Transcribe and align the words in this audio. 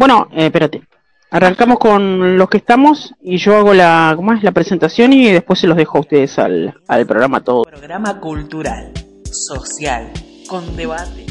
Bueno, 0.00 0.28
eh, 0.32 0.46
espérate. 0.46 0.82
Arrancamos 1.30 1.78
con 1.78 2.38
los 2.38 2.48
que 2.48 2.56
estamos 2.56 3.14
y 3.20 3.36
yo 3.36 3.58
hago 3.58 3.74
la, 3.74 4.14
¿cómo 4.16 4.32
es? 4.32 4.42
la 4.42 4.50
presentación 4.50 5.12
y 5.12 5.30
después 5.30 5.58
se 5.58 5.66
los 5.66 5.76
dejo 5.76 5.98
a 5.98 6.00
ustedes 6.00 6.38
al, 6.38 6.74
al 6.88 7.06
programa 7.06 7.44
todo. 7.44 7.64
Programa 7.64 8.18
cultural, 8.18 8.94
social, 9.30 10.10
con 10.48 10.74
debate. 10.74 11.26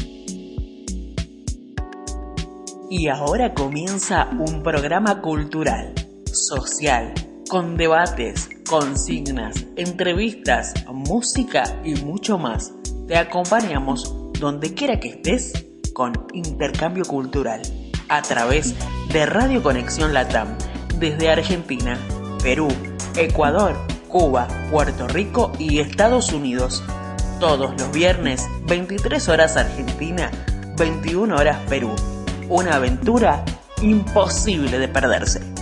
Y 2.88 3.08
ahora 3.08 3.54
comienza 3.54 4.28
un 4.38 4.62
programa 4.62 5.20
cultural, 5.20 5.92
social, 6.26 7.12
con 7.48 7.76
debates, 7.76 8.50
consignas, 8.68 9.66
entrevistas, 9.74 10.74
música 10.92 11.64
y 11.84 11.96
mucho 12.04 12.38
más. 12.38 12.72
Te 13.08 13.16
acompañamos 13.16 14.32
donde 14.38 14.74
quiera 14.74 15.00
que 15.00 15.08
estés 15.08 15.66
con 15.92 16.12
intercambio 16.32 17.04
cultural 17.04 17.62
a 18.10 18.20
través 18.22 18.74
de 19.08 19.24
Radio 19.24 19.62
Conexión 19.62 20.12
Latam 20.12 20.48
desde 20.96 21.30
Argentina, 21.30 21.98
Perú, 22.42 22.68
Ecuador, 23.16 23.76
Cuba, 24.08 24.46
Puerto 24.70 25.08
Rico 25.08 25.52
y 25.58 25.78
Estados 25.78 26.32
Unidos. 26.32 26.82
Todos 27.38 27.80
los 27.80 27.90
viernes, 27.92 28.46
23 28.66 29.28
horas 29.30 29.56
Argentina, 29.56 30.30
21 30.76 31.34
horas 31.34 31.58
Perú. 31.68 31.94
Una 32.48 32.74
aventura 32.74 33.44
imposible 33.80 34.78
de 34.78 34.88
perderse. 34.88 35.59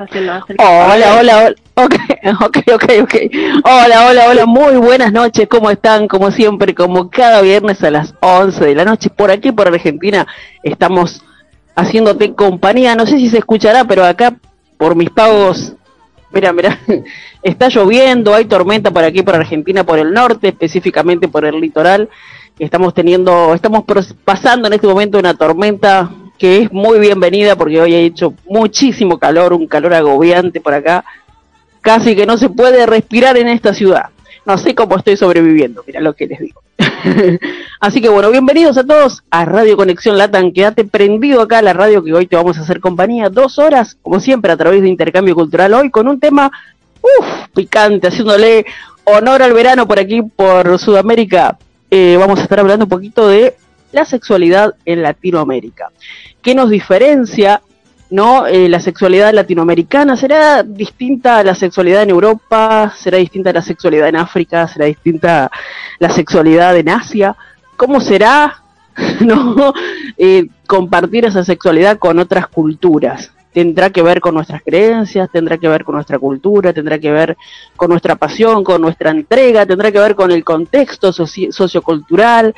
Hola, 0.00 0.44
hola, 1.18 1.18
hola. 1.18 1.54
Ok, 1.74 1.94
ok, 2.40 2.56
ok, 2.72 2.84
ok. 3.02 3.14
Hola, 3.64 4.06
hola, 4.06 4.28
hola. 4.30 4.46
Muy 4.46 4.76
buenas 4.76 5.12
noches. 5.12 5.46
¿Cómo 5.46 5.70
están? 5.70 6.08
Como 6.08 6.30
siempre, 6.30 6.74
como 6.74 7.10
cada 7.10 7.42
viernes 7.42 7.82
a 7.82 7.90
las 7.90 8.14
11 8.20 8.64
de 8.64 8.74
la 8.74 8.86
noche. 8.86 9.10
Por 9.10 9.30
aquí, 9.30 9.52
por 9.52 9.68
Argentina, 9.68 10.26
estamos 10.62 11.22
haciéndote 11.76 12.34
compañía. 12.34 12.94
No 12.94 13.04
sé 13.04 13.18
si 13.18 13.28
se 13.28 13.36
escuchará, 13.36 13.84
pero 13.84 14.06
acá, 14.06 14.36
por 14.78 14.96
mis 14.96 15.10
pagos 15.10 15.74
Mira, 16.32 16.52
mira, 16.52 16.78
está 17.42 17.68
lloviendo, 17.68 18.34
hay 18.34 18.44
tormenta 18.44 18.92
por 18.92 19.04
aquí, 19.04 19.22
por 19.22 19.34
Argentina, 19.34 19.84
por 19.84 19.98
el 19.98 20.12
norte, 20.12 20.48
específicamente 20.48 21.28
por 21.28 21.44
el 21.44 21.60
litoral. 21.60 22.08
Estamos 22.58 22.94
teniendo, 22.94 23.52
estamos 23.52 23.84
pasando 24.24 24.68
en 24.68 24.74
este 24.74 24.86
momento 24.86 25.18
una 25.18 25.34
tormenta 25.34 26.10
que 26.40 26.62
es 26.62 26.72
muy 26.72 26.98
bienvenida 26.98 27.54
porque 27.54 27.82
hoy 27.82 27.94
ha 27.94 27.98
hecho 27.98 28.32
muchísimo 28.48 29.18
calor, 29.18 29.52
un 29.52 29.66
calor 29.66 29.92
agobiante 29.92 30.58
por 30.62 30.72
acá. 30.72 31.04
Casi 31.82 32.16
que 32.16 32.24
no 32.24 32.38
se 32.38 32.48
puede 32.48 32.86
respirar 32.86 33.36
en 33.36 33.46
esta 33.48 33.74
ciudad. 33.74 34.06
No 34.46 34.56
sé 34.56 34.74
cómo 34.74 34.96
estoy 34.96 35.18
sobreviviendo, 35.18 35.84
mira 35.86 36.00
lo 36.00 36.14
que 36.14 36.26
les 36.26 36.40
digo. 36.40 36.62
Así 37.80 38.00
que 38.00 38.08
bueno, 38.08 38.30
bienvenidos 38.30 38.78
a 38.78 38.84
todos 38.84 39.22
a 39.30 39.44
Radio 39.44 39.76
Conexión 39.76 40.16
Latam. 40.16 40.50
Quédate 40.50 40.86
prendido 40.86 41.42
acá 41.42 41.58
a 41.58 41.62
la 41.62 41.74
radio 41.74 42.02
que 42.02 42.14
hoy 42.14 42.26
te 42.26 42.36
vamos 42.36 42.56
a 42.56 42.62
hacer 42.62 42.80
compañía. 42.80 43.28
Dos 43.28 43.58
horas, 43.58 43.98
como 44.00 44.18
siempre, 44.18 44.50
a 44.50 44.56
través 44.56 44.80
de 44.80 44.88
Intercambio 44.88 45.34
Cultural. 45.34 45.74
Hoy 45.74 45.90
con 45.90 46.08
un 46.08 46.18
tema, 46.18 46.50
uff, 47.02 47.48
picante, 47.54 48.06
haciéndole 48.06 48.64
honor 49.04 49.42
al 49.42 49.52
verano 49.52 49.86
por 49.86 49.98
aquí, 49.98 50.22
por 50.22 50.78
Sudamérica. 50.78 51.58
Eh, 51.90 52.16
vamos 52.18 52.38
a 52.38 52.44
estar 52.44 52.60
hablando 52.60 52.86
un 52.86 52.90
poquito 52.90 53.28
de 53.28 53.56
la 53.92 54.04
sexualidad 54.04 54.74
en 54.84 55.02
Latinoamérica. 55.02 55.90
¿Qué 56.42 56.54
nos 56.54 56.70
diferencia 56.70 57.60
¿no? 58.10 58.46
Eh, 58.46 58.68
la 58.68 58.80
sexualidad 58.80 59.32
latinoamericana 59.32 60.16
será 60.16 60.62
distinta 60.62 61.42
la 61.44 61.54
sexualidad 61.54 62.02
en 62.02 62.10
Europa, 62.10 62.92
será 62.96 63.18
distinta 63.18 63.52
la 63.52 63.62
sexualidad 63.62 64.08
en 64.08 64.16
África, 64.16 64.66
será 64.66 64.86
distinta 64.86 65.50
la 65.98 66.10
sexualidad 66.10 66.76
en 66.76 66.88
Asia. 66.88 67.36
¿Cómo 67.76 68.00
será 68.00 68.62
no 69.20 69.72
eh, 70.18 70.48
compartir 70.66 71.24
esa 71.24 71.44
sexualidad 71.44 71.98
con 71.98 72.18
otras 72.18 72.48
culturas? 72.48 73.30
Tendrá 73.52 73.90
que 73.90 74.02
ver 74.02 74.20
con 74.20 74.34
nuestras 74.34 74.62
creencias, 74.62 75.28
tendrá 75.32 75.58
que 75.58 75.68
ver 75.68 75.84
con 75.84 75.96
nuestra 75.96 76.18
cultura, 76.18 76.72
tendrá 76.72 76.98
que 76.98 77.10
ver 77.10 77.36
con 77.76 77.90
nuestra 77.90 78.14
pasión, 78.14 78.62
con 78.62 78.80
nuestra 78.80 79.10
entrega, 79.10 79.66
tendrá 79.66 79.90
que 79.90 79.98
ver 79.98 80.14
con 80.14 80.30
el 80.30 80.44
contexto 80.44 81.12
sociocultural. 81.12 82.54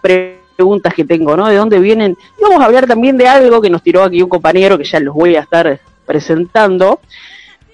Preguntas 0.00 0.42
preguntas 0.56 0.94
que 0.94 1.04
tengo, 1.04 1.36
¿no? 1.36 1.48
¿De 1.48 1.56
dónde 1.56 1.80
vienen? 1.80 2.16
Y 2.38 2.42
vamos 2.42 2.60
a 2.60 2.66
hablar 2.66 2.86
también 2.86 3.16
de 3.16 3.26
algo 3.26 3.60
que 3.60 3.70
nos 3.70 3.82
tiró 3.82 4.02
aquí 4.04 4.22
un 4.22 4.28
compañero 4.28 4.78
que 4.78 4.84
ya 4.84 5.00
los 5.00 5.14
voy 5.14 5.34
a 5.34 5.40
estar 5.40 5.80
presentando, 6.06 7.00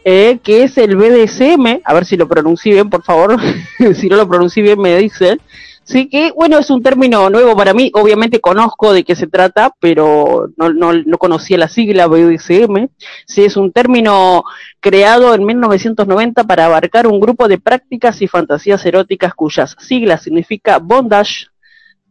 eh, 0.05 0.39
que 0.43 0.63
es 0.63 0.79
el 0.79 0.97
BDSM, 0.97 1.81
a 1.85 1.95
ver 1.95 2.05
si 2.05 2.17
lo 2.17 2.29
pronuncié 2.29 2.75
bien, 2.75 2.89
por 2.89 3.03
favor, 3.03 3.37
si 3.95 4.09
no 4.09 4.17
lo 4.17 4.29
pronuncié 4.29 4.63
bien 4.63 4.81
me 4.81 4.97
dicen. 4.97 5.41
Sí, 5.85 6.11
que 6.11 6.33
bueno, 6.33 6.59
es 6.59 6.69
un 6.69 6.83
término 6.83 7.31
nuevo 7.31 7.57
para 7.57 7.73
mí, 7.73 7.91
obviamente 7.95 8.41
conozco 8.41 8.93
de 8.93 9.05
qué 9.05 9.17
se 9.17 9.27
trata, 9.27 9.73
pero 9.81 10.51
no, 10.59 10.69
no, 10.69 10.93
no 10.93 11.17
conocía 11.17 11.57
la 11.57 11.69
sigla 11.69 12.07
BDSM. 12.07 12.89
Sí, 13.27 13.45
es 13.45 13.57
un 13.57 13.73
término 13.73 14.45
creado 14.81 15.35
en 15.35 15.47
1990 15.47 16.45
para 16.45 16.67
abarcar 16.67 17.07
un 17.07 17.19
grupo 17.21 17.49
de 17.49 17.57
prácticas 17.57 18.21
y 18.21 18.29
fantasías 18.29 18.85
eróticas 18.85 19.33
cuyas 19.33 19.77
siglas 19.79 20.23
significa 20.23 20.77
bondage, 20.77 21.47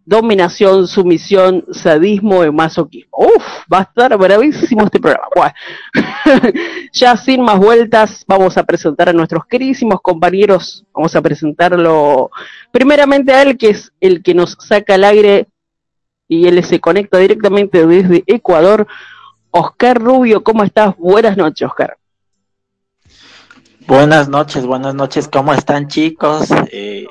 dominación, 0.08 0.88
sumisión, 0.88 1.66
sadismo 1.74 2.46
y 2.46 2.50
masoquismo. 2.50 3.12
Uf, 3.12 3.44
va 3.72 3.80
a 3.80 3.82
estar 3.82 4.18
bravísimo 4.18 4.86
este 4.86 5.00
programa. 5.00 5.54
Ya 6.94 7.16
sin 7.18 7.42
más 7.44 7.60
vueltas, 7.60 8.24
vamos 8.26 8.58
a 8.58 8.64
presentar 8.64 9.10
a 9.10 9.14
nuestros 9.14 9.46
queridísimos 9.46 10.00
compañeros. 10.02 10.86
Vamos 10.94 11.14
a 11.16 11.22
presentarlo 11.22 12.32
primeramente 12.72 13.34
a 13.34 13.42
él, 13.42 13.58
que 13.58 13.70
es 13.72 13.92
el 14.00 14.24
que 14.24 14.34
nos 14.34 14.58
saca 14.60 14.96
al 14.96 15.04
aire 15.04 15.48
y 16.30 16.48
él 16.48 16.64
se 16.64 16.80
conecta 16.80 17.18
directamente 17.18 17.86
desde 17.86 18.24
Ecuador. 18.26 18.88
Oscar 19.52 20.02
Rubio, 20.02 20.42
¿cómo 20.42 20.64
estás? 20.64 20.96
Buenas 20.98 21.36
noches, 21.36 21.68
Oscar. 21.68 21.98
Buenas 23.86 24.30
noches, 24.30 24.66
buenas 24.66 24.96
noches, 24.96 25.28
¿cómo 25.28 25.54
están 25.54 25.88
chicos? 25.88 26.50
Eh, 26.72 27.06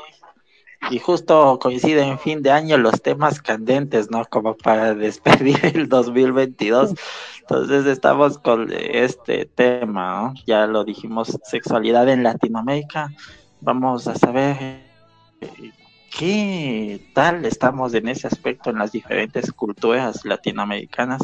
y 0.90 0.98
justo 0.98 1.58
coincide 1.60 2.02
en 2.02 2.18
fin 2.18 2.42
de 2.42 2.50
año 2.50 2.76
los 2.78 3.02
temas 3.02 3.40
candentes, 3.40 4.10
¿no? 4.10 4.24
Como 4.26 4.56
para 4.56 4.94
despedir 4.94 5.58
el 5.64 5.88
2022. 5.88 6.94
Entonces 7.40 7.86
estamos 7.86 8.38
con 8.38 8.72
este 8.72 9.46
tema, 9.46 10.22
¿no? 10.22 10.34
Ya 10.46 10.66
lo 10.66 10.84
dijimos, 10.84 11.38
sexualidad 11.44 12.08
en 12.08 12.22
Latinoamérica. 12.22 13.12
Vamos 13.60 14.06
a 14.06 14.14
saber 14.14 14.56
eh, 15.40 15.72
qué 16.16 17.10
tal 17.14 17.44
estamos 17.44 17.94
en 17.94 18.08
ese 18.08 18.26
aspecto 18.26 18.70
en 18.70 18.78
las 18.78 18.92
diferentes 18.92 19.52
culturas 19.52 20.24
latinoamericanas 20.24 21.22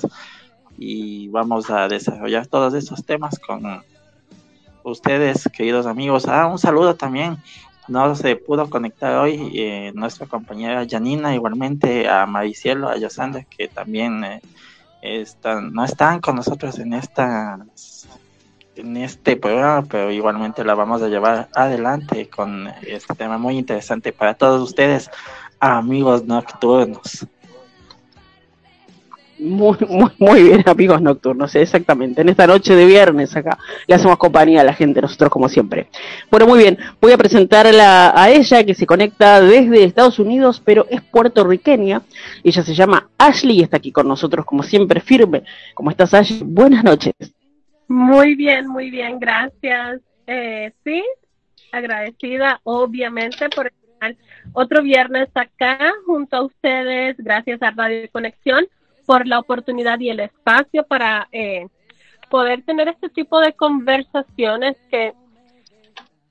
y 0.78 1.28
vamos 1.28 1.70
a 1.70 1.88
desarrollar 1.88 2.46
todos 2.46 2.74
esos 2.74 3.04
temas 3.04 3.38
con 3.38 3.82
ustedes, 4.82 5.48
queridos 5.52 5.86
amigos. 5.86 6.26
Ah, 6.26 6.46
un 6.46 6.58
saludo 6.58 6.94
también 6.94 7.38
no 7.92 8.14
se 8.16 8.36
pudo 8.36 8.70
conectar 8.70 9.16
hoy 9.16 9.52
eh, 9.54 9.92
nuestra 9.94 10.26
compañera 10.26 10.86
Janina, 10.88 11.34
igualmente 11.34 12.08
a 12.08 12.26
Maricielo, 12.26 12.88
a 12.88 12.96
Yosanda, 12.96 13.44
que 13.44 13.68
también 13.68 14.24
eh, 14.24 14.40
están, 15.02 15.72
no 15.72 15.84
están 15.84 16.20
con 16.20 16.36
nosotros 16.36 16.78
en 16.78 16.94
esta 16.94 17.58
en 18.74 18.96
este 18.96 19.36
programa, 19.36 19.82
pero 19.82 20.10
igualmente 20.10 20.64
la 20.64 20.74
vamos 20.74 21.02
a 21.02 21.08
llevar 21.08 21.50
adelante 21.54 22.30
con 22.30 22.68
este 22.86 23.14
tema 23.14 23.36
muy 23.36 23.58
interesante 23.58 24.14
para 24.14 24.32
todos 24.32 24.62
ustedes, 24.66 25.10
amigos 25.60 26.24
nocturnos. 26.24 27.26
Muy, 29.42 29.76
muy, 29.88 30.10
muy 30.18 30.42
bien, 30.44 30.62
amigos 30.66 31.02
nocturnos, 31.02 31.52
exactamente. 31.56 32.20
En 32.20 32.28
esta 32.28 32.46
noche 32.46 32.76
de 32.76 32.86
viernes 32.86 33.34
acá 33.34 33.58
le 33.88 33.94
hacemos 33.96 34.16
compañía 34.16 34.60
a 34.60 34.64
la 34.64 34.72
gente, 34.72 35.02
nosotros 35.02 35.30
como 35.30 35.48
siempre. 35.48 35.88
Bueno, 36.30 36.46
muy 36.46 36.60
bien, 36.60 36.78
voy 37.00 37.10
a 37.10 37.18
presentarla 37.18 38.12
a 38.14 38.30
ella 38.30 38.64
que 38.64 38.74
se 38.74 38.86
conecta 38.86 39.40
desde 39.40 39.82
Estados 39.82 40.20
Unidos, 40.20 40.62
pero 40.64 40.86
es 40.88 41.00
puertorriqueña. 41.02 42.02
Ella 42.44 42.62
se 42.62 42.72
llama 42.72 43.08
Ashley 43.18 43.58
y 43.58 43.62
está 43.62 43.78
aquí 43.78 43.90
con 43.90 44.06
nosotros 44.06 44.46
como 44.46 44.62
siempre, 44.62 45.00
firme. 45.00 45.42
¿Cómo 45.74 45.90
estás, 45.90 46.14
Ashley? 46.14 46.42
Buenas 46.44 46.84
noches. 46.84 47.14
Muy 47.88 48.36
bien, 48.36 48.68
muy 48.68 48.90
bien, 48.90 49.18
gracias. 49.18 50.00
Eh, 50.28 50.72
sí, 50.84 51.02
agradecida 51.72 52.60
obviamente 52.62 53.48
por 53.48 53.66
estar 53.66 54.14
otro 54.52 54.82
viernes 54.82 55.30
acá 55.34 55.92
junto 56.06 56.36
a 56.36 56.42
ustedes, 56.42 57.16
gracias 57.18 57.60
a 57.60 57.72
Radio 57.72 58.08
Conexión 58.12 58.66
por 59.12 59.26
la 59.26 59.40
oportunidad 59.40 60.00
y 60.00 60.08
el 60.08 60.20
espacio 60.20 60.84
para 60.84 61.28
eh, 61.32 61.66
poder 62.30 62.64
tener 62.64 62.88
este 62.88 63.10
tipo 63.10 63.40
de 63.40 63.52
conversaciones 63.52 64.74
que 64.90 65.12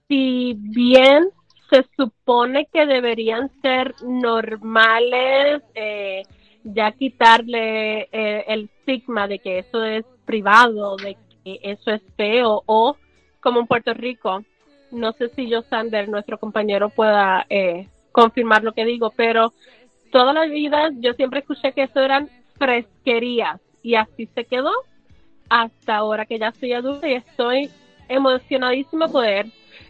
si 0.08 0.56
bien 0.58 1.30
se 1.70 1.86
supone 1.96 2.68
que 2.74 2.88
deberían 2.88 3.52
ser 3.62 3.94
normales, 4.02 5.62
eh, 5.76 6.24
ya 6.64 6.92
quitarle 6.94 8.10
eh, 8.12 8.46
el 8.48 8.64
estigma 8.80 9.28
de 9.28 9.38
que 9.38 9.60
eso 9.60 9.84
es 9.84 10.04
privado, 10.26 10.96
de 10.96 11.16
que 11.44 11.60
eso 11.62 11.92
es 11.92 12.02
feo, 12.18 12.64
o 12.66 12.98
como 13.42 13.60
en 13.60 13.68
Puerto 13.68 13.94
Rico, 13.94 14.44
no 14.90 15.12
sé 15.12 15.30
si 15.36 15.48
yo, 15.48 15.62
Sander, 15.70 16.10
nuestro 16.10 16.40
compañero, 16.40 16.90
pueda 16.90 17.46
confirmar 18.12 18.64
lo 18.64 18.74
que 18.74 18.86
digo, 18.86 19.14
pero 19.16 19.54
toda 20.12 20.34
la 20.34 20.48
vida 20.48 20.90
yo 20.96 21.14
siempre 21.14 21.42
escuché 21.42 21.74
que 21.74 21.84
eso 21.84 22.00
eran 22.00 22.28
fresquerías 22.62 23.60
y 23.82 23.96
así 23.96 24.30
se 24.36 24.46
quedó 24.46 24.72
hasta 25.50 25.96
ahora 25.96 26.28
que 26.28 26.38
ya 26.38 26.52
soy 26.52 26.74
adulta 26.74 27.08
y 27.08 27.14
estoy 27.14 27.72
emocionadísima 28.08 29.08
poder 29.08 29.48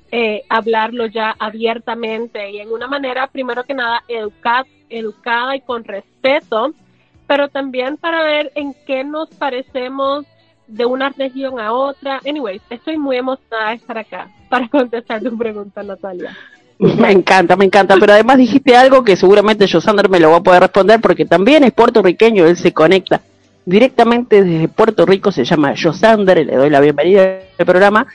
eh, 0.10 0.44
hablarlo 0.48 1.06
ya 1.06 1.36
abiertamente 1.38 2.50
y 2.50 2.60
en 2.60 2.72
una 2.72 2.88
manera, 2.88 3.28
primero 3.28 3.66
que 3.66 3.74
nada, 3.74 4.06
educada 4.08 5.54
y 5.54 5.60
con 5.60 5.84
respeto, 5.84 6.74
pero 7.28 7.50
también 7.50 7.98
para 7.98 8.24
ver 8.24 8.54
en 8.56 8.74
qué 8.88 9.04
nos 9.04 9.30
parecemos 9.32 10.26
de 10.68 10.86
una 10.86 11.10
región 11.10 11.60
a 11.60 11.74
otra. 11.74 12.22
Anyways, 12.26 12.62
estoy 12.70 12.98
muy 12.98 13.18
emocionada 13.18 13.72
de 13.72 13.76
estar 13.76 13.98
acá 13.98 14.30
para 14.50 14.68
contestar 14.70 15.22
tu 15.22 15.38
pregunta, 15.38 15.84
Natalia. 15.84 16.38
Me 16.82 17.12
encanta, 17.12 17.56
me 17.56 17.66
encanta. 17.66 17.96
Pero 18.00 18.14
además 18.14 18.38
dijiste 18.38 18.76
algo 18.76 19.04
que 19.04 19.16
seguramente 19.16 19.70
Josander 19.72 20.10
me 20.10 20.20
lo 20.20 20.32
va 20.32 20.38
a 20.38 20.44
poder 20.44 20.64
responder 20.64 21.00
porque 21.00 21.26
también 21.26 21.64
es 21.64 21.74
puertorriqueño, 21.74 22.48
él 22.48 22.58
se 22.58 22.74
conecta 22.74 23.22
directamente 23.66 24.44
desde 24.44 24.68
Puerto 24.68 25.06
Rico, 25.06 25.32
se 25.32 25.46
llama 25.46 25.76
Josander, 25.80 26.44
le 26.44 26.56
doy 26.56 26.72
la 26.72 26.80
bienvenida 26.80 27.42
al 27.60 27.66
programa. 27.68 28.08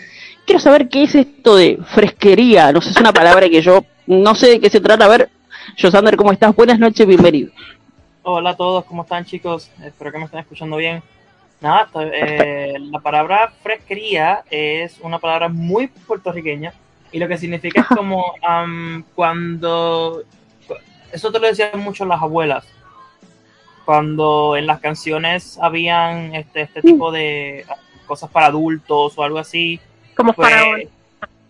Quiero 0.45 0.59
saber 0.59 0.89
qué 0.89 1.05
es 1.05 1.15
esto 1.15 1.55
de 1.55 1.79
fresquería, 1.95 2.73
no 2.73 2.81
sé, 2.81 2.91
es 2.91 2.97
una 2.97 3.13
palabra 3.13 3.49
que 3.49 3.63
yo 3.63 3.85
no 4.09 4.35
sé 4.35 4.49
de 4.49 4.61
qué 4.61 4.69
se 4.69 4.81
trata. 4.81 5.05
A 5.05 5.09
ver, 5.09 5.31
Josander, 5.81 6.17
¿cómo 6.17 6.33
estás? 6.33 6.55
Buenas 6.57 6.81
noches, 6.81 7.07
bienvenido. 7.07 7.53
Hola 8.25 8.51
a 8.51 8.57
todos, 8.57 8.85
¿cómo 8.87 9.03
están 9.03 9.25
chicos? 9.25 9.71
Espero 9.85 10.11
que 10.11 10.19
me 10.19 10.25
estén 10.25 10.41
escuchando 10.41 10.77
bien. 10.77 11.05
Nada, 11.61 11.89
eh, 12.13 12.75
la 12.81 12.99
palabra 12.99 13.53
fresquería 13.63 14.43
es 14.51 14.99
una 15.03 15.21
palabra 15.21 15.49
muy 15.49 15.87
puertorriqueña 15.87 16.73
y 17.17 17.19
lo 17.19 17.29
que 17.29 17.39
significa 17.39 17.81
es 17.81 17.87
como 17.87 18.35
cuando, 19.15 20.23
eso 21.11 21.33
te 21.33 21.39
lo 21.39 21.47
decían 21.47 21.81
mucho 21.81 22.05
las 22.05 22.21
abuelas, 22.21 22.67
cuando 23.87 24.55
en 24.55 24.67
las 24.67 24.81
canciones 24.81 25.59
habían 25.59 26.35
este, 26.35 26.61
este 26.61 26.83
tipo 26.83 27.11
de, 27.11 27.65
cosas 28.07 28.29
para 28.29 28.49
adultos 28.49 29.17
o 29.17 29.23
algo 29.23 29.39
así, 29.39 29.81
Como 30.15 30.35
pues, 30.35 30.51
faraón. 30.51 30.83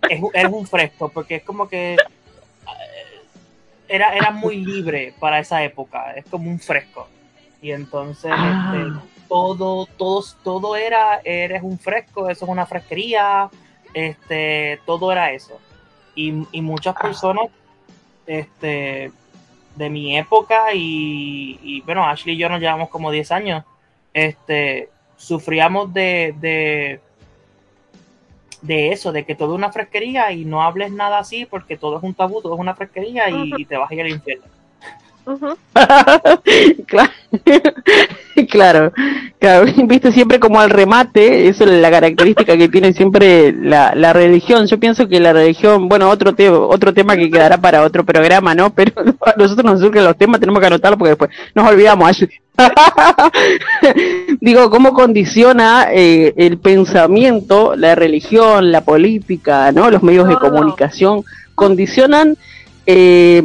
es, 0.08 0.44
un 0.48 0.66
fresco, 0.68 1.08
porque 1.08 1.34
es 1.36 1.42
como 1.42 1.68
que 1.68 1.96
era, 3.88 4.14
era 4.14 4.30
muy 4.30 4.64
libre 4.64 5.14
para 5.18 5.40
esa 5.40 5.64
época, 5.64 6.12
es 6.12 6.26
como 6.26 6.48
un 6.48 6.60
fresco. 6.60 7.08
Y 7.60 7.72
entonces 7.72 8.30
Ah. 8.32 8.72
este, 8.72 9.00
todo, 9.28 9.86
todo, 9.96 10.24
todo 10.44 10.76
era, 10.76 11.20
eres 11.24 11.64
un 11.64 11.76
fresco, 11.76 12.30
eso 12.30 12.44
es 12.44 12.50
una 12.52 12.66
fresquería, 12.66 13.50
este, 13.96 14.78
todo 14.84 15.10
era 15.10 15.32
eso. 15.32 15.58
Y, 16.14 16.46
y 16.52 16.60
muchas 16.60 16.94
personas 16.94 17.46
este, 18.26 19.10
de 19.74 19.90
mi 19.90 20.18
época 20.18 20.74
y, 20.74 21.58
y, 21.62 21.80
bueno, 21.80 22.04
Ashley 22.04 22.34
y 22.34 22.38
yo 22.38 22.50
nos 22.50 22.60
llevamos 22.60 22.90
como 22.90 23.10
10 23.10 23.32
años, 23.32 23.64
este, 24.12 24.90
sufríamos 25.16 25.94
de, 25.94 26.34
de, 26.38 27.00
de 28.60 28.92
eso, 28.92 29.12
de 29.12 29.24
que 29.24 29.34
todo 29.34 29.54
es 29.54 29.58
una 29.58 29.72
fresquería 29.72 30.30
y 30.30 30.44
no 30.44 30.62
hables 30.62 30.92
nada 30.92 31.18
así 31.18 31.46
porque 31.46 31.78
todo 31.78 31.96
es 31.96 32.02
un 32.02 32.12
tabú, 32.12 32.42
todo 32.42 32.52
es 32.52 32.60
una 32.60 32.74
fresquería 32.74 33.30
y, 33.30 33.52
y 33.56 33.64
te 33.64 33.78
vas 33.78 33.90
a 33.90 33.94
ir 33.94 34.02
al 34.02 34.10
infierno. 34.10 34.44
Claro. 36.86 37.10
claro, 38.50 38.92
claro, 39.38 39.66
viste 39.86 40.12
siempre 40.12 40.38
como 40.38 40.60
al 40.60 40.70
remate, 40.70 41.48
eso 41.48 41.64
es 41.64 41.70
la 41.70 41.90
característica 41.90 42.56
que 42.56 42.68
tiene 42.68 42.92
siempre 42.92 43.52
la, 43.52 43.94
la 43.94 44.12
religión. 44.12 44.66
Yo 44.66 44.78
pienso 44.78 45.08
que 45.08 45.20
la 45.20 45.32
religión, 45.32 45.88
bueno, 45.88 46.08
otro 46.08 46.34
te- 46.34 46.48
otro 46.50 46.94
tema 46.94 47.16
que 47.16 47.30
quedará 47.30 47.58
para 47.58 47.82
otro 47.82 48.04
programa, 48.04 48.54
¿no? 48.54 48.70
Pero 48.74 48.92
a 49.24 49.34
nosotros 49.36 49.64
nos 49.64 49.80
surgen 49.80 50.04
los 50.04 50.16
temas, 50.16 50.40
tenemos 50.40 50.60
que 50.60 50.66
anotarlos 50.66 50.98
porque 50.98 51.10
después 51.10 51.30
nos 51.54 51.68
olvidamos. 51.68 52.24
Digo, 54.40 54.70
¿cómo 54.70 54.92
condiciona 54.94 55.88
eh, 55.92 56.32
el 56.36 56.58
pensamiento, 56.58 57.74
la 57.76 57.94
religión, 57.94 58.72
la 58.72 58.82
política, 58.82 59.72
¿no? 59.72 59.90
Los 59.90 60.02
medios 60.02 60.28
de 60.28 60.36
comunicación 60.36 61.22
condicionan 61.54 62.36
eh, 62.86 63.42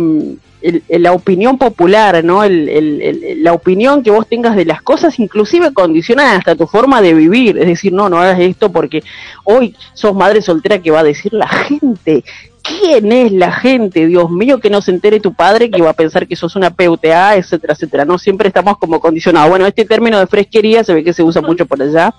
el- 0.62 0.84
la 1.01 1.13
opinión 1.13 1.58
popular, 1.58 2.24
¿no? 2.24 2.44
El- 2.44 3.39
la 3.44 3.53
opinión 3.53 4.03
que 4.03 4.12
vos 4.12 4.27
tengas 4.27 4.56
de 4.56 4.65
las 4.65 4.82
cosas, 4.82 5.20
inclusive 5.20 5.74
condiciona 5.74 6.36
hasta 6.36 6.56
tu 6.56 6.68
forma 6.68 7.01
de 7.01 7.13
vivir. 7.13 7.58
Es 7.58 7.68
decir, 7.68 7.94
no, 7.94 8.10
no 8.10 8.20
hagas 8.20 8.39
esto 8.39 8.72
porque 8.72 9.03
hoy 9.44 9.75
sos 9.94 10.13
madre 10.15 10.41
soltera 10.41 10.80
que 10.80 10.91
va 10.91 11.00
a 11.00 11.03
decir 11.03 11.34
la 11.34 11.48
gente. 11.48 12.24
¿Quién 12.63 13.12
es 13.12 13.32
la 13.32 13.51
gente? 13.51 14.06
Dios 14.06 14.30
mío, 14.30 14.60
que 14.60 14.70
no 14.70 14.84
se 14.84 14.91
entere 14.91 15.20
tu 15.20 15.34
padre 15.34 15.72
que 15.72 15.82
va 15.82 15.89
a 15.89 15.94
pensar 15.94 16.27
que 16.27 16.36
sos 16.36 16.56
una 16.56 16.70
PUTA, 16.70 17.36
etcétera, 17.36 17.74
etcétera. 17.74 18.06
No 18.06 18.20
siempre 18.20 18.50
estamos 18.50 18.77
como 18.77 19.00
condicionados. 19.00 19.50
Bueno, 19.50 19.65
este 19.65 19.84
término 19.84 20.20
de 20.20 20.27
fresquería 20.27 20.84
se 20.84 20.94
ve 20.94 21.03
que 21.03 21.12
se 21.12 21.24
usa 21.24 21.41
mucho 21.41 21.65
por 21.65 21.82
allá. 21.82 22.13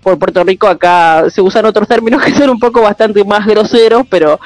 Por 0.00 0.16
Puerto 0.16 0.44
Rico 0.44 0.68
acá 0.68 1.28
se 1.28 1.42
usan 1.42 1.66
otros 1.66 1.88
términos 1.88 2.22
que 2.22 2.30
son 2.32 2.50
un 2.50 2.60
poco 2.60 2.82
bastante 2.82 3.24
más 3.24 3.44
groseros, 3.44 4.04
pero 4.08 4.38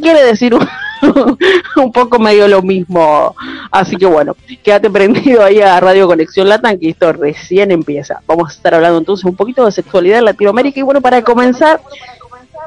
quiere 0.00 0.22
decir 0.22 0.54
un, 0.54 0.60
un 1.76 1.92
poco 1.92 2.18
medio 2.18 2.48
lo 2.48 2.62
mismo. 2.62 3.34
Así 3.70 3.96
que 3.96 4.06
bueno, 4.06 4.36
quédate 4.62 4.90
prendido 4.90 5.42
ahí 5.44 5.60
a 5.60 5.78
Radio 5.80 6.06
Conexión 6.06 6.48
Latam, 6.48 6.78
que 6.78 6.90
esto 6.90 7.12
recién 7.12 7.70
empieza. 7.70 8.20
Vamos 8.26 8.50
a 8.50 8.52
estar 8.54 8.74
hablando 8.74 8.98
entonces 8.98 9.24
un 9.24 9.36
poquito 9.36 9.64
de 9.64 9.72
sexualidad 9.72 10.18
en 10.18 10.24
Latinoamérica. 10.26 10.80
Y 10.80 10.82
bueno, 10.82 11.00
para 11.00 11.22
comenzar, 11.22 11.80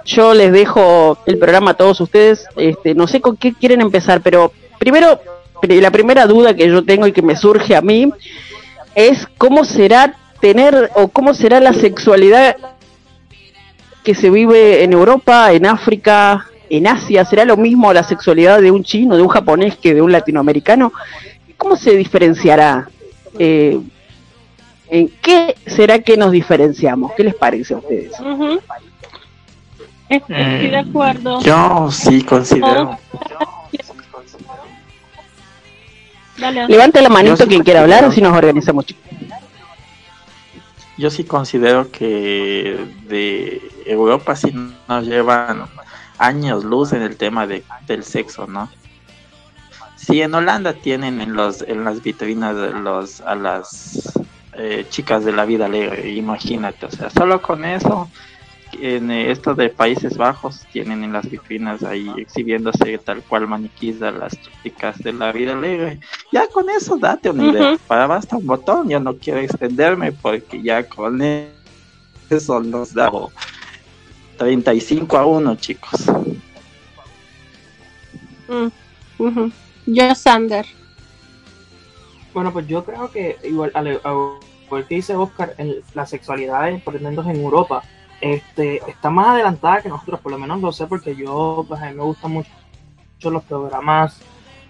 yo 0.06 0.34
les 0.34 0.52
dejo 0.52 1.18
el 1.26 1.38
programa 1.38 1.72
a 1.72 1.74
todos 1.76 2.00
ustedes. 2.02 2.46
Este, 2.56 2.94
no 2.96 3.08
sé 3.08 3.22
con 3.22 3.38
qué 3.38 3.54
quieren 3.54 3.82
empezar, 3.82 4.22
pero 4.22 4.52
primero, 4.80 5.20
pri- 5.62 5.82
la 5.82 5.92
primera 5.92 6.26
duda 6.28 6.54
que 6.56 6.68
yo 6.68 6.84
tengo 6.84 7.08
y 7.08 7.12
que 7.12 7.22
me 7.22 7.36
surge 7.36 7.76
a 7.76 7.82
mí 7.82 8.12
es 8.96 9.28
cómo 9.38 9.64
será 9.66 10.16
tener 10.40 10.92
o 10.96 11.08
cómo 11.08 11.34
será 11.34 11.60
la 11.60 11.74
sexualidad 11.74 12.56
que 14.04 14.16
se 14.16 14.30
vive 14.30 14.84
en 14.84 14.94
Europa, 14.94 15.52
en 15.52 15.66
África, 15.66 16.46
en 16.70 16.88
Asia. 16.88 17.26
¿Será 17.26 17.46
lo 17.46 17.58
mismo 17.58 17.94
la 17.94 18.04
sexualidad 18.04 18.62
de 18.62 18.72
un 18.72 18.84
chino, 18.84 19.16
de 19.16 19.22
un 19.22 19.28
japonés 19.28 19.78
que 19.78 19.94
de 19.94 20.02
un 20.02 20.12
latinoamericano? 20.12 20.94
¿Cómo 21.58 21.76
se 21.76 21.96
diferenciará? 21.96 22.90
Eh, 23.40 23.80
¿En 24.90 25.10
qué 25.22 25.56
será 25.66 26.00
que 26.00 26.16
nos 26.16 26.32
diferenciamos? 26.32 27.12
¿Qué 27.14 27.24
les 27.24 27.36
parece 27.36 27.74
a 27.74 27.78
ustedes? 27.78 28.20
Ujú. 28.20 28.60
Estoy 30.10 30.36
estoy 30.38 30.70
de 30.70 30.78
acuerdo. 30.78 31.42
Yo 31.42 31.92
sí 31.92 32.24
considero. 32.24 32.98
Dale. 36.38 36.68
Levante 36.68 37.02
la 37.02 37.10
manito 37.10 37.36
sí 37.36 37.46
quien 37.48 37.64
quiera 37.64 37.82
hablar, 37.82 38.06
así 38.06 38.22
nos 38.22 38.38
organizamos. 38.38 38.86
Yo 40.98 41.10
sí 41.10 41.24
considero 41.24 41.92
que 41.92 42.78
de 43.08 43.62
Europa 43.86 44.36
sí 44.36 44.54
nos 44.88 45.06
llevan 45.06 45.66
años 46.18 46.64
luz 46.64 46.94
en 46.94 47.02
el 47.02 47.18
tema 47.18 47.48
de, 47.48 47.64
del 47.86 48.04
sexo, 48.04 48.48
¿no? 48.48 48.70
Si 49.96 50.22
en 50.22 50.34
Holanda 50.34 50.74
tienen 50.74 51.22
en 51.22 51.34
los 51.34 51.62
en 51.64 51.84
las 51.84 52.02
vitrinas 52.02 52.56
los 52.56 53.22
a 53.22 53.36
las 53.36 54.18
eh, 54.54 54.86
chicas 54.90 55.26
de 55.26 55.34
la 55.34 55.46
vida 55.46 55.66
alegre, 55.66 56.10
imagínate, 56.12 56.86
o 56.86 56.92
sea, 56.92 57.10
solo 57.10 57.42
con 57.42 57.66
eso 57.66 58.10
en 58.80 59.12
eh, 59.12 59.32
esto 59.32 59.56
de 59.56 59.70
Países 59.70 60.18
Bajos 60.18 60.66
tienen 60.72 61.04
en 61.04 61.14
las 61.14 61.30
vitrinas 61.30 61.84
ahí 61.84 62.12
exhibiéndose 62.18 62.98
tal 63.00 63.22
cual 63.24 63.48
maniquís 63.48 64.02
a 64.02 64.12
las 64.12 64.38
chicas 64.64 64.98
de 65.00 65.14
la 65.14 65.32
vida 65.32 65.54
alegre. 65.54 66.00
Ya 66.32 66.48
con 66.48 66.70
eso 66.70 66.98
date 66.98 67.30
una 67.30 67.46
idea. 67.46 67.78
Para 67.88 68.08
basta 68.08 68.38
un 68.38 68.46
botón, 68.46 68.90
yo 68.90 69.00
no 69.00 69.16
quiero 69.16 69.40
extenderme 69.40 70.12
porque 70.12 70.62
ya 70.62 70.88
con 70.88 71.22
eso 71.22 72.60
nos 72.62 72.94
da 72.94 73.12
35 74.38 75.18
a 75.18 75.26
1, 75.26 75.56
chicos. 75.56 76.06
Mm. 78.48 79.48
Yo, 79.88 80.16
Sander. 80.16 80.66
Bueno, 82.34 82.54
pues 82.54 82.68
yo 82.68 82.84
creo 82.86 83.10
que 83.12 83.38
igual, 83.44 83.72
al 83.74 83.88
igual 83.88 84.86
que 84.88 84.96
dice 84.96 85.16
Oscar, 85.16 85.56
el- 85.58 85.84
la 85.94 86.06
sexualidad, 86.06 86.70
por 86.84 86.94
lo 86.94 87.00
menos 87.00 87.26
en 87.28 87.38
Europa, 87.38 87.84
este, 88.22 88.82
está 88.90 89.10
más 89.10 89.28
adelantada 89.30 89.82
que 89.82 89.90
nosotros, 89.90 90.20
por 90.20 90.32
lo 90.32 90.38
menos 90.40 90.62
lo 90.62 90.72
sé 90.72 90.88
porque 90.88 91.16
yo, 91.16 91.66
pues 91.68 91.82
a 91.82 91.90
mí 91.90 91.96
me 91.96 92.04
gustan 92.04 92.32
mucho, 92.32 92.50
mucho 93.16 93.30
los 93.32 93.44
programas 93.44 94.20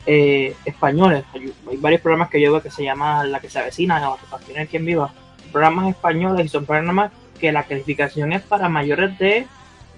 eh, 0.05 0.55
españoles. 0.63 1.25
Hay, 1.33 1.53
hay 1.69 1.77
varios 1.77 2.01
programas 2.01 2.29
que 2.29 2.39
yo 2.39 2.51
veo 2.53 2.61
que 2.61 2.71
se 2.71 2.83
llama 2.83 3.25
La 3.25 3.41
que 3.41 3.49
se 3.49 3.59
avecina 3.59 4.09
o 4.09 4.17
La 4.31 4.37
que 4.39 4.45
tiene 4.45 4.67
quien 4.67 4.85
viva. 4.85 5.11
Programas 5.51 5.89
españoles 5.89 6.45
y 6.45 6.49
son 6.49 6.65
programas 6.65 7.11
que 7.39 7.51
la 7.51 7.63
calificación 7.63 8.31
es 8.31 8.41
para 8.41 8.69
mayores 8.69 9.17
de 9.19 9.45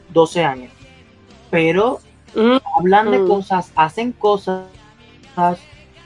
12 0.10 0.44
años. 0.44 0.72
Pero 1.50 2.00
Mm, 2.36 2.58
hablan 2.78 3.10
de 3.10 3.20
Mm. 3.20 3.28
cosas, 3.28 3.72
hacen 3.76 4.12
cosas 4.12 4.68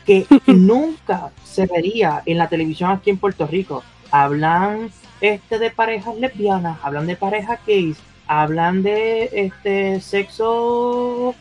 que 0.05 0.25
nunca 0.47 1.31
se 1.43 1.65
vería 1.65 2.21
en 2.25 2.37
la 2.37 2.47
televisión 2.47 2.91
aquí 2.91 3.09
en 3.09 3.17
Puerto 3.17 3.45
Rico. 3.45 3.83
Hablan 4.11 4.89
este 5.19 5.59
de 5.59 5.69
parejas 5.69 6.15
lesbianas, 6.15 6.77
hablan 6.81 7.07
de 7.07 7.15
parejas 7.17 7.59
gays, 7.67 7.97
hablan 8.27 8.83
de 8.83 9.29
este 9.33 9.99
sexo 10.01 11.35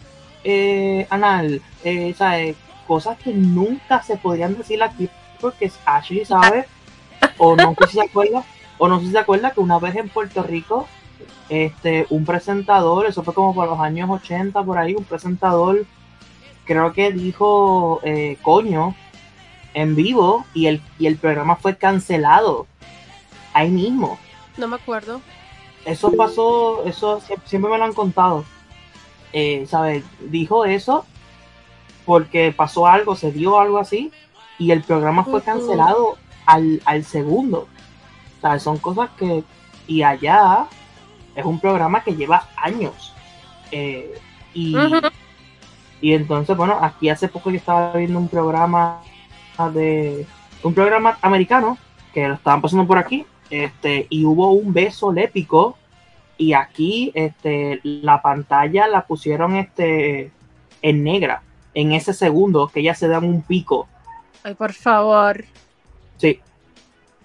eh, 0.44 1.06
anal, 1.10 1.62
eh, 1.84 2.14
¿sabes? 2.16 2.56
cosas 2.86 3.16
que 3.18 3.32
nunca 3.32 4.02
se 4.02 4.16
podrían 4.16 4.56
decir 4.58 4.82
aquí 4.82 5.08
porque 5.40 5.70
Ashley 5.84 6.24
sabe 6.24 6.66
o 7.38 7.54
no 7.54 7.74
sé 7.78 7.86
si 7.86 7.92
se 7.94 8.02
acuerda 8.02 8.42
o 8.78 8.88
no 8.88 8.98
sé 8.98 9.06
si 9.06 9.12
se 9.12 9.18
acuerda 9.18 9.52
que 9.52 9.60
una 9.60 9.78
vez 9.78 9.94
en 9.94 10.08
Puerto 10.08 10.42
Rico 10.42 10.88
este 11.48 12.06
un 12.10 12.24
presentador, 12.24 13.06
eso 13.06 13.22
fue 13.22 13.34
como 13.34 13.54
por 13.54 13.68
los 13.68 13.80
años 13.80 14.08
80 14.10 14.62
por 14.62 14.78
ahí, 14.78 14.94
un 14.94 15.04
presentador 15.04 15.84
creo 16.64 16.92
que 16.92 17.10
dijo 17.12 18.00
eh, 18.04 18.36
coño 18.42 18.94
en 19.74 19.94
vivo 19.94 20.44
y 20.54 20.66
el, 20.66 20.82
y 20.98 21.06
el 21.06 21.16
programa 21.16 21.56
fue 21.56 21.76
cancelado 21.76 22.66
ahí 23.54 23.70
mismo. 23.70 24.18
no 24.56 24.68
me 24.68 24.76
acuerdo. 24.76 25.20
Eso 25.84 26.12
pasó, 26.12 26.84
eso 26.84 27.20
sie- 27.20 27.40
siempre 27.44 27.70
me 27.70 27.78
lo 27.78 27.84
han 27.84 27.92
contado. 27.92 28.44
Eh, 29.32 29.66
¿sabes? 29.68 30.04
Dijo 30.20 30.64
eso 30.64 31.04
porque 32.04 32.52
pasó 32.56 32.86
algo, 32.86 33.16
se 33.16 33.32
dio 33.32 33.58
algo 33.58 33.78
así 33.78 34.12
y 34.58 34.70
el 34.70 34.82
programa 34.82 35.24
fue 35.24 35.42
cancelado 35.42 36.16
al, 36.46 36.80
al 36.84 37.04
segundo. 37.04 37.66
Sea, 38.40 38.58
son 38.60 38.76
cosas 38.78 39.10
que... 39.16 39.42
Y 39.88 40.02
allá 40.04 40.66
es 41.34 41.44
un 41.44 41.60
programa 41.60 42.02
que 42.02 42.14
lleva 42.14 42.48
años. 42.56 43.12
Eh, 43.70 44.14
y, 44.54 44.74
y 46.00 46.12
entonces, 46.12 46.56
bueno, 46.56 46.78
aquí 46.80 47.08
hace 47.08 47.28
poco 47.28 47.50
yo 47.50 47.56
estaba 47.56 47.92
viendo 47.94 48.18
un 48.18 48.28
programa 48.28 49.00
de... 49.72 50.26
Un 50.62 50.74
programa 50.74 51.18
americano 51.22 51.76
que 52.14 52.28
lo 52.28 52.34
estaban 52.34 52.60
pasando 52.62 52.86
por 52.86 52.98
aquí 52.98 53.26
este, 53.50 54.06
y 54.10 54.24
hubo 54.24 54.52
un 54.52 54.72
beso 54.72 55.12
lépico 55.12 55.76
y 56.38 56.52
aquí 56.52 57.10
este, 57.14 57.80
la 57.82 58.22
pantalla 58.22 58.86
la 58.86 59.06
pusieron 59.06 59.56
este, 59.56 60.30
en 60.82 61.02
negra 61.02 61.42
en 61.74 61.92
ese 61.92 62.12
segundo 62.12 62.68
que 62.68 62.82
ya 62.82 62.94
se 62.94 63.08
dan 63.08 63.24
un 63.24 63.42
pico. 63.42 63.88
Ay, 64.44 64.54
por 64.54 64.72
favor. 64.72 65.44
Sí. 66.18 66.40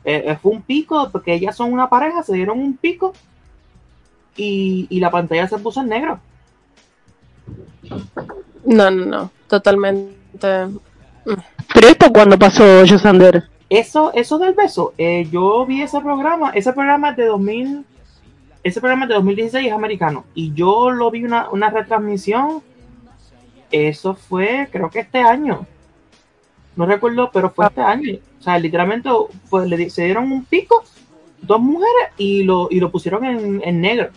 eh, 0.03 0.23
eh, 0.25 0.37
fue 0.41 0.53
un 0.53 0.61
pico, 0.61 1.09
porque 1.11 1.33
ellas 1.33 1.55
son 1.55 1.73
una 1.73 1.89
pareja, 1.89 2.23
se 2.23 2.33
dieron 2.33 2.59
un 2.59 2.77
pico 2.77 3.13
y, 4.38 4.88
y 4.89 5.00
la 5.00 5.12
pantalla 5.12 5.48
se 5.48 5.58
puso 5.58 5.82
en 5.82 5.89
negro. 5.89 6.20
No, 8.65 8.91
no, 8.91 9.06
no, 9.06 9.32
totalmente. 9.48 10.15
Pero 11.74 11.88
esto 11.88 12.12
cuando 12.12 12.38
pasó, 12.38 12.86
Josander. 12.88 13.50
Eso, 13.70 14.13
eso 14.13 14.38
del 14.38 14.53
beso, 14.53 14.94
eh, 14.98 15.27
yo 15.29 15.65
vi 15.65 15.82
ese 15.82 16.00
programa, 16.00 16.51
ese 16.51 16.72
programa 16.72 17.10
es 17.10 17.17
de 17.17 17.25
2000, 17.25 17.86
ese 18.63 18.79
programa 18.79 19.08
de 19.08 19.15
2016 19.15 19.67
es 19.67 19.74
americano, 19.74 20.24
y 20.34 20.53
yo 20.53 20.89
lo 20.89 21.12
vi 21.12 21.25
una, 21.25 21.50
una 21.50 21.70
retransmisión, 21.70 22.62
eso 23.70 24.15
fue, 24.15 24.70
creo 24.72 24.89
que 24.89 25.00
este 25.00 25.20
año, 25.20 25.65
no 26.77 26.86
recuerdo, 26.86 27.29
pero 27.34 27.50
fue 27.50 27.67
este 27.67 27.82
año, 27.82 28.17
o 28.39 28.41
sea, 28.41 28.58
literalmente 28.58 29.10
pues, 29.50 29.67
le, 29.67 29.89
se 29.89 30.06
dieron 30.06 30.32
un 30.32 30.46
pico, 30.46 30.86
dos 31.41 31.60
mujeres, 31.60 32.13
y 32.17 32.44
lo, 32.44 32.70
y 32.72 32.79
lo 32.79 32.89
pusieron 32.89 33.25
en, 33.25 33.62
en 33.65 33.82
negro, 33.82 34.12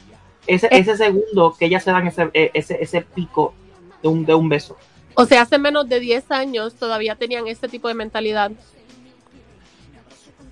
ese, 0.46 0.66
Eh. 0.66 0.78
ese 0.78 0.96
segundo 0.96 1.54
que 1.58 1.66
ellas 1.66 1.82
se 1.84 1.90
dan 1.90 2.06
ese, 2.06 2.30
eh, 2.34 2.50
ese, 2.54 2.82
ese 2.82 3.02
pico 3.02 3.54
de 4.02 4.08
un, 4.08 4.24
de 4.24 4.34
un 4.34 4.48
beso. 4.48 4.76
O 5.14 5.26
sea, 5.26 5.42
hace 5.42 5.58
menos 5.58 5.88
de 5.88 6.00
10 6.00 6.30
años 6.30 6.74
todavía 6.74 7.14
tenían 7.16 7.46
este 7.48 7.68
tipo 7.68 7.88
de 7.88 7.94
mentalidad. 7.94 8.52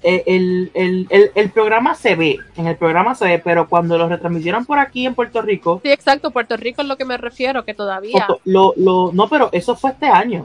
Eh, 0.03 0.23
el, 0.27 0.71
el, 0.75 1.07
el, 1.11 1.33
el 1.35 1.51
programa 1.51 1.95
se 1.97 2.15
ve, 2.15 2.39
en 2.57 2.69
el 2.69 2.77
programa 2.77 3.17
se 3.17 3.25
ve, 3.25 3.39
pero 3.41 3.69
cuando 3.69 3.99
lo 3.99 4.09
retransmitieron 4.09 4.65
por 4.65 4.79
aquí 4.79 5.05
en 5.07 5.15
Puerto 5.15 5.43
Rico, 5.43 5.81
Sí, 5.83 5.91
exacto, 5.91 6.31
Puerto 6.31 6.57
Rico 6.57 6.83
es 6.83 6.89
lo 6.89 6.97
que 6.97 7.05
me 7.05 7.17
refiero, 7.17 7.65
que 7.65 7.75
todavía. 7.75 8.27
Lo, 8.45 8.75
lo, 8.77 9.11
no, 9.13 9.29
pero 9.29 9.49
eso 9.53 9.75
fue 9.75 9.91
este 9.91 10.07
año. 10.07 10.45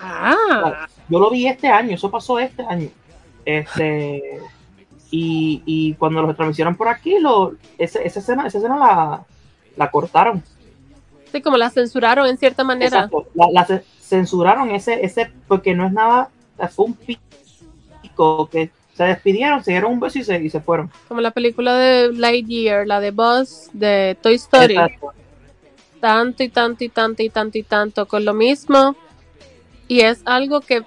Ah, 0.00 0.86
Yo 1.08 1.18
lo 1.18 1.30
vi 1.30 1.46
este 1.46 1.68
año, 1.68 1.94
eso 1.94 2.10
pasó 2.10 2.38
este 2.38 2.62
año. 2.62 2.88
Este, 3.44 4.38
y, 5.10 5.62
y 5.66 5.94
cuando 5.94 6.22
lo 6.22 6.34
transmitieron 6.34 6.76
por 6.76 6.88
aquí, 6.88 7.18
lo, 7.18 7.54
ese, 7.78 8.06
esa 8.06 8.20
escena, 8.20 8.46
esa 8.46 8.58
escena 8.58 8.76
la, 8.76 9.24
la 9.76 9.90
cortaron. 9.90 10.42
sí, 11.32 11.40
como 11.42 11.56
la 11.56 11.70
censuraron 11.70 12.26
en 12.26 12.36
cierta 12.38 12.64
manera. 12.64 12.96
Exacto, 13.04 13.26
la, 13.34 13.48
la 13.50 13.64
ce- 13.66 13.84
censuraron 14.00 14.70
ese, 14.70 15.04
ese, 15.04 15.30
porque 15.46 15.74
no 15.74 15.86
es 15.86 15.92
nada, 15.92 16.30
fue 16.70 16.86
un 16.86 16.94
pico 16.94 18.48
que 18.50 18.70
se 18.94 19.04
despidieron, 19.04 19.62
se 19.62 19.70
dieron 19.70 19.92
un 19.92 20.00
beso 20.00 20.18
y 20.18 20.24
se, 20.24 20.42
y 20.42 20.50
se 20.50 20.60
fueron. 20.60 20.90
Como 21.06 21.20
la 21.20 21.30
película 21.30 21.76
de 21.76 22.12
Lightyear, 22.12 22.86
la 22.86 23.00
de 23.00 23.12
Buzz, 23.12 23.70
de 23.72 24.16
Toy 24.20 24.34
Story. 24.34 24.74
Exacto. 24.74 25.12
Tanto 26.00 26.42
y 26.42 26.48
tanto 26.48 26.84
y 26.84 26.88
tanto 26.88 27.22
y 27.22 27.30
tanto 27.30 27.58
y 27.58 27.62
tanto 27.62 28.06
con 28.06 28.24
lo 28.24 28.34
mismo. 28.34 28.96
Y 29.86 30.00
es 30.00 30.20
algo 30.24 30.60
que 30.60 30.82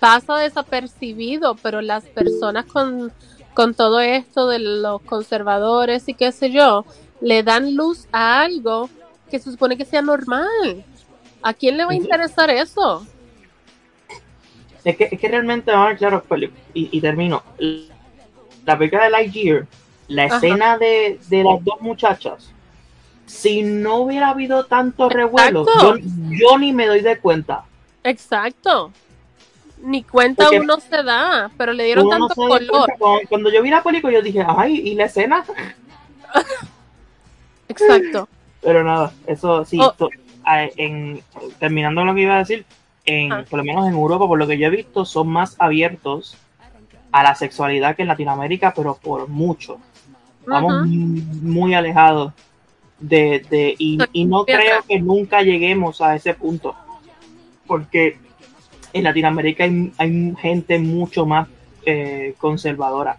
pasa 0.00 0.36
desapercibido, 0.38 1.54
pero 1.62 1.80
las 1.82 2.04
personas 2.04 2.64
con, 2.66 3.12
con 3.54 3.74
todo 3.74 4.00
esto 4.00 4.48
de 4.48 4.58
los 4.58 5.00
conservadores 5.02 6.08
y 6.08 6.14
qué 6.14 6.32
sé 6.32 6.50
yo, 6.50 6.84
le 7.20 7.42
dan 7.42 7.74
luz 7.76 8.06
a 8.12 8.40
algo 8.42 8.88
que 9.30 9.38
se 9.38 9.50
supone 9.50 9.76
que 9.76 9.84
sea 9.84 10.02
normal. 10.02 10.84
¿A 11.42 11.54
quién 11.54 11.76
le 11.76 11.84
va 11.84 11.92
a 11.92 11.96
interesar 11.96 12.50
eso? 12.50 13.06
Es 14.84 14.96
que, 14.96 15.08
es 15.10 15.20
que 15.20 15.28
realmente, 15.28 15.70
vamos 15.70 15.86
a 15.86 15.88
ver, 15.90 15.98
claro, 15.98 16.22
peli- 16.24 16.52
y, 16.74 16.88
y 16.96 17.00
termino. 17.00 17.42
La 18.64 18.76
película 18.78 19.04
de 19.04 19.10
Lightyear, 19.10 19.66
la 20.08 20.24
Ajá. 20.24 20.36
escena 20.36 20.78
de, 20.78 21.20
de 21.28 21.44
las 21.44 21.64
dos 21.64 21.80
muchachas, 21.80 22.50
si 23.26 23.62
no 23.62 23.96
hubiera 23.98 24.30
habido 24.30 24.64
tanto 24.64 25.08
revuelo, 25.08 25.64
yo 26.30 26.58
ni 26.58 26.72
me 26.72 26.86
doy 26.86 27.00
de 27.00 27.18
cuenta. 27.18 27.64
Exacto. 28.04 28.92
Ni 29.82 30.04
cuenta 30.04 30.44
Porque 30.44 30.60
uno 30.60 30.78
se 30.78 31.02
da, 31.02 31.50
pero 31.58 31.72
le 31.72 31.84
dieron 31.84 32.04
no 32.04 32.10
tanto 32.10 32.34
color. 32.34 32.66
cuenta. 32.66 32.94
Cuando, 32.98 33.28
cuando 33.28 33.50
yo 33.52 33.62
vi 33.62 33.70
la 33.70 33.82
película, 33.82 34.12
yo 34.12 34.22
dije, 34.22 34.44
ay, 34.46 34.76
¿y 34.76 34.94
la 34.94 35.06
escena? 35.06 35.44
Exacto. 37.68 38.28
Pero 38.60 38.84
nada, 38.84 39.12
eso 39.26 39.64
sí, 39.64 39.78
Oh. 39.80 39.94
en, 40.44 41.22
terminando 41.58 42.04
lo 42.04 42.14
que 42.14 42.22
iba 42.22 42.34
a 42.36 42.38
decir, 42.38 42.64
en, 43.04 43.32
Ah. 43.32 43.44
por 43.48 43.58
lo 43.58 43.64
menos 43.64 43.86
en 43.86 43.94
Europa, 43.94 44.26
por 44.26 44.38
lo 44.38 44.46
que 44.46 44.58
yo 44.58 44.66
he 44.68 44.70
visto, 44.70 45.04
son 45.04 45.28
más 45.28 45.56
abiertos 45.58 46.36
a 47.10 47.22
la 47.22 47.34
sexualidad 47.34 47.96
que 47.96 48.02
en 48.02 48.08
Latinoamérica, 48.08 48.72
pero 48.74 48.96
por 48.96 49.28
mucho. 49.28 49.78
Estamos 50.40 50.86
muy 50.86 51.74
alejados 51.74 52.32
de, 52.98 53.44
de 53.50 53.74
y, 53.78 53.98
y 54.12 54.24
no 54.24 54.44
creo 54.44 54.82
que 54.88 54.98
nunca 55.00 55.42
lleguemos 55.42 56.00
a 56.00 56.16
ese 56.16 56.34
punto, 56.34 56.74
porque 57.66 58.18
en 58.92 59.04
Latinoamérica 59.04 59.64
hay, 59.64 59.92
hay 59.98 60.34
gente 60.40 60.78
mucho 60.78 61.26
más 61.26 61.48
eh, 61.84 62.34
conservadora, 62.38 63.18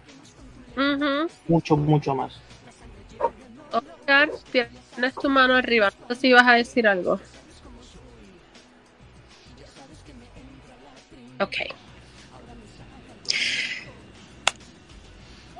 mucho, 1.48 1.76
mucho 1.76 2.14
más. 2.14 2.32
Oscar, 3.72 4.30
tienes 4.52 5.14
tu 5.20 5.28
mano 5.28 5.54
arriba. 5.54 5.92
No 6.08 6.14
sé 6.14 6.20
si 6.20 6.32
vas 6.32 6.46
a 6.46 6.52
decir 6.54 6.86
algo. 6.86 7.20
Ok. 11.40 11.56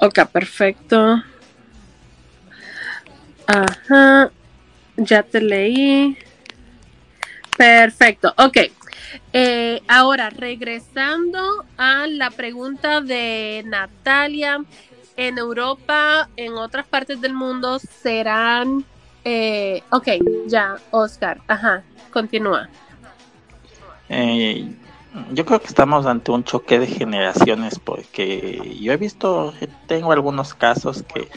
Ok, 0.00 0.26
perfecto. 0.30 1.22
Ajá. 3.46 4.30
Ya 4.96 5.22
te 5.22 5.40
leí. 5.40 6.16
Perfecto. 7.56 8.32
Ok. 8.38 8.58
Eh, 9.32 9.82
ahora, 9.88 10.30
regresando 10.30 11.64
a 11.76 12.06
la 12.06 12.30
pregunta 12.30 13.00
de 13.00 13.62
Natalia 13.66 14.64
en 15.16 15.38
Europa, 15.38 16.28
en 16.36 16.54
otras 16.54 16.86
partes 16.86 17.20
del 17.20 17.34
mundo, 17.34 17.78
serán... 17.78 18.84
eh, 19.24 19.82
ok, 19.90 20.08
ya, 20.46 20.76
Oscar. 20.90 21.40
Ajá, 21.46 21.82
continúa. 22.12 22.68
Eh, 24.08 24.68
yo 25.32 25.44
creo 25.46 25.60
que 25.60 25.68
estamos 25.68 26.06
ante 26.06 26.32
un 26.32 26.42
choque 26.44 26.78
de 26.78 26.86
generaciones 26.86 27.78
porque 27.78 28.76
yo 28.80 28.92
he 28.92 28.96
visto, 28.96 29.54
tengo 29.86 30.12
algunos 30.12 30.54
casos 30.54 31.04
que, 31.04 31.28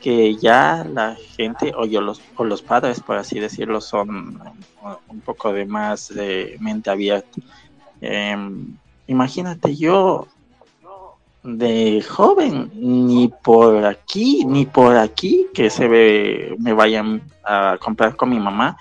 que 0.00 0.36
ya 0.36 0.86
la 0.88 1.16
gente 1.36 1.72
o, 1.76 1.84
yo 1.86 2.00
los, 2.00 2.20
o 2.36 2.44
los 2.44 2.62
padres, 2.62 3.00
por 3.00 3.16
así 3.16 3.40
decirlo, 3.40 3.80
son 3.80 4.40
un 5.08 5.20
poco 5.20 5.52
de 5.52 5.66
más 5.66 6.08
de 6.08 6.56
mente 6.60 6.90
abierta. 6.90 7.40
Eh, 8.00 8.36
imagínate, 9.06 9.74
yo 9.74 10.28
de 11.42 12.02
joven, 12.02 12.70
ni 12.74 13.28
por 13.28 13.84
aquí, 13.84 14.44
ni 14.44 14.66
por 14.66 14.96
aquí, 14.96 15.46
que 15.54 15.70
se 15.70 15.86
ve, 15.86 16.56
me 16.58 16.72
vayan 16.72 17.22
a 17.44 17.78
comprar 17.80 18.16
con 18.16 18.30
mi 18.30 18.40
mamá 18.40 18.76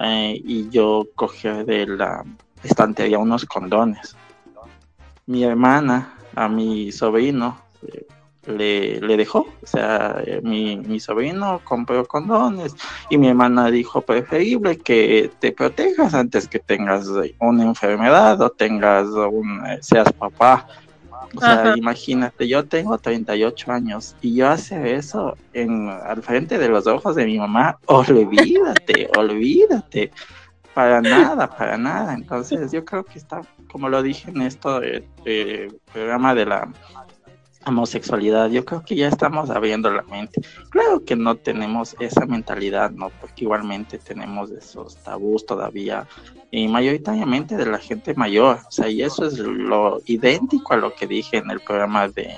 eh, 0.00 0.40
y 0.44 0.68
yo 0.70 1.06
coger 1.16 1.66
de 1.66 1.86
la 1.86 2.24
estantería 2.62 3.18
unos 3.18 3.44
condones. 3.44 4.16
Mi 5.26 5.42
hermana 5.42 6.14
a 6.36 6.48
mi 6.48 6.92
sobrino 6.92 7.58
eh, 7.82 8.06
le, 8.46 9.00
le 9.00 9.16
dejó, 9.16 9.46
o 9.62 9.66
sea, 9.66 10.22
eh, 10.24 10.40
mi, 10.42 10.76
mi 10.76 11.00
sobrino 11.00 11.60
compró 11.64 12.04
condones 12.06 12.76
y 13.10 13.18
mi 13.18 13.28
hermana 13.28 13.70
dijo 13.70 14.00
preferible 14.00 14.78
que 14.78 15.30
te 15.38 15.52
protejas 15.52 16.14
antes 16.14 16.48
que 16.48 16.58
tengas 16.58 17.08
eh, 17.24 17.34
una 17.40 17.64
enfermedad 17.64 18.40
o 18.40 18.50
tengas 18.50 19.06
un, 19.08 19.64
eh, 19.66 19.78
seas 19.80 20.12
papá. 20.12 20.66
O 21.34 21.40
sea, 21.40 21.60
Ajá. 21.60 21.74
imagínate, 21.76 22.46
yo 22.46 22.64
tengo 22.64 22.96
38 22.98 23.72
años 23.72 24.14
y 24.20 24.36
yo 24.36 24.48
hacer 24.48 24.86
eso 24.86 25.36
en, 25.52 25.88
al 25.88 26.22
frente 26.22 26.56
de 26.56 26.68
los 26.68 26.86
ojos 26.86 27.16
de 27.16 27.26
mi 27.26 27.38
mamá, 27.38 27.78
olvídate, 27.86 29.08
olvídate. 29.18 30.12
Para 30.72 31.00
nada, 31.00 31.48
para 31.48 31.78
nada. 31.78 32.12
Entonces 32.14 32.70
yo 32.70 32.84
creo 32.84 33.02
que 33.02 33.18
está, 33.18 33.40
como 33.72 33.88
lo 33.88 34.02
dije 34.02 34.30
en 34.30 34.42
esto 34.42 34.78
del 34.78 35.80
programa 35.90 36.34
de 36.34 36.44
la 36.44 36.68
homosexualidad, 37.66 38.48
yo 38.48 38.64
creo 38.64 38.82
que 38.82 38.94
ya 38.94 39.08
estamos 39.08 39.50
abriendo 39.50 39.90
la 39.90 40.02
mente. 40.02 40.40
Claro 40.70 41.04
que 41.04 41.16
no 41.16 41.34
tenemos 41.34 41.96
esa 41.98 42.24
mentalidad, 42.24 42.90
¿no? 42.92 43.10
Porque 43.20 43.44
igualmente 43.44 43.98
tenemos 43.98 44.50
esos 44.50 44.96
tabús 45.02 45.44
todavía 45.44 46.06
y 46.50 46.68
mayoritariamente 46.68 47.56
de 47.56 47.66
la 47.66 47.78
gente 47.78 48.14
mayor. 48.14 48.60
O 48.68 48.70
sea, 48.70 48.88
y 48.88 49.02
eso 49.02 49.26
es 49.26 49.38
lo 49.38 50.00
idéntico 50.06 50.74
a 50.74 50.76
lo 50.76 50.94
que 50.94 51.06
dije 51.06 51.38
en 51.38 51.50
el 51.50 51.60
programa 51.60 52.08
de, 52.08 52.34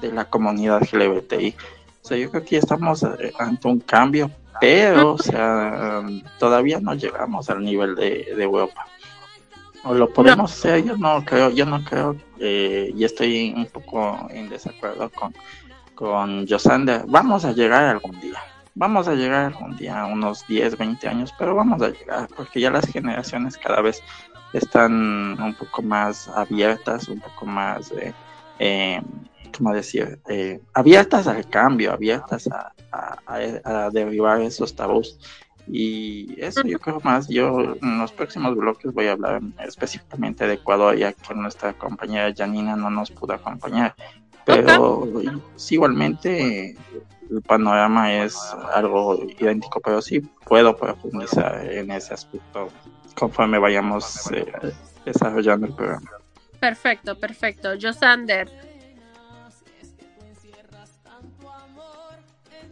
de 0.00 0.12
la 0.12 0.24
comunidad 0.24 0.82
LGBTI. 0.82 1.54
O 2.02 2.08
sea, 2.08 2.18
yo 2.18 2.30
creo 2.30 2.44
que 2.44 2.56
ya 2.56 2.58
estamos 2.58 3.04
eh, 3.04 3.32
ante 3.38 3.68
un 3.68 3.80
cambio, 3.80 4.30
pero, 4.60 5.14
o 5.14 5.18
sea, 5.18 6.02
todavía 6.38 6.80
no 6.80 6.94
llegamos 6.94 7.48
al 7.50 7.64
nivel 7.64 7.94
de 7.94 8.34
Europa. 8.36 8.86
O 9.84 9.94
lo 9.94 10.08
podemos 10.10 10.52
hacer, 10.52 10.84
yo 10.84 10.96
no 10.96 11.24
creo, 11.24 11.50
yo 11.50 11.66
no 11.66 11.84
creo, 11.84 12.16
eh, 12.38 12.90
y 12.94 13.04
estoy 13.04 13.52
un 13.54 13.66
poco 13.66 14.26
en 14.30 14.48
desacuerdo 14.48 15.10
con, 15.10 15.34
con 15.94 16.46
Yosander. 16.46 17.04
Vamos 17.06 17.44
a 17.44 17.52
llegar 17.52 17.84
algún 17.84 18.18
día, 18.20 18.38
vamos 18.74 19.08
a 19.08 19.14
llegar 19.14 19.46
algún 19.46 19.76
día, 19.76 20.06
unos 20.06 20.46
10, 20.46 20.78
20 20.78 21.08
años, 21.08 21.34
pero 21.38 21.54
vamos 21.54 21.82
a 21.82 21.90
llegar, 21.90 22.28
porque 22.34 22.60
ya 22.60 22.70
las 22.70 22.86
generaciones 22.86 23.58
cada 23.58 23.82
vez 23.82 24.02
están 24.54 25.40
un 25.40 25.54
poco 25.54 25.82
más 25.82 26.28
abiertas, 26.28 27.08
un 27.08 27.20
poco 27.20 27.44
más, 27.44 27.90
eh, 27.92 28.12
eh, 28.58 29.02
¿cómo 29.56 29.72
decir? 29.74 30.18
Eh, 30.28 30.60
abiertas 30.72 31.26
al 31.26 31.48
cambio, 31.48 31.92
abiertas 31.92 32.48
a, 32.48 32.72
a, 33.26 33.90
derribar 33.90 34.40
esos 34.40 34.74
tabús. 34.74 35.18
Y 35.66 36.34
eso 36.38 36.62
yo 36.62 36.78
creo 36.78 37.00
más, 37.02 37.28
yo 37.28 37.76
en 37.80 37.98
los 37.98 38.12
próximos 38.12 38.54
bloques 38.54 38.92
voy 38.92 39.06
a 39.06 39.12
hablar 39.12 39.40
específicamente 39.60 40.46
de 40.46 40.54
Ecuador, 40.54 40.96
ya 40.96 41.12
que 41.12 41.34
nuestra 41.34 41.72
compañera 41.72 42.32
Janina 42.36 42.76
no 42.76 42.90
nos 42.90 43.10
pudo 43.10 43.34
acompañar. 43.34 43.94
Pero 44.44 45.08
igualmente 45.70 46.76
el 47.30 47.42
panorama 47.42 48.12
es 48.12 48.36
algo 48.74 49.24
idéntico, 49.38 49.80
pero 49.80 50.02
sí 50.02 50.20
puedo 50.46 50.76
profundizar 50.76 51.64
en 51.64 51.90
ese 51.90 52.12
aspecto 52.12 52.68
conforme 53.14 53.58
vayamos 53.58 54.30
eh, 54.32 54.44
desarrollando 55.04 55.66
el 55.66 55.74
programa. 55.74 56.10
Perfecto, 56.60 57.18
perfecto. 57.18 57.70
Josander. 57.80 58.73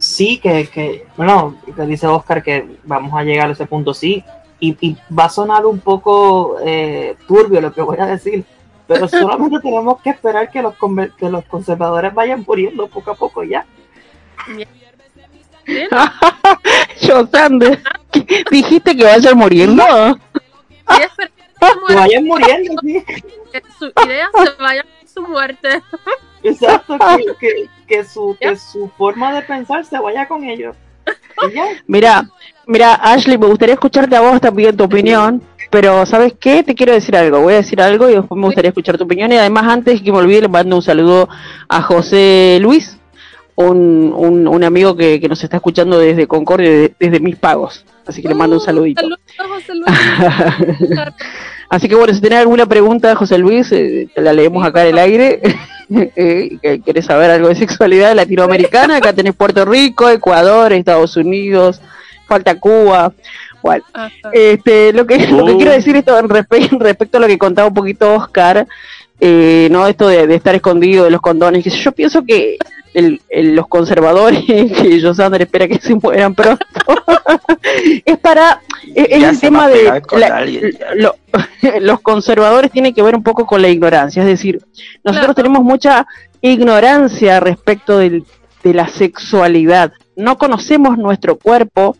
Sí, 0.03 0.37
que, 0.37 0.67
que, 0.67 1.07
bueno, 1.15 1.55
que 1.73 1.85
dice 1.85 2.07
Oscar 2.07 2.43
que 2.43 2.75
vamos 2.83 3.13
a 3.13 3.23
llegar 3.23 3.47
a 3.47 3.53
ese 3.53 3.65
punto, 3.65 3.93
sí, 3.93 4.21
y, 4.59 4.97
va 5.17 5.25
a 5.25 5.29
sonar 5.29 5.65
un 5.65 5.79
poco 5.79 6.57
eh, 6.61 7.15
turbio 7.25 7.61
lo 7.61 7.73
que 7.73 7.81
voy 7.81 7.97
a 7.97 8.07
decir, 8.07 8.43
pero 8.85 9.07
solamente 9.07 9.61
tenemos 9.61 10.01
que 10.01 10.09
esperar 10.09 10.51
que 10.51 10.61
los, 10.61 10.75
que 11.17 11.29
los 11.29 11.45
conservadores 11.45 12.13
vayan 12.13 12.43
muriendo 12.45 12.87
poco 12.87 13.11
a 13.11 13.15
poco 13.15 13.45
ya. 13.45 13.65
Josander, 17.01 17.81
dijiste 18.51 18.97
que 18.97 19.05
vayan 19.05 19.37
muriendo. 19.37 19.85
que 21.87 21.95
vayan 21.95 22.25
muriendo, 22.25 22.73
sí. 22.81 23.05
Que 23.53 23.63
su 23.79 23.85
idea 24.05 24.29
se 24.33 24.61
vaya 24.61 24.81
a 24.81 25.07
su 25.07 25.21
muerte. 25.21 25.81
Exacto, 26.43 26.97
que, 26.99 27.35
que, 27.39 27.69
su, 28.03 28.35
que 28.39 28.55
su 28.55 28.89
forma 28.97 29.33
de 29.33 29.41
pensar 29.41 29.85
se 29.85 29.99
vaya 29.99 30.27
con 30.27 30.43
ellos. 30.43 30.75
Mira, 31.87 32.29
mira, 32.65 32.93
Ashley, 32.95 33.37
me 33.37 33.47
gustaría 33.47 33.73
escucharte 33.73 34.15
a 34.15 34.21
vos 34.21 34.39
también 34.39 34.77
tu 34.77 34.85
opinión, 34.85 35.41
pero 35.69 36.05
¿sabes 36.05 36.33
qué? 36.39 36.63
Te 36.63 36.75
quiero 36.75 36.93
decir 36.93 37.15
algo, 37.17 37.41
voy 37.41 37.53
a 37.53 37.57
decir 37.57 37.81
algo 37.81 38.09
y 38.09 38.13
después 38.13 38.39
me 38.39 38.45
gustaría 38.45 38.69
escuchar 38.69 38.97
tu 38.97 39.03
opinión 39.03 39.31
y 39.31 39.35
además 39.35 39.65
antes 39.67 40.01
que 40.01 40.11
me 40.11 40.19
olvide 40.19 40.41
le 40.41 40.47
mando 40.47 40.77
un 40.77 40.81
saludo 40.81 41.27
a 41.67 41.81
José 41.81 42.59
Luis, 42.61 42.97
un, 43.55 44.13
un, 44.15 44.63
amigo 44.63 44.95
que, 44.95 45.19
que, 45.19 45.27
nos 45.27 45.43
está 45.43 45.57
escuchando 45.57 45.99
desde 45.99 46.27
Concordia, 46.27 46.89
desde, 46.99 47.19
mis 47.19 47.35
pagos, 47.35 47.85
así 48.05 48.21
que 48.21 48.29
le 48.29 48.35
mando 48.35 48.55
un 48.55 48.61
uh, 48.61 48.65
saludito. 48.65 49.01
José 49.37 49.73
Luis. 49.75 49.85
así 51.73 51.89
que 51.89 51.95
bueno, 51.95 52.13
si 52.13 52.21
tenés 52.21 52.39
alguna 52.39 52.65
pregunta, 52.65 53.15
José 53.15 53.37
Luis, 53.37 53.71
eh, 53.71 54.07
te 54.13 54.21
la 54.21 54.33
leemos 54.33 54.65
acá 54.65 54.83
en 54.83 54.89
el 54.89 54.99
aire. 54.99 55.41
eh, 56.15 56.79
¿Querés 56.85 57.05
saber 57.05 57.31
algo 57.31 57.49
de 57.49 57.55
sexualidad 57.55 58.15
latinoamericana? 58.15 58.97
Acá 58.97 59.13
tenés 59.13 59.33
Puerto 59.33 59.65
Rico, 59.65 60.09
Ecuador, 60.09 60.71
Estados 60.73 61.17
Unidos, 61.17 61.81
falta 62.27 62.59
Cuba. 62.59 63.13
Bueno, 63.63 63.83
este, 64.33 64.91
lo 64.91 65.07
que, 65.07 65.25
lo 65.27 65.45
que 65.45 65.55
quiero 65.55 65.71
uh. 65.71 65.75
decir 65.75 65.95
esto 65.95 66.21
respecto 66.21 67.17
a 67.17 67.21
lo 67.21 67.27
que 67.27 67.37
contaba 67.37 67.69
un 67.69 67.73
poquito 67.73 68.13
Oscar, 68.13 68.67
eh, 69.19 69.69
no 69.71 69.87
esto 69.87 70.09
de, 70.09 70.35
estar 70.35 70.53
escondido 70.53 71.05
de 71.05 71.11
los 71.11 71.21
condones, 71.21 71.63
que 71.63 71.69
yo 71.69 71.93
pienso 71.93 72.25
que 72.25 72.57
el, 72.93 73.21
los 73.55 73.67
conservadores, 73.67 74.43
que 74.45 75.01
Josander 75.01 75.41
espera 75.41 75.67
que 75.67 75.79
se 75.79 75.95
mueran 75.95 76.35
pronto, 76.35 76.65
es 78.05 78.17
para, 78.19 78.61
es, 78.95 79.23
el 79.23 79.39
tema 79.39 79.67
de 79.67 80.01
los 81.81 82.01
conservadores 82.01 82.71
tienen 82.71 82.93
que 82.93 83.01
ver 83.01 83.15
un 83.15 83.23
poco 83.23 83.45
con 83.45 83.61
la 83.61 83.69
ignorancia, 83.69 84.21
es 84.21 84.27
decir, 84.27 84.61
nosotros 85.03 85.35
tenemos 85.35 85.63
mucha 85.63 86.05
ignorancia 86.41 87.39
respecto 87.39 87.97
de 87.97 88.23
la 88.63 88.87
sexualidad, 88.87 89.93
no 90.15 90.37
conocemos 90.37 90.97
nuestro 90.97 91.37
cuerpo, 91.37 91.97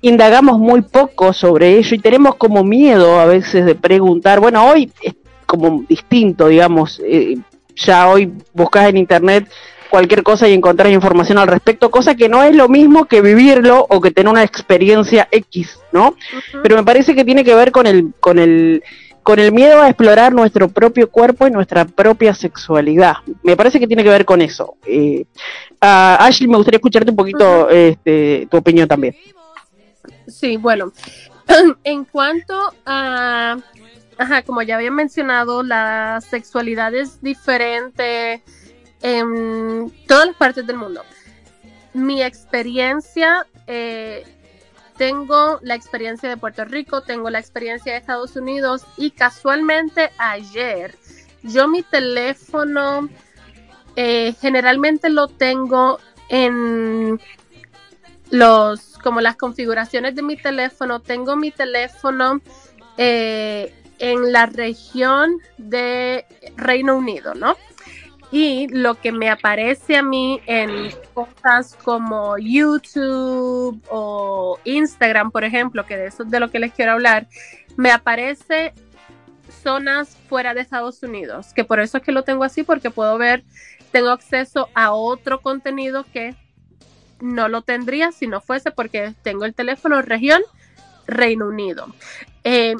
indagamos 0.00 0.58
muy 0.58 0.82
poco 0.82 1.32
sobre 1.32 1.78
ello 1.78 1.96
y 1.96 1.98
tenemos 1.98 2.36
como 2.36 2.64
miedo 2.64 3.18
a 3.18 3.26
veces 3.26 3.66
de 3.66 3.74
preguntar, 3.74 4.40
bueno, 4.40 4.68
hoy 4.68 4.90
es 5.02 5.14
como 5.46 5.84
distinto, 5.88 6.48
digamos, 6.48 7.00
eh, 7.04 7.36
ya 7.74 8.08
hoy 8.08 8.32
buscas 8.52 8.88
en 8.88 8.96
internet 8.96 9.48
cualquier 9.90 10.22
cosa 10.22 10.48
y 10.48 10.52
encontrar 10.52 10.90
información 10.90 11.38
al 11.38 11.48
respecto, 11.48 11.90
cosa 11.90 12.14
que 12.14 12.28
no 12.28 12.42
es 12.42 12.54
lo 12.54 12.68
mismo 12.68 13.06
que 13.06 13.20
vivirlo 13.20 13.86
o 13.88 14.00
que 14.00 14.10
tener 14.10 14.30
una 14.30 14.42
experiencia 14.42 15.28
X, 15.30 15.78
¿no? 15.92 16.16
Pero 16.62 16.76
me 16.76 16.84
parece 16.84 17.14
que 17.14 17.24
tiene 17.24 17.44
que 17.44 17.54
ver 17.54 17.72
con 17.72 17.86
el, 17.86 18.12
con 18.20 18.38
el, 18.38 18.82
con 19.22 19.38
el 19.38 19.52
miedo 19.52 19.82
a 19.82 19.88
explorar 19.88 20.32
nuestro 20.32 20.68
propio 20.68 21.10
cuerpo 21.10 21.46
y 21.46 21.50
nuestra 21.50 21.84
propia 21.84 22.34
sexualidad. 22.34 23.16
Me 23.42 23.56
parece 23.56 23.80
que 23.80 23.86
tiene 23.86 24.04
que 24.04 24.10
ver 24.10 24.24
con 24.24 24.40
eso. 24.40 24.76
Eh, 24.86 25.24
Ashley, 25.80 26.48
me 26.48 26.56
gustaría 26.56 26.76
escucharte 26.76 27.10
un 27.10 27.16
poquito 27.16 27.68
este, 27.68 28.46
tu 28.50 28.56
opinión 28.56 28.86
también. 28.86 29.16
Sí, 30.28 30.56
bueno, 30.56 30.92
en 31.84 32.04
cuanto 32.04 32.54
a, 32.84 33.56
ajá, 34.18 34.42
como 34.42 34.62
ya 34.62 34.76
había 34.76 34.90
mencionado, 34.90 35.62
la 35.62 36.20
sexualidad 36.20 36.94
es 36.94 37.20
diferente 37.22 38.42
en 39.02 39.92
todas 40.06 40.28
las 40.28 40.36
partes 40.36 40.66
del 40.66 40.76
mundo. 40.76 41.02
Mi 41.92 42.22
experiencia, 42.22 43.46
eh, 43.66 44.24
tengo 44.96 45.58
la 45.62 45.74
experiencia 45.74 46.28
de 46.28 46.36
Puerto 46.36 46.64
Rico, 46.64 47.02
tengo 47.02 47.30
la 47.30 47.38
experiencia 47.38 47.92
de 47.92 47.98
Estados 47.98 48.36
Unidos 48.36 48.84
y 48.96 49.10
casualmente 49.10 50.10
ayer 50.18 50.94
yo 51.42 51.68
mi 51.68 51.82
teléfono 51.82 53.08
eh, 53.94 54.34
generalmente 54.40 55.08
lo 55.08 55.28
tengo 55.28 55.98
en 56.28 57.20
los 58.30 58.98
como 58.98 59.20
las 59.20 59.36
configuraciones 59.36 60.14
de 60.14 60.22
mi 60.22 60.36
teléfono 60.36 61.00
tengo 61.00 61.36
mi 61.36 61.50
teléfono 61.50 62.40
eh, 62.96 63.72
en 63.98 64.32
la 64.32 64.46
región 64.46 65.38
de 65.58 66.26
Reino 66.56 66.96
Unido 66.96 67.34
no 67.34 67.56
y 68.32 68.66
lo 68.68 68.96
que 69.00 69.12
me 69.12 69.30
aparece 69.30 69.96
a 69.96 70.02
mí 70.02 70.40
en 70.46 70.90
cosas 71.14 71.76
como 71.82 72.36
YouTube 72.38 73.80
o 73.88 74.58
Instagram, 74.64 75.30
por 75.30 75.44
ejemplo, 75.44 75.86
que 75.86 75.96
de 75.96 76.06
eso 76.06 76.24
es 76.24 76.30
de 76.30 76.40
lo 76.40 76.50
que 76.50 76.58
les 76.58 76.72
quiero 76.72 76.92
hablar, 76.92 77.28
me 77.76 77.90
aparece 77.90 78.74
zonas 79.62 80.16
fuera 80.28 80.54
de 80.54 80.60
Estados 80.60 81.02
Unidos, 81.02 81.52
que 81.54 81.64
por 81.64 81.80
eso 81.80 81.98
es 81.98 82.04
que 82.04 82.12
lo 82.12 82.24
tengo 82.24 82.44
así, 82.44 82.62
porque 82.62 82.90
puedo 82.90 83.16
ver, 83.16 83.44
tengo 83.92 84.10
acceso 84.10 84.68
a 84.74 84.92
otro 84.92 85.40
contenido 85.40 86.04
que 86.12 86.34
no 87.20 87.48
lo 87.48 87.62
tendría 87.62 88.12
si 88.12 88.26
no 88.26 88.40
fuese 88.40 88.70
porque 88.70 89.14
tengo 89.22 89.44
el 89.44 89.54
teléfono 89.54 90.02
región 90.02 90.42
Reino 91.06 91.48
Unido. 91.48 91.94
Eh, 92.44 92.74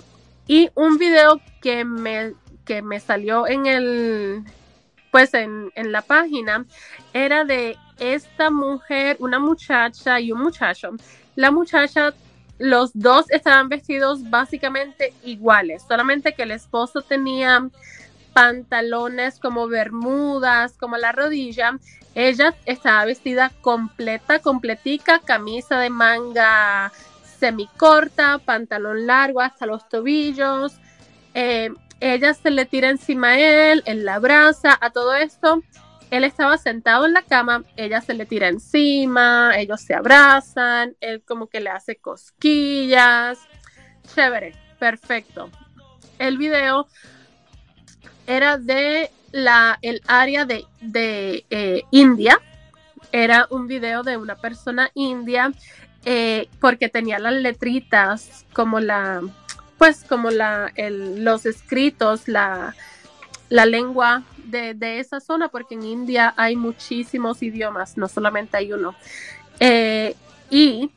y 0.46 0.70
un 0.74 0.98
video 0.98 1.40
que 1.60 1.84
me, 1.84 2.34
que 2.64 2.82
me 2.82 3.00
salió 3.00 3.46
en 3.46 3.66
el, 3.66 4.44
pues 5.16 5.32
en, 5.32 5.72
la 5.76 6.02
página 6.02 6.66
era 7.14 7.46
de 7.46 7.78
esta 7.98 8.50
mujer, 8.50 9.16
una 9.18 9.38
muchacha 9.38 10.20
y 10.20 10.30
un 10.30 10.42
muchacho. 10.42 10.90
La 11.36 11.50
muchacha, 11.50 12.12
los 12.58 12.90
dos 12.92 13.24
estaban 13.30 13.70
vestidos 13.70 14.28
básicamente 14.28 15.14
iguales, 15.24 15.84
solamente 15.88 16.34
que 16.34 16.42
el 16.42 16.50
esposo 16.50 17.00
tenía 17.00 17.66
pantalones 18.34 19.38
como 19.38 19.68
bermudas, 19.68 20.76
como 20.76 20.98
la 20.98 21.12
rodilla. 21.12 21.78
Ella 22.14 22.54
estaba 22.66 23.06
vestida 23.06 23.50
completa, 23.62 24.40
completica, 24.40 25.20
camisa 25.20 25.78
de 25.78 25.88
manga 25.88 26.92
semicorta, 27.40 28.36
pantalón 28.36 29.06
largo 29.06 29.40
hasta 29.40 29.64
los 29.64 29.88
tobillos. 29.88 30.74
Eh, 31.32 31.70
ella 32.00 32.34
se 32.34 32.50
le 32.50 32.66
tira 32.66 32.90
encima 32.90 33.28
a 33.28 33.38
él, 33.38 33.82
él 33.86 34.04
la 34.04 34.16
abraza, 34.16 34.76
a 34.80 34.90
todo 34.90 35.14
esto. 35.14 35.62
Él 36.10 36.22
estaba 36.22 36.56
sentado 36.56 37.06
en 37.06 37.14
la 37.14 37.22
cama, 37.22 37.64
ella 37.76 38.00
se 38.00 38.14
le 38.14 38.26
tira 38.26 38.48
encima, 38.48 39.52
ellos 39.56 39.80
se 39.80 39.94
abrazan, 39.94 40.94
él 41.00 41.22
como 41.26 41.48
que 41.48 41.60
le 41.60 41.70
hace 41.70 41.96
cosquillas. 41.96 43.40
Chévere, 44.14 44.54
perfecto. 44.78 45.50
El 46.18 46.38
video 46.38 46.86
era 48.26 48.56
de 48.56 49.10
la, 49.32 49.78
el 49.82 50.00
área 50.06 50.44
de, 50.44 50.64
eh, 51.50 51.82
India. 51.90 52.38
Era 53.10 53.46
un 53.50 53.66
video 53.66 54.02
de 54.02 54.16
una 54.16 54.36
persona 54.36 54.90
india 54.94 55.52
eh, 56.04 56.48
porque 56.60 56.88
tenía 56.88 57.18
las 57.18 57.34
letritas 57.34 58.44
como 58.52 58.78
la, 58.80 59.22
pues 59.78 60.04
como 60.04 60.30
los 60.30 61.46
escritos, 61.46 62.28
la, 62.28 62.74
la 63.48 63.66
lengua 63.66 64.24
de, 64.44 64.74
de, 64.74 65.00
esa 65.00 65.20
zona, 65.20 65.48
porque 65.48 65.74
en 65.74 65.84
India 65.84 66.34
hay 66.36 66.56
muchísimos 66.56 67.42
idiomas, 67.42 67.96
no 67.96 68.08
solamente 68.08 68.56
hay 68.56 68.72
uno. 68.72 68.94
Eh, 69.60 70.14
y 70.50 70.90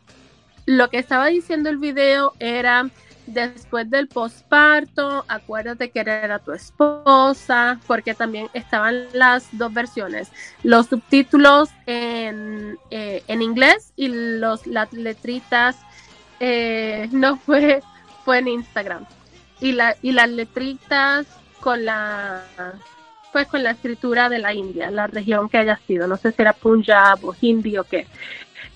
lo 0.65 0.89
que 0.89 0.99
estaba 0.99 1.27
diciendo 1.27 1.69
el 1.69 1.77
video 1.77 2.33
era 2.39 2.89
después 3.33 3.89
del 3.89 4.07
posparto, 4.07 5.25
acuérdate 5.27 5.89
que 5.91 5.99
era 5.99 6.39
tu 6.39 6.51
esposa, 6.51 7.79
porque 7.87 8.13
también 8.13 8.49
estaban 8.53 9.05
las 9.13 9.47
dos 9.51 9.73
versiones, 9.73 10.31
los 10.63 10.87
subtítulos 10.87 11.69
en, 11.85 12.77
eh, 12.91 13.23
en 13.27 13.41
inglés 13.41 13.93
y 13.95 14.09
los, 14.09 14.65
las 14.67 14.91
letritas, 14.93 15.77
eh, 16.39 17.07
no 17.11 17.37
fue, 17.37 17.81
en 18.33 18.47
Instagram, 18.47 19.05
y, 19.59 19.73
la, 19.73 19.95
y 20.01 20.11
las 20.11 20.29
letritas 20.29 21.27
con 21.59 21.85
la 21.85 22.43
pues 23.31 23.47
con 23.47 23.61
la 23.63 23.71
escritura 23.71 24.27
de 24.27 24.39
la 24.39 24.53
India, 24.53 24.89
la 24.89 25.05
región 25.05 25.49
que 25.49 25.59
haya 25.59 25.79
sido, 25.85 26.07
no 26.07 26.17
sé 26.17 26.31
si 26.31 26.41
era 26.41 26.53
Punjab 26.53 27.23
o 27.23 27.35
Hindi 27.39 27.77
o 27.77 27.83
qué. 27.83 28.07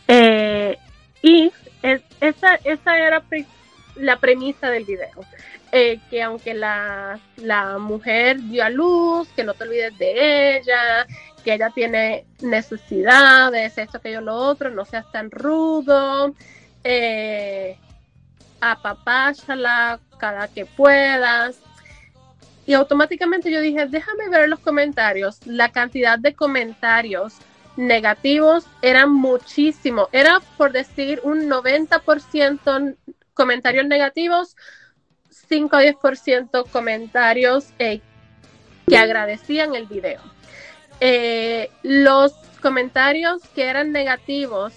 Eh, 0.07 0.77
y 1.23 1.51
esa, 1.81 2.55
esa 2.63 2.97
era 2.97 3.23
la 3.95 4.17
premisa 4.19 4.69
del 4.69 4.85
video. 4.85 5.25
Eh, 5.75 5.99
que 6.11 6.21
aunque 6.21 6.53
la, 6.53 7.19
la, 7.37 7.79
mujer 7.79 8.39
dio 8.39 8.63
a 8.63 8.69
luz, 8.69 9.27
que 9.35 9.43
no 9.43 9.55
te 9.55 9.63
olvides 9.63 9.97
de 9.97 10.57
ella, 10.57 11.07
que 11.43 11.55
ella 11.55 11.71
tiene 11.73 12.25
necesidades, 12.41 13.75
esto, 13.75 13.97
aquello, 13.97 14.21
lo 14.21 14.35
otro, 14.35 14.69
no 14.69 14.85
seas 14.85 15.11
tan 15.11 15.31
rudo, 15.31 16.35
eh, 16.83 17.79
apapáchala 18.71 19.99
cada 20.17 20.47
que 20.47 20.65
puedas. 20.65 21.60
Y 22.65 22.73
automáticamente 22.73 23.52
yo 23.52 23.60
dije, 23.60 23.88
déjame 23.88 24.30
ver 24.30 24.47
los 24.47 24.60
comentarios, 24.60 25.45
la 25.45 25.69
cantidad 25.71 26.17
de 26.17 26.34
comentarios 26.34 27.36
negativos 27.76 28.65
eran 28.82 29.12
muchísimo, 29.12 30.08
era 30.12 30.39
por 30.58 30.71
decir 30.71 31.19
un 31.23 31.49
90% 31.49 32.95
comentarios 33.34 33.86
negativos, 33.88 34.56
5 35.49 35.76
a 35.76 35.84
10% 35.84 36.69
comentarios 36.69 37.73
eh, 37.80 37.99
que 38.88 38.97
agradecían 38.97 39.76
el 39.76 39.88
video. 39.88 40.21
Eh, 41.02 41.69
los 41.82 42.32
comentarios 42.62 43.41
que 43.56 43.65
eran 43.65 43.91
negativos 43.91 44.73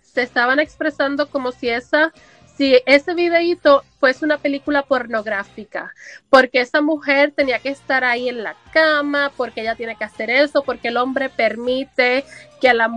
se 0.00 0.22
estaban 0.22 0.58
expresando 0.58 1.28
como 1.28 1.52
si 1.52 1.68
esa 1.68 2.12
si 2.56 2.80
ese 2.86 3.14
videíto 3.14 3.84
fuese 4.00 4.24
una 4.24 4.38
película 4.38 4.82
pornográfica, 4.82 5.92
porque 6.30 6.60
esa 6.60 6.80
mujer 6.80 7.32
tenía 7.32 7.58
que 7.58 7.68
estar 7.68 8.02
ahí 8.02 8.28
en 8.28 8.42
la 8.42 8.56
cama, 8.72 9.30
porque 9.36 9.60
ella 9.60 9.74
tiene 9.74 9.96
que 9.96 10.04
hacer 10.04 10.30
eso, 10.30 10.62
porque 10.62 10.88
el 10.88 10.96
hombre 10.96 11.28
permite 11.28 12.24
que 12.60 12.72
la, 12.72 12.88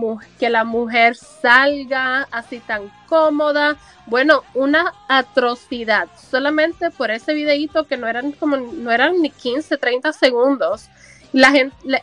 mujer 0.64 1.14
salga 1.16 2.22
así 2.30 2.58
tan 2.60 2.90
cómoda. 3.06 3.76
Bueno, 4.06 4.44
una 4.54 4.94
atrocidad, 5.08 6.08
solamente 6.30 6.90
por 6.90 7.10
ese 7.10 7.34
videíto 7.34 7.86
que 7.86 7.98
no 7.98 8.08
eran 8.08 8.32
como, 8.32 8.56
no 8.56 8.90
eran 8.90 9.20
ni 9.20 9.30
15, 9.30 9.76
30 9.76 10.12
segundos. 10.12 10.88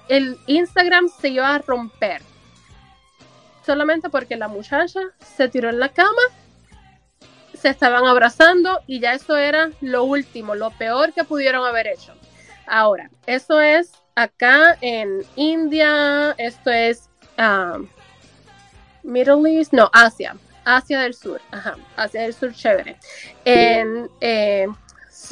El 0.10 0.38
Instagram 0.46 1.10
se 1.10 1.30
iba 1.30 1.56
a 1.56 1.58
romper. 1.58 2.22
Solamente 3.66 4.10
porque 4.10 4.38
la 4.38 4.48
muchacha 4.48 5.02
se 5.36 5.50
tiró 5.50 5.70
en 5.70 5.80
la 5.80 5.90
cama 5.90 6.22
se 7.60 7.70
estaban 7.70 8.06
abrazando 8.06 8.82
y 8.88 9.00
ya 9.00 9.14
eso 9.14 9.38
era 9.38 9.72
lo 9.82 10.04
último, 10.04 10.56
lo 10.56 10.72
peor 10.72 11.14
que 11.14 11.24
pudieron 11.24 11.66
haber 11.66 11.88
hecho. 11.88 12.14
Ahora, 12.66 13.10
eso 13.26 13.60
es 13.60 13.92
acá 14.16 14.78
en 14.82 15.24
India, 15.36 16.36
esto 16.38 16.70
es 16.70 17.10
um, 17.38 17.88
Middle 19.04 19.58
East, 19.58 19.74
no, 19.74 19.90
Asia, 19.94 20.36
Asia 20.66 21.00
del 21.00 21.14
Sur, 21.14 21.42
ajá, 21.52 21.78
Asia 21.96 22.22
del 22.22 22.34
Sur, 22.34 22.54
chévere. 22.54 22.98
En, 23.46 24.10
eh, 24.20 24.68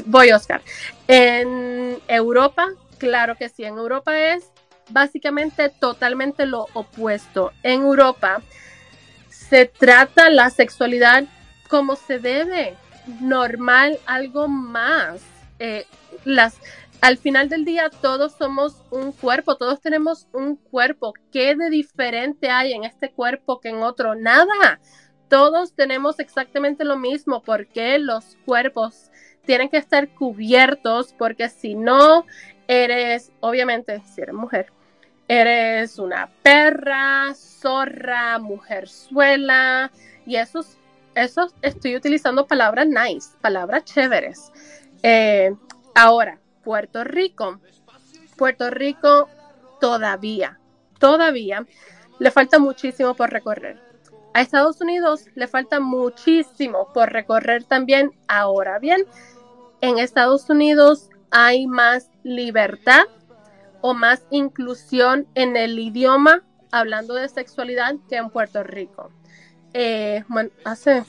voy, 0.05 0.31
Oscar. 0.31 0.61
En 1.07 1.99
Europa, 2.07 2.67
claro 2.97 3.35
que 3.35 3.49
sí, 3.49 3.63
en 3.65 3.77
Europa 3.77 4.17
es 4.17 4.49
básicamente 4.89 5.69
totalmente 5.69 6.45
lo 6.45 6.67
opuesto. 6.73 7.51
En 7.63 7.81
Europa 7.81 8.41
se 9.29 9.65
trata 9.65 10.29
la 10.29 10.49
sexualidad 10.49 11.25
como 11.67 11.95
se 11.95 12.19
debe, 12.19 12.75
normal, 13.21 13.99
algo 14.05 14.47
más. 14.47 15.21
Eh, 15.59 15.85
las, 16.25 16.59
al 17.01 17.17
final 17.17 17.49
del 17.49 17.65
día 17.65 17.89
todos 17.89 18.33
somos 18.33 18.81
un 18.91 19.11
cuerpo, 19.11 19.55
todos 19.57 19.81
tenemos 19.81 20.27
un 20.33 20.55
cuerpo. 20.55 21.13
¿Qué 21.31 21.55
de 21.55 21.69
diferente 21.69 22.49
hay 22.49 22.73
en 22.73 22.83
este 22.83 23.11
cuerpo 23.11 23.59
que 23.59 23.69
en 23.69 23.83
otro? 23.83 24.15
Nada. 24.15 24.79
Todos 25.29 25.73
tenemos 25.73 26.19
exactamente 26.19 26.85
lo 26.85 26.97
mismo 26.97 27.41
porque 27.41 27.97
los 27.99 28.37
cuerpos 28.45 29.09
tienen 29.45 29.69
que 29.69 29.77
estar 29.77 30.09
cubiertos 30.09 31.13
porque 31.13 31.49
si 31.49 31.75
no 31.75 32.25
eres, 32.67 33.31
obviamente, 33.39 34.01
si 34.05 34.21
eres 34.21 34.35
mujer, 34.35 34.71
eres 35.27 35.97
una 35.97 36.29
perra, 36.43 37.33
zorra, 37.35 38.39
mujerzuela 38.39 39.91
y 40.25 40.35
esos 40.35 40.77
eso 41.15 41.47
estoy 41.61 41.95
utilizando 41.95 42.45
palabras 42.45 42.87
nice, 42.87 43.29
palabras 43.41 43.85
chéveres. 43.85 44.51
Eh, 45.01 45.55
ahora, 45.95 46.39
Puerto 46.63 47.03
Rico. 47.03 47.59
Puerto 48.37 48.69
Rico 48.69 49.29
todavía, 49.79 50.59
todavía 50.99 51.65
le 52.19 52.31
falta 52.31 52.59
muchísimo 52.59 53.15
por 53.15 53.29
recorrer. 53.31 53.79
A 54.33 54.41
Estados 54.41 54.81
Unidos 54.81 55.27
le 55.35 55.47
falta 55.47 55.79
muchísimo 55.79 56.91
por 56.93 57.13
recorrer 57.13 57.63
también. 57.63 58.11
Ahora 58.27 58.79
bien, 58.79 59.05
en 59.79 59.97
Estados 59.97 60.49
Unidos 60.49 61.09
hay 61.31 61.67
más 61.67 62.11
libertad 62.23 63.03
o 63.79 63.93
más 63.93 64.25
inclusión 64.31 65.27
en 65.35 65.55
el 65.55 65.79
idioma 65.79 66.43
hablando 66.71 67.13
de 67.13 67.29
sexualidad 67.29 67.95
que 68.09 68.17
en 68.17 68.29
Puerto 68.29 68.63
Rico 68.63 69.11
eh, 69.77 70.23
hace 70.63 71.03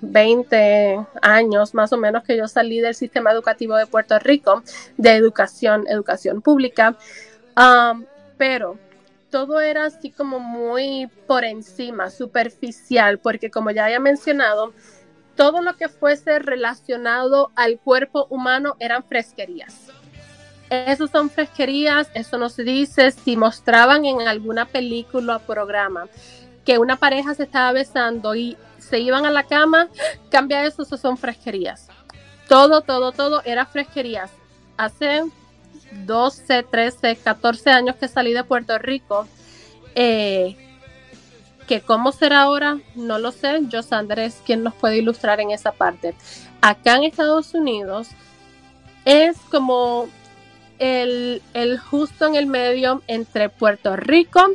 20 0.00 1.06
años 1.22 1.74
más 1.74 1.92
o 1.92 1.96
menos 1.96 2.24
que 2.24 2.36
yo 2.36 2.48
salí 2.48 2.80
del 2.80 2.96
sistema 2.96 3.30
educativo 3.30 3.76
de 3.76 3.86
Puerto 3.86 4.18
Rico, 4.18 4.64
de 4.96 5.14
educación, 5.14 5.84
educación 5.88 6.42
pública, 6.42 6.96
pero 8.36 8.78
todo 9.30 9.60
era 9.60 9.84
así 9.84 10.10
como 10.10 10.40
muy 10.40 11.08
por 11.28 11.44
encima, 11.44 12.10
superficial, 12.10 13.18
porque 13.18 13.48
como 13.48 13.70
ya 13.70 13.84
había 13.84 14.00
mencionado, 14.00 14.72
todo 15.36 15.62
lo 15.62 15.76
que 15.76 15.88
fuese 15.88 16.40
relacionado 16.40 17.52
al 17.54 17.78
cuerpo 17.78 18.26
humano 18.28 18.74
eran 18.80 19.04
fresquerías. 19.04 19.86
Eso 20.68 21.06
son 21.06 21.30
fresquerías, 21.30 22.08
eso 22.14 22.38
no 22.38 22.48
se 22.48 22.64
dice 22.64 23.12
si 23.12 23.36
mostraban 23.36 24.04
en 24.04 24.22
alguna 24.22 24.66
película 24.66 25.36
o 25.36 25.40
programa 25.40 26.08
que 26.64 26.78
una 26.78 26.96
pareja 26.96 27.34
se 27.34 27.44
estaba 27.44 27.72
besando 27.72 28.34
y 28.34 28.56
se 28.78 28.98
iban 28.98 29.26
a 29.26 29.30
la 29.30 29.44
cama, 29.44 29.88
cambia 30.30 30.64
eso, 30.64 30.82
eso 30.82 30.96
son 30.96 31.16
fresquerías. 31.16 31.88
Todo, 32.48 32.80
todo, 32.82 33.12
todo 33.12 33.42
era 33.44 33.66
fresquerías. 33.66 34.30
Hace 34.76 35.22
12, 36.06 36.62
13, 36.64 37.16
14 37.16 37.70
años 37.70 37.96
que 37.96 38.08
salí 38.08 38.32
de 38.32 38.44
Puerto 38.44 38.78
Rico, 38.78 39.26
eh, 39.94 40.56
que 41.66 41.80
cómo 41.80 42.12
será 42.12 42.42
ahora, 42.42 42.78
no 42.94 43.18
lo 43.18 43.32
sé. 43.32 43.60
Yo, 43.68 43.82
Sander, 43.82 44.18
es 44.18 44.42
quien 44.44 44.62
nos 44.62 44.74
puede 44.74 44.98
ilustrar 44.98 45.40
en 45.40 45.50
esa 45.50 45.72
parte. 45.72 46.14
Acá 46.60 46.96
en 46.96 47.04
Estados 47.04 47.54
Unidos 47.54 48.08
es 49.04 49.36
como 49.50 50.08
el, 50.78 51.42
el 51.54 51.78
justo 51.78 52.26
en 52.26 52.34
el 52.34 52.46
medio 52.46 53.02
entre 53.06 53.48
Puerto 53.48 53.96
Rico 53.96 54.50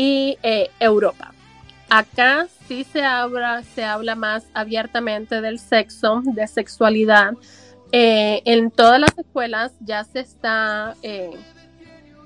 eh, 0.00 0.70
Europa. 0.78 1.34
Acá 1.90 2.46
sí 2.68 2.84
se 2.84 3.02
habla, 3.02 3.64
se 3.64 3.82
habla 3.82 4.14
más 4.14 4.46
abiertamente 4.54 5.40
del 5.40 5.58
sexo, 5.58 6.22
de 6.24 6.46
sexualidad. 6.46 7.32
Eh, 7.90 8.42
en 8.44 8.70
todas 8.70 9.00
las 9.00 9.18
escuelas 9.18 9.72
ya 9.80 10.04
se 10.04 10.20
está, 10.20 10.94
eh, 11.02 11.36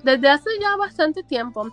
desde 0.02 0.28
hace 0.28 0.50
ya 0.60 0.76
bastante 0.76 1.22
tiempo, 1.22 1.70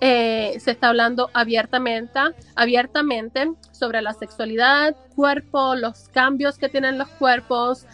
se 0.00 0.70
está 0.70 0.88
hablando 0.88 1.28
abiertamente, 1.34 2.18
abiertamente 2.54 3.52
sobre 3.72 4.00
la 4.00 4.14
sexualidad, 4.14 4.96
cuerpo, 5.14 5.74
los 5.74 6.08
cambios 6.08 6.58
que 6.58 6.68
tienen 6.68 6.96
los 6.98 7.08
cuerpos 7.08 7.86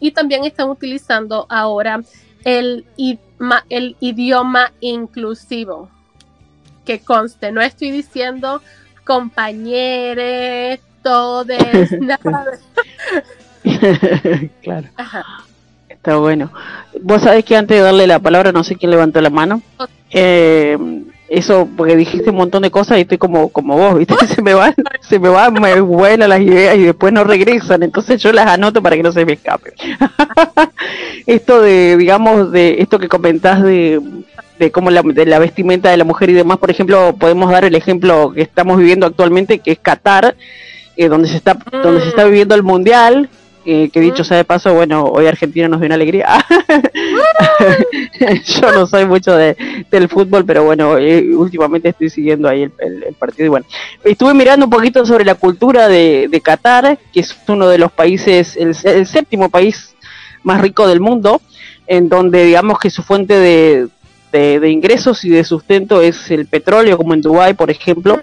y 0.00 0.10
también 0.12 0.44
están 0.44 0.68
utilizando 0.68 1.46
ahora 1.48 2.00
el 2.44 2.86
idioma 4.00 4.72
inclusivo 4.80 5.90
que 6.86 7.00
conste, 7.00 7.52
no 7.52 7.60
estoy 7.60 7.90
diciendo 7.90 8.62
compañeros, 9.04 10.80
todos, 11.02 11.46
nada. 12.00 12.46
claro. 14.62 14.88
Está 15.88 16.16
bueno. 16.16 16.52
Vos 17.02 17.22
sabés 17.22 17.44
que 17.44 17.56
antes 17.56 17.76
de 17.76 17.82
darle 17.82 18.06
la 18.06 18.20
palabra, 18.20 18.52
no 18.52 18.64
sé 18.64 18.76
quién 18.76 18.90
levantó 18.90 19.20
la 19.20 19.30
mano. 19.30 19.60
Eh, 20.10 20.78
eso 21.28 21.68
porque 21.76 21.96
dijiste 21.96 22.30
un 22.30 22.36
montón 22.36 22.62
de 22.62 22.70
cosas 22.70 22.98
y 22.98 23.00
estoy 23.00 23.18
como 23.18 23.48
como 23.48 23.76
vos 23.76 23.98
viste 23.98 24.14
se 24.34 24.42
me 24.42 24.54
van 24.54 24.74
se 25.00 25.18
me 25.18 25.28
van 25.28 25.54
me 25.54 25.80
vuelan 25.80 26.28
las 26.28 26.40
ideas 26.40 26.76
y 26.76 26.84
después 26.84 27.12
no 27.12 27.24
regresan 27.24 27.82
entonces 27.82 28.22
yo 28.22 28.32
las 28.32 28.46
anoto 28.46 28.80
para 28.80 28.96
que 28.96 29.02
no 29.02 29.10
se 29.10 29.24
me 29.24 29.32
escape 29.32 29.74
esto 31.26 31.60
de 31.60 31.96
digamos 31.96 32.52
de 32.52 32.76
esto 32.80 32.98
que 32.98 33.08
comentás 33.08 33.62
de 33.62 34.00
de 34.58 34.70
cómo 34.70 34.90
la, 34.90 35.02
de 35.02 35.26
la 35.26 35.38
vestimenta 35.38 35.90
de 35.90 35.96
la 35.96 36.04
mujer 36.04 36.30
y 36.30 36.34
demás 36.34 36.58
por 36.58 36.70
ejemplo 36.70 37.14
podemos 37.18 37.50
dar 37.50 37.64
el 37.64 37.74
ejemplo 37.74 38.32
que 38.32 38.42
estamos 38.42 38.78
viviendo 38.78 39.06
actualmente 39.06 39.58
que 39.58 39.72
es 39.72 39.78
Qatar 39.78 40.36
eh, 40.96 41.08
donde 41.08 41.28
se 41.28 41.36
está 41.36 41.54
donde 41.54 42.00
se 42.00 42.08
está 42.08 42.24
mm. 42.24 42.30
viviendo 42.30 42.54
el 42.54 42.62
mundial 42.62 43.28
que 43.66 44.00
dicho 44.00 44.22
sea 44.22 44.36
de 44.36 44.44
paso, 44.44 44.72
bueno, 44.74 45.04
hoy 45.04 45.26
Argentina 45.26 45.66
nos 45.66 45.80
dio 45.80 45.86
una 45.86 45.96
alegría. 45.96 46.28
Yo 48.60 48.72
no 48.72 48.86
soy 48.86 49.06
mucho 49.06 49.34
de, 49.34 49.56
del 49.90 50.08
fútbol, 50.08 50.44
pero 50.44 50.62
bueno, 50.62 50.96
eh, 50.98 51.34
últimamente 51.34 51.88
estoy 51.88 52.08
siguiendo 52.08 52.48
ahí 52.48 52.62
el, 52.62 52.72
partido. 53.18 53.46
Y 53.46 53.48
bueno, 53.48 53.66
estuve 54.04 54.34
mirando 54.34 54.66
un 54.66 54.70
poquito 54.70 55.04
sobre 55.04 55.24
la 55.24 55.34
cultura 55.34 55.88
de, 55.88 56.28
de 56.30 56.40
Qatar, 56.40 56.96
que 57.12 57.20
es 57.20 57.36
uno 57.48 57.68
de 57.68 57.78
los 57.78 57.90
países, 57.90 58.56
el, 58.56 58.74
séptimo 58.74 59.48
país 59.48 59.96
más 60.44 60.60
rico 60.60 60.86
del 60.86 61.00
mundo, 61.00 61.40
en 61.88 62.08
donde 62.08 62.44
digamos 62.44 62.78
que 62.78 62.90
su 62.90 63.02
fuente 63.02 63.36
de, 63.36 63.88
de, 64.36 64.70
ingresos 64.70 65.24
y 65.24 65.30
de 65.30 65.44
sustento 65.44 66.00
es 66.00 66.30
el 66.30 66.46
petróleo, 66.46 66.96
como 66.96 67.14
en 67.14 67.20
Dubái, 67.20 67.54
por 67.54 67.70
ejemplo. 67.70 68.20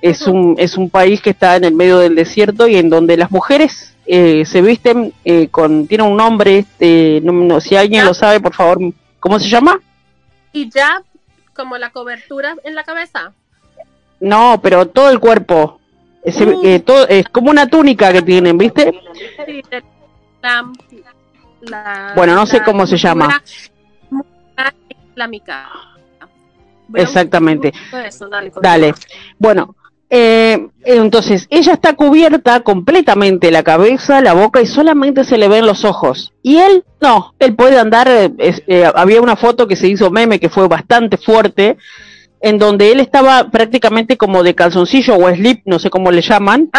Es 0.00 0.26
un, 0.26 0.56
es 0.58 0.76
un 0.76 0.90
país 0.90 1.20
que 1.20 1.30
está 1.30 1.56
en 1.56 1.64
el 1.64 1.74
medio 1.74 1.98
del 1.98 2.14
desierto 2.14 2.68
y 2.68 2.76
en 2.76 2.90
donde 2.90 3.16
las 3.16 3.30
mujeres 3.30 3.94
eh, 4.06 4.44
se 4.44 4.60
visten 4.60 5.14
eh, 5.24 5.48
con, 5.48 5.86
tiene 5.86 6.04
un 6.04 6.16
nombre, 6.16 6.58
este, 6.58 7.20
no, 7.22 7.60
si 7.60 7.74
alguien 7.76 8.04
lo 8.04 8.12
sabe, 8.12 8.40
por 8.40 8.54
favor, 8.54 8.78
¿cómo 9.18 9.38
se 9.38 9.48
llama? 9.48 9.80
Y 10.52 10.68
ya, 10.70 11.02
como 11.54 11.78
la 11.78 11.90
cobertura 11.90 12.54
en 12.64 12.74
la 12.74 12.84
cabeza. 12.84 13.32
No, 14.20 14.60
pero 14.62 14.86
todo 14.86 15.10
el 15.10 15.20
cuerpo. 15.20 15.80
Es, 16.22 16.40
eh, 16.40 16.80
todo, 16.80 17.06
es 17.08 17.28
como 17.28 17.50
una 17.50 17.66
túnica 17.66 18.12
que 18.12 18.22
tienen, 18.22 18.56
¿viste? 18.56 18.98
bueno, 22.14 22.34
no 22.34 22.46
sé 22.46 22.62
cómo 22.62 22.86
se 22.86 22.96
llama. 22.96 23.42
Exactamente. 26.94 27.72
dale. 28.60 28.94
Bueno, 29.38 29.74
eh, 30.10 30.68
entonces, 30.84 31.46
ella 31.50 31.72
está 31.72 31.94
cubierta 31.94 32.60
completamente 32.60 33.50
la 33.50 33.62
cabeza, 33.62 34.20
la 34.20 34.34
boca 34.34 34.60
y 34.60 34.66
solamente 34.66 35.24
se 35.24 35.38
le 35.38 35.48
ven 35.48 35.66
los 35.66 35.84
ojos. 35.84 36.32
Y 36.42 36.58
él, 36.58 36.84
no, 37.00 37.34
él 37.38 37.56
puede 37.56 37.78
andar, 37.78 38.06
eh, 38.08 38.32
eh, 38.38 38.90
había 38.94 39.20
una 39.20 39.36
foto 39.36 39.66
que 39.66 39.76
se 39.76 39.88
hizo 39.88 40.10
meme 40.10 40.38
que 40.38 40.50
fue 40.50 40.68
bastante 40.68 41.16
fuerte, 41.16 41.78
en 42.40 42.58
donde 42.58 42.92
él 42.92 43.00
estaba 43.00 43.50
prácticamente 43.50 44.16
como 44.16 44.42
de 44.42 44.54
calzoncillo 44.54 45.16
o 45.16 45.28
slip, 45.30 45.62
no 45.64 45.78
sé 45.78 45.88
cómo 45.88 46.10
le 46.10 46.20
llaman, 46.20 46.70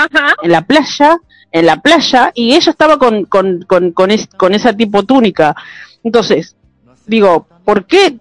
en 0.43 0.51
la 0.51 0.61
playa, 0.61 1.17
en 1.51 1.65
la 1.65 1.81
playa, 1.81 2.31
y 2.35 2.53
ella 2.53 2.69
estaba 2.69 2.99
con, 2.99 3.25
con, 3.25 3.63
con, 3.63 3.91
con, 3.91 4.11
con 4.37 4.53
esa 4.53 4.73
tipo 4.73 5.03
túnica. 5.03 5.55
Entonces, 6.03 6.55
digo, 7.07 7.47
¿por 7.65 7.85
qué 7.85 8.17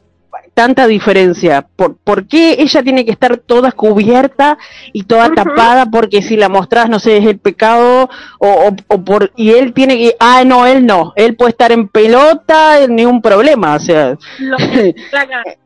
tanta 0.55 0.87
diferencia? 0.87 1.67
¿Por, 1.77 1.97
¿Por, 1.97 2.27
qué 2.27 2.57
ella 2.59 2.83
tiene 2.83 3.05
que 3.05 3.11
estar 3.11 3.37
toda 3.37 3.73
cubierta 3.73 4.57
y 4.93 5.03
toda 5.03 5.35
tapada? 5.35 5.87
Porque 5.87 6.23
si 6.23 6.37
la 6.37 6.49
mostrás, 6.49 6.89
no 6.89 6.99
sé, 6.99 7.19
es 7.19 7.27
el 7.27 7.39
pecado, 7.39 8.09
o, 8.39 8.71
o, 8.89 9.05
por, 9.05 9.33
y 9.37 9.51
él 9.51 9.73
tiene 9.73 9.99
que, 9.99 10.17
ah, 10.19 10.45
no, 10.45 10.67
él 10.67 10.87
no, 10.87 11.13
él 11.17 11.37
puede 11.37 11.51
estar 11.51 11.73
en 11.73 11.89
pelota, 11.89 12.87
ni 12.89 13.05
un 13.05 13.21
problema, 13.21 13.75
o 13.75 13.81
sea. 13.81 14.17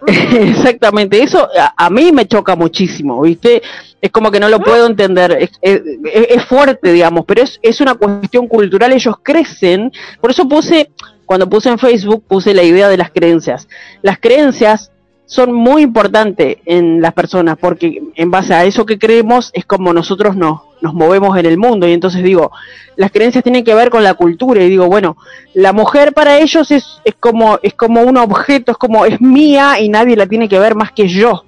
Exactamente, 0.06 1.22
eso 1.22 1.46
a, 1.76 1.90
mí 1.90 2.10
me 2.12 2.26
choca 2.26 2.56
muchísimo, 2.56 3.20
¿viste? 3.20 3.62
Es 4.00 4.10
como 4.10 4.30
que 4.30 4.40
no 4.40 4.48
lo 4.48 4.60
puedo 4.60 4.86
entender, 4.86 5.36
es, 5.38 5.50
es, 5.60 5.82
es 6.30 6.44
fuerte, 6.46 6.92
digamos, 6.92 7.24
pero 7.26 7.42
es, 7.42 7.58
es 7.62 7.80
una 7.80 7.94
cuestión 7.94 8.48
cultural, 8.48 8.92
ellos 8.92 9.16
crecen, 9.22 9.92
por 10.20 10.30
eso 10.30 10.48
puse, 10.48 10.90
cuando 11.30 11.48
puse 11.48 11.68
en 11.68 11.78
Facebook, 11.78 12.24
puse 12.26 12.52
la 12.54 12.64
idea 12.64 12.88
de 12.88 12.96
las 12.96 13.12
creencias. 13.12 13.68
Las 14.02 14.18
creencias 14.18 14.90
son 15.26 15.52
muy 15.52 15.82
importantes 15.82 16.56
en 16.66 17.00
las 17.00 17.12
personas 17.12 17.56
porque 17.56 18.02
en 18.16 18.32
base 18.32 18.52
a 18.52 18.64
eso 18.64 18.84
que 18.84 18.98
creemos 18.98 19.52
es 19.54 19.64
como 19.64 19.92
nosotros 19.92 20.34
nos, 20.34 20.62
nos 20.80 20.92
movemos 20.92 21.38
en 21.38 21.46
el 21.46 21.56
mundo. 21.56 21.86
Y 21.86 21.92
entonces 21.92 22.24
digo, 22.24 22.50
las 22.96 23.12
creencias 23.12 23.44
tienen 23.44 23.62
que 23.62 23.76
ver 23.76 23.90
con 23.90 24.02
la 24.02 24.14
cultura. 24.14 24.64
Y 24.64 24.70
digo, 24.70 24.88
bueno, 24.88 25.16
la 25.54 25.72
mujer 25.72 26.14
para 26.14 26.36
ellos 26.40 26.68
es, 26.72 27.00
es, 27.04 27.14
como, 27.14 27.60
es 27.62 27.74
como 27.74 28.02
un 28.02 28.16
objeto, 28.16 28.72
es 28.72 28.78
como 28.78 29.06
es 29.06 29.20
mía 29.20 29.78
y 29.78 29.88
nadie 29.88 30.16
la 30.16 30.26
tiene 30.26 30.48
que 30.48 30.58
ver 30.58 30.74
más 30.74 30.90
que 30.90 31.06
yo. 31.06 31.44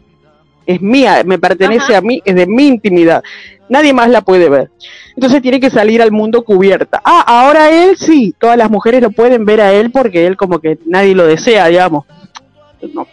Es 0.65 0.81
mía, 0.81 1.23
me 1.27 1.41
pertenece 1.41 1.97
a 1.97 2.01
mí, 2.01 2.23
es 2.25 2.37
de 2.37 2.47
mi 2.47 2.69
intimidad. 2.69 3.21
Nadie 3.73 3.95
más 3.95 4.11
la 4.11 4.21
puede 4.21 4.51
ver. 4.51 4.71
Entonces 5.17 5.41
tiene 5.41 5.59
que 5.59 5.71
salir 5.71 6.03
al 6.03 6.13
mundo 6.13 6.45
cubierta. 6.45 7.01
Ah, 7.03 7.25
ahora 7.27 7.71
él 7.71 7.97
sí, 7.97 8.35
todas 8.39 8.59
las 8.59 8.71
mujeres 8.71 9.01
lo 9.01 9.11
pueden 9.11 9.47
ver 9.47 9.63
a 9.63 9.73
él 9.73 9.91
porque 9.91 10.27
él 10.27 10.37
como 10.37 10.59
que 10.59 10.79
nadie 10.85 11.15
lo 11.15 11.27
desea, 11.27 11.69
digamos. 11.69 12.05
No, 12.93 13.07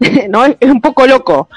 no 0.30 0.46
es, 0.46 0.56
un 0.62 0.80
poco 0.80 1.06
loco. 1.06 1.50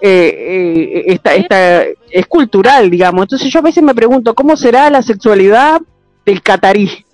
Eh, 0.00 1.04
eh, 1.04 1.20
esta, 1.24 1.82
es 2.12 2.26
cultural, 2.28 2.90
digamos. 2.90 3.24
Entonces 3.24 3.52
yo 3.52 3.58
a 3.58 3.62
veces 3.62 3.82
me 3.82 3.92
pregunto, 3.92 4.36
¿cómo 4.36 4.56
será 4.56 4.88
la 4.88 5.02
sexualidad 5.02 5.80
del 6.24 6.42
catarí? 6.42 7.04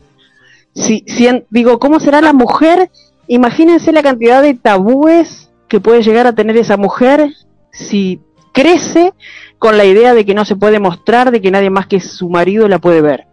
Si, 0.75 1.05
si 1.07 1.27
digo, 1.49 1.79
¿cómo 1.79 2.01
será 2.01 2.21
la 2.21 2.35
mujer? 2.35 2.91
Imagínense 3.29 3.93
la 3.93 4.03
cantidad 4.03 4.43
de 4.43 4.53
tabúes 4.53 5.49
que 5.69 5.81
puede 5.81 6.03
llegar 6.03 6.27
a 6.27 6.35
tener 6.35 6.59
esa 6.59 6.77
mujer 6.77 7.31
si 7.73 8.21
crece 8.53 9.15
con 9.59 9.77
la 9.77 9.85
idea 9.85 10.15
de 10.15 10.25
que 10.25 10.35
no 10.35 10.45
se 10.45 10.57
puede 10.57 10.79
mostrar, 10.79 11.31
de 11.31 11.41
que 11.41 11.51
nadie 11.51 11.71
más 11.71 11.87
que 11.87 12.01
su 12.01 12.29
marido 12.29 12.69
la 12.69 12.79
puede 12.79 13.01
ver. 13.01 13.27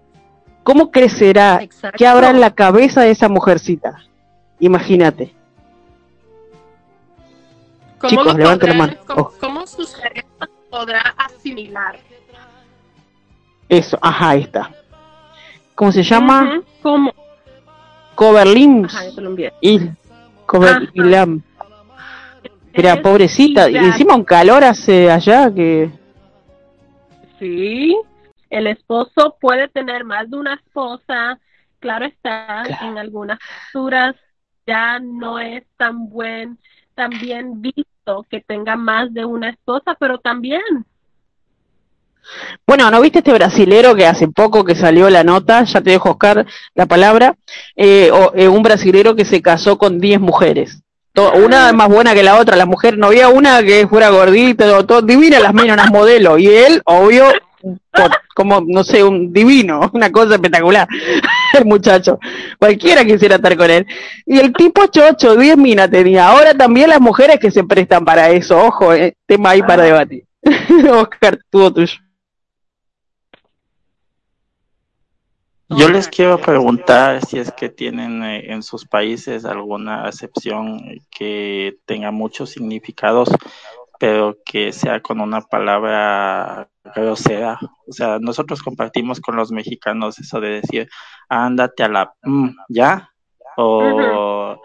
¿Cómo 0.63 0.91
crecerá? 0.91 1.61
¿Qué 1.97 2.07
habrá 2.07 2.29
en 2.29 2.39
la 2.39 2.51
cabeza 2.51 3.01
de 3.01 3.11
esa 3.11 3.27
mujercita? 3.27 3.99
Imagínate. 4.59 5.33
Chicos, 8.07 8.35
levanten 8.35 8.69
la 8.69 8.75
mano. 8.75 8.93
¿Cómo, 9.39 9.67
su 9.67 9.83
cerebro 9.85 10.47
podrá 10.69 11.01
asimilar? 11.17 11.99
Eso, 13.67 13.97
ajá, 14.01 14.29
ahí 14.29 14.41
está. 14.41 14.71
¿Cómo 15.75 15.91
se 15.91 16.03
llama? 16.03 16.61
¿Cómo? 16.81 17.13
Coverlims. 18.15 18.95
Y 19.61 19.79
Coverlam. 20.45 21.41
Era 22.73 23.01
pobrecita. 23.01 23.69
Y 23.69 23.77
encima 23.77 24.15
un 24.15 24.23
calor 24.23 24.63
hace 24.63 25.09
allá 25.09 25.53
que 25.53 25.91
Sí, 27.43 27.93
el 28.49 28.67
esposo 28.67 29.35
puede 29.41 29.67
tener 29.67 30.05
más 30.05 30.29
de 30.29 30.37
una 30.37 30.53
esposa, 30.53 31.37
claro 31.79 32.05
está, 32.05 32.63
en 32.81 32.97
algunas 32.97 33.37
culturas 33.73 34.15
ya 34.65 34.97
no 34.99 35.39
es 35.39 35.63
tan 35.75 36.07
buen, 36.07 36.57
tan 36.95 37.09
bien 37.09 37.61
visto 37.61 38.25
que 38.29 38.39
tenga 38.39 38.77
más 38.77 39.13
de 39.13 39.25
una 39.25 39.49
esposa, 39.49 39.93
pero 39.99 40.19
también. 40.19 40.61
Bueno, 42.65 42.89
¿no 42.89 43.01
viste 43.01 43.19
este 43.19 43.33
brasilero 43.33 43.93
que 43.93 44.05
hace 44.05 44.29
poco 44.29 44.63
que 44.63 44.75
salió 44.75 45.09
la 45.09 45.25
nota? 45.25 45.65
Ya 45.65 45.81
te 45.81 45.89
dejo 45.89 46.11
Oscar 46.11 46.45
la 46.75 46.85
palabra. 46.85 47.35
Eh, 47.75 48.09
eh, 48.35 48.47
un 48.47 48.63
brasilero 48.63 49.17
que 49.17 49.25
se 49.25 49.41
casó 49.41 49.77
con 49.77 49.99
10 49.99 50.21
mujeres. 50.21 50.82
Una 51.15 51.69
ah. 51.69 51.73
más 51.73 51.87
buena 51.89 52.13
que 52.13 52.23
la 52.23 52.39
otra, 52.39 52.55
la 52.55 52.65
mujer, 52.65 52.97
no 52.97 53.07
había 53.07 53.29
una 53.29 53.61
que 53.61 53.87
fuera 53.87 54.09
gordita, 54.09 54.83
todo, 54.85 55.01
divina 55.01 55.39
las 55.39 55.53
menos, 55.53 55.73
unas 55.73 55.91
modelos, 55.91 56.39
y 56.39 56.47
él, 56.47 56.81
obvio, 56.85 57.25
como, 58.35 58.61
no 58.65 58.83
sé, 58.83 59.03
un 59.03 59.31
divino, 59.31 59.89
una 59.93 60.11
cosa 60.11 60.35
espectacular, 60.35 60.87
el 61.53 61.65
muchacho, 61.65 62.19
cualquiera 62.59 63.05
quisiera 63.05 63.35
estar 63.35 63.55
con 63.55 63.69
él. 63.69 63.85
Y 64.25 64.39
el 64.39 64.53
tipo 64.53 64.87
chocho, 64.87 65.35
10 65.35 65.57
minas 65.57 65.89
tenía, 65.89 66.27
ahora 66.27 66.53
también 66.53 66.89
las 66.89 66.99
mujeres 66.99 67.39
que 67.39 67.51
se 67.51 67.63
prestan 67.63 68.03
para 68.03 68.29
eso, 68.31 68.57
ojo, 68.57 68.93
eh, 68.93 69.15
tema 69.25 69.51
ahí 69.51 69.61
para 69.61 69.83
debatir. 69.83 70.25
Oscar, 70.91 71.39
tuvo 71.49 71.71
tuyo. 71.71 71.93
Yo 75.77 75.89
les 75.89 76.07
quiero 76.07 76.39
preguntar 76.39 77.25
si 77.25 77.39
es 77.39 77.51
que 77.51 77.69
tienen 77.69 78.23
eh, 78.23 78.51
en 78.51 78.63
sus 78.63 78.85
países 78.85 79.45
alguna 79.45 80.05
acepción 80.05 80.79
que 81.09 81.77
tenga 81.85 82.11
muchos 82.11 82.51
significados, 82.51 83.29
pero 83.99 84.37
que 84.45 84.71
sea 84.71 85.01
con 85.01 85.21
una 85.21 85.41
palabra 85.41 86.69
grosera. 86.95 87.59
O 87.87 87.91
sea, 87.91 88.19
nosotros 88.19 88.61
compartimos 88.61 89.19
con 89.19 89.35
los 89.35 89.51
mexicanos 89.51 90.19
eso 90.19 90.39
de 90.39 90.61
decir, 90.61 90.89
ándate 91.29 91.83
a 91.83 91.89
la, 91.89 92.13
mm, 92.23 92.49
¿ya? 92.69 93.09
O 93.57 94.59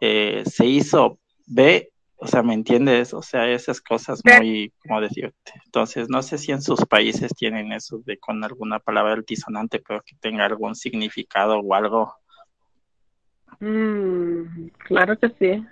eh, 0.00 0.42
se 0.46 0.66
hizo, 0.66 1.18
ve, 1.46 1.93
o 2.24 2.26
sea, 2.26 2.42
¿me 2.42 2.54
entiendes? 2.54 3.12
O 3.12 3.20
sea, 3.20 3.46
esas 3.50 3.82
cosas 3.82 4.22
muy, 4.24 4.72
como 4.78 4.98
decirte. 4.98 5.52
Entonces, 5.66 6.08
no 6.08 6.22
sé 6.22 6.38
si 6.38 6.52
en 6.52 6.62
sus 6.62 6.80
países 6.86 7.34
tienen 7.34 7.70
eso 7.70 8.00
de 8.06 8.18
con 8.18 8.42
alguna 8.42 8.78
palabra 8.78 9.12
altisonante, 9.12 9.82
pero 9.86 10.00
que 10.00 10.16
tenga 10.20 10.46
algún 10.46 10.74
significado 10.74 11.58
o 11.58 11.74
algo. 11.74 12.14
Mm, 13.60 14.68
claro 14.78 15.18
que 15.18 15.28
sí. 15.38 15.66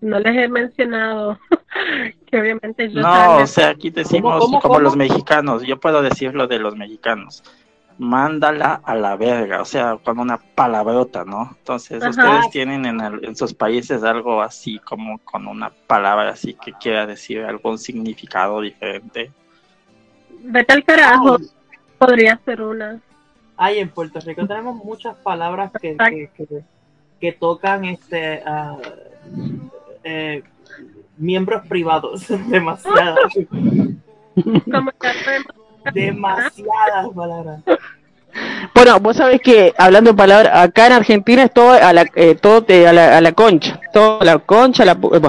no 0.00 0.18
les 0.18 0.34
he 0.34 0.48
mencionado 0.48 1.38
que 2.26 2.40
obviamente 2.40 2.90
yo 2.90 3.02
No, 3.02 3.36
o 3.36 3.46
sea, 3.46 3.68
aquí 3.68 3.90
decimos 3.90 4.48
como 4.62 4.80
los 4.80 4.96
mexicanos, 4.96 5.62
yo 5.62 5.78
puedo 5.78 6.00
decirlo 6.00 6.46
de 6.46 6.58
los 6.58 6.74
mexicanos. 6.74 7.42
Mándala 7.98 8.80
a 8.84 8.94
la 8.94 9.16
verga, 9.16 9.62
o 9.62 9.64
sea, 9.64 9.96
con 10.02 10.18
una 10.18 10.36
palabrota, 10.36 11.24
¿no? 11.24 11.54
Entonces, 11.58 12.04
ustedes 12.04 12.50
tienen 12.50 12.84
en, 12.84 13.00
en 13.00 13.34
sus 13.34 13.54
países 13.54 14.04
algo 14.04 14.42
así 14.42 14.78
como 14.80 15.18
con 15.18 15.46
una 15.46 15.70
palabra 15.70 16.30
así 16.30 16.54
que 16.54 16.72
quiera 16.74 17.06
decir 17.06 17.42
algún 17.42 17.78
significado 17.78 18.60
diferente. 18.60 19.30
Vete 20.42 20.72
al 20.74 20.84
carajo, 20.84 21.38
podría 21.98 22.38
ser 22.44 22.62
una. 22.62 23.00
Ay, 23.56 23.78
en 23.78 23.88
Puerto 23.88 24.20
Rico 24.20 24.46
tenemos 24.46 24.76
muchas 24.76 25.16
palabras 25.16 25.72
que, 25.80 25.96
que, 27.18 27.32
tocan 27.32 27.86
este 27.86 28.42
eh, 30.04 30.42
miembros 31.16 31.66
privados, 31.66 32.26
demasiadas. 32.48 33.32
Demasiadas 35.92 37.08
palabras. 37.14 37.60
Bueno, 38.74 39.00
vos 39.00 39.16
sabés 39.16 39.40
que 39.40 39.72
hablando 39.78 40.10
de 40.10 40.16
palabras, 40.16 40.52
acá 40.54 40.86
en 40.86 40.92
Argentina 40.92 41.44
es 41.44 41.52
todo 41.52 41.70
a 41.70 41.92
la, 41.92 42.04
eh, 42.14 42.34
todo 42.34 42.64
a, 42.68 42.92
la, 42.92 43.16
a 43.16 43.20
la 43.20 43.32
concha, 43.32 43.80
todo 43.92 44.20
a 44.20 44.24
la 44.24 44.38
concha, 44.38 44.84
la, 44.84 44.92
eh, 44.92 45.20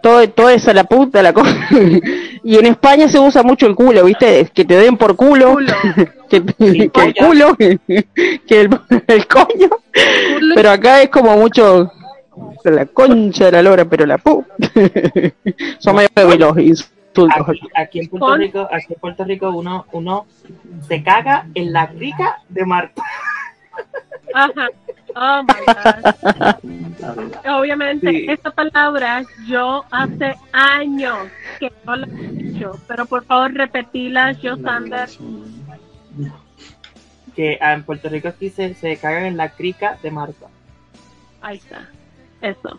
todo, 0.00 0.28
todo 0.30 0.48
es 0.48 0.66
a 0.66 0.72
la 0.72 0.84
puta, 0.84 1.22
la 1.22 1.32
concha. 1.32 1.68
y 2.44 2.56
en 2.56 2.66
España 2.66 3.08
se 3.08 3.18
usa 3.18 3.42
mucho 3.42 3.66
el 3.66 3.74
culo, 3.74 4.04
¿viste? 4.04 4.50
Que 4.54 4.64
te 4.64 4.76
den 4.76 4.96
por 4.96 5.16
culo, 5.16 5.58
que, 6.30 6.36
el 6.36 6.90
culo, 7.14 7.56
que 7.58 8.60
el, 8.60 8.80
el 9.06 9.26
coño. 9.26 9.68
Pero 10.54 10.70
acá 10.70 11.02
es 11.02 11.10
como 11.10 11.36
mucho 11.36 11.92
la 12.64 12.86
concha 12.86 13.46
de 13.46 13.52
la 13.52 13.62
lora, 13.62 13.84
pero 13.84 14.06
la 14.06 14.18
pu. 14.18 14.44
Son 15.78 15.96
medio 15.96 16.36
los 16.38 16.56
Aquí, 17.74 18.00
en 18.00 18.08
Puerto 18.08 18.36
Rico, 18.36 18.68
aquí 18.70 18.92
en 18.92 19.00
Puerto 19.00 19.24
Rico 19.24 19.50
uno, 19.50 19.86
uno 19.92 20.26
se 20.86 21.02
caga 21.02 21.46
en 21.54 21.72
la 21.72 21.86
rica 21.86 22.42
de 22.48 22.64
Marta. 22.64 23.02
Ajá. 24.34 24.68
Oh 25.14 25.42
my 25.42 25.54
God. 25.66 27.46
Obviamente, 27.58 28.30
esta 28.30 28.50
palabra 28.50 29.22
yo 29.46 29.84
hace 29.90 30.34
años 30.52 31.28
que 31.58 31.72
no 31.84 31.96
la 31.96 32.06
he 32.06 32.10
dicho, 32.10 32.78
pero 32.86 33.06
por 33.06 33.24
favor 33.24 33.54
repetila, 33.54 34.32
yo, 34.32 34.56
Sander. 34.58 35.08
Que 37.34 37.58
ah, 37.60 37.72
en 37.72 37.82
Puerto 37.84 38.08
Rico 38.08 38.28
aquí 38.28 38.50
se, 38.50 38.74
se 38.74 38.96
cagan 38.98 39.24
en 39.24 39.36
la 39.36 39.50
crica 39.50 39.98
de 40.02 40.10
Marta. 40.10 40.48
Ahí 41.40 41.56
está. 41.56 41.88
Eso. 42.42 42.78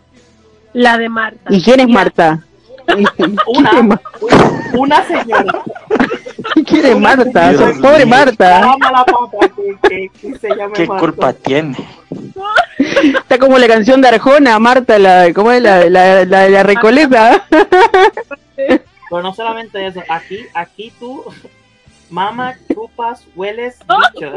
La 0.72 0.98
de 0.98 1.08
Marta. 1.08 1.52
¿Y 1.52 1.62
quién 1.62 1.80
es 1.80 1.88
Marta? 1.88 2.44
Una, 3.46 4.00
una 4.72 5.04
señora. 5.04 5.62
¿Quién 6.66 6.86
es 6.86 6.98
Marta? 6.98 7.52
pobre 7.80 8.06
Marta. 8.06 8.76
¿Qué 10.74 10.86
culpa 10.86 11.32
tiene? 11.32 11.76
Está 12.78 13.38
como 13.38 13.58
la 13.58 13.66
canción 13.66 14.00
de 14.00 14.08
Arjona, 14.08 14.58
Marta, 14.58 14.98
la, 14.98 15.32
¿cómo 15.34 15.52
es 15.52 15.62
la, 15.62 15.88
la, 15.88 16.24
la, 16.24 16.48
la 16.48 16.62
Recoleta? 16.62 17.46
Pero 18.56 19.22
no 19.22 19.34
solamente 19.34 19.86
eso, 19.86 20.02
aquí, 20.08 20.40
aquí 20.54 20.92
tú, 20.98 21.24
mama, 22.10 22.54
chupas, 22.72 23.26
hueles, 23.34 23.78
bicho, 24.14 24.32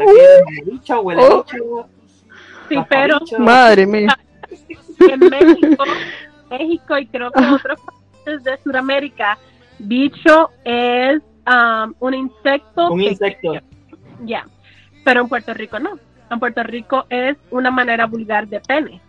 bicho, 0.64 1.00
huele 1.00 1.22
oh. 1.22 1.44
bicho. 1.44 1.86
Sí, 2.68 2.76
pero... 2.88 3.18
Madre 3.38 3.86
mía. 3.86 4.18
En 4.98 5.20
México, 5.20 5.84
México 6.50 6.98
y 6.98 7.06
creo 7.06 7.30
que 7.30 7.44
otros 7.44 7.80
países 8.24 8.44
de 8.44 8.58
Sudamérica, 8.62 9.38
bicho 9.78 10.50
es 10.64 11.20
um, 11.46 11.94
un 12.00 12.14
insecto. 12.14 12.90
Un 12.90 13.02
insecto. 13.02 13.54
Ya, 14.24 14.46
pero 15.04 15.22
en 15.22 15.28
Puerto 15.28 15.54
Rico 15.54 15.78
no. 15.78 15.98
En 16.30 16.38
Puerto 16.38 16.62
Rico 16.62 17.04
es 17.08 17.36
una 17.50 17.70
manera 17.70 18.06
vulgar 18.06 18.48
de 18.48 18.60
pene. 18.60 19.00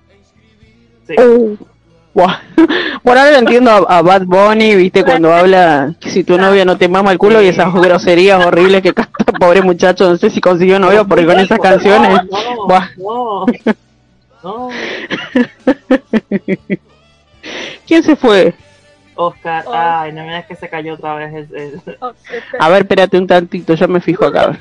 Sí. 1.08 1.16
Uh, 1.20 1.58
Por 3.04 3.18
ahora 3.18 3.40
entiendo 3.40 3.72
a, 3.72 4.02
Bad 4.02 4.26
Bunny, 4.26 4.76
viste, 4.76 5.04
cuando 5.04 5.34
habla 5.36 5.96
que 6.00 6.10
si 6.10 6.24
tu 6.24 6.38
novia 6.38 6.64
no 6.64 6.78
te 6.78 6.88
mama 6.88 7.12
el 7.12 7.18
culo 7.18 7.42
y 7.42 7.48
esas 7.48 7.74
groserías 7.74 8.46
horribles 8.46 8.82
que 8.82 8.94
canta, 8.94 9.26
pobre 9.40 9.62
muchacho, 9.62 10.10
no 10.10 10.18
sé 10.18 10.30
si 10.30 10.40
consiguió 10.40 10.80
novio 10.80 11.08
porque 11.08 11.26
con 11.26 11.40
esas 11.40 11.60
canciones. 11.60 12.22
no, 12.98 13.46
no. 14.44 14.70
¿Quién 17.86 18.04
se 18.04 18.16
fue? 18.16 18.54
Oscar, 19.16 19.66
ay, 19.72 20.12
no 20.12 20.22
me 20.22 20.28
digas 20.30 20.46
que 20.46 20.56
se 20.56 20.70
cayó 20.70 20.96
otra 20.96 21.16
vez. 21.16 21.50
A 22.60 22.70
ver, 22.70 22.82
espérate 22.82 23.18
un 23.18 23.28
tantito, 23.28 23.74
yo 23.74 23.88
me 23.88 24.02
fijo 24.02 24.26
acá. 24.26 24.58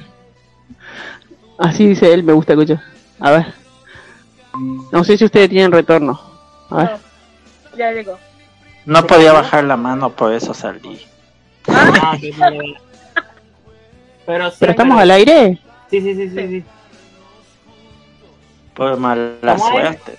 Así 1.58 1.86
dice 1.86 2.12
él, 2.12 2.22
me 2.22 2.32
gusta 2.32 2.52
escuchar. 2.52 2.80
A 3.20 3.30
ver. 3.30 3.54
No 4.90 5.04
sé 5.04 5.16
si 5.16 5.24
ustedes 5.24 5.48
tienen 5.48 5.72
retorno. 5.72 6.20
A 6.70 6.76
ver. 6.76 6.90
ya 7.76 7.92
llegó. 7.92 8.18
No 8.84 9.06
podía 9.06 9.32
bajar 9.32 9.64
la 9.64 9.76
mano, 9.76 10.10
por 10.10 10.32
eso 10.32 10.52
salí. 10.52 11.06
Ah, 11.68 12.16
pero, 14.26 14.50
¿Pero 14.58 14.70
estamos 14.70 15.00
al 15.00 15.10
aire? 15.12 15.58
Sí, 15.90 16.00
sí, 16.00 16.14
sí, 16.14 16.28
sí. 16.30 16.48
sí. 16.48 16.64
Por 18.74 18.96
mala 18.96 19.58
suerte. 19.58 20.18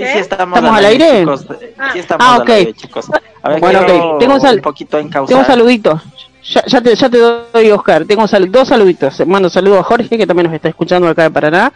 Sí, 0.00 0.12
sí, 0.12 0.18
estamos, 0.18 0.58
¿Estamos 0.58 0.78
al 0.78 0.84
aire. 0.86 1.20
Chicos. 1.20 1.46
Sí, 1.92 1.98
estamos 1.98 2.26
ah, 2.26 2.38
okay. 2.38 2.54
al 2.54 2.58
aire, 2.60 2.74
chicos. 2.74 3.06
A 3.42 3.48
ver, 3.50 3.60
bueno, 3.60 3.80
ok. 3.80 4.18
Tengo 4.18 4.34
un, 4.34 4.40
sal 4.40 4.56
un 4.56 4.62
poquito 4.62 4.98
tengo 4.98 5.26
un 5.28 5.44
saludito. 5.44 6.00
Ya, 6.42 6.64
ya, 6.66 6.80
te, 6.80 6.94
ya 6.94 7.08
te 7.10 7.18
doy, 7.18 7.70
Oscar. 7.70 8.04
Tengo 8.06 8.26
sal 8.26 8.50
dos 8.50 8.68
saluditos. 8.68 9.26
Mando 9.26 9.50
saludos 9.50 9.80
a 9.80 9.82
Jorge, 9.82 10.16
que 10.16 10.26
también 10.26 10.46
nos 10.46 10.54
está 10.54 10.68
escuchando 10.68 11.08
acá 11.08 11.24
de 11.24 11.30
Paraná. 11.30 11.72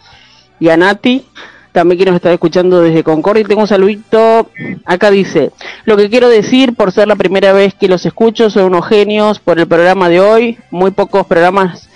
Y 0.59 0.69
a 0.71 0.77
Nati, 0.77 1.27
también 1.73 1.99
que 1.99 2.07
nos 2.07 2.15
está 2.15 2.33
escuchando 2.33 2.81
desde 2.81 3.05
Concordia. 3.05 3.43
Y 3.43 3.45
tengo 3.45 3.61
un 3.61 3.69
saludito. 3.69 4.49
Acá 4.87 5.11
dice: 5.11 5.53
Lo 5.85 5.97
que 5.97 6.09
quiero 6.09 6.29
decir, 6.29 6.75
por 6.75 6.93
ser 6.93 7.09
la 7.09 7.17
primera 7.17 7.53
vez 7.53 7.75
que 7.75 7.89
los 7.89 8.07
escucho, 8.07 8.49
son 8.49 8.65
unos 8.65 8.87
genios 8.87 9.39
por 9.39 9.59
el 9.59 9.67
programa 9.67 10.09
de 10.09 10.21
hoy. 10.21 10.59
Muy 10.71 10.91
pocos 10.93 11.27
programas 11.27 11.89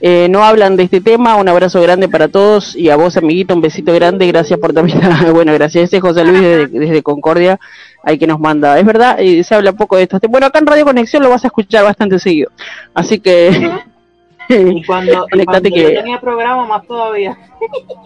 eh, 0.00 0.28
no 0.30 0.42
hablan 0.42 0.76
de 0.76 0.84
este 0.84 1.00
tema. 1.00 1.36
Un 1.36 1.48
abrazo 1.48 1.80
grande 1.82 2.08
para 2.08 2.28
todos 2.28 2.74
y 2.74 2.88
a 2.88 2.96
vos, 2.96 3.16
amiguito, 3.16 3.54
un 3.54 3.60
besito 3.60 3.92
grande. 3.92 4.26
Gracias 4.26 4.58
por 4.58 4.72
también. 4.72 5.00
bueno, 5.32 5.52
gracias. 5.52 5.84
Este 5.84 6.00
José 6.00 6.24
Luis 6.24 6.70
desde, 6.70 7.02
Concordia, 7.02 7.58
ahí 8.02 8.18
que 8.18 8.26
nos 8.26 8.40
manda. 8.40 8.78
Es 8.78 8.86
verdad, 8.86 9.18
y 9.18 9.44
se 9.44 9.54
habla 9.54 9.72
poco 9.72 9.96
de 9.96 10.04
esto. 10.04 10.18
Bueno, 10.28 10.46
acá 10.46 10.58
en 10.58 10.66
Radio 10.66 10.84
Conexión 10.84 11.22
lo 11.22 11.30
vas 11.30 11.44
a 11.44 11.48
escuchar 11.48 11.84
bastante 11.84 12.18
seguido. 12.18 12.50
Así 12.94 13.20
que. 13.20 13.50
y 14.48 14.84
cuando, 14.84 15.26
que... 15.62 15.90
tenía 15.90 16.18
programa, 16.18 16.66
más 16.66 16.86
todavía. 16.86 17.36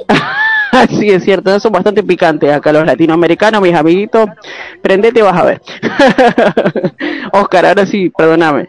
sí, 0.90 1.10
es 1.10 1.24
cierto, 1.24 1.58
son 1.60 1.72
bastante 1.72 2.02
picantes 2.02 2.52
acá 2.52 2.72
los 2.72 2.84
latinoamericanos, 2.84 3.62
mis 3.62 3.74
amiguitos. 3.74 4.28
Prendete, 4.82 5.22
vas 5.22 5.36
a 5.36 5.44
ver. 5.44 5.62
Oscar, 7.32 7.66
ahora 7.66 7.86
sí, 7.86 8.10
perdóname. 8.10 8.68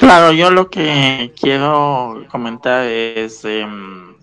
Claro, 0.00 0.32
yo 0.32 0.50
lo 0.50 0.70
que 0.70 1.30
quiero 1.38 2.24
comentar 2.30 2.86
es 2.86 3.44
em, 3.44 4.16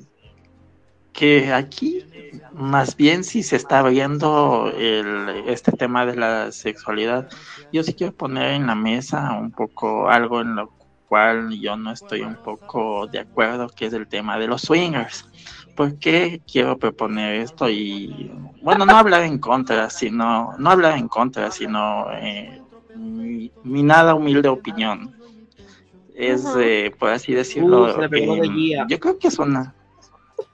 que 1.14 1.54
aquí 1.54 2.04
más 2.52 2.98
bien 2.98 3.24
si 3.24 3.44
se 3.44 3.58
está 3.58 3.88
el, 3.88 5.44
este 5.46 5.72
tema 5.74 6.08
de 6.08 6.16
la 6.16 6.52
sexualidad, 6.52 7.30
yo 7.72 7.84
sí 7.84 7.94
quiero 7.94 8.12
poner 8.12 8.54
en 8.54 8.66
la 8.66 8.74
mesa 8.74 9.34
un 9.34 9.52
poco 9.52 10.10
algo 10.10 10.42
en 10.42 10.56
lo 10.56 10.72
cual 11.08 11.52
yo 11.52 11.78
no 11.78 11.92
estoy 11.92 12.22
un 12.22 12.38
poco 12.38 13.06
de 13.06 13.20
acuerdo, 13.20 13.70
que 13.70 13.86
es 13.86 13.94
el 13.94 14.08
tema 14.08 14.40
de 14.40 14.48
los 14.48 14.64
swingers. 14.64 15.30
¿Por 15.76 16.00
qué 16.00 16.42
quiero 16.52 16.80
proponer 16.80 17.36
esto? 17.36 17.70
Y 17.70 18.32
bueno, 18.64 18.84
no 18.84 18.98
hablar 18.98 19.22
en 19.22 19.38
contra, 19.38 19.92
sino, 19.92 20.56
no 20.58 20.72
hablar 20.72 20.98
en 20.98 21.08
contra, 21.08 21.52
sino 21.52 22.08
eh, 22.14 22.64
mi 22.96 23.84
nada 23.84 24.16
humilde 24.16 24.50
opinión 24.50 25.16
es, 26.18 26.44
eh, 26.58 26.92
por 26.98 27.12
así 27.12 27.34
decirlo, 27.34 27.88
yo 28.90 29.00
creo 29.00 29.20
que 29.20 29.28
es 29.28 29.38
una, 29.38 29.76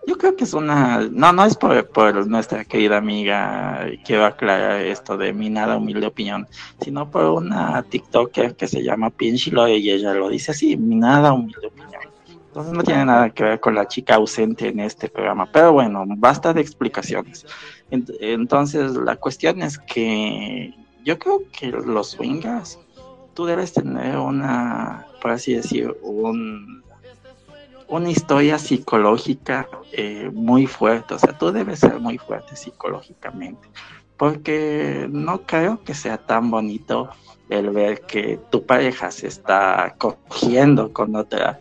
yo 0.06 0.18
creo 0.18 0.36
que 0.36 0.44
es 0.44 0.54
una, 0.54 1.08
no, 1.10 1.32
no 1.32 1.46
es 1.46 1.56
por, 1.56 1.88
por 1.88 2.28
nuestra 2.28 2.66
querida 2.66 2.98
amiga, 2.98 3.88
quiero 4.04 4.26
aclarar 4.26 4.82
esto 4.82 5.18
de 5.18 5.32
mi 5.32 5.50
nada 5.50 5.78
humilde 5.78 6.08
opinión, 6.08 6.48
sino 6.82 7.10
por 7.10 7.24
una 7.26 7.82
TikToker 7.84 8.58
que 8.58 8.68
se 8.68 8.84
llama 8.84 9.10
Pinchilo 9.10 9.66
y 9.70 9.90
ella 9.90 10.14
lo 10.14 10.28
dice 10.28 10.52
así, 10.52 10.76
mi 10.76 10.96
nada 10.96 11.32
humilde 11.32 11.68
opinión. 11.68 12.02
Entonces 12.48 12.74
no 12.74 12.84
tiene 12.84 13.06
nada 13.06 13.30
que 13.30 13.44
ver 13.44 13.60
con 13.62 13.74
la 13.74 13.88
chica 13.88 14.16
ausente 14.16 14.68
en 14.68 14.82
este 14.82 15.08
programa, 15.08 15.50
pero 15.52 15.72
bueno, 15.72 16.04
basta 16.08 16.54
de 16.54 16.62
explicaciones. 16.62 17.46
Entonces 17.90 18.94
la 18.96 19.16
cuestión 19.16 19.62
es 19.62 19.80
que 19.80 20.74
yo 21.06 21.18
creo 21.18 21.44
que 21.58 21.68
los 21.68 22.12
swingers, 22.12 22.80
tú 23.34 23.46
debes 23.46 23.74
tener 23.74 24.18
una 24.18 25.08
por 25.24 25.32
así 25.32 25.54
decir, 25.54 25.96
un, 26.02 26.84
una 27.88 28.12
historia 28.12 28.60
psicológica 28.60 29.70
eh, 29.94 30.30
muy 30.34 30.68
fuerte, 30.68 31.14
o 31.14 31.20
sea, 31.20 31.38
tú 31.38 31.50
debes 31.50 31.80
ser 31.80 31.98
muy 32.02 32.18
fuerte 32.18 32.58
psicológicamente, 32.58 33.70
porque 34.18 35.08
no 35.10 35.44
creo 35.44 35.82
que 35.82 35.94
sea 35.94 36.18
tan 36.18 36.52
bonito 36.52 37.10
el 37.48 37.70
ver 37.70 38.02
que 38.02 38.38
tu 38.52 38.66
pareja 38.66 39.12
se 39.12 39.28
está 39.28 39.96
cogiendo 39.98 40.92
con 40.92 41.16
otra. 41.16 41.58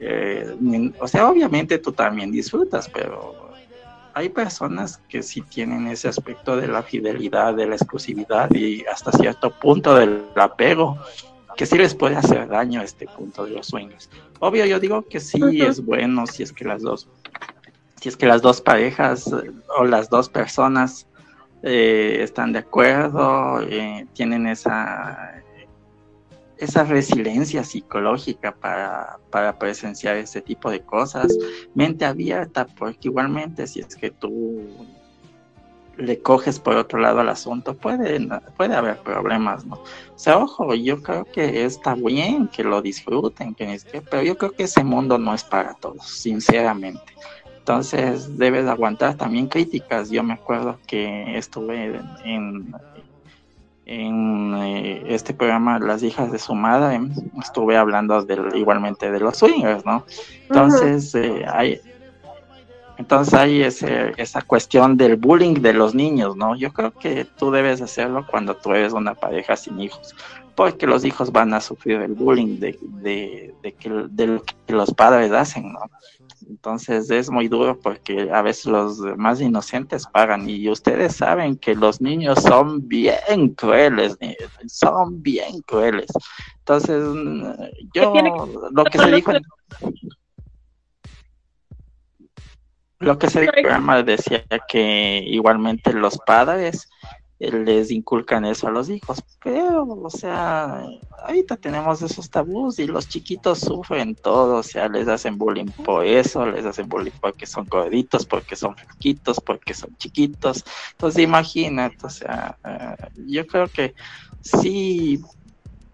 Eh, 0.00 0.54
o 1.00 1.08
sea, 1.08 1.30
obviamente 1.30 1.78
tú 1.78 1.92
también 1.92 2.30
disfrutas, 2.30 2.90
pero 2.90 3.48
hay 4.12 4.28
personas 4.28 4.98
que 5.08 5.22
sí 5.22 5.40
tienen 5.40 5.86
ese 5.86 6.08
aspecto 6.08 6.58
de 6.58 6.68
la 6.68 6.82
fidelidad, 6.82 7.54
de 7.54 7.68
la 7.68 7.76
exclusividad 7.76 8.50
y 8.52 8.84
hasta 8.84 9.12
cierto 9.12 9.50
punto 9.50 9.94
del 9.94 10.26
apego 10.34 10.98
que 11.58 11.66
sí 11.66 11.76
les 11.76 11.92
puede 11.92 12.14
hacer 12.14 12.46
daño 12.46 12.80
este 12.80 13.06
punto 13.06 13.44
de 13.44 13.50
los 13.50 13.66
sueños. 13.66 14.08
Obvio, 14.38 14.64
yo 14.64 14.78
digo 14.78 15.02
que 15.02 15.18
sí 15.18 15.60
es 15.60 15.84
bueno 15.84 16.24
si 16.28 16.44
es 16.44 16.52
que 16.52 16.64
las 16.64 16.82
dos, 16.82 17.08
si 18.00 18.08
es 18.08 18.16
que 18.16 18.26
las 18.26 18.42
dos 18.42 18.60
parejas 18.60 19.26
eh, 19.26 19.50
o 19.76 19.84
las 19.84 20.08
dos 20.08 20.28
personas 20.28 21.08
eh, 21.64 22.18
están 22.20 22.52
de 22.52 22.60
acuerdo, 22.60 23.60
eh, 23.62 24.06
tienen 24.14 24.46
esa 24.46 25.42
esa 26.58 26.82
resiliencia 26.84 27.62
psicológica 27.62 28.52
para, 28.52 29.18
para 29.30 29.58
presenciar 29.58 30.16
este 30.16 30.40
tipo 30.40 30.70
de 30.70 30.80
cosas, 30.80 31.36
mente 31.74 32.04
abierta, 32.04 32.66
porque 32.66 33.08
igualmente 33.08 33.66
si 33.68 33.80
es 33.80 33.94
que 33.94 34.10
tú 34.10 34.64
le 35.98 36.20
coges 36.20 36.58
por 36.60 36.76
otro 36.76 36.98
lado 37.00 37.20
al 37.20 37.28
asunto, 37.28 37.74
puede, 37.74 38.26
puede 38.56 38.74
haber 38.74 38.98
problemas, 38.98 39.66
¿no? 39.66 39.74
O 39.76 40.18
sea, 40.18 40.38
ojo, 40.38 40.74
yo 40.74 41.02
creo 41.02 41.24
que 41.24 41.64
está 41.64 41.94
bien 41.94 42.48
que 42.48 42.62
lo 42.64 42.80
disfruten, 42.80 43.54
que, 43.54 43.80
pero 44.08 44.22
yo 44.22 44.38
creo 44.38 44.52
que 44.52 44.64
ese 44.64 44.84
mundo 44.84 45.18
no 45.18 45.34
es 45.34 45.44
para 45.44 45.74
todos, 45.74 46.06
sinceramente. 46.06 47.02
Entonces 47.58 48.38
debes 48.38 48.66
aguantar 48.66 49.16
también 49.16 49.46
críticas. 49.46 50.08
Yo 50.08 50.22
me 50.22 50.32
acuerdo 50.34 50.78
que 50.86 51.36
estuve 51.36 52.00
en, 52.24 52.72
en 53.84 54.54
eh, 54.56 55.02
este 55.08 55.34
programa 55.34 55.78
Las 55.78 56.02
hijas 56.02 56.30
de 56.32 56.38
su 56.38 56.54
madre, 56.54 57.00
estuve 57.40 57.76
hablando 57.76 58.24
igualmente 58.54 59.10
de 59.10 59.20
los 59.20 59.36
swingers, 59.36 59.84
¿no? 59.84 60.06
Entonces 60.48 61.14
eh, 61.14 61.44
hay 61.46 61.80
entonces 62.98 63.32
hay 63.34 63.62
ese, 63.62 64.12
esa 64.16 64.42
cuestión 64.42 64.96
del 64.96 65.14
bullying 65.14 65.54
de 65.54 65.72
los 65.72 65.94
niños, 65.94 66.36
¿no? 66.36 66.56
Yo 66.56 66.72
creo 66.72 66.92
que 66.92 67.24
tú 67.24 67.52
debes 67.52 67.80
hacerlo 67.80 68.26
cuando 68.28 68.56
tú 68.56 68.72
eres 68.72 68.92
una 68.92 69.14
pareja 69.14 69.56
sin 69.56 69.80
hijos, 69.80 70.16
porque 70.56 70.88
los 70.88 71.04
hijos 71.04 71.30
van 71.30 71.54
a 71.54 71.60
sufrir 71.60 72.00
el 72.00 72.14
bullying 72.14 72.58
de, 72.58 72.76
de, 72.82 73.54
de, 73.62 73.72
que, 73.74 73.88
de 74.10 74.26
lo 74.26 74.42
que 74.42 74.72
los 74.72 74.92
padres 74.92 75.30
hacen, 75.30 75.72
¿no? 75.72 75.80
Entonces 76.48 77.08
es 77.10 77.30
muy 77.30 77.46
duro 77.46 77.78
porque 77.78 78.30
a 78.32 78.42
veces 78.42 78.66
los 78.66 78.98
más 79.16 79.40
inocentes 79.40 80.06
pagan 80.06 80.48
y 80.50 80.68
ustedes 80.68 81.14
saben 81.14 81.56
que 81.56 81.76
los 81.76 82.00
niños 82.00 82.42
son 82.42 82.88
bien 82.88 83.54
crueles, 83.54 84.16
son 84.66 85.22
bien 85.22 85.60
crueles. 85.66 86.10
Entonces 86.58 87.00
yo 87.94 88.12
lo 88.72 88.84
que 88.84 88.98
se 88.98 89.12
dijo... 89.12 89.32
Lo 93.00 93.18
que 93.18 93.30
se 93.30 93.46
programa 93.46 94.02
decía 94.02 94.44
que 94.68 95.22
igualmente 95.24 95.92
los 95.92 96.18
padres 96.18 96.88
eh, 97.38 97.52
les 97.52 97.92
inculcan 97.92 98.44
eso 98.44 98.66
a 98.66 98.72
los 98.72 98.90
hijos, 98.90 99.22
pero, 99.44 99.84
o 99.84 100.10
sea, 100.10 100.82
ahorita 101.24 101.56
tenemos 101.56 102.02
esos 102.02 102.28
tabús 102.28 102.80
y 102.80 102.88
los 102.88 103.06
chiquitos 103.06 103.60
sufren 103.60 104.16
todo, 104.16 104.56
o 104.56 104.62
sea, 104.64 104.88
les 104.88 105.06
hacen 105.06 105.38
bullying 105.38 105.70
por 105.84 106.04
eso, 106.04 106.44
les 106.44 106.66
hacen 106.66 106.88
bullying 106.88 107.12
porque 107.20 107.46
son 107.46 107.66
gorditos, 107.68 108.26
porque 108.26 108.56
son 108.56 108.74
flaquitos, 108.76 109.40
porque 109.40 109.72
son 109.74 109.94
chiquitos, 109.96 110.64
entonces 110.90 111.22
imagínate, 111.22 112.04
o 112.04 112.10
sea, 112.10 112.58
eh, 112.64 112.96
yo 113.28 113.46
creo 113.46 113.68
que 113.68 113.94
sí 114.42 115.20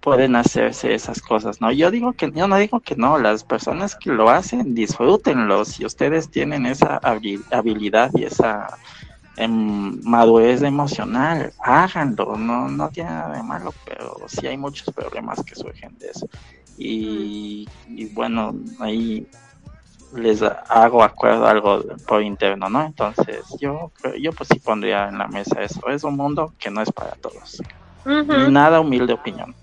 pueden 0.05 0.37
hacerse 0.37 0.93
esas 0.93 1.23
cosas, 1.23 1.63
¿no? 1.63 1.73
Yo 1.73 1.91
digo 1.91 2.13
que, 2.13 2.31
yo 2.31 2.47
no 2.47 2.59
digo 2.59 2.81
que 2.81 2.95
no, 2.95 3.17
las 3.17 3.43
personas 3.43 3.97
que 3.97 4.11
lo 4.11 4.29
hacen, 4.29 4.75
disfrútenlo, 4.75 5.65
si 5.65 5.87
ustedes 5.87 6.31
tienen 6.31 6.67
esa 6.67 7.01
habilidad 7.51 8.11
y 8.13 8.25
esa 8.25 8.67
em, 9.39 9.99
madurez 10.03 10.61
emocional, 10.61 11.55
háganlo, 11.59 12.37
no, 12.37 12.69
no 12.69 12.91
tiene 12.91 13.09
nada 13.09 13.35
de 13.35 13.43
malo, 13.43 13.73
pero 13.87 14.17
sí 14.27 14.47
hay 14.47 14.59
muchos 14.59 14.95
problemas 14.95 15.43
que 15.43 15.55
surgen 15.55 15.97
de 15.99 16.11
eso. 16.11 16.29
Y, 16.77 17.67
bueno, 18.13 18.55
ahí 18.81 19.27
les 20.15 20.43
hago 20.43 21.03
acuerdo 21.03 21.47
algo 21.47 21.83
por 22.07 22.23
interno, 22.23 22.69
¿no? 22.69 22.85
Entonces 22.85 23.43
yo, 23.59 23.91
yo 24.21 24.33
pues 24.33 24.51
sí 24.53 24.59
pondría 24.59 25.09
en 25.09 25.17
la 25.17 25.29
mesa 25.29 25.63
eso, 25.63 25.89
es 25.89 26.05
un 26.05 26.17
mundo 26.17 26.53
que 26.59 26.71
no 26.71 26.83
es 26.83 26.93
para 26.93 27.13
todos. 27.13 27.63
Nada 28.05 28.81
humilde 28.81 29.15
opinión. 29.15 29.55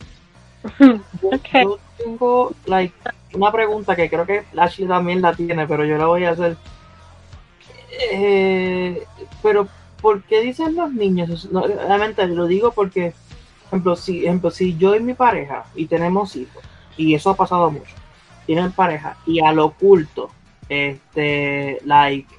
Yo 1.21 1.79
tengo 1.97 2.51
like, 2.65 2.93
una 3.33 3.51
pregunta 3.51 3.95
que 3.95 4.09
creo 4.09 4.25
que 4.25 4.43
Ashley 4.57 4.87
también 4.87 5.21
la 5.21 5.33
tiene, 5.33 5.67
pero 5.67 5.85
yo 5.85 5.97
la 5.97 6.05
voy 6.05 6.25
a 6.25 6.31
hacer. 6.31 6.57
Eh, 8.11 9.03
pero, 9.41 9.67
¿por 10.01 10.23
qué 10.23 10.41
dicen 10.41 10.75
los 10.75 10.91
niños? 10.93 11.49
realmente 11.51 12.27
lo 12.27 12.47
digo 12.47 12.71
porque, 12.71 13.13
ejemplo, 13.67 13.95
si, 13.95 14.25
ejemplo, 14.25 14.51
si 14.51 14.77
yo 14.77 14.95
y 14.95 14.99
mi 14.99 15.13
pareja 15.13 15.65
y 15.75 15.85
tenemos 15.85 16.35
hijos, 16.35 16.63
y 16.97 17.13
eso 17.13 17.29
ha 17.29 17.35
pasado 17.35 17.71
mucho, 17.71 17.95
tienen 18.45 18.71
pareja 18.71 19.17
y 19.25 19.41
al 19.41 19.59
oculto, 19.59 20.29
este, 20.69 21.79
like, 21.85 22.33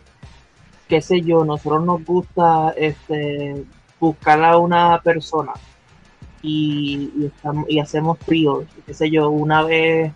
qué 0.89 1.01
sé 1.01 1.21
yo, 1.23 1.45
nosotros 1.45 1.85
nos 1.85 2.05
gusta 2.05 2.75
este, 2.77 3.65
buscar 3.99 4.43
a 4.45 4.59
una 4.59 5.01
persona 5.03 5.53
y, 6.43 7.31
y, 7.69 7.79
hacemos 7.79 8.19
tríos, 8.19 8.65
qué 8.85 8.93
sé 8.93 9.11
yo, 9.11 9.31
una 9.31 9.63
vez 9.63 10.13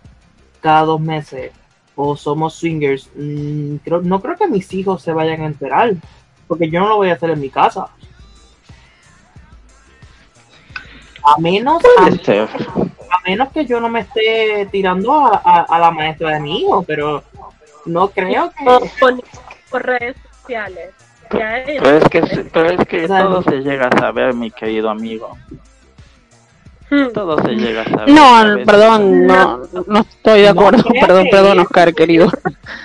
cada 0.61 0.83
dos 0.83 1.01
meses, 1.01 1.53
o 1.95 2.17
somos 2.17 2.55
swingers, 2.55 3.09
mm, 3.15 3.77
creo, 3.77 4.03
no 4.03 4.21
creo 4.21 4.37
que 4.37 4.49
mis 4.49 4.73
hijos 4.75 5.03
se 5.03 5.13
vayan 5.13 5.43
a 5.43 5.47
enterar, 5.47 5.95
porque 6.49 6.69
yo 6.69 6.81
no 6.81 6.89
lo 6.89 6.97
voy 6.97 7.11
a 7.11 7.15
hacer 7.15 7.31
en 7.31 7.41
mi 7.41 7.49
casa. 7.49 7.89
A 11.25 11.41
menos, 11.41 11.83
a, 11.99 13.29
menos 13.29 13.49
que 13.53 13.65
yo 13.67 13.81
no 13.81 13.89
me 13.89 14.01
esté 14.01 14.69
tirando 14.71 15.27
a, 15.27 15.79
la 15.79 15.91
maestra 15.91 16.31
de 16.35 16.41
mi 16.41 16.61
hijo, 16.61 16.83
pero 16.83 17.25
no 17.85 18.09
creo 18.09 18.51
que... 18.51 18.91
Por, 19.71 19.85
redes 19.85 20.17
sociales. 20.41 20.95
pero 21.29 21.91
es 21.99 22.09
que, 22.09 22.23
pero 22.53 22.71
es 22.71 22.89
que 22.89 23.09
todo 23.09 23.43
se 23.43 23.57
llega 23.59 23.89
a 23.89 23.99
saber, 23.99 24.35
mi 24.35 24.51
querido 24.51 24.89
amigo. 24.89 25.37
Hmm. 26.89 27.13
Todo 27.13 27.43
se 27.43 27.49
llega 27.55 27.83
a 27.83 27.85
saber. 27.85 28.09
No, 28.11 28.65
perdón, 28.65 29.27
no, 29.27 29.63
no 29.87 30.01
estoy 30.01 30.43
de 30.43 30.49
acuerdo. 30.49 30.85
perdón, 31.01 31.27
perdón, 31.31 31.59
Oscar, 31.61 31.95
querido. 31.95 32.31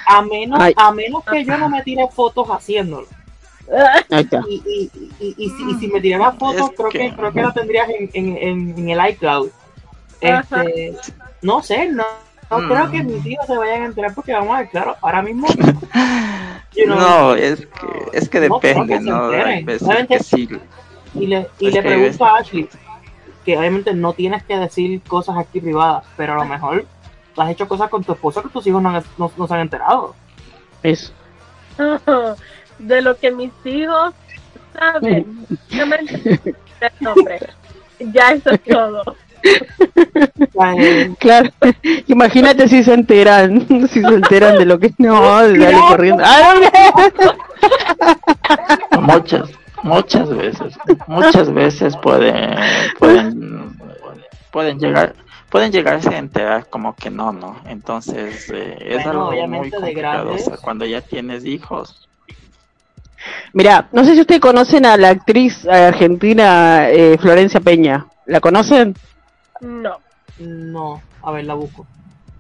A 0.08 0.22
menos, 0.24 0.60
a 0.76 0.92
menos 0.92 1.24
que 1.26 1.46
yo 1.46 1.58
no 1.58 1.70
me 1.70 1.84
tire 1.84 2.08
fotos 2.08 2.48
haciéndolo. 2.50 3.08
Y, 4.10 4.62
y, 4.66 4.92
y, 5.20 5.36
y, 5.38 5.50
si, 5.50 5.70
y 5.70 5.74
si 5.80 5.88
me 5.88 6.02
tirara 6.02 6.34
fotos, 6.34 6.72
creo 6.76 6.90
que... 6.90 7.14
creo 7.16 7.32
que 7.32 7.42
la 7.42 7.54
tendrías 7.54 7.90
en, 7.90 8.10
en, 8.14 8.78
en, 8.78 8.90
el 8.90 9.10
iCloud. 9.12 9.50
Este, 10.20 10.96
no 11.42 11.64
sé, 11.64 11.88
no, 11.88 12.04
no 12.50 12.60
hmm. 12.60 12.68
creo 12.70 12.92
que 12.92 13.04
mis 13.04 13.26
hijos 13.26 13.46
se 13.48 13.58
vayan 13.58 13.84
a 13.84 13.86
enterar 13.86 14.14
porque 14.14 14.34
vamos 14.34 14.56
a 14.56 14.60
ver, 14.60 14.70
claro, 14.70 14.96
ahora 15.02 15.22
mismo. 15.22 15.48
no, 16.88 17.36
es 17.36 17.66
que, 17.66 17.68
es 18.14 18.30
que 18.30 18.40
depende, 18.42 19.00
¿no? 19.00 19.30
Que 20.08 20.20
sí. 20.20 20.50
Y 21.14 21.28
le, 21.28 21.48
y 21.60 21.72
le 21.72 21.82
pregunto 21.82 22.26
a 22.26 22.38
Ashley, 22.40 22.68
que 23.46 23.58
obviamente 23.58 23.94
no 23.94 24.14
tienes 24.14 24.44
que 24.44 24.58
decir 24.58 25.02
cosas 25.02 25.38
aquí 25.38 25.60
privadas, 25.60 26.06
pero 26.18 26.34
a 26.34 26.38
lo 26.38 26.46
mejor 26.46 26.86
has 27.38 27.50
hecho 27.50 27.68
cosas 27.68 27.90
con 27.90 28.04
tu 28.04 28.14
esposa 28.14 28.42
que 28.42 28.50
tus 28.50 28.68
hijos 28.68 28.82
no, 28.82 29.04
no, 29.18 29.48
se 29.48 29.54
han 29.54 29.62
enterado. 29.62 30.16
Eso. 30.84 31.14
De 32.80 33.02
lo 33.02 33.18
que 33.18 33.32
mis 33.32 33.52
hijos 33.66 34.14
saben. 34.74 35.48
Ya 38.00 38.32
eso 38.32 38.50
es 38.50 38.64
todo. 38.64 39.16
Claro, 41.20 41.50
imagínate 42.08 42.68
si 42.68 42.84
se 42.84 42.94
enteran, 42.94 43.68
si 43.88 44.02
se 44.02 44.08
enteran 44.08 44.58
de 44.58 44.66
lo 44.66 44.80
que 44.80 44.92
no, 44.98 45.22
dale 45.22 45.72
corriendo. 45.88 46.24
Muchas, 49.00 49.52
Muchas 49.84 50.30
veces, 50.30 50.78
muchas 51.08 51.52
veces 51.54 51.98
pueden, 51.98 52.56
pueden, 53.00 53.78
pueden 54.52 54.80
llegar, 54.80 55.16
pueden 55.50 55.72
llegarse 55.72 56.10
a 56.10 56.18
enterar 56.18 56.68
como 56.70 56.96
que 56.96 57.10
no, 57.10 57.32
¿no? 57.32 57.58
Entonces 57.66 58.50
eh, 58.50 58.78
es 58.80 59.06
algo 59.06 59.32
muy 59.48 59.70
complicado, 59.72 60.36
cuando 60.62 60.86
ya 60.86 61.02
tienes 61.02 61.46
hijos. 61.46 62.08
Mira, 63.54 63.88
no 63.92 64.04
sé 64.04 64.16
si 64.16 64.22
ustedes 64.22 64.42
conocen 64.42 64.86
a 64.86 64.98
la 64.98 65.10
actriz 65.10 65.68
argentina 65.68 66.90
eh, 66.90 67.18
Florencia 67.20 67.60
Peña. 67.60 68.08
¿La 68.26 68.40
conocen? 68.40 68.96
No. 69.62 69.98
No, 70.40 71.02
a 71.22 71.32
ver, 71.32 71.46
la 71.46 71.54
busco. 71.54 71.86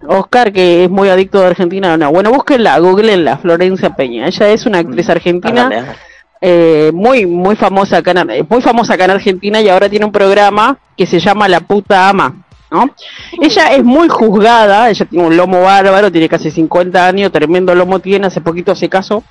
Oscar, 0.07 0.51
que 0.51 0.85
es 0.85 0.89
muy 0.89 1.09
adicto 1.09 1.39
de 1.39 1.47
Argentina, 1.47 1.95
no. 1.97 2.11
Bueno, 2.11 2.31
búsquenla, 2.31 2.79
googleenla, 2.79 3.37
Florencia 3.37 3.91
Peña. 3.91 4.27
Ella 4.27 4.49
es 4.49 4.65
una 4.65 4.79
actriz 4.79 5.07
Mm, 5.07 5.11
argentina. 5.11 5.69
Eh, 6.41 6.91
muy 6.93 7.27
muy 7.27 7.55
famosa 7.55 7.97
acá 7.97 8.11
en, 8.11 8.29
eh, 8.31 8.45
muy 8.49 8.61
famosa 8.61 8.95
acá 8.95 9.05
en 9.05 9.11
Argentina 9.11 9.61
y 9.61 9.69
ahora 9.69 9.87
tiene 9.87 10.05
un 10.05 10.11
programa 10.11 10.77
que 10.97 11.05
se 11.05 11.19
llama 11.19 11.47
La 11.47 11.59
puta 11.59 12.09
ama, 12.09 12.43
¿no? 12.71 12.89
Ella 13.39 13.67
es 13.75 13.83
muy 13.83 14.09
juzgada, 14.09 14.89
ella 14.89 15.05
tiene 15.05 15.27
un 15.27 15.37
lomo 15.37 15.61
bárbaro, 15.61 16.11
tiene 16.11 16.27
casi 16.27 16.49
50 16.49 17.05
años, 17.05 17.31
tremendo 17.31 17.75
lomo 17.75 17.99
tiene, 17.99 18.27
hace 18.27 18.41
poquito 18.41 18.75
se 18.75 18.89
casó. 18.89 19.23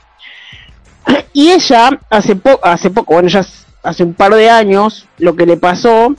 Y 1.32 1.50
ella 1.50 1.90
hace 2.08 2.36
poco 2.36 2.64
hace 2.64 2.90
poco, 2.90 3.14
bueno, 3.14 3.28
ya 3.28 3.44
hace 3.82 4.04
un 4.04 4.14
par 4.14 4.34
de 4.34 4.50
años 4.50 5.06
lo 5.18 5.34
que 5.34 5.46
le 5.46 5.56
pasó 5.56 6.14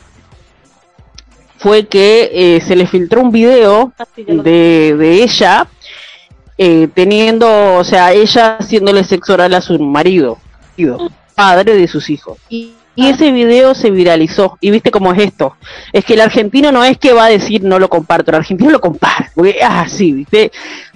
fue 1.57 1.85
que 1.85 2.31
eh, 2.33 2.61
se 2.61 2.75
le 2.75 2.87
filtró 2.87 3.21
un 3.21 3.31
video 3.31 3.93
de, 4.17 4.95
de 4.97 5.23
ella 5.23 5.67
eh, 6.57 6.87
teniendo, 6.93 7.75
o 7.75 7.83
sea, 7.83 8.13
ella 8.13 8.57
haciéndole 8.59 9.03
sexo 9.03 9.33
oral 9.33 9.53
a 9.53 9.61
su 9.61 9.79
marido, 9.79 10.37
padre 11.35 11.75
de 11.75 11.87
sus 11.87 12.09
hijos. 12.09 12.37
Y, 12.49 12.73
ese 12.95 13.31
video 13.31 13.73
se 13.73 13.89
viralizó. 13.89 14.57
Y 14.61 14.69
viste 14.69 14.91
cómo 14.91 15.11
es 15.13 15.19
esto. 15.19 15.55
Es 15.91 16.05
que 16.05 16.13
el 16.13 16.21
argentino 16.21 16.71
no 16.71 16.83
es 16.83 16.97
que 16.97 17.13
va 17.13 17.25
a 17.25 17.29
decir 17.29 17.63
no 17.63 17.79
lo 17.79 17.89
comparto, 17.89 18.29
el 18.29 18.37
argentino 18.37 18.69
lo 18.69 18.81
comparte. 18.81 19.31
Porque 19.33 19.57
es 19.59 19.67
así, 19.67 20.11
viste. 20.11 20.51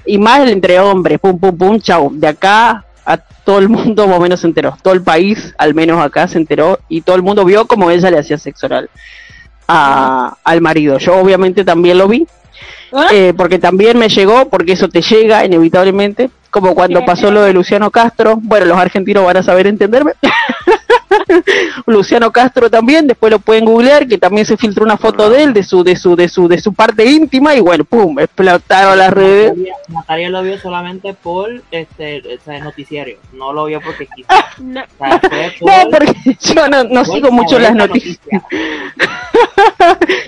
Y 0.06 0.18
más 0.20 0.48
entre 0.48 0.80
hombres, 0.80 1.20
pum, 1.20 1.40
pum, 1.40 1.58
pum, 1.58 1.80
chau. 1.80 2.12
De 2.14 2.28
acá 2.28 2.86
a 3.06 3.18
todo 3.18 3.60
el 3.60 3.70
mundo 3.70 4.08
más 4.08 4.18
o 4.18 4.22
menos 4.22 4.42
se 4.42 4.48
enteró. 4.48 4.78
Todo 4.84 4.94
el 4.94 5.02
país, 5.02 5.56
al 5.58 5.74
menos 5.74 6.00
acá, 6.04 6.28
se 6.28 6.38
enteró. 6.38 6.80
Y 6.90 7.02
todo 7.02 7.16
el 7.16 7.24
mundo 7.24 7.44
vio 7.44 7.66
cómo 7.66 7.90
ella 7.90 8.12
le 8.12 8.20
hacía 8.20 8.38
sexo 8.38 8.68
oral 8.68 8.90
a, 9.68 10.38
al 10.44 10.62
marido. 10.62 11.00
Yo 11.00 11.16
obviamente 11.16 11.64
también 11.64 11.98
lo 11.98 12.08
vi. 12.08 12.28
¿Ah? 12.96 13.08
Eh, 13.12 13.34
porque 13.36 13.60
también 13.60 13.98
me 13.98 14.10
llegó, 14.10 14.50
porque 14.50 14.74
eso 14.74 14.88
te 14.88 15.02
llega 15.02 15.46
inevitablemente, 15.46 16.30
como 16.50 16.74
cuando 16.74 17.04
pasó 17.04 17.30
lo 17.30 17.42
de 17.42 17.52
Luciano 17.54 17.92
Castro, 17.92 18.40
bueno, 18.42 18.66
los 18.66 18.78
argentinos 18.78 19.26
van 19.26 19.38
a 19.38 19.44
saber 19.44 19.68
entenderme. 19.68 20.14
Luciano 21.86 22.32
Castro 22.32 22.70
también, 22.70 23.08
después 23.08 23.32
lo 23.32 23.40
pueden 23.40 23.66
googlear, 23.66 24.08
que 24.08 24.18
también 24.18 24.46
se 24.46 24.58
filtró 24.58 24.84
una 24.84 24.98
foto 24.98 25.30
de 25.30 25.44
él, 25.44 25.54
de 25.54 25.64
su, 25.64 25.84
de 25.84 25.96
su, 25.96 26.16
de 26.16 26.28
su, 26.30 26.48
de 26.48 26.60
su 26.60 26.74
parte 26.74 27.06
íntima, 27.06 27.56
y 27.56 27.60
bueno, 27.62 27.84
pum, 27.86 28.20
explotaron 28.20 28.98
las 28.98 29.12
redes. 29.14 29.54
Natalia, 29.88 30.30
lo 30.30 30.42
vio 30.44 30.58
solamente 30.60 31.14
por 31.14 31.50
este 31.72 32.22
noticiario, 32.62 33.18
no 33.34 33.54
lo 33.54 33.66
vio 33.66 33.82
porque 33.82 34.08
quiso. 34.16 34.28
No, 34.60 34.82
O 35.00 35.06
sea, 35.06 35.20
fue 35.20 35.54
por- 35.60 35.70
No, 35.72 35.90
porque 35.92 36.38
yo 36.42 36.68
no, 36.68 37.06
sigo 37.06 37.32
mucho 37.32 37.60
las 37.60 37.76
la 37.76 37.88
noticias. 37.88 38.20
noticia. 38.32 38.48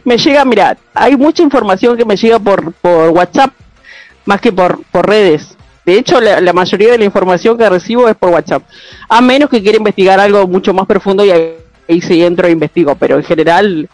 me 0.05 0.17
llega, 0.17 0.45
mira, 0.45 0.77
hay 0.93 1.15
mucha 1.15 1.43
información 1.43 1.97
que 1.97 2.05
me 2.05 2.15
llega 2.15 2.39
por, 2.39 2.73
por 2.73 3.09
WhatsApp 3.09 3.51
más 4.25 4.41
que 4.41 4.51
por, 4.51 4.81
por 4.91 5.07
redes. 5.07 5.56
De 5.87 5.97
hecho, 5.97 6.19
la, 6.19 6.41
la 6.41 6.51
mayoría 6.51 6.91
de 6.91 6.97
la 6.97 7.05
información 7.05 7.57
que 7.57 7.69
recibo 7.69 8.09
es 8.09 8.15
por 8.17 8.31
WhatsApp. 8.31 8.61
A 9.07 9.21
menos 9.21 9.49
que 9.49 9.61
quiera 9.61 9.77
investigar 9.77 10.19
algo 10.19 10.45
mucho 10.45 10.73
más 10.73 10.85
profundo 10.85 11.23
y 11.23 11.31
ahí, 11.31 11.53
ahí 11.87 12.01
sí 12.01 12.21
entro 12.21 12.45
e 12.45 12.51
investigo. 12.51 12.93
Pero 12.95 13.15
en 13.15 13.23
general, 13.23 13.87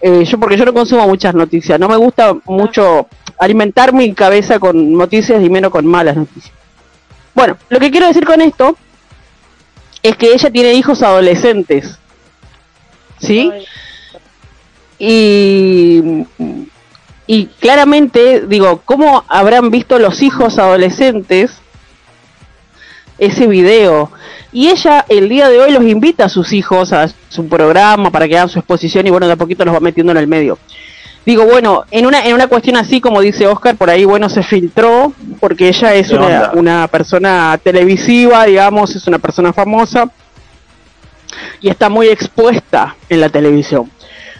eh, 0.00 0.24
yo 0.24 0.38
porque 0.38 0.56
yo 0.56 0.64
no 0.64 0.72
consumo 0.72 1.04
muchas 1.08 1.34
noticias. 1.34 1.80
No 1.80 1.88
me 1.88 1.96
gusta 1.96 2.32
mucho 2.44 3.08
alimentar 3.40 3.92
mi 3.92 4.14
cabeza 4.14 4.60
con 4.60 4.96
noticias 4.96 5.42
y 5.42 5.50
menos 5.50 5.72
con 5.72 5.84
malas 5.84 6.16
noticias. 6.16 6.54
Bueno, 7.34 7.56
lo 7.70 7.80
que 7.80 7.90
quiero 7.90 8.06
decir 8.06 8.24
con 8.24 8.40
esto 8.40 8.76
es 10.00 10.16
que 10.16 10.34
ella 10.34 10.48
tiene 10.48 10.74
hijos 10.74 11.02
adolescentes. 11.02 11.98
¿Sí? 13.18 13.50
ay, 13.52 13.66
y, 15.00 16.24
y 17.26 17.46
claramente 17.46 18.46
digo, 18.46 18.82
¿cómo 18.84 19.24
habrán 19.28 19.70
visto 19.70 19.98
los 19.98 20.22
hijos 20.22 20.58
adolescentes 20.58 21.52
ese 23.18 23.46
video? 23.46 24.10
Y 24.52 24.68
ella 24.68 25.04
el 25.08 25.28
día 25.28 25.48
de 25.48 25.60
hoy 25.60 25.72
los 25.72 25.84
invita 25.84 26.24
a 26.24 26.28
sus 26.28 26.52
hijos 26.52 26.92
a 26.92 27.08
su 27.28 27.48
programa 27.48 28.10
para 28.10 28.28
que 28.28 28.36
hagan 28.36 28.48
su 28.48 28.58
exposición 28.58 29.06
y 29.06 29.10
bueno, 29.10 29.26
de 29.26 29.32
a 29.32 29.36
poquito 29.36 29.64
los 29.64 29.74
va 29.74 29.80
metiendo 29.80 30.12
en 30.12 30.18
el 30.18 30.26
medio. 30.26 30.58
Digo, 31.24 31.44
bueno, 31.44 31.84
en 31.92 32.04
una, 32.04 32.26
en 32.26 32.34
una 32.34 32.48
cuestión 32.48 32.76
así 32.76 33.00
como 33.00 33.20
dice 33.20 33.46
Oscar, 33.46 33.76
por 33.76 33.88
ahí, 33.88 34.04
bueno, 34.04 34.28
se 34.28 34.42
filtró, 34.42 35.12
porque 35.38 35.68
ella 35.68 35.94
es 35.94 36.08
¿Qué 36.08 36.16
una, 36.16 36.50
una 36.54 36.88
persona 36.88 37.58
televisiva, 37.62 38.44
digamos, 38.44 38.96
es 38.96 39.06
una 39.06 39.20
persona 39.20 39.52
famosa 39.52 40.10
y 41.60 41.68
está 41.68 41.88
muy 41.88 42.08
expuesta 42.08 42.96
en 43.08 43.20
la 43.20 43.28
televisión 43.28 43.88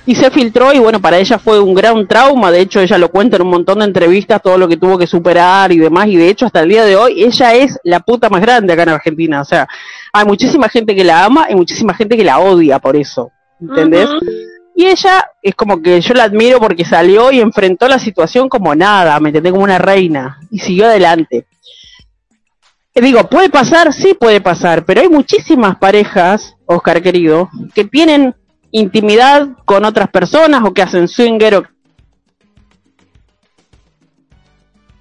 y 0.05 0.15
se 0.15 0.31
filtró 0.31 0.73
y 0.73 0.79
bueno, 0.79 1.01
para 1.01 1.19
ella 1.19 1.39
fue 1.39 1.61
un 1.61 1.75
gran 1.75 2.07
trauma, 2.09 2.51
de 2.51 2.61
hecho 2.61 2.81
ella 2.81 2.99
lo 2.99 3.11
cuenta 3.11 3.37
en 3.37 3.43
un 3.43 3.51
montón 3.51 3.79
de 3.79 3.85
entrevistas, 3.85 4.43
todo 4.43 4.59
lo 4.59 4.67
que 4.67 4.77
tuvo 4.77 4.99
que 4.99 5.07
superar 5.07 5.71
y 5.73 5.79
demás, 5.79 6.09
y 6.09 6.17
de 6.17 6.29
hecho 6.29 6.47
hasta 6.47 6.61
el 6.61 6.69
día 6.69 6.85
de 6.85 6.97
hoy 6.97 7.23
ella 7.23 7.55
es 7.55 7.79
la 7.85 8.01
puta 8.01 8.29
más 8.29 8.41
grande 8.41 8.73
acá 8.73 8.83
en 8.83 8.89
Argentina, 8.91 9.41
o 9.41 9.45
sea, 9.45 9.69
hay 10.13 10.25
muchísima 10.25 10.69
gente 10.69 10.95
que 10.95 11.05
la 11.05 11.25
ama 11.25 11.47
y 11.49 11.55
muchísima 11.55 11.95
gente 11.95 12.17
que 12.17 12.25
la 12.25 12.41
odia 12.41 12.79
por 12.79 12.97
eso, 12.97 13.31
¿entendés? 13.61 14.09
Y 14.75 14.87
ella 14.87 15.25
es 15.43 15.55
como 15.55 15.81
que 15.81 16.01
yo 16.01 16.15
la 16.15 16.25
admiro 16.25 16.59
porque 16.59 16.85
salió 16.85 17.31
y 17.31 17.41
enfrentó 17.41 17.87
la 17.89 17.99
situación 17.99 18.49
como 18.49 18.75
nada, 18.75 19.21
me 19.21 19.29
entendés, 19.29 19.53
como 19.53 19.65
una 19.65 19.79
reina, 19.79 20.41
y 20.51 20.59
siguió 20.59 20.87
adelante. 20.87 21.47
Eh, 22.95 23.01
Digo, 23.01 23.29
puede 23.29 23.51
pasar, 23.51 23.93
sí 23.93 24.15
puede 24.15 24.41
pasar, 24.41 24.85
pero 24.85 25.03
hay 25.03 25.09
muchísimas 25.09 25.77
parejas, 25.77 26.57
Oscar 26.67 27.03
querido, 27.03 27.51
que 27.75 27.85
tienen 27.85 28.35
intimidad 28.73 29.49
con 29.64 29.85
otras 29.85 30.09
personas 30.09 30.62
o 30.64 30.73
que 30.73 30.83
hacen 30.83 31.07
swinger 31.07 31.55
o 31.55 31.64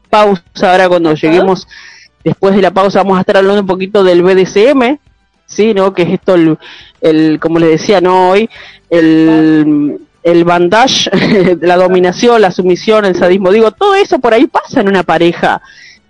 pausa 0.09 0.43
ahora 0.71 0.89
cuando 0.89 1.13
lleguemos 1.13 1.67
después 2.23 2.53
de 2.53 2.61
la 2.61 2.71
pausa 2.71 2.99
vamos 2.99 3.17
a 3.17 3.21
estar 3.21 3.37
hablando 3.37 3.61
un 3.61 3.67
poquito 3.67 4.03
del 4.03 4.21
BDSM 4.21 4.97
sí 5.45 5.73
no 5.73 5.93
que 5.93 6.03
es 6.03 6.09
esto 6.09 6.35
el, 6.35 6.57
el 6.99 7.39
como 7.39 7.59
les 7.59 7.81
decía 7.81 8.01
no 8.01 8.31
hoy 8.31 8.49
el 8.89 9.99
el 10.23 10.43
bandage 10.43 11.09
la 11.61 11.77
dominación 11.77 12.41
la 12.41 12.51
sumisión 12.51 13.05
el 13.05 13.15
sadismo. 13.15 13.51
Digo 13.51 13.71
todo 13.71 13.95
eso 13.95 14.19
por 14.19 14.33
ahí 14.33 14.47
pasa 14.47 14.81
en 14.81 14.89
una 14.89 15.03
pareja 15.03 15.61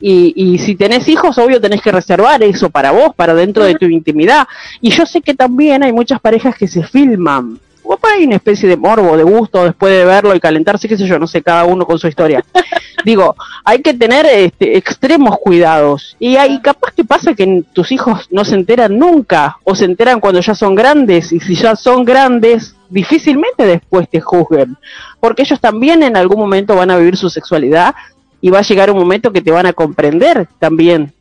y, 0.02 0.34
y 0.36 0.58
si 0.58 0.76
tenés 0.76 1.08
hijos, 1.08 1.38
obvio 1.38 1.62
tenés 1.62 1.82
que 1.82 1.92
reservar 1.92 2.42
eso 2.44 2.70
para 2.70 2.92
vos, 2.92 3.16
para 3.16 3.34
dentro 3.34 3.64
de 3.64 3.76
tu 3.76 3.86
intimidad. 3.86 4.48
Y 4.82 4.90
yo 4.90 5.06
sé 5.06 5.22
que 5.22 5.34
también 5.34 5.84
hay 5.84 5.94
muchas 5.94 6.20
parejas 6.20 6.56
que 6.56 6.68
se 6.68 6.84
filman. 6.84 7.60
O 7.84 7.98
ahí 8.04 8.26
una 8.26 8.36
especie 8.36 8.70
de 8.70 8.78
morbo, 8.78 9.18
de 9.18 9.24
gusto, 9.24 9.64
después 9.64 9.92
de 9.94 10.06
verlo 10.06 10.36
y 10.36 10.40
calentarse, 10.40 10.88
qué 10.88 10.98
sé 10.98 11.08
yo, 11.08 11.20
no 11.20 11.28
sé, 11.28 11.42
cada 11.42 11.66
uno 11.66 11.86
con 11.86 11.98
su 12.00 12.08
historia. 12.08 12.44
Digo, 13.06 13.36
hay 13.66 13.82
que 13.82 13.94
tener 13.94 14.26
este, 14.28 14.78
extremos 14.78 15.38
cuidados. 15.40 16.16
Y 16.20 16.36
hay 16.36 16.62
capaz 16.62 16.94
que 16.94 17.04
pasa 17.04 17.34
que 17.34 17.64
tus 17.74 17.92
hijos 17.92 18.28
no 18.30 18.46
se 18.46 18.56
enteran 18.56 18.98
nunca, 18.98 19.58
o 19.64 19.76
se 19.76 19.86
enteran 19.86 20.20
cuando 20.20 20.42
ya 20.42 20.56
son 20.56 20.76
grandes, 20.76 21.32
y 21.32 21.40
si 21.40 21.56
ya 21.56 21.76
son 21.76 22.06
grandes, 22.06 22.76
difícilmente 22.90 23.66
después 23.66 24.08
te 24.10 24.22
juzguen. 24.22 24.78
Porque 25.20 25.42
ellos 25.42 25.60
también 25.60 26.04
en 26.04 26.16
algún 26.16 26.40
momento 26.40 26.76
van 26.76 26.92
a 26.92 26.98
vivir 26.98 27.18
su 27.18 27.30
sexualidad 27.30 27.96
y 28.42 28.50
va 28.50 28.60
a 28.60 28.64
llegar 28.64 28.92
un 28.92 28.98
momento 28.98 29.32
que 29.32 29.42
te 29.42 29.52
van 29.52 29.68
a 29.68 29.74
comprender 29.74 30.48
también, 30.60 31.14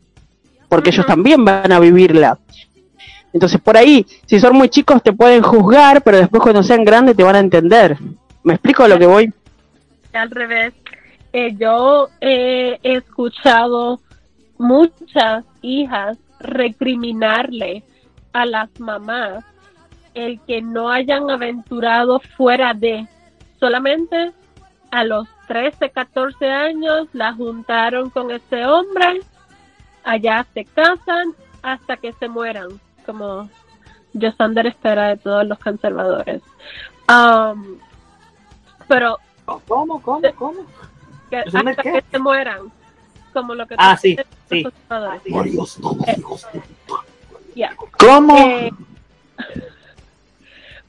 porque 0.69 0.91
ellos 0.91 1.07
también 1.07 1.45
van 1.45 1.71
a 1.71 1.79
vivirla. 1.79 2.39
Entonces 3.33 3.61
por 3.61 3.77
ahí, 3.77 4.07
si 4.27 4.41
son 4.41 4.57
muy 4.57 4.69
chicos 4.69 5.03
te 5.03 5.13
pueden 5.13 5.43
juzgar, 5.43 6.03
pero 6.03 6.17
después 6.17 6.43
cuando 6.43 6.63
sean 6.63 6.85
grandes 6.85 7.17
te 7.17 7.23
van 7.23 7.37
a 7.37 7.41
entender. 7.41 7.97
¿Me 8.43 8.55
explico 8.55 8.85
a 8.85 8.89
lo 8.89 8.99
que 8.99 9.07
voy? 9.07 9.33
al 10.13 10.31
revés. 10.31 10.75
Eh, 11.33 11.55
yo 11.57 12.09
eh, 12.21 12.79
he 12.83 12.95
escuchado 12.95 14.01
muchas 14.59 15.45
hijas 15.63 16.19
recriminarle 16.41 17.85
a 18.33 18.47
las 18.47 18.69
mamás 18.81 19.45
el 20.15 20.41
que 20.41 20.61
no 20.61 20.91
hayan 20.91 21.31
aventurado 21.31 22.21
fuera 22.37 22.75
de 22.75 23.07
solamente 23.61 24.33
a 24.91 25.05
los 25.05 25.29
13, 25.51 25.91
14 25.91 26.49
años 26.49 27.09
la 27.13 27.35
juntaron 27.35 28.09
con 28.11 28.31
ese 28.31 28.65
hombre, 28.67 29.21
allá 30.05 30.47
se 30.55 30.65
casan 30.65 31.35
hasta 31.61 31.97
que 31.97 32.13
se 32.13 32.29
mueran, 32.29 32.81
como 33.05 33.51
Josander 34.15 34.69
espera 34.69 35.09
de 35.09 35.17
todos 35.17 35.45
los 35.45 35.59
conservadores. 35.59 36.41
Um, 37.09 37.79
pero 38.87 39.19
¿Cómo, 39.45 40.01
cómo, 40.01 40.21
cómo? 40.37 40.61
que 41.29 41.43
¿Josander 41.43 41.71
hasta 41.71 41.83
qué? 41.83 41.93
que 41.95 42.05
se 42.13 42.19
mueran, 42.21 42.61
como 43.33 43.57
lo 43.57 43.67
que 43.67 43.75
Ah, 43.77 43.97
tú 43.97 44.03
sí, 44.03 44.17
sí. 44.49 44.65
Varios 44.89 45.81
Ya. 47.57 47.75
¿Cómo? 47.99 48.39
Eh, 48.39 48.71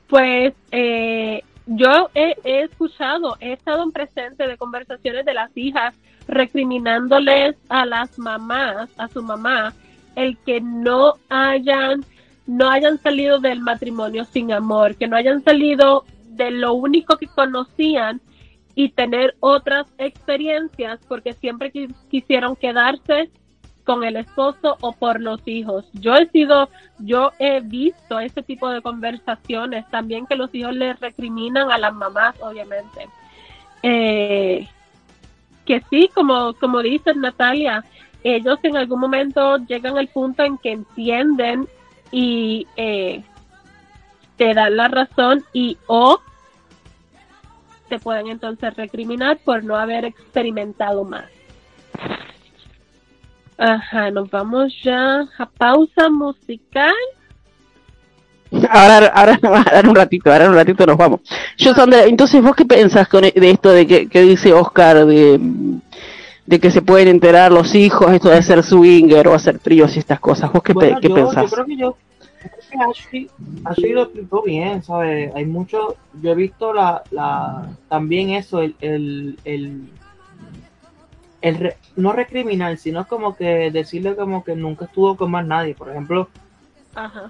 pues 0.08 0.54
eh, 0.70 1.44
yo 1.76 2.10
he, 2.14 2.36
escuchado, 2.44 3.38
he 3.40 3.54
estado 3.54 3.84
en 3.84 3.92
presente 3.92 4.48
de 4.48 4.58
conversaciones 4.58 5.26
de 5.26 5.34
las 5.34 5.56
hijas 5.56 5.96
recriminándoles 6.28 7.56
a 7.70 7.86
las 7.86 8.18
mamás, 8.20 8.90
a 8.98 9.08
su 9.08 9.24
mamá, 9.24 9.74
el 10.16 10.38
que 10.40 10.60
no 10.60 11.14
hayan, 11.30 12.04
no 12.46 12.70
hayan 12.70 12.98
salido 13.00 13.40
del 13.40 13.62
matrimonio 13.62 14.26
sin 14.26 14.52
amor, 14.52 14.96
que 14.96 15.08
no 15.08 15.16
hayan 15.16 15.44
salido 15.44 16.04
de 16.26 16.52
lo 16.52 16.74
único 16.74 17.18
que 17.18 17.28
conocían 17.28 18.22
y 18.76 18.90
tener 18.90 19.36
otras 19.40 19.88
experiencias 19.98 21.00
porque 21.08 21.34
siempre 21.34 21.72
quisieron 22.10 22.56
quedarse 22.56 23.30
con 23.84 24.04
el 24.04 24.16
esposo 24.16 24.78
o 24.82 24.94
por 24.94 25.20
los 25.20 25.42
hijos. 25.48 25.90
Yo 25.94 26.16
he 26.16 26.28
sido, 26.30 26.70
yo 27.00 27.32
he 27.40 27.62
visto 27.62 28.20
ese 28.20 28.44
tipo 28.44 28.70
de 28.70 28.82
conversaciones 28.82 29.90
también 29.90 30.26
que 30.26 30.36
los 30.36 30.54
hijos 30.54 30.74
le 30.76 30.94
recriminan 30.94 31.72
a 31.72 31.78
las 31.78 31.94
mamás, 31.94 32.36
obviamente. 32.42 33.08
Eh, 33.84 34.68
que 35.66 35.82
sí, 35.90 36.10
como, 36.14 36.54
como 36.54 36.82
dice 36.82 37.14
Natalia, 37.16 37.84
ellos 38.24 38.60
en 38.64 38.78
algún 38.78 39.00
momento 39.00 39.58
llegan 39.58 39.98
al 39.98 40.08
punto 40.08 40.44
en 40.44 40.58
que 40.58 40.72
entienden 40.72 41.68
y 42.12 42.68
eh, 42.76 43.24
te 44.38 44.54
dan 44.54 44.78
la 44.78 44.88
razón 44.88 45.44
y 45.54 45.78
o 45.88 46.20
te 47.90 48.00
pueden 48.00 48.28
entonces 48.28 48.74
recriminar 48.76 49.38
por 49.40 49.64
no 49.64 49.76
haber 49.76 50.06
experimentado 50.06 51.04
más. 51.04 51.26
Ajá, 53.62 54.10
nos 54.10 54.28
vamos 54.32 54.74
ya 54.84 55.22
a 55.38 55.46
pausa 55.46 56.10
musical. 56.10 56.96
Ahora, 58.68 59.06
ahora, 59.14 59.40
ahora 59.44 59.88
un 59.88 59.96
ratito, 59.96 60.32
ahora 60.32 60.50
un 60.50 60.56
ratito 60.56 60.84
nos 60.88 60.98
vamos. 60.98 61.22
Yo, 61.58 61.76
Sandra, 61.76 62.06
entonces, 62.06 62.42
¿vos 62.42 62.56
qué 62.56 62.66
pensás 62.66 63.08
con 63.08 63.24
e, 63.24 63.32
de 63.32 63.52
esto 63.52 63.70
de 63.70 63.86
que, 63.86 64.22
dice 64.24 64.52
Oscar 64.52 65.06
de, 65.06 65.40
de 66.48 66.60
que 66.60 66.72
se 66.72 66.82
pueden 66.82 67.08
enterar 67.08 67.52
los 67.52 67.76
hijos, 67.76 68.12
esto 68.12 68.30
de 68.30 68.38
hacer 68.38 68.64
swinger 68.64 69.28
o 69.28 69.36
hacer 69.36 69.60
tríos 69.60 69.96
y 69.96 70.00
estas 70.00 70.20
cosas? 70.20 70.52
¿Vos 70.52 70.64
qué, 70.64 70.74
qué 71.00 71.10
pensás? 71.12 71.52
Yo 71.52 71.56
creo 71.56 71.66
que 71.68 71.78
yo, 71.78 71.96
Ashley, 72.90 73.30
Ashley 73.64 73.92
lo 73.92 74.02
explicó 74.02 74.42
bien, 74.42 74.82
¿sabes? 74.82 75.32
Hay 75.36 75.46
mucho, 75.46 75.98
yo 76.20 76.32
he 76.32 76.36
visto 76.36 76.74
la, 76.74 77.04
la 77.12 77.70
también 77.90 78.32
eso, 78.32 78.60
el, 78.64 78.76
el, 78.82 79.38
el, 79.46 79.84
el 81.42 81.74
no 81.96 82.14
recriminar, 82.14 82.78
sino 82.78 83.08
como 83.08 83.36
que 83.36 83.72
decirle 83.72 84.16
como 84.16 84.44
que 84.44 84.56
nunca 84.56 84.86
estuvo 84.86 85.18
con 85.18 85.32
más 85.32 85.46
nadie. 85.46 85.76
Por 85.76 85.90
ejemplo, 85.90 86.30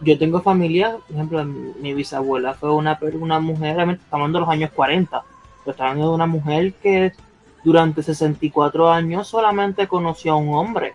yo 0.01 0.18
tengo 0.18 0.41
familia, 0.41 0.97
por 1.07 1.16
ejemplo, 1.16 1.45
mi, 1.45 1.93
bisabuela 1.93 2.53
fue 2.53 2.72
una, 2.74 2.99
una 3.14 3.39
mujer, 3.39 3.80
estamos 3.80 3.99
hablando 4.12 4.39
de 4.39 4.45
los 4.45 4.49
años 4.49 4.72
40, 4.72 5.09
pero 5.64 5.72
estamos 5.72 5.80
hablando 5.80 6.09
de 6.09 6.16
una 6.16 6.26
mujer 6.26 6.74
que 6.74 7.14
durante 7.64 8.03
64 8.03 8.91
años 8.91 9.28
solamente 9.28 9.88
conoció 9.88 10.34
a 10.34 10.38
un 10.38 10.53
hombre. 10.55 10.93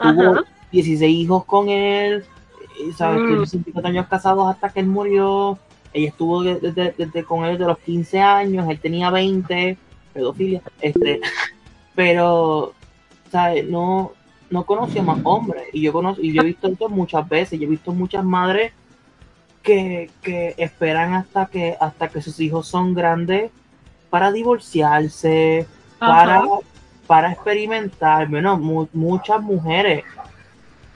Tuvo 0.00 0.42
16 0.70 1.16
hijos 1.16 1.44
con 1.44 1.68
él, 1.68 2.24
¿sabes? 2.96 3.20
Mm. 3.20 3.44
64 3.44 3.88
años 3.90 4.06
casados 4.08 4.48
hasta 4.48 4.70
que 4.70 4.80
él 4.80 4.86
murió. 4.86 5.58
Ella 5.92 6.08
estuvo 6.08 6.42
desde, 6.42 7.24
con 7.24 7.44
él 7.44 7.58
de 7.58 7.66
los 7.66 7.78
15 7.78 8.20
años, 8.20 8.66
él 8.70 8.80
tenía 8.80 9.10
20, 9.10 9.76
pedofilia. 10.14 10.62
Este, 10.80 11.20
pero, 11.94 12.72
¿sabes? 13.30 13.68
No, 13.68 14.12
no 14.50 14.64
conocía 14.64 15.02
más 15.02 15.18
hombres. 15.24 15.64
Y 15.72 15.82
yo, 15.82 15.92
conozco, 15.92 16.22
y 16.22 16.32
yo 16.32 16.42
he 16.42 16.46
visto 16.46 16.68
esto 16.68 16.88
muchas 16.88 17.28
veces. 17.28 17.58
Yo 17.58 17.66
he 17.66 17.70
visto 17.70 17.92
muchas 17.92 18.24
madres 18.24 18.72
que, 19.62 20.10
que 20.22 20.54
esperan 20.58 21.14
hasta 21.14 21.46
que, 21.46 21.76
hasta 21.80 22.08
que 22.08 22.22
sus 22.22 22.38
hijos 22.40 22.66
son 22.66 22.94
grandes 22.94 23.50
para 24.10 24.30
divorciarse, 24.30 25.66
para, 25.98 26.42
para 27.06 27.32
experimentar. 27.32 28.28
Bueno, 28.28 28.58
muchas 28.92 29.40
mujeres. 29.40 30.04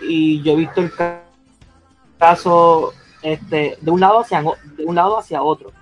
Y 0.01 0.43
yo 0.43 0.53
he 0.53 0.57
visto 0.57 0.83
el 0.83 0.93
caso 2.19 2.93
este, 3.23 3.79
de 3.81 3.91
un 3.91 4.01
lado 4.01 4.21
hacia 4.21 4.43
de 4.43 4.85
un 4.85 4.95
lado 4.95 5.19
hacia 5.19 5.43
otro. 5.43 5.73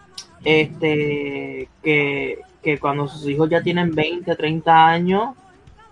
Este 0.45 1.69
que, 1.83 2.41
que 2.65 2.79
cuando 2.79 3.07
sus 3.07 3.29
hijos 3.29 3.49
ya 3.51 3.62
tienen 3.62 3.95
20, 3.95 4.35
30 4.35 4.87
años, 4.87 5.37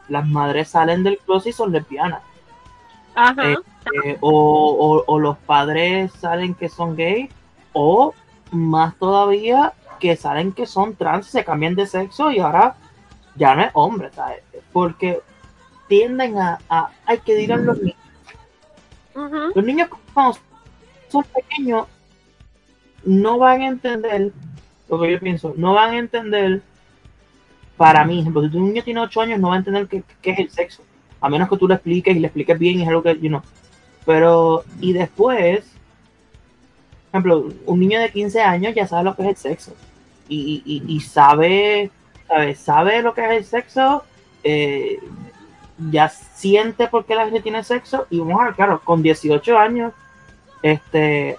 las 0.09 0.27
madres 0.27 0.69
salen 0.69 1.05
del 1.05 1.19
closet 1.19 1.51
y 1.51 1.53
son 1.53 1.71
lesbianas. 1.71 2.23
Este, 3.15 4.19
o, 4.21 5.05
o, 5.07 5.19
los 5.19 5.37
padres 5.39 6.11
salen 6.13 6.55
que 6.55 6.69
son 6.69 6.97
gay, 6.97 7.29
o 7.75 8.15
más 8.51 8.97
todavía 8.97 9.75
que 10.01 10.17
salen 10.17 10.53
que 10.53 10.67
son 10.67 10.97
trans, 10.97 11.27
se 11.27 11.45
cambian 11.45 11.75
de 11.75 11.87
sexo 11.87 12.31
y 12.33 12.41
ahora 12.41 12.75
ya 13.37 13.55
no 13.55 13.63
es 13.63 13.71
hombre, 13.75 14.11
¿sabes? 14.13 14.43
Porque 14.73 15.21
tienden 15.89 16.39
a, 16.39 16.59
hay 17.05 17.19
que 17.19 17.35
dirán 17.35 17.67
los 17.67 17.79
niños. 17.79 17.97
Los 19.55 19.65
niños 19.65 19.89
cuando 20.15 20.39
son 21.09 21.25
pequeños 21.25 21.87
no 23.05 23.39
van 23.39 23.61
a 23.61 23.67
entender 23.67 24.33
lo 24.97 25.07
yo 25.07 25.21
pienso, 25.21 25.55
no 25.57 25.75
van 25.75 25.95
a 25.95 25.99
entender 25.99 26.63
para 27.77 28.05
mí, 28.05 28.21
ejemplo, 28.21 28.49
si 28.49 28.57
un 28.57 28.69
niño 28.69 28.85
tiene 28.85 29.01
8 29.01 29.21
años 29.23 29.41
no 29.41 29.49
va 29.49 29.55
a 29.55 29.59
entender 29.59 29.89
qué, 29.89 30.05
es 30.23 30.39
el 30.39 30.51
sexo, 30.51 30.83
a 31.21 31.29
menos 31.29 31.49
que 31.49 31.57
tú 31.57 31.67
le 31.67 31.75
expliques 31.75 32.15
y 32.15 32.21
le 32.21 32.27
expliques 32.29 32.59
bien 32.59 32.79
y 32.79 32.83
es 32.83 32.89
algo 32.89 33.03
que, 33.03 33.19
you 33.19 33.29
know. 33.29 33.43
Pero, 34.05 34.65
y 34.81 34.93
después, 34.93 35.65
por 37.11 37.21
ejemplo, 37.21 37.49
un 37.67 37.81
niño 37.81 38.01
de 38.01 38.11
15 38.11 38.41
años 38.41 38.75
ya 38.75 38.87
sabe 38.87 39.05
lo 39.05 39.17
que 39.17 39.23
es 39.23 39.29
el 39.29 39.37
sexo 39.37 39.73
y, 40.29 40.83
y, 40.87 41.01
sabe, 41.01 41.91
sabe, 42.29 42.55
sabe 42.55 43.03
lo 43.03 43.15
que 43.15 43.25
es 43.25 43.31
el 43.31 43.45
sexo, 43.45 44.05
eh, 44.45 44.99
ya 45.91 46.09
siente 46.09 46.89
por 46.89 47.05
qué 47.05 47.15
la 47.15 47.25
gente 47.25 47.41
tiene 47.41 47.65
sexo 47.65 48.07
y 48.11 48.19
vamos 48.19 48.41
a 48.41 48.45
ver, 48.45 48.55
claro, 48.55 48.81
con 48.85 49.03
18 49.03 49.59
años, 49.59 49.93
este, 50.63 51.39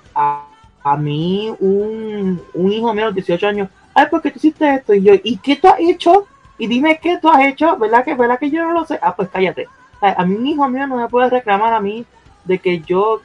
a 0.83 0.97
mí 0.97 1.53
un, 1.59 2.41
un 2.53 2.71
hijo 2.71 2.93
mío 2.93 3.07
de 3.07 3.13
18 3.13 3.47
años 3.47 3.69
ay, 3.93 4.07
¿por 4.09 4.21
qué 4.21 4.31
tú 4.31 4.37
hiciste 4.37 4.75
esto? 4.75 4.93
Y 4.93 5.03
yo, 5.03 5.13
¿y 5.23 5.37
qué 5.37 5.55
tú 5.55 5.67
has 5.67 5.79
hecho? 5.79 6.27
Y 6.57 6.67
dime 6.67 6.99
qué 7.01 7.17
tú 7.17 7.29
has 7.29 7.43
hecho, 7.45 7.77
¿verdad 7.77 8.03
que, 8.03 8.15
¿verdad 8.15 8.39
que 8.39 8.49
yo 8.49 8.63
no 8.63 8.73
lo 8.73 8.85
sé? 8.85 8.99
Ah, 9.01 9.15
pues 9.15 9.29
cállate. 9.29 9.67
A 10.01 10.25
mí, 10.25 10.35
mi 10.37 10.51
hijo 10.51 10.67
mío, 10.67 10.85
no 10.85 10.97
me 10.97 11.07
puede 11.07 11.29
reclamar 11.29 11.73
a 11.73 11.79
mí 11.79 12.05
de 12.43 12.59
que 12.59 12.79
yo 12.81 13.21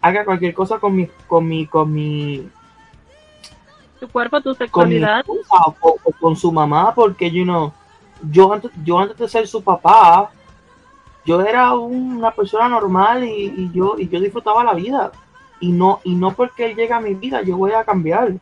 haga 0.00 0.24
cualquier 0.24 0.54
cosa 0.54 0.78
con 0.78 0.94
mi, 0.94 1.08
con 1.26 1.48
mi, 1.48 1.66
con 1.66 1.92
mi, 1.92 2.48
tu 3.98 4.08
cuerpo, 4.08 4.40
tu 4.40 4.54
sexualidad. 4.54 5.24
Con, 5.24 5.38
o, 5.80 5.96
con 6.20 6.36
su 6.36 6.52
mamá, 6.52 6.94
porque 6.94 7.30
you 7.30 7.44
know, 7.44 7.72
yo 8.30 8.52
antes, 8.52 8.70
yo 8.84 8.98
antes 8.98 9.16
de 9.16 9.28
ser 9.28 9.48
su 9.48 9.62
papá, 9.62 10.30
yo 11.24 11.40
era 11.40 11.74
una 11.74 12.30
persona 12.30 12.68
normal 12.68 13.24
y, 13.24 13.52
y, 13.56 13.70
yo, 13.72 13.96
y 13.98 14.08
yo 14.08 14.20
disfrutaba 14.20 14.62
la 14.62 14.74
vida. 14.74 15.10
Y 15.60 15.72
no, 15.72 16.00
y 16.04 16.14
no 16.14 16.34
porque 16.34 16.66
él 16.66 16.76
llega 16.76 16.96
a 16.96 17.00
mi 17.00 17.14
vida, 17.14 17.42
yo 17.42 17.56
voy 17.56 17.72
a 17.72 17.84
cambiar 17.84 18.34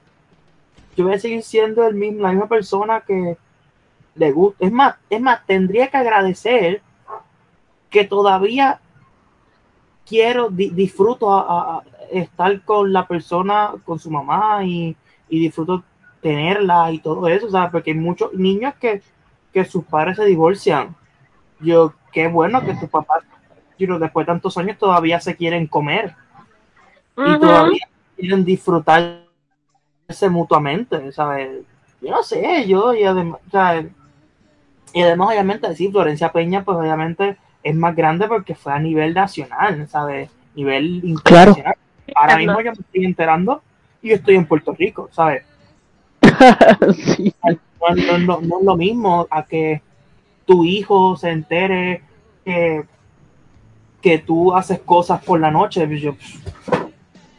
yo 0.96 1.04
voy 1.04 1.14
a 1.14 1.18
seguir 1.18 1.42
siendo 1.42 1.86
el 1.86 1.94
mismo, 1.94 2.22
la 2.22 2.30
misma 2.30 2.48
persona 2.48 3.00
que 3.00 3.36
le 4.14 4.32
gusta. 4.32 4.64
Es 4.64 4.72
más, 4.72 4.96
es 5.10 5.20
más, 5.20 5.44
tendría 5.46 5.88
que 5.88 5.96
agradecer 5.96 6.82
que 7.90 8.04
todavía 8.04 8.80
quiero, 10.06 10.50
disfruto 10.50 11.82
estar 12.10 12.62
con 12.62 12.92
la 12.92 13.06
persona, 13.06 13.72
con 13.84 13.98
su 13.98 14.10
mamá 14.10 14.64
y, 14.64 14.96
disfruto 15.28 15.82
tenerla 16.20 16.92
y 16.92 17.00
todo 17.00 17.26
eso, 17.26 17.50
¿sabes? 17.50 17.72
Porque 17.72 17.90
hay 17.90 17.96
muchos 17.96 18.32
niños 18.34 18.74
que, 18.80 19.02
sus 19.64 19.84
padres 19.84 20.16
se 20.16 20.24
divorcian. 20.24 20.94
Yo, 21.60 21.92
qué 22.12 22.28
bueno 22.28 22.64
que 22.64 22.74
tus 22.74 22.88
papás, 22.88 23.24
después 23.78 24.26
de 24.26 24.32
tantos 24.32 24.56
años 24.58 24.78
todavía 24.78 25.20
se 25.20 25.36
quieren 25.36 25.66
comer 25.66 26.14
y 27.16 27.38
todavía 27.38 27.88
quieren 28.16 28.44
disfrutar 28.44 29.24
mutuamente, 30.30 31.12
¿sabes? 31.12 31.62
Yo 32.00 32.10
no 32.10 32.22
sé, 32.22 32.66
yo, 32.66 32.94
y 32.94 33.04
además, 33.04 33.40
y 34.92 35.00
además, 35.02 35.28
obviamente, 35.28 35.68
decir 35.68 35.90
Florencia 35.90 36.30
Peña, 36.30 36.64
pues 36.64 36.78
obviamente 36.78 37.36
es 37.62 37.74
más 37.74 37.96
grande 37.96 38.28
porque 38.28 38.54
fue 38.54 38.72
a 38.72 38.78
nivel 38.78 39.14
nacional, 39.14 39.88
¿sabes? 39.88 40.30
Nivel 40.54 41.00
internacional. 41.04 41.76
Ahora 42.14 42.36
mismo 42.36 42.60
yo 42.60 42.72
me 42.72 42.78
estoy 42.80 43.04
enterando 43.04 43.62
y 44.02 44.10
yo 44.10 44.16
estoy 44.16 44.36
en 44.36 44.46
Puerto 44.46 44.72
Rico, 44.72 45.08
¿sabes? 45.10 45.44
no, 48.20 48.38
es 48.40 48.64
lo 48.64 48.76
mismo 48.76 49.26
a 49.30 49.42
que 49.44 49.82
tu 50.46 50.64
hijo 50.64 51.16
se 51.16 51.30
entere 51.30 52.02
que, 52.44 52.84
que 54.02 54.18
tú 54.18 54.54
haces 54.54 54.80
cosas 54.80 55.24
por 55.24 55.40
la 55.40 55.50
noche. 55.50 55.88
Yo, 55.98 56.14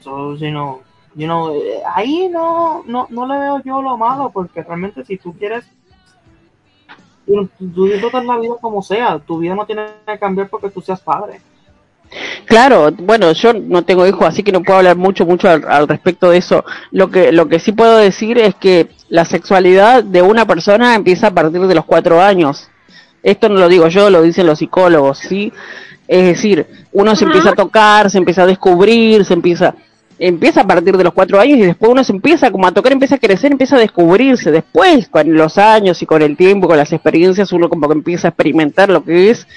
so, 0.05 0.35
you 0.35 0.51
know, 0.51 0.81
you 1.15 1.25
know, 1.25 1.53
eh, 1.53 1.81
ahí 1.93 2.29
no, 2.29 2.83
no, 2.85 3.07
no 3.09 3.27
le 3.27 3.39
veo 3.39 3.61
yo 3.65 3.81
lo 3.81 3.97
malo, 3.97 4.29
porque 4.31 4.61
realmente 4.61 5.03
si 5.03 5.17
tú 5.17 5.33
quieres, 5.33 5.65
tú, 7.25 7.49
disfrutas 7.87 8.23
la 8.23 8.37
vida 8.37 8.53
como 8.61 8.81
sea, 8.81 9.19
tu 9.19 9.39
vida 9.39 9.55
no 9.55 9.65
tiene 9.65 9.87
que 10.05 10.19
cambiar 10.19 10.47
porque 10.47 10.69
tú 10.69 10.81
seas 10.81 11.01
padre. 11.01 11.41
Claro, 12.45 12.91
bueno, 12.91 13.31
yo 13.31 13.53
no 13.53 13.83
tengo 13.83 14.05
hijos, 14.05 14.27
así 14.27 14.43
que 14.43 14.51
no 14.51 14.61
puedo 14.61 14.77
hablar 14.77 14.95
mucho, 14.95 15.25
mucho 15.25 15.49
al, 15.49 15.87
respecto 15.87 16.29
de 16.29 16.37
eso. 16.37 16.63
Lo 16.91 17.09
que, 17.09 17.31
lo 17.31 17.49
que 17.49 17.59
sí 17.59 17.71
puedo 17.71 17.97
decir 17.97 18.37
es 18.37 18.53
que 18.53 18.89
la 19.09 19.25
sexualidad 19.25 20.03
de 20.03 20.21
una 20.21 20.45
persona 20.45 20.93
empieza 20.93 21.27
a 21.27 21.33
partir 21.33 21.61
de 21.61 21.75
los 21.75 21.83
cuatro 21.83 22.21
años. 22.21 22.69
Esto 23.23 23.49
no 23.49 23.55
lo 23.55 23.67
digo 23.67 23.87
yo, 23.87 24.11
lo 24.11 24.21
dicen 24.21 24.45
los 24.45 24.59
psicólogos, 24.59 25.17
¿sí? 25.17 25.51
Es 26.07 26.25
decir, 26.25 26.67
uno 26.91 27.15
se 27.15 27.25
empieza 27.25 27.49
a 27.49 27.55
tocar, 27.55 28.11
se 28.11 28.19
empieza 28.19 28.43
a 28.43 28.45
descubrir, 28.45 29.25
se 29.25 29.33
empieza 29.33 29.73
empieza 30.19 30.61
a 30.61 30.67
partir 30.67 30.95
de 30.97 31.03
los 31.03 31.13
cuatro 31.13 31.39
años 31.39 31.59
y 31.59 31.63
después 31.63 31.91
uno 31.91 32.03
se 32.03 32.13
empieza 32.13 32.51
como 32.51 32.67
a 32.67 32.71
tocar, 32.71 32.93
empieza 32.93 33.15
a 33.15 33.19
crecer, 33.19 33.51
empieza 33.51 33.75
a 33.75 33.79
descubrirse. 33.79 34.51
Después, 34.51 35.07
con 35.09 35.33
los 35.33 35.57
años 35.57 36.01
y 36.01 36.05
con 36.05 36.21
el 36.21 36.37
tiempo, 36.37 36.67
con 36.67 36.77
las 36.77 36.93
experiencias, 36.93 37.51
uno 37.51 37.69
como 37.69 37.87
que 37.87 37.93
empieza 37.93 38.27
a 38.27 38.29
experimentar 38.29 38.89
lo 38.89 39.03
que 39.03 39.29
es 39.29 39.47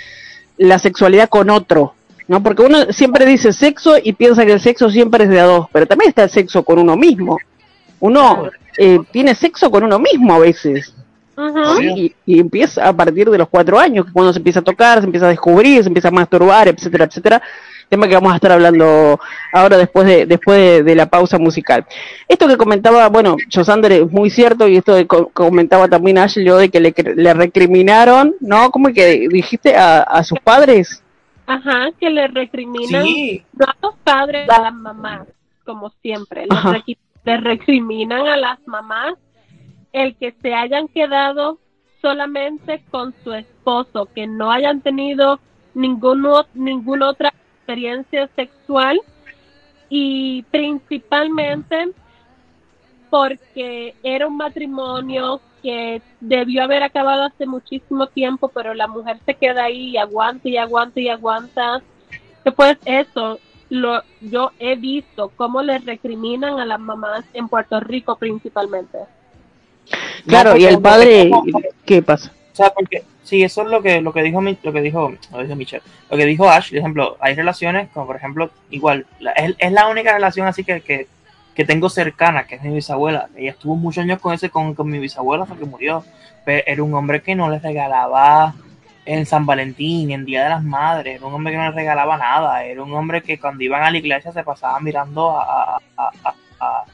la 0.56 0.78
sexualidad 0.78 1.28
con 1.28 1.50
otro, 1.50 1.94
¿no? 2.26 2.42
Porque 2.42 2.62
uno 2.62 2.92
siempre 2.92 3.24
dice 3.26 3.52
sexo 3.52 3.96
y 4.02 4.12
piensa 4.12 4.44
que 4.44 4.52
el 4.52 4.60
sexo 4.60 4.90
siempre 4.90 5.24
es 5.24 5.30
de 5.30 5.40
a 5.40 5.44
dos, 5.44 5.66
pero 5.72 5.86
también 5.86 6.08
está 6.08 6.24
el 6.24 6.30
sexo 6.30 6.64
con 6.64 6.78
uno 6.78 6.96
mismo. 6.96 7.38
Uno 8.00 8.50
eh, 8.76 8.98
tiene 9.12 9.34
sexo 9.34 9.70
con 9.70 9.84
uno 9.84 9.98
mismo 9.98 10.34
a 10.34 10.38
veces. 10.40 10.94
y, 11.80 12.12
y, 12.26 12.40
empieza 12.40 12.88
a 12.88 12.92
partir 12.92 13.30
de 13.30 13.38
los 13.38 13.48
cuatro 13.48 13.78
años, 13.78 14.06
cuando 14.12 14.32
se 14.32 14.40
empieza 14.40 14.58
a 14.58 14.64
tocar, 14.64 14.98
se 14.98 15.06
empieza 15.06 15.26
a 15.26 15.30
descubrir, 15.30 15.82
se 15.82 15.88
empieza 15.88 16.08
a 16.08 16.10
masturbar, 16.10 16.66
etcétera, 16.66 17.04
etcétera 17.04 17.40
tema 17.88 18.06
que 18.06 18.14
vamos 18.14 18.32
a 18.32 18.36
estar 18.36 18.52
hablando 18.52 19.18
ahora 19.52 19.76
después 19.76 20.06
de 20.06 20.26
después 20.26 20.84
de, 20.84 20.94
la 20.94 21.06
pausa 21.06 21.38
musical. 21.38 21.86
Esto 22.28 22.48
que 22.48 22.56
comentaba, 22.56 23.08
bueno, 23.08 23.36
Josander 23.52 23.92
es 23.92 24.12
muy 24.12 24.30
cierto 24.30 24.68
y 24.68 24.76
esto 24.76 24.96
que 24.96 25.06
comentaba 25.06 25.88
también 25.88 26.18
Ashley 26.18 26.44
de 26.44 26.70
que 26.70 26.80
le, 26.80 26.94
le 27.14 27.34
recriminaron, 27.34 28.34
¿no? 28.40 28.70
¿Cómo 28.70 28.92
que 28.92 29.28
dijiste 29.28 29.76
a, 29.76 30.22
sus 30.24 30.38
padres? 30.40 31.02
Ajá, 31.46 31.90
que 31.98 32.10
le 32.10 32.28
recriminan 32.28 33.04
no 33.52 33.64
a 33.64 33.76
los 33.80 33.94
padres, 34.04 34.48
a 34.50 34.60
las 34.60 34.74
mamás, 34.74 35.28
como 35.64 35.90
siempre. 36.02 36.46
le 37.24 37.36
recriminan 37.36 38.26
a 38.26 38.36
las 38.36 38.58
mamás 38.66 39.14
el 39.92 40.16
que 40.16 40.34
se 40.42 40.54
hayan 40.54 40.88
quedado 40.88 41.58
solamente 42.02 42.82
con 42.90 43.14
su 43.24 43.32
esposo, 43.32 44.08
que 44.14 44.26
no 44.26 44.50
hayan 44.50 44.80
tenido 44.80 45.40
ningún, 45.74 46.26
ninguna 46.54 47.10
otra 47.10 47.32
experiencia 47.68 48.30
sexual 48.34 48.98
y 49.90 50.42
principalmente 50.50 51.90
porque 53.10 53.94
era 54.02 54.26
un 54.26 54.38
matrimonio 54.38 55.42
que 55.62 56.00
debió 56.20 56.62
haber 56.62 56.82
acabado 56.82 57.24
hace 57.24 57.46
muchísimo 57.46 58.06
tiempo, 58.06 58.48
pero 58.48 58.72
la 58.72 58.86
mujer 58.86 59.18
se 59.26 59.34
queda 59.34 59.64
ahí 59.64 59.90
y 59.90 59.96
aguanta 59.98 60.48
y 60.48 60.56
aguanta 60.56 61.00
y 61.00 61.08
aguanta. 61.10 61.82
Después 62.42 62.78
eso, 62.86 63.38
lo, 63.68 64.02
yo 64.22 64.52
he 64.58 64.76
visto 64.76 65.30
cómo 65.36 65.62
le 65.62 65.78
recriminan 65.78 66.58
a 66.58 66.64
las 66.64 66.80
mamás 66.80 67.24
en 67.34 67.48
Puerto 67.48 67.80
Rico 67.80 68.16
principalmente. 68.16 68.98
Claro, 70.26 70.56
y 70.56 70.64
el 70.64 70.80
padre, 70.80 71.30
¿qué 71.84 72.02
pasa? 72.02 72.32
O 72.52 72.56
sea, 72.56 72.70
porque 72.70 73.04
Sí, 73.28 73.42
eso 73.42 73.60
es 73.60 73.68
lo 73.68 73.82
que, 73.82 74.00
lo 74.00 74.10
que 74.14 74.22
dijo 74.22 74.40
lo 74.40 74.72
que 74.72 74.80
dijo, 74.80 75.12
lo 75.32 75.42
dijo 75.42 75.54
Michelle. 75.54 75.82
Lo 76.08 76.16
que 76.16 76.24
dijo 76.24 76.48
Ash, 76.48 76.70
por 76.70 76.78
ejemplo, 76.78 77.16
hay 77.20 77.34
relaciones 77.34 77.90
como 77.90 78.06
por 78.06 78.16
ejemplo, 78.16 78.50
igual, 78.70 79.04
es, 79.36 79.54
es 79.58 79.70
la 79.70 79.86
única 79.86 80.14
relación 80.14 80.46
así 80.46 80.64
que, 80.64 80.80
que, 80.80 81.06
que, 81.54 81.66
tengo 81.66 81.90
cercana, 81.90 82.44
que 82.46 82.54
es 82.54 82.62
mi 82.62 82.72
bisabuela. 82.72 83.28
Ella 83.36 83.50
estuvo 83.50 83.76
muchos 83.76 84.02
años 84.02 84.18
con 84.18 84.32
ese, 84.32 84.48
con, 84.48 84.74
con 84.74 84.88
mi 84.88 84.98
bisabuela 84.98 85.42
hasta 85.42 85.56
que 85.56 85.66
murió. 85.66 86.02
Pero 86.46 86.62
era 86.66 86.82
un 86.82 86.94
hombre 86.94 87.20
que 87.20 87.34
no 87.34 87.50
le 87.50 87.58
regalaba 87.58 88.54
en 89.04 89.26
San 89.26 89.44
Valentín, 89.44 90.10
en 90.10 90.24
Día 90.24 90.44
de 90.44 90.48
las 90.48 90.64
Madres, 90.64 91.16
era 91.16 91.26
un 91.26 91.34
hombre 91.34 91.52
que 91.52 91.58
no 91.58 91.64
le 91.68 91.76
regalaba 91.76 92.16
nada, 92.16 92.64
era 92.64 92.82
un 92.82 92.94
hombre 92.94 93.22
que 93.22 93.38
cuando 93.38 93.62
iban 93.62 93.82
a 93.82 93.90
la 93.90 93.98
iglesia 93.98 94.32
se 94.32 94.42
pasaba 94.42 94.80
mirando 94.80 95.38
a, 95.38 95.76
a, 95.76 95.80
a, 95.98 96.84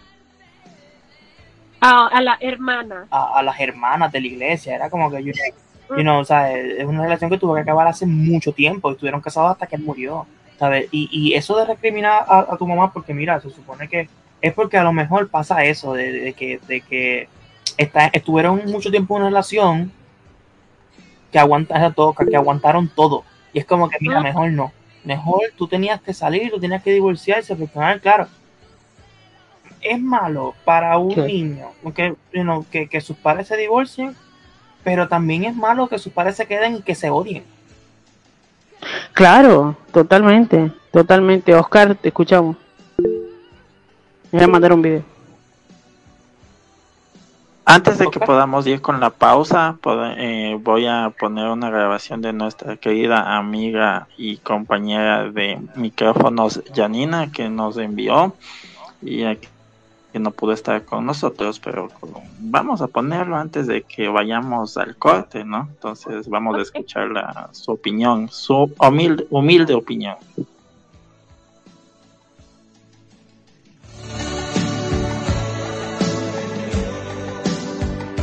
a, 1.80 2.06
a 2.08 2.20
la 2.20 2.36
hermana. 2.40 3.06
A, 3.08 3.38
a, 3.38 3.42
las 3.44 3.60
hermanas 3.60 4.10
de 4.10 4.20
la 4.20 4.26
iglesia, 4.26 4.74
era 4.74 4.90
como 4.90 5.08
que 5.12 5.22
yo 5.22 5.32
You 5.90 6.02
know, 6.02 6.18
o 6.18 6.24
sea, 6.24 6.52
es 6.52 6.84
una 6.86 7.02
relación 7.02 7.30
que 7.30 7.38
tuvo 7.38 7.54
que 7.54 7.60
acabar 7.60 7.86
hace 7.86 8.06
mucho 8.06 8.52
tiempo. 8.52 8.90
Estuvieron 8.90 9.20
casados 9.20 9.52
hasta 9.52 9.66
que 9.66 9.76
él 9.76 9.82
murió. 9.82 10.26
¿sabes? 10.58 10.88
Y, 10.90 11.08
y 11.10 11.34
eso 11.34 11.56
de 11.56 11.66
recriminar 11.66 12.24
a, 12.28 12.56
tu 12.56 12.66
mamá, 12.66 12.92
porque 12.92 13.14
mira, 13.14 13.40
se 13.40 13.50
supone 13.50 13.88
que 13.88 14.08
es 14.40 14.52
porque 14.52 14.76
a 14.76 14.84
lo 14.84 14.92
mejor 14.92 15.28
pasa 15.28 15.64
eso, 15.64 15.94
de, 15.94 16.34
que, 16.34 16.60
de 16.66 16.80
que 16.82 17.28
está, 17.76 18.06
estuvieron 18.08 18.62
mucho 18.66 18.90
tiempo 18.90 19.16
en 19.16 19.22
una 19.22 19.30
relación 19.30 19.92
que, 21.32 21.38
aguanta, 21.38 21.92
todo, 21.92 22.14
que 22.14 22.36
aguantaron 22.36 22.88
todo. 22.88 23.24
Y 23.52 23.58
es 23.58 23.64
como 23.64 23.88
que, 23.88 23.96
mira, 24.00 24.20
mejor 24.20 24.50
no. 24.50 24.72
Mejor 25.02 25.42
tú 25.56 25.66
tenías 25.66 26.00
que 26.00 26.12
salir, 26.12 26.50
tú 26.50 26.60
tenías 26.60 26.82
que 26.82 26.92
divorciarse, 26.92 27.56
porque 27.56 28.00
claro. 28.00 28.28
Es 29.80 30.00
malo 30.00 30.54
para 30.64 30.96
un 30.96 31.14
niño 31.26 31.68
que, 31.94 32.14
que, 32.70 32.88
que 32.88 33.00
sus 33.02 33.16
padres 33.16 33.48
se 33.48 33.56
divorcien 33.56 34.16
pero 34.84 35.08
también 35.08 35.44
es 35.44 35.56
malo 35.56 35.88
que 35.88 35.98
sus 35.98 36.12
padres 36.12 36.36
se 36.36 36.46
queden 36.46 36.76
y 36.76 36.82
que 36.82 36.94
se 36.94 37.10
odien. 37.10 37.42
Claro, 39.14 39.76
totalmente, 39.92 40.70
totalmente. 40.92 41.54
Oscar, 41.54 41.94
te 41.94 42.08
escuchamos. 42.08 42.56
voy 44.30 44.42
a 44.42 44.46
mandar 44.46 44.72
un 44.72 44.82
video. 44.82 45.14
Antes 47.66 47.96
de 47.96 48.10
que 48.10 48.20
podamos 48.20 48.66
ir 48.66 48.82
con 48.82 49.00
la 49.00 49.08
pausa, 49.08 49.78
eh, 50.18 50.58
voy 50.60 50.86
a 50.86 51.10
poner 51.18 51.48
una 51.48 51.70
grabación 51.70 52.20
de 52.20 52.34
nuestra 52.34 52.76
querida 52.76 53.38
amiga 53.38 54.06
y 54.18 54.36
compañera 54.36 55.30
de 55.30 55.58
micrófonos, 55.74 56.62
Janina, 56.74 57.32
que 57.32 57.48
nos 57.48 57.78
envió. 57.78 58.34
Y 59.00 59.24
aquí 59.24 59.48
que 60.14 60.20
no 60.20 60.30
pudo 60.30 60.52
estar 60.52 60.84
con 60.84 61.04
nosotros, 61.04 61.58
pero 61.58 61.88
vamos 62.38 62.80
a 62.80 62.86
ponerlo 62.86 63.34
antes 63.34 63.66
de 63.66 63.82
que 63.82 64.06
vayamos 64.06 64.76
al 64.76 64.94
corte, 64.94 65.44
¿no? 65.44 65.66
Entonces 65.68 66.28
vamos 66.28 66.56
a 66.56 66.62
escuchar 66.62 67.10
la, 67.10 67.48
su 67.50 67.72
opinión, 67.72 68.28
su 68.30 68.70
humilde, 68.78 69.26
humilde 69.30 69.74
opinión. 69.74 70.14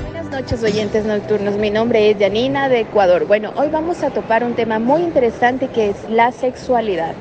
Buenas 0.02 0.32
noches 0.32 0.64
oyentes 0.64 1.06
nocturnos, 1.06 1.58
mi 1.58 1.72
nombre 1.72 2.10
es 2.10 2.18
Janina 2.18 2.70
de 2.70 2.80
Ecuador. 2.80 3.28
Bueno, 3.28 3.52
hoy 3.58 3.68
vamos 3.68 4.02
a 4.02 4.12
topar 4.12 4.46
un 4.46 4.54
tema 4.54 4.80
muy 4.80 5.02
interesante 5.02 5.68
que 5.68 5.90
es 5.90 6.10
la 6.10 6.32
sexualidad. 6.32 7.16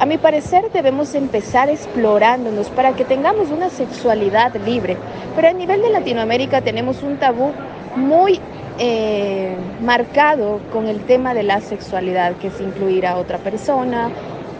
A 0.00 0.06
mi 0.06 0.16
parecer 0.16 0.72
debemos 0.72 1.14
empezar 1.14 1.68
explorándonos 1.68 2.70
para 2.70 2.94
que 2.94 3.04
tengamos 3.04 3.50
una 3.50 3.68
sexualidad 3.68 4.56
libre, 4.64 4.96
pero 5.36 5.48
a 5.48 5.52
nivel 5.52 5.82
de 5.82 5.90
Latinoamérica 5.90 6.62
tenemos 6.62 7.02
un 7.02 7.18
tabú 7.18 7.52
muy 7.96 8.40
eh, 8.78 9.54
marcado 9.82 10.58
con 10.72 10.88
el 10.88 11.00
tema 11.00 11.34
de 11.34 11.42
la 11.42 11.60
sexualidad, 11.60 12.32
que 12.36 12.46
es 12.46 12.58
incluir 12.62 13.06
a 13.06 13.18
otra 13.18 13.36
persona 13.36 14.08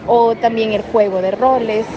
o 0.05 0.35
también 0.35 0.73
el 0.73 0.83
juego 0.83 1.23
de 1.23 1.31
roles. 1.31 1.87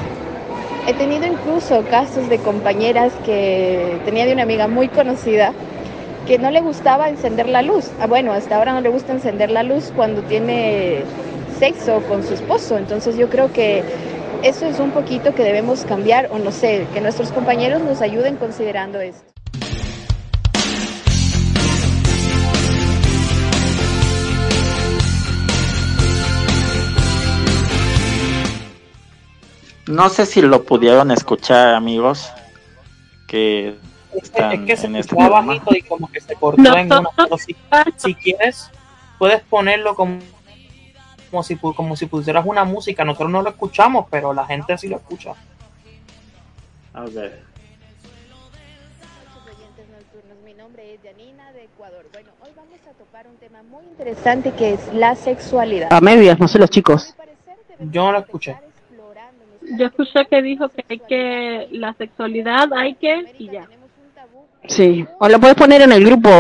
He 0.87 0.95
tenido 0.95 1.27
incluso 1.27 1.85
casos 1.91 2.31
de 2.31 2.39
compañeras 2.39 3.13
que 3.27 4.01
tenía 4.07 4.25
de 4.25 4.33
una 4.33 4.45
amiga 4.45 4.69
muy 4.69 4.89
conocida 4.89 5.53
que 6.27 6.39
no 6.39 6.51
le 6.51 6.63
gustaba 6.63 7.11
encender 7.11 7.51
la 7.51 7.61
luz. 7.61 7.91
Ah, 8.01 8.07
bueno, 8.07 8.33
hasta 8.33 8.57
ahora 8.57 8.73
no 8.73 8.81
le 8.81 8.89
gusta 8.89 9.13
encender 9.13 9.51
la 9.51 9.63
luz 9.63 9.93
cuando 9.95 10.23
tiene 10.23 11.03
sexo 11.59 12.03
con 12.09 12.23
su 12.23 12.35
esposo. 12.35 12.77
Entonces 12.79 13.17
yo 13.17 13.29
creo 13.29 13.53
que 13.53 13.83
eso 14.43 14.67
es 14.67 14.79
un 14.79 14.91
poquito 14.91 15.35
que 15.35 15.43
debemos 15.43 15.85
cambiar 15.85 16.29
o 16.31 16.39
no 16.39 16.53
sé, 16.53 16.87
que 16.93 17.01
nuestros 17.01 17.33
compañeros 17.33 17.83
nos 17.83 18.01
ayuden 18.03 18.37
considerando 18.37 19.01
esto. 19.01 19.35
No 29.87 30.09
sé 30.09 30.25
si 30.25 30.41
lo 30.41 30.65
pudieron 30.65 31.11
escuchar, 31.11 31.75
amigos, 31.75 32.31
que 33.27 33.77
están 34.15 34.53
es 34.53 34.61
que 34.61 34.77
se 34.77 34.87
en 34.87 34.97
este 34.97 35.15
bajito 35.15 35.75
y 35.75 35.83
como 35.83 36.11
que 36.11 36.21
se 36.21 36.35
cortó 36.37 36.77
en 36.77 36.93
una. 36.93 37.11
Si, 37.39 37.55
si 37.97 38.15
quieres, 38.15 38.71
puedes 39.19 39.43
ponerlo 39.43 39.95
como 39.95 40.19
como 41.35 41.43
si, 41.43 41.57
como 41.57 41.97
si 41.97 42.07
pusieras 42.07 42.47
una 42.47 42.65
música. 42.65 43.05
Nosotros 43.05 43.31
no 43.31 43.43
lo 43.43 43.51
escuchamos, 43.51 44.07
pero 44.09 44.33
la 44.33 44.47
gente 44.47 44.79
sí 44.79 44.87
lo 44.89 44.97
escucha. 44.97 45.35
A 46.93 47.03
Mi 50.45 50.55
nombre 50.55 50.95
es 50.95 51.01
Janina 51.03 51.51
de 51.53 51.65
Ecuador. 51.65 52.07
Bueno, 52.13 52.31
hoy 52.41 52.51
vamos 52.55 52.79
a 52.89 52.93
topar 52.97 53.27
un 53.27 53.37
tema 53.37 53.65
muy 53.65 53.85
interesante 53.85 54.53
que 54.53 54.75
es 54.75 54.95
la 54.95 55.17
sexualidad. 55.17 55.93
A 55.93 56.01
medias, 56.01 56.39
no 56.39 56.47
sé 56.47 56.61
los 56.61 56.71
chicos. 56.71 57.17
Yo 57.81 58.05
no 58.05 58.13
lo 58.13 58.19
escuché. 58.21 58.57
Yo 59.77 59.87
escuché 59.87 60.27
que 60.27 60.41
dijo 60.41 60.69
que 60.69 60.85
hay 60.89 60.99
que 61.01 61.69
la 61.73 61.95
sexualidad 61.95 62.73
hay 62.75 62.95
que 62.95 63.35
y 63.39 63.51
ya. 63.51 63.67
Sí, 64.67 65.07
o 65.19 65.29
lo 65.29 65.39
puedes 65.39 65.57
poner 65.57 65.83
en 65.83 65.93
el 65.93 66.05
grupo, 66.05 66.31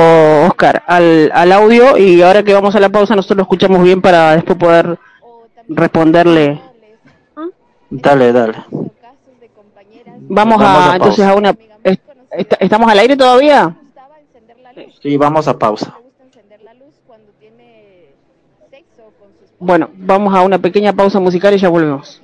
Oscar, 0.47 0.83
al, 0.87 1.31
al 1.35 1.53
audio 1.53 1.99
y 1.99 2.23
ahora 2.23 2.43
que 2.43 2.55
vamos 2.55 2.75
a 2.75 2.81
la 2.81 2.89
pausa 2.89 3.15
nosotros 3.15 3.37
lo 3.37 3.43
escuchamos 3.43 3.83
bien 3.83 4.01
para 4.01 4.35
después 4.35 4.59
poder 4.59 4.99
responderle. 5.69 6.61
Dale, 7.91 8.33
dale. 8.33 8.55
Vamos, 10.29 10.61
a, 10.63 10.93
entonces 10.95 11.25
a 11.25 11.35
una... 11.35 11.55
¿Estamos 12.59 12.91
al 12.91 12.99
aire 12.99 13.17
todavía? 13.17 13.77
Sí, 15.03 15.17
vamos 15.17 15.47
a 15.47 15.59
pausa. 15.59 15.95
Bueno, 19.59 19.91
vamos 19.95 20.35
a 20.35 20.43
una 20.43 20.59
pequeña 20.59 20.93
pausa 20.93 21.21
musical 21.21 21.55
y 21.55 21.59
ya 21.59 21.69
volvemos. 21.69 22.21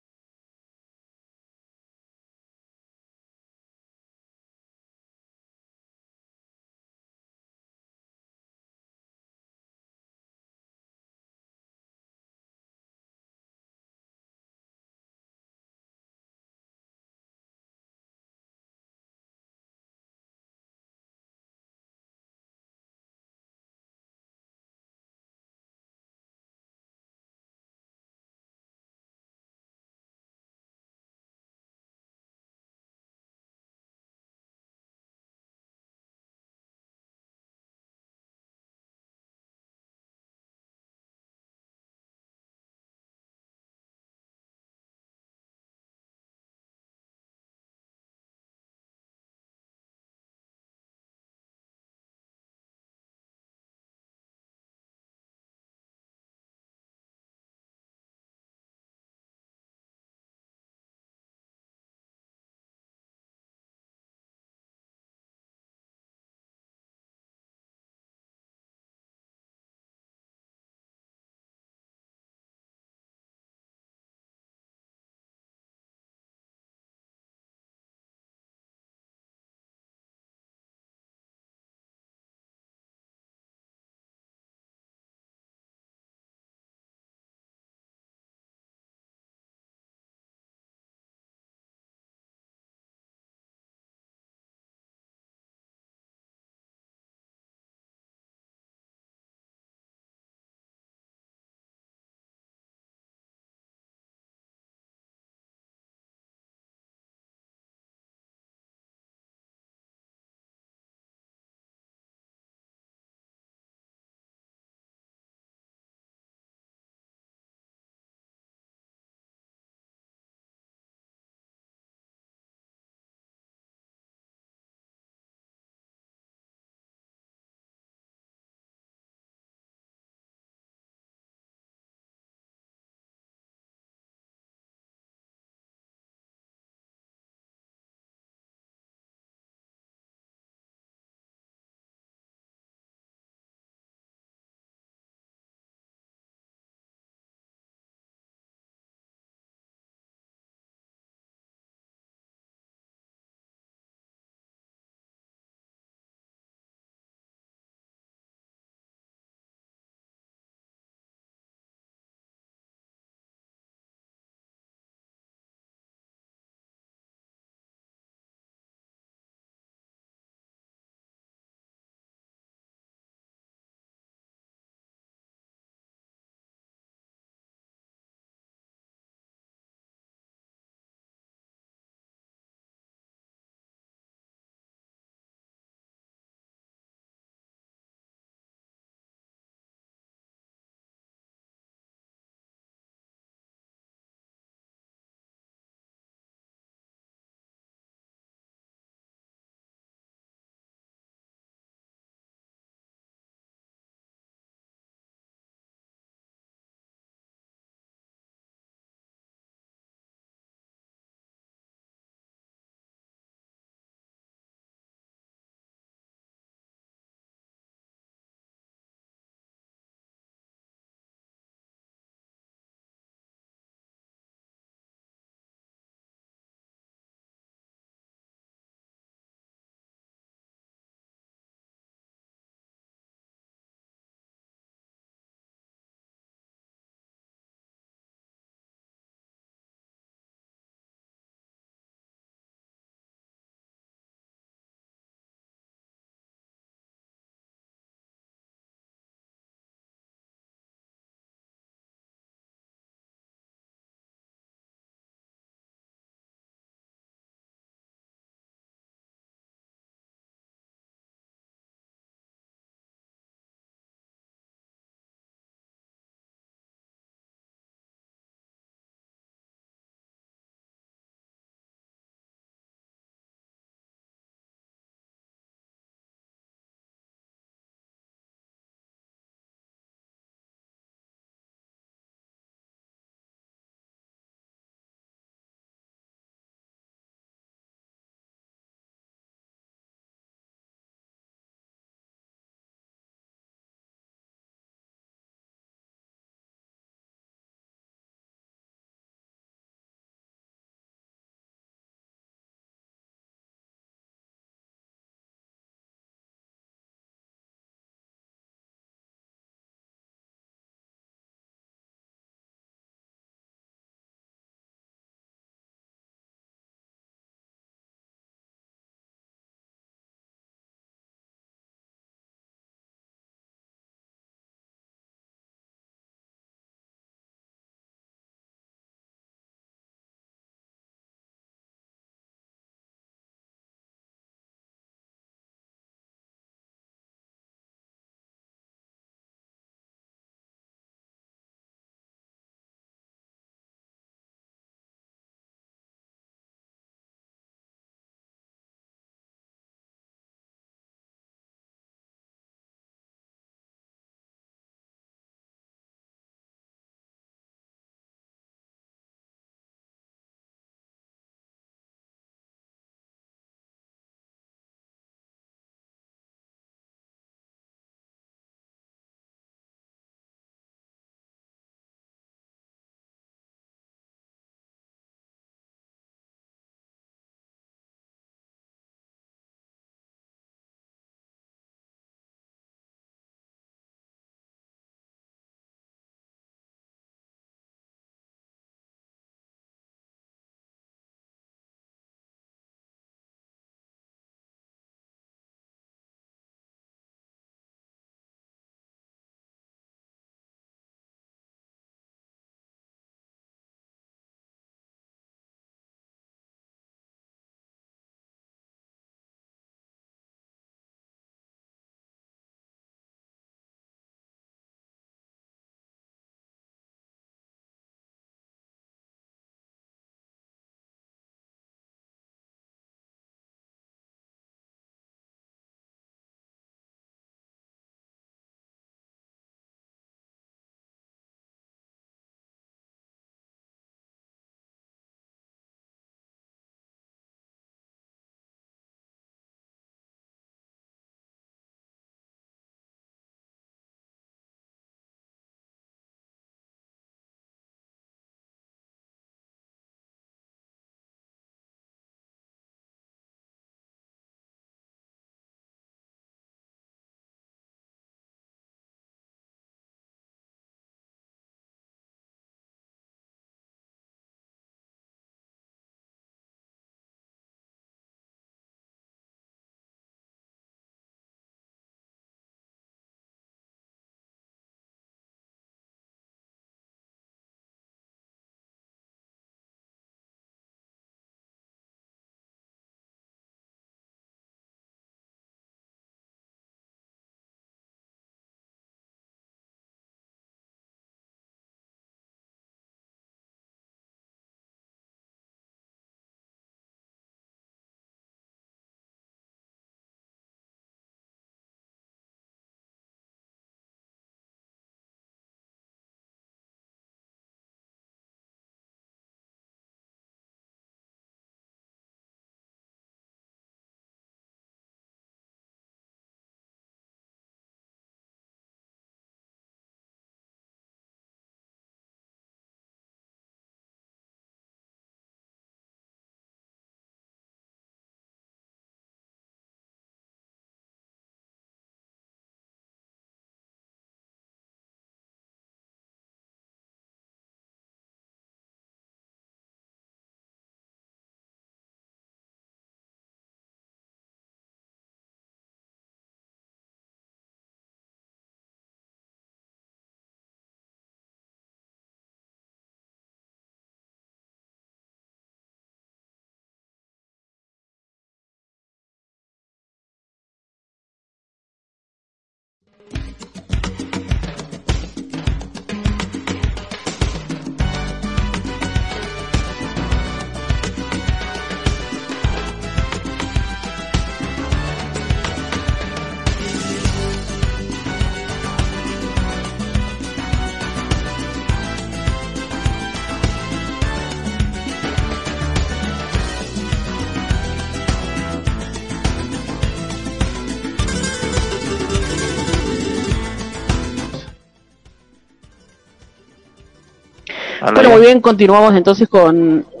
Bueno, 597.94 598.10
muy 598.10 598.20
bien, 598.20 598.40
continuamos 598.40 598.94
entonces 598.94 599.28
con 599.28 599.84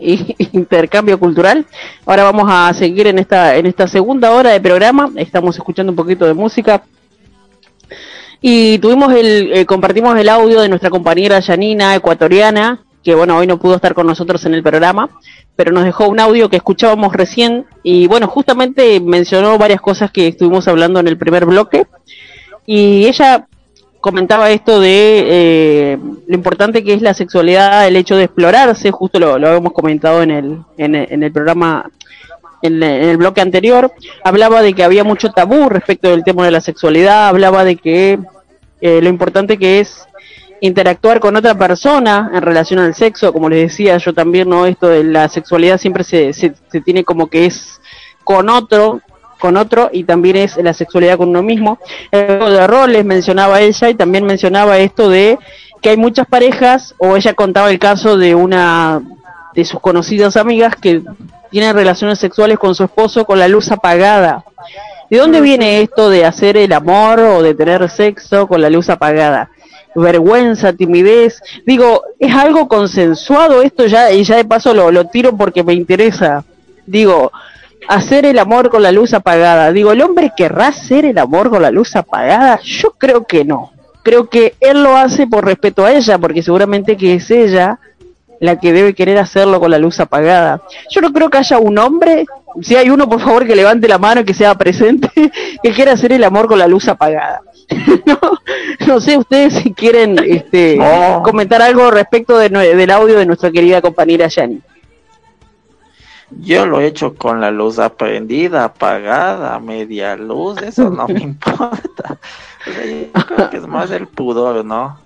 intercambio 0.52 1.18
cultural. 1.18 1.66
Ahora 2.06 2.24
vamos 2.24 2.46
a 2.48 2.72
seguir 2.74 3.06
en 3.06 3.18
esta 3.18 3.56
en 3.56 3.66
esta 3.66 3.88
segunda 3.88 4.32
hora 4.32 4.50
de 4.50 4.60
programa. 4.60 5.10
Estamos 5.16 5.56
escuchando 5.56 5.90
un 5.92 5.96
poquito 5.96 6.26
de 6.26 6.34
música 6.34 6.82
y 8.40 8.78
tuvimos 8.78 9.12
el 9.12 9.52
eh, 9.52 9.66
compartimos 9.66 10.16
el 10.18 10.28
audio 10.28 10.60
de 10.60 10.68
nuestra 10.68 10.90
compañera 10.90 11.42
Janina 11.42 11.94
ecuatoriana 11.94 12.80
que 13.02 13.14
bueno 13.14 13.36
hoy 13.36 13.46
no 13.46 13.58
pudo 13.58 13.76
estar 13.76 13.94
con 13.94 14.06
nosotros 14.06 14.44
en 14.44 14.54
el 14.54 14.62
programa, 14.62 15.10
pero 15.56 15.72
nos 15.72 15.84
dejó 15.84 16.08
un 16.08 16.20
audio 16.20 16.48
que 16.48 16.56
escuchábamos 16.56 17.12
recién 17.14 17.66
y 17.82 18.06
bueno 18.06 18.28
justamente 18.28 19.00
mencionó 19.00 19.58
varias 19.58 19.80
cosas 19.80 20.10
que 20.10 20.28
estuvimos 20.28 20.68
hablando 20.68 21.00
en 21.00 21.08
el 21.08 21.18
primer 21.18 21.46
bloque 21.46 21.86
y 22.66 23.06
ella 23.06 23.46
comentaba 24.00 24.50
esto 24.50 24.80
de 24.80 25.24
eh, 25.26 25.98
lo 26.26 26.34
importante 26.34 26.82
que 26.82 26.94
es 26.94 27.02
la 27.02 27.14
sexualidad, 27.14 27.86
el 27.86 27.96
hecho 27.96 28.16
de 28.16 28.24
explorarse, 28.24 28.90
justo 28.90 29.18
lo, 29.18 29.38
lo 29.38 29.48
habíamos 29.48 29.72
comentado 29.72 30.22
en 30.22 30.30
el, 30.30 30.58
en 30.78 31.22
el, 31.22 31.32
programa, 31.32 31.90
en, 32.62 32.82
el 32.82 33.16
bloque 33.18 33.40
anterior, 33.40 33.92
hablaba 34.24 34.62
de 34.62 34.72
que 34.72 34.84
había 34.84 35.04
mucho 35.04 35.30
tabú 35.30 35.68
respecto 35.68 36.10
del 36.10 36.24
tema 36.24 36.44
de 36.44 36.50
la 36.50 36.60
sexualidad, 36.60 37.28
hablaba 37.28 37.64
de 37.64 37.76
que 37.76 38.18
eh, 38.80 39.00
lo 39.02 39.08
importante 39.08 39.58
que 39.58 39.80
es 39.80 40.06
interactuar 40.62 41.20
con 41.20 41.36
otra 41.36 41.56
persona 41.56 42.30
en 42.34 42.42
relación 42.42 42.80
al 42.80 42.94
sexo, 42.94 43.32
como 43.32 43.48
les 43.48 43.68
decía 43.68 43.96
yo 43.98 44.12
también, 44.12 44.48
¿no? 44.48 44.66
Esto 44.66 44.88
de 44.88 45.04
la 45.04 45.28
sexualidad 45.28 45.78
siempre 45.78 46.04
se, 46.04 46.32
se, 46.32 46.54
se 46.70 46.80
tiene 46.80 47.04
como 47.04 47.28
que 47.28 47.46
es 47.46 47.80
con 48.24 48.48
otro, 48.48 49.00
con 49.40 49.56
otro 49.56 49.90
y 49.92 50.04
también 50.04 50.36
es 50.36 50.56
la 50.58 50.72
sexualidad 50.72 51.16
con 51.16 51.30
uno 51.30 51.42
mismo. 51.42 51.78
El 52.12 52.26
juego 52.26 52.50
de 52.50 52.66
roles 52.68 53.04
mencionaba 53.04 53.60
ella 53.60 53.88
y 53.88 53.94
también 53.94 54.24
mencionaba 54.24 54.78
esto 54.78 55.08
de 55.08 55.38
que 55.82 55.90
hay 55.90 55.96
muchas 55.96 56.26
parejas 56.26 56.94
o 56.98 57.16
ella 57.16 57.34
contaba 57.34 57.70
el 57.70 57.78
caso 57.78 58.16
de 58.16 58.34
una 58.34 59.02
de 59.54 59.64
sus 59.64 59.80
conocidas 59.80 60.36
amigas 60.36 60.76
que 60.76 61.02
tienen 61.50 61.74
relaciones 61.74 62.18
sexuales 62.18 62.58
con 62.58 62.74
su 62.74 62.84
esposo 62.84 63.24
con 63.24 63.38
la 63.38 63.48
luz 63.48 63.70
apagada. 63.72 64.44
¿De 65.10 65.18
dónde 65.18 65.40
viene 65.40 65.82
esto 65.82 66.08
de 66.08 66.24
hacer 66.24 66.56
el 66.56 66.72
amor 66.72 67.18
o 67.18 67.42
de 67.42 67.54
tener 67.54 67.88
sexo 67.90 68.46
con 68.46 68.60
la 68.60 68.70
luz 68.70 68.88
apagada? 68.88 69.50
Vergüenza, 69.96 70.72
timidez. 70.72 71.42
Digo, 71.66 72.02
es 72.20 72.32
algo 72.32 72.68
consensuado 72.68 73.62
esto 73.62 73.86
ya 73.86 74.12
y 74.12 74.22
ya 74.22 74.36
de 74.36 74.44
paso 74.44 74.72
lo, 74.72 74.92
lo 74.92 75.06
tiro 75.06 75.36
porque 75.36 75.64
me 75.64 75.74
interesa. 75.74 76.44
Digo, 76.86 77.32
hacer 77.90 78.24
el 78.24 78.38
amor 78.38 78.70
con 78.70 78.82
la 78.82 78.92
luz 78.92 79.12
apagada. 79.14 79.72
Digo, 79.72 79.90
¿el 79.90 80.00
hombre 80.00 80.32
querrá 80.36 80.68
hacer 80.68 81.04
el 81.04 81.18
amor 81.18 81.50
con 81.50 81.60
la 81.60 81.72
luz 81.72 81.96
apagada? 81.96 82.60
Yo 82.62 82.92
creo 82.96 83.26
que 83.26 83.44
no. 83.44 83.72
Creo 84.04 84.30
que 84.30 84.54
él 84.60 84.82
lo 84.82 84.96
hace 84.96 85.26
por 85.26 85.44
respeto 85.44 85.84
a 85.84 85.92
ella, 85.92 86.16
porque 86.16 86.42
seguramente 86.42 86.96
que 86.96 87.14
es 87.14 87.30
ella 87.30 87.80
la 88.38 88.58
que 88.58 88.72
debe 88.72 88.94
querer 88.94 89.18
hacerlo 89.18 89.58
con 89.60 89.72
la 89.72 89.78
luz 89.78 89.98
apagada. 89.98 90.62
Yo 90.90 91.00
no 91.00 91.12
creo 91.12 91.28
que 91.28 91.38
haya 91.38 91.58
un 91.58 91.78
hombre, 91.78 92.24
si 92.62 92.76
hay 92.76 92.90
uno 92.90 93.08
por 93.08 93.20
favor 93.20 93.46
que 93.46 93.56
levante 93.56 93.88
la 93.88 93.98
mano 93.98 94.22
y 94.22 94.24
que 94.24 94.34
sea 94.34 94.54
presente, 94.54 95.10
que 95.62 95.70
quiera 95.72 95.92
hacer 95.92 96.12
el 96.12 96.22
amor 96.22 96.46
con 96.46 96.58
la 96.60 96.68
luz 96.68 96.88
apagada. 96.88 97.42
no, 98.06 98.18
no 98.86 99.00
sé 99.00 99.18
ustedes 99.18 99.54
si 99.54 99.74
quieren 99.74 100.16
este, 100.24 100.78
comentar 101.24 101.60
algo 101.60 101.90
respecto 101.90 102.38
de, 102.38 102.48
del 102.48 102.90
audio 102.90 103.18
de 103.18 103.26
nuestra 103.26 103.50
querida 103.50 103.82
compañera 103.82 104.28
Yani. 104.28 104.60
Yo 106.38 106.66
lo 106.66 106.80
he 106.80 106.86
hecho 106.86 107.14
con 107.14 107.40
la 107.40 107.50
luz 107.50 107.78
aprendida, 107.78 108.64
apagada, 108.64 109.58
media 109.58 110.16
luz, 110.16 110.62
eso 110.62 110.88
no 110.90 111.08
me 111.08 111.20
importa. 111.22 112.18
creo 112.64 113.50
que 113.50 113.56
es 113.56 113.66
más 113.66 113.90
el 113.90 114.06
pudor, 114.06 114.64
¿no? 114.64 114.98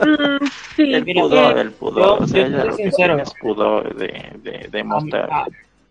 Mm, 0.00 0.46
sí, 0.76 0.92
el 0.92 1.04
pudor, 1.04 1.58
el 1.58 1.72
pudor. 1.72 2.28
sincero. 2.28 3.18
Es 3.18 3.32
pudor 3.40 3.94
de, 3.94 4.68
de, 4.70 4.84
mostrar. 4.84 5.46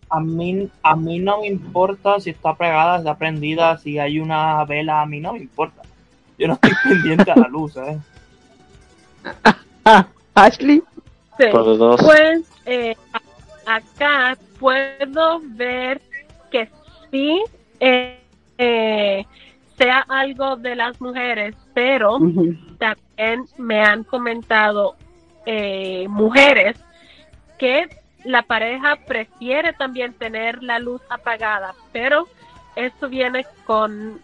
A, 0.10 0.20
mí, 0.20 0.70
a 0.84 0.96
mí 0.96 1.20
no 1.20 1.42
me 1.42 1.48
importa 1.48 2.20
si 2.20 2.32
está 2.32 2.52
apagada, 2.52 2.98
está 3.00 3.18
prendida, 3.18 3.78
si 3.78 3.98
hay 3.98 4.20
una 4.20 4.64
vela, 4.66 5.02
a 5.02 5.06
mí 5.06 5.20
no 5.20 5.34
me 5.34 5.40
importa. 5.40 5.82
Yo 6.38 6.48
no 6.48 6.54
estoy 6.54 6.72
pendiente 6.84 7.32
a 7.32 7.36
la 7.36 7.48
luz, 7.48 7.76
¿eh? 7.78 7.98
Ashley. 10.36 10.84
Sí. 11.38 11.46
Pues, 11.52 12.44
eh, 12.66 12.96
acá 13.70 14.36
puedo 14.60 15.42
ver 15.44 16.02
que 16.50 16.68
sí 17.12 17.44
eh, 17.80 18.20
eh, 18.58 19.26
sea 19.78 20.06
algo 20.10 20.56
de 20.56 20.76
las 20.76 21.00
mujeres, 21.00 21.56
pero 21.76 22.18
también 22.80 23.46
me 23.58 23.80
han 23.82 24.04
comentado 24.04 24.96
eh, 25.46 26.08
mujeres 26.10 26.78
que 27.60 27.88
la 28.26 28.42
pareja 28.42 28.98
prefiere 29.08 29.72
también 29.74 30.14
tener 30.14 30.64
la 30.64 30.80
luz 30.80 31.02
apagada, 31.10 31.76
pero 31.94 32.28
esto 32.76 33.08
viene 33.08 33.46
con 33.66 34.20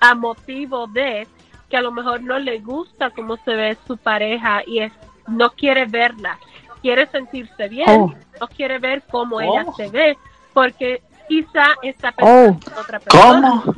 a 0.00 0.14
motivo 0.14 0.88
de 0.88 1.28
que 1.70 1.76
a 1.76 1.82
lo 1.82 1.92
mejor 1.92 2.20
no 2.22 2.38
le 2.38 2.58
gusta 2.58 3.10
cómo 3.10 3.36
se 3.36 3.54
ve 3.54 3.78
su 3.86 3.96
pareja 3.96 4.62
y 4.66 4.80
es, 4.80 4.92
no 5.28 5.50
quiere 5.52 5.86
verla 5.86 6.38
quiere 6.82 7.06
sentirse 7.06 7.68
bien, 7.68 7.88
oh. 7.88 8.14
no 8.40 8.48
quiere 8.48 8.78
ver 8.78 9.02
cómo 9.10 9.40
ella 9.40 9.64
oh. 9.66 9.74
se 9.74 9.88
ve, 9.88 10.18
porque 10.52 11.02
quizá 11.28 11.68
está 11.82 12.12
pensando 12.12 12.58
oh. 12.76 12.80
otra 12.80 13.00
persona. 13.00 13.62
¿Cómo? 13.64 13.74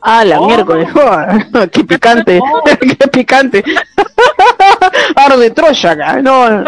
Ah, 0.00 0.24
la 0.24 0.40
miércoles. 0.40 0.88
qué 1.72 1.84
picante, 1.84 2.40
qué 2.80 3.08
picante. 3.08 3.64
de 5.38 5.50
Troya 5.50 5.90
acá, 5.90 6.22
no. 6.22 6.64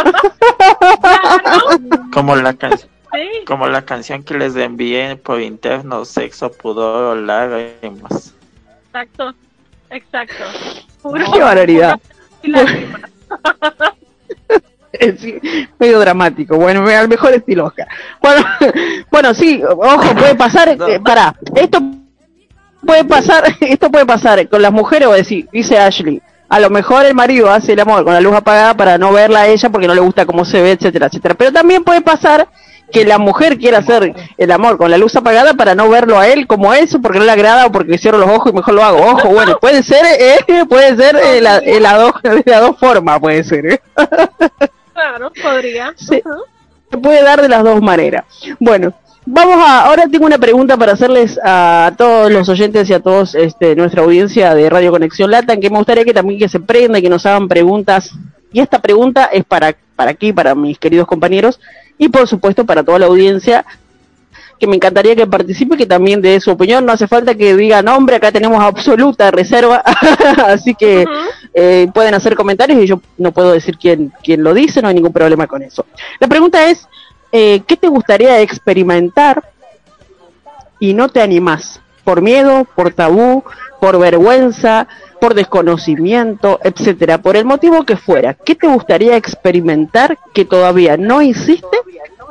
como 2.13 2.35
la 2.37 2.53
canción. 2.55 2.91
Como 3.47 3.69
la 3.69 3.83
canción 3.83 4.23
que 4.23 4.35
les 4.35 4.55
envié 4.57 5.17
por 5.17 5.41
interno, 5.41 6.05
sexo, 6.05 6.53
pudor, 6.53 7.17
lágrimas. 7.17 8.35
Exacto, 8.87 9.33
exacto. 9.91 10.45
Qué 11.33 11.41
barbaridad. 11.41 11.99
medio 15.79 16.01
dramático. 16.01 16.57
Bueno, 16.57 16.87
al 16.87 17.09
mejor 17.09 17.35
estilo 17.35 17.67
Oscar. 17.67 17.89
Bueno, 18.21 18.45
bueno, 19.11 19.35
sí, 19.35 19.63
ojo, 19.65 20.15
puede 20.15 20.35
pasar, 20.35 20.69
eh, 20.69 21.01
para, 21.01 21.35
esto 21.55 21.81
puede 22.85 23.05
pasar, 23.05 23.45
esto 23.61 23.91
puede 23.91 24.07
pasar 24.07 24.49
con 24.49 24.63
las 24.63 24.73
mujeres, 24.73 25.09
o 25.09 25.13
decir, 25.13 25.49
dice 25.53 25.79
Ashley, 25.79 26.23
a 26.49 26.61
lo 26.61 26.71
mejor 26.71 27.05
el 27.05 27.15
marido 27.15 27.51
hace 27.51 27.75
el 27.75 27.81
amor 27.81 28.05
con 28.05 28.15
la 28.15 28.21
luz 28.21 28.35
apagada 28.35 28.75
para 28.75 28.97
no 28.97 29.13
verla 29.13 29.43
a 29.43 29.47
ella 29.49 29.69
porque 29.69 29.87
no 29.87 29.95
le 29.95 30.01
gusta 30.01 30.25
cómo 30.25 30.45
se 30.45 30.63
ve, 30.63 30.73
etcétera, 30.73 31.07
etcétera. 31.07 31.35
Pero 31.35 31.53
también 31.53 31.85
puede 31.85 32.01
pasar 32.01 32.49
que 32.91 33.05
la 33.05 33.19
mujer 33.19 33.59
quiera 33.59 33.79
hacer 33.79 34.15
el 34.37 34.51
amor 34.51 34.79
con 34.79 34.91
la 34.91 34.99
luz 34.99 35.15
apagada 35.17 35.55
para 35.55 35.75
no 35.75 35.89
verlo 35.89 36.19
a 36.19 36.27
él 36.29 36.47
como 36.47 36.73
eso, 36.73 37.01
porque 37.01 37.19
no 37.19 37.25
le 37.25 37.33
agrada 37.33 37.67
o 37.67 37.73
porque 37.73 37.99
cierro 37.99 38.19
los 38.19 38.31
ojos 38.31 38.53
y 38.53 38.57
mejor 38.57 38.75
lo 38.75 38.83
hago. 38.83 38.99
Ojo, 38.99 39.29
bueno, 39.29 39.59
puede 39.61 39.83
ser, 39.83 40.05
eh, 40.07 40.65
puede 40.69 40.97
ser 40.97 41.17
eh, 41.17 41.41
la, 41.41 41.61
dos, 41.99 42.13
de 42.23 42.43
las 42.47 42.61
dos 42.61 42.79
formas, 42.79 43.21
puede 43.21 43.45
ser. 43.45 43.81
Claro, 44.99 45.31
podría. 45.41 45.95
Se 45.97 46.23
puede 47.01 47.23
dar 47.23 47.41
de 47.41 47.49
las 47.49 47.63
dos 47.63 47.81
maneras. 47.81 48.25
Bueno, 48.59 48.93
vamos 49.25 49.57
a. 49.59 49.87
Ahora 49.87 50.09
tengo 50.11 50.27
una 50.27 50.39
pregunta 50.39 50.77
para 50.77 50.93
hacerles 50.95 51.39
a 51.45 51.93
todos 51.97 52.33
los 52.33 52.49
oyentes 52.49 52.91
y 52.91 52.95
a 52.95 52.99
todos 52.99 53.37
este, 53.37 53.77
nuestra 53.77 54.03
audiencia 54.03 54.57
de 54.57 54.69
Radio 54.69 54.91
Conexión 54.91 55.31
Lata, 55.31 55.57
que 55.57 55.71
me 55.71 55.77
gustaría 55.77 56.05
que 56.05 56.13
también 56.13 56.41
que 56.41 56.49
se 56.49 56.59
prenda 56.59 56.99
y 56.99 57.03
que 57.03 57.09
nos 57.09 57.25
hagan 57.27 57.47
preguntas. 57.47 58.11
Y 58.53 58.59
esta 58.59 58.83
pregunta 58.83 59.27
es 59.27 59.45
para, 59.45 59.77
para 59.95 60.11
aquí, 60.11 60.33
para 60.33 60.57
mis 60.57 60.81
queridos 60.81 61.07
compañeros, 61.07 61.61
y 61.97 62.09
por 62.09 62.27
supuesto 62.27 62.67
para 62.67 62.83
toda 62.83 62.99
la 62.99 63.07
audiencia 63.07 63.65
que 64.59 64.67
me 64.67 64.77
encantaría 64.77 65.15
que 65.15 65.27
participe, 65.27 65.77
que 65.77 65.87
también 65.87 66.21
de 66.21 66.41
su 66.41 66.51
opinión. 66.51 66.85
No 66.85 66.93
hace 66.93 67.07
falta 67.07 67.35
que 67.35 67.57
diga 67.57 67.83
nombre, 67.83 68.17
acá 68.17 68.33
tenemos 68.33 68.63
absoluta 68.63 69.31
reserva, 69.31 69.77
así 70.47 70.75
que 70.75 71.05
eh, 71.55 71.89
pueden 71.95 72.15
hacer 72.15 72.35
comentarios 72.35 72.83
y 72.83 72.87
yo 72.87 73.01
no 73.17 73.33
puedo 73.33 73.53
decir 73.53 73.77
quién, 73.79 74.13
quién 74.23 74.43
lo 74.43 74.55
dice, 74.55 74.83
no 74.83 74.89
hay 74.89 74.95
ningún 74.95 75.13
problema 75.13 75.47
con 75.47 75.63
eso. 75.63 75.87
La 76.19 76.27
pregunta 76.27 76.69
es, 76.69 76.89
eh, 77.33 77.63
¿qué 77.67 77.77
te 77.77 77.89
gustaría 77.89 78.41
experimentar 78.41 79.43
y 80.81 80.95
no 80.95 81.09
te 81.09 81.21
animás? 81.21 81.81
Por 82.05 82.23
miedo, 82.23 82.67
por 82.75 82.93
tabú, 82.95 83.45
por 83.81 83.99
vergüenza, 83.99 84.89
por 85.21 85.35
desconocimiento, 85.35 86.59
etcétera, 86.63 87.19
por 87.19 87.37
el 87.37 87.45
motivo 87.45 87.85
que 87.85 87.97
fuera. 87.97 88.35
¿Qué 88.35 88.55
te 88.55 88.67
gustaría 88.67 89.17
experimentar 89.17 90.19
que 90.33 90.45
todavía 90.45 90.97
no 90.97 91.23
hiciste 91.23 91.79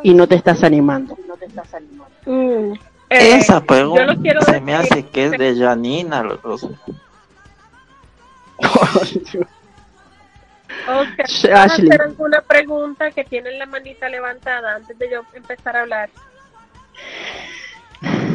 y 0.08 0.14
no 0.14 0.26
te 0.26 0.36
estás 0.36 0.64
animando? 0.64 1.18
Mm, 2.26 2.72
eh, 2.72 2.78
Esa 3.10 3.62
pregunta 3.62 4.16
se 4.46 4.62
me 4.62 4.74
hace 4.74 5.06
que 5.06 5.26
es 5.26 5.32
de 5.32 5.54
Janina. 5.58 6.24
Los... 6.24 6.64
Oscar, 6.64 6.78
¿vas 11.28 11.44
a 11.44 11.64
hacer 11.66 12.02
alguna 12.02 12.40
pregunta 12.40 13.12
que 13.12 13.26
tienen 13.26 13.60
la 13.60 13.66
manita 13.66 14.08
levantada 14.08 14.76
antes 14.76 14.98
de 14.98 15.12
yo 15.12 15.24
empezar 15.34 15.76
a 15.76 15.82
hablar? 15.82 16.10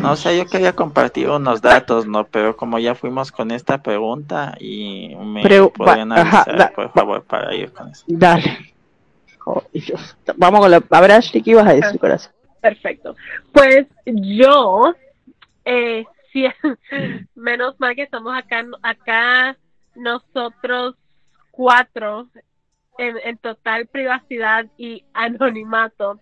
No 0.02 0.14
sé, 0.16 0.36
yo 0.36 0.44
quería 0.44 0.74
compartir 0.74 1.30
unos 1.30 1.62
datos, 1.62 2.06
¿no? 2.06 2.24
Pero 2.24 2.54
como 2.54 2.78
ya 2.78 2.94
fuimos 2.94 3.32
con 3.32 3.50
esta 3.50 3.82
pregunta 3.82 4.54
y 4.60 5.16
me 5.16 5.42
podrían 5.70 6.12
avisar, 6.12 6.72
por 6.74 6.92
favor, 6.92 7.24
para 7.24 7.54
ir 7.54 7.72
con 7.72 7.88
eso. 7.88 8.04
Dale. 8.08 8.71
Vamos 10.36 10.60
con 10.60 10.70
la... 10.70 10.82
A 10.90 11.00
ver, 11.00 11.12
Ashley, 11.12 11.42
¿qué 11.42 11.50
ibas 11.50 11.66
a 11.66 11.74
decir, 11.74 11.98
corazón? 11.98 12.32
Perfecto. 12.60 13.16
Pues 13.52 13.86
yo, 14.06 14.94
eh, 15.64 16.04
sí, 16.32 16.46
menos 17.34 17.78
mal 17.80 17.94
que 17.94 18.02
estamos 18.02 18.36
acá, 18.36 18.64
acá 18.82 19.56
nosotros 19.94 20.96
cuatro 21.50 22.28
en, 22.98 23.16
en 23.24 23.38
total 23.38 23.86
privacidad 23.86 24.66
y 24.76 25.04
anonimato. 25.12 26.20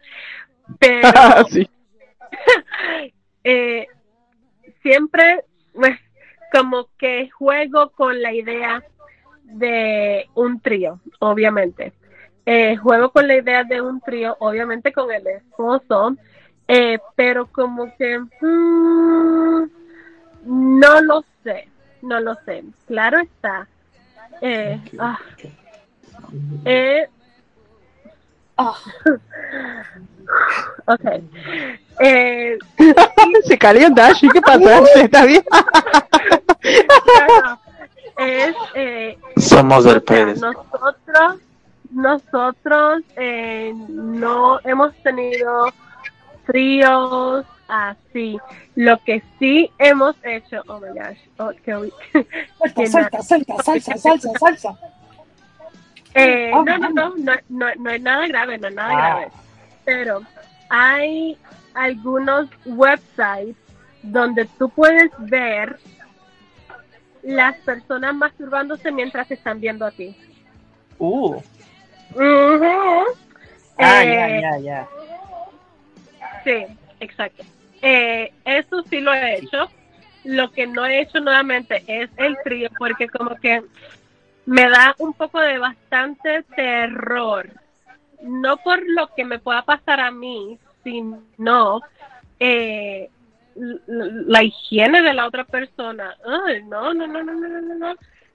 Pero 0.78 1.10
sí. 1.50 1.68
eh, 3.44 3.86
siempre 4.82 5.44
pues, 5.72 5.98
como 6.52 6.88
que 6.98 7.30
juego 7.30 7.90
con 7.90 8.20
la 8.22 8.32
idea 8.32 8.82
de 9.44 10.28
un 10.34 10.60
trío, 10.60 11.00
obviamente. 11.18 11.92
Eh, 12.46 12.76
juego 12.76 13.10
con 13.10 13.28
la 13.28 13.36
idea 13.36 13.64
de 13.64 13.80
un 13.80 14.00
trío, 14.00 14.36
obviamente 14.40 14.92
con 14.92 15.12
el 15.12 15.26
esposo, 15.26 16.16
eh, 16.66 16.98
pero 17.14 17.46
como 17.46 17.94
que 17.96 18.18
mm, 18.18 19.70
no 20.44 21.00
lo 21.02 21.24
sé, 21.44 21.68
no 22.02 22.20
lo 22.20 22.34
sé. 22.46 22.64
Claro 22.86 23.20
está. 23.20 23.68
Eh, 24.40 24.80
ah, 24.98 25.18
eh, 26.64 27.08
oh. 28.56 28.76
ok. 30.86 31.22
Eh, 32.00 32.58
Se 33.44 33.58
calienta, 33.58 34.06
Ashley, 34.06 34.30
¿qué 34.30 34.40
pasa? 34.40 34.82
¿Está 34.96 35.24
bien? 35.24 35.44
es, 38.18 38.54
eh, 38.74 39.18
Somos 39.36 39.84
del 39.84 40.02
Pérez. 40.02 40.40
Nosotros, 40.40 41.36
nosotros 41.90 43.02
eh, 43.16 43.72
no 43.88 44.60
hemos 44.64 44.94
tenido 45.02 45.66
fríos 46.44 47.46
así. 47.68 48.38
Lo 48.74 48.98
que 48.98 49.22
sí 49.38 49.70
hemos 49.78 50.16
hecho, 50.22 50.62
oh 50.68 50.80
my 50.80 50.88
gosh, 50.88 51.18
oh, 51.38 51.52
qué, 51.64 51.90
salsa, 52.88 53.22
salsa, 53.22 53.62
salsa, 53.62 53.96
salsa, 53.96 54.30
salsa. 54.38 54.78
Eh, 56.14 56.50
no, 56.52 56.64
no, 56.64 56.78
no, 56.90 57.14
no, 57.16 57.32
no, 57.48 57.66
no 57.78 57.90
es 57.90 58.02
nada 58.02 58.26
grave, 58.26 58.58
no 58.58 58.68
es 58.68 58.74
nada 58.74 58.92
grave. 58.92 59.28
Pero 59.84 60.22
hay 60.68 61.38
algunos 61.74 62.48
websites 62.64 63.56
donde 64.02 64.46
tú 64.58 64.68
puedes 64.70 65.10
ver 65.18 65.78
las 67.22 67.56
personas 67.58 68.14
masturbándose 68.14 68.90
mientras 68.90 69.30
están 69.30 69.60
viendo 69.60 69.86
a 69.86 69.90
ti. 69.90 70.16
Uh. 70.98 71.40
Uh 72.14 73.04
Ah, 73.82 74.04
ya, 74.04 74.28
ya, 74.28 74.58
ya. 74.58 74.88
Sí, 76.44 76.66
exacto. 77.00 77.44
Eh, 77.80 78.32
eso 78.44 78.82
sí 78.90 79.00
lo 79.00 79.12
he 79.14 79.38
hecho. 79.38 79.70
Lo 80.24 80.50
que 80.50 80.66
no 80.66 80.84
he 80.84 81.00
hecho 81.00 81.20
nuevamente 81.20 81.82
es 81.86 82.10
el 82.18 82.36
trío, 82.44 82.68
porque 82.78 83.08
como 83.08 83.36
que 83.36 83.62
me 84.44 84.68
da 84.68 84.94
un 84.98 85.14
poco 85.14 85.40
de 85.40 85.58
bastante 85.58 86.42
terror. 86.54 87.48
No 88.22 88.58
por 88.58 88.82
lo 88.86 89.08
que 89.14 89.24
me 89.24 89.38
pueda 89.38 89.62
pasar 89.62 90.00
a 90.00 90.10
mí, 90.10 90.58
sino 90.84 91.80
eh, 92.38 93.08
la 93.54 94.42
higiene 94.42 95.00
de 95.00 95.14
la 95.14 95.26
otra 95.26 95.44
persona. 95.44 96.14
Ay, 96.46 96.62
no, 96.64 96.92
no, 96.92 97.06
no, 97.06 97.22
no, 97.22 97.32
no, 97.32 97.48
no, 97.48 97.74
no. 97.74 97.94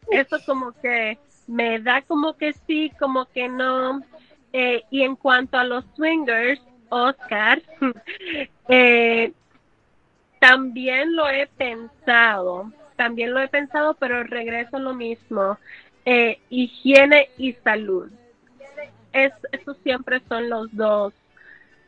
Eso 0.10 0.38
como 0.45 0.72
que 0.81 1.19
me 1.48 1.80
da 1.80 2.02
como 2.02 2.36
que 2.38 2.54
sí, 2.68 2.92
como 3.00 3.26
que 3.26 3.48
no. 3.48 4.02
Eh, 4.54 4.84
y 4.90 5.04
en 5.04 5.16
cuanto 5.16 5.58
a 5.58 5.64
los 5.64 5.86
swingers, 5.96 6.62
Oscar, 6.90 7.62
eh, 8.70 9.34
también 10.40 11.16
lo 11.16 11.28
he 11.28 11.48
pensado, 11.48 12.72
también 12.96 13.34
lo 13.34 13.40
he 13.40 13.48
pensado, 13.48 13.96
pero 13.96 14.24
regreso 14.24 14.80
lo 14.80 14.94
mismo. 14.94 15.58
Eh, 16.06 16.40
higiene 16.50 17.30
y 17.38 17.54
salud. 17.54 18.12
Es, 19.12 19.34
esos 19.52 19.78
siempre 19.84 20.22
son 20.28 20.50
los 20.50 20.74
dos 20.76 21.14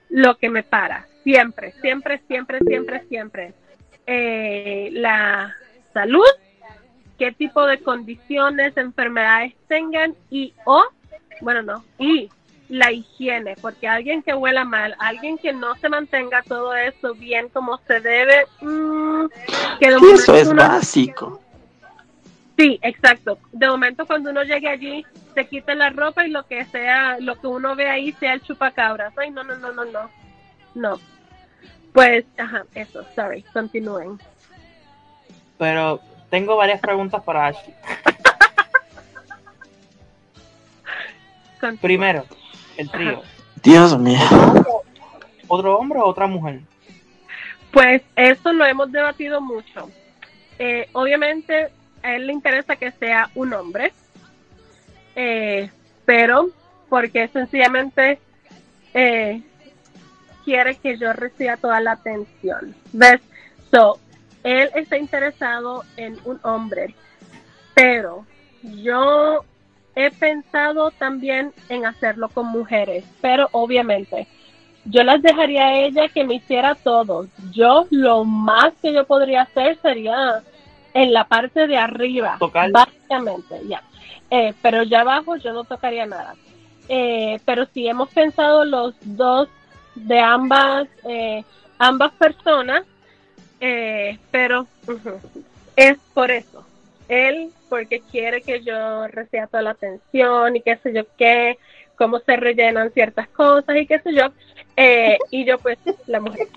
lo 0.10 0.38
que 0.38 0.50
me 0.50 0.64
para. 0.64 1.06
Siempre, 1.24 1.74
siempre, 1.82 2.22
siempre, 2.28 2.60
siempre, 2.60 3.04
siempre. 3.08 3.54
Eh, 4.06 4.90
la 4.94 5.54
salud, 5.94 6.24
qué 7.18 7.32
tipo 7.32 7.66
de 7.66 7.80
condiciones, 7.80 8.76
enfermedades 8.78 9.54
tengan 9.68 10.16
y 10.30 10.54
o, 10.66 10.84
bueno, 11.42 11.62
no, 11.62 11.84
y 11.98 12.30
la 12.70 12.92
higiene, 12.92 13.56
porque 13.62 13.88
alguien 13.88 14.22
que 14.22 14.34
huela 14.34 14.66
mal, 14.66 14.96
alguien 15.00 15.38
que 15.38 15.54
no 15.54 15.76
se 15.76 15.90
mantenga 15.90 16.42
todo 16.44 16.76
eso 16.76 17.14
bien 17.16 17.50
como 17.50 17.78
se 17.88 18.00
debe, 18.00 18.46
mmm, 18.62 19.26
que 19.80 19.88
eso 19.88 20.36
es 20.36 20.54
básico. 20.54 21.42
Sí, 22.58 22.80
exacto. 22.82 23.38
De 23.52 23.68
momento 23.68 24.08
cuando 24.08 24.32
uno 24.32 24.44
llegue 24.44 24.68
allí, 24.68 25.06
se 25.36 25.48
quita 25.48 25.76
la 25.76 25.92
ropa 25.92 26.26
y 26.26 26.32
lo 26.32 26.48
que 26.48 26.66
sea, 26.66 27.20
lo 27.20 27.40
que 27.40 27.46
uno 27.46 27.76
ve 27.76 27.88
ahí 27.88 28.12
sea 28.14 28.34
el 28.34 28.42
chupacabras. 28.42 29.14
Ay, 29.16 29.30
no, 29.30 29.44
no, 29.44 29.56
no, 29.58 29.72
no, 29.72 29.86
no. 29.86 30.10
No. 30.74 31.00
Pues, 31.94 32.26
ajá, 32.38 32.66
eso, 32.74 33.06
sorry, 33.16 33.44
continúen. 33.54 34.20
Pero 35.60 36.02
tengo 36.30 36.56
varias 36.56 36.80
preguntas 36.80 37.24
para 37.24 37.48
Ashley. 37.48 37.74
Primero, 41.82 42.26
el 42.78 42.90
trío. 42.90 43.22
Dios 43.64 43.98
mío. 43.98 44.20
¿Otro 45.48 45.78
hombre 45.78 46.00
o 46.00 46.06
otra 46.06 46.28
mujer? 46.28 46.62
Pues 47.72 48.02
eso 48.16 48.54
lo 48.54 48.66
hemos 48.66 48.92
debatido 48.92 49.42
mucho. 49.42 49.90
Eh, 50.60 50.88
obviamente 50.94 51.70
a 52.04 52.16
él 52.16 52.28
le 52.28 52.34
interesa 52.34 52.76
que 52.76 52.92
sea 52.92 53.30
un 53.36 53.54
hombre, 53.54 53.92
eh, 55.16 55.70
pero 56.06 56.50
porque 56.90 57.28
sencillamente 57.28 58.20
eh, 58.94 59.42
quiere 60.46 60.76
que 60.78 60.98
yo 60.98 61.12
reciba 61.14 61.58
toda 61.58 61.80
la 61.82 61.94
atención. 61.94 62.76
¿Ves? 62.94 63.22
So, 63.72 64.00
él 64.48 64.70
está 64.76 64.98
interesado 64.98 65.84
en 65.98 66.18
un 66.26 66.40
hombre, 66.44 66.96
pero 67.74 68.26
yo 68.62 69.44
he 69.96 70.12
pensado 70.12 70.92
también 70.92 71.54
en 71.70 71.86
hacerlo 71.86 72.30
con 72.30 72.48
mujeres, 72.48 73.04
pero 73.22 73.50
obviamente 73.52 74.28
yo 74.86 75.04
las 75.04 75.22
dejaría 75.22 75.68
a 75.68 75.80
ella 75.80 76.08
que 76.08 76.24
me 76.24 76.36
hiciera 76.36 76.76
todo. 76.76 77.28
Yo 77.52 77.88
lo 77.90 78.24
más 78.24 78.74
que 78.82 78.94
yo 78.94 79.06
podría 79.06 79.42
hacer 79.42 79.78
sería 79.82 80.42
en 80.94 81.14
la 81.14 81.26
parte 81.26 81.68
de 81.68 81.78
arriba, 81.78 82.38
básicamente, 82.72 83.60
ya. 83.68 83.84
Eh, 84.30 84.54
pero 84.62 84.84
ya 84.84 85.02
abajo 85.02 85.36
yo 85.36 85.52
no 85.54 85.64
tocaría 85.64 86.06
nada. 86.06 86.36
Eh, 86.90 87.40
pero 87.46 87.66
si 87.74 87.88
hemos 87.88 88.10
pensado 88.10 88.64
los 88.64 88.96
dos 89.02 89.50
de 89.96 90.20
ambas, 90.20 90.88
eh, 91.04 91.44
ambas 91.78 92.14
personas, 92.14 92.84
pero 93.60 94.68
es 95.76 95.98
por 96.14 96.32
eso 96.32 96.66
él 97.08 97.52
porque 97.70 98.02
quiere 98.02 98.42
que 98.42 98.62
yo 98.64 99.08
reciba 99.08 99.48
toda 99.48 99.64
la 99.64 99.72
atención 99.72 100.56
y 100.56 100.62
qué 100.62 100.78
sé 100.78 100.94
yo 100.94 101.04
qué, 101.18 101.58
cómo 101.96 102.20
se 102.20 102.36
rellenan 102.36 102.92
ciertas 102.92 103.28
cosas 103.30 103.76
y 103.78 103.88
qué 103.88 104.00
sé 104.00 104.14
yo. 104.14 104.32
Eh, 104.76 105.18
y 105.32 105.46
yo 105.46 105.58
pues 105.60 105.78
la 106.06 106.20
mujer. 106.20 106.48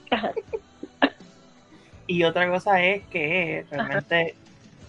Y 2.07 2.25
otra 2.25 2.49
cosa 2.51 2.83
es 2.83 3.05
que 3.07 3.65
realmente 3.71 4.35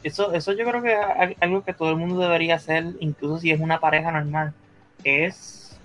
eso, 0.04 0.34
eso 0.34 0.54
yo 0.54 0.66
creo 0.66 0.82
que 0.82 0.94
es 0.94 1.38
algo 1.40 1.64
que 1.64 1.74
todo 1.74 1.92
el 1.92 1.98
mundo 1.98 2.20
debería 2.20 2.56
hacer, 2.56 2.86
incluso 3.00 3.40
si 3.40 3.52
es 3.52 3.60
una 3.60 3.80
pareja 3.80 4.12
normal, 4.12 4.54
es 5.04 5.78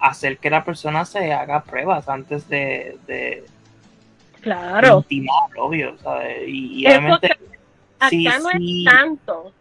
hacer 0.00 0.38
que 0.38 0.50
la 0.50 0.64
persona 0.64 1.04
se 1.04 1.32
haga 1.32 1.62
pruebas 1.62 2.08
antes 2.08 2.48
de, 2.48 2.98
de 3.06 3.44
claro. 4.46 4.98
intimar, 4.98 5.50
obvio, 5.58 5.96
¿sabes? 5.98 6.42
Y, 6.46 6.82
y 6.82 6.86
obviamente 6.86 7.36
Acá 7.98 8.38
no 8.38 8.50
es 8.50 8.84
tanto. 8.84 9.52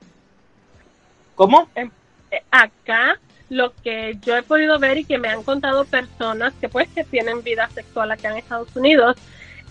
¿Cómo? 1.35 1.69
Em, 1.75 1.89
eh, 2.31 2.43
acá 2.51 3.19
lo 3.49 3.73
que 3.75 4.17
yo 4.25 4.35
he 4.35 4.43
podido 4.43 4.79
ver 4.79 4.97
y 4.97 5.05
que 5.05 5.17
me 5.17 5.29
han 5.29 5.43
contado 5.43 5.85
personas 5.85 6.53
que 6.59 6.67
pues 6.67 6.89
que 6.89 7.03
tienen 7.03 7.43
vida 7.43 7.69
sexual 7.69 8.11
acá 8.11 8.31
en 8.31 8.37
Estados 8.37 8.75
Unidos, 8.75 9.15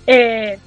eh, 0.07 0.59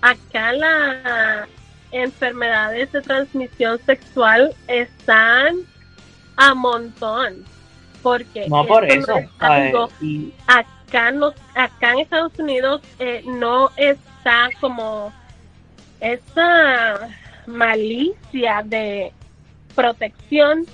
acá 0.00 0.52
las 0.52 1.48
enfermedades 1.92 2.92
de 2.92 3.02
transmisión 3.02 3.78
sexual 3.84 4.54
están 4.68 5.56
a 6.36 6.54
montón. 6.54 7.44
Porque 8.02 8.48
no 8.48 8.64
por 8.66 8.84
eso. 8.86 9.14
acá, 10.46 10.66
no, 11.12 11.32
acá 11.54 11.92
en 11.92 12.00
Estados 12.00 12.38
Unidos 12.38 12.82
eh, 12.98 13.22
no 13.26 13.70
es 13.76 13.98
esa 14.20 14.48
como 14.60 15.12
esa 16.00 17.08
malicia 17.46 18.62
de 18.64 19.12
protección, 19.74 20.66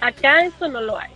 acá 0.00 0.44
eso 0.44 0.68
no 0.68 0.80
lo 0.80 0.98
hay. 0.98 1.12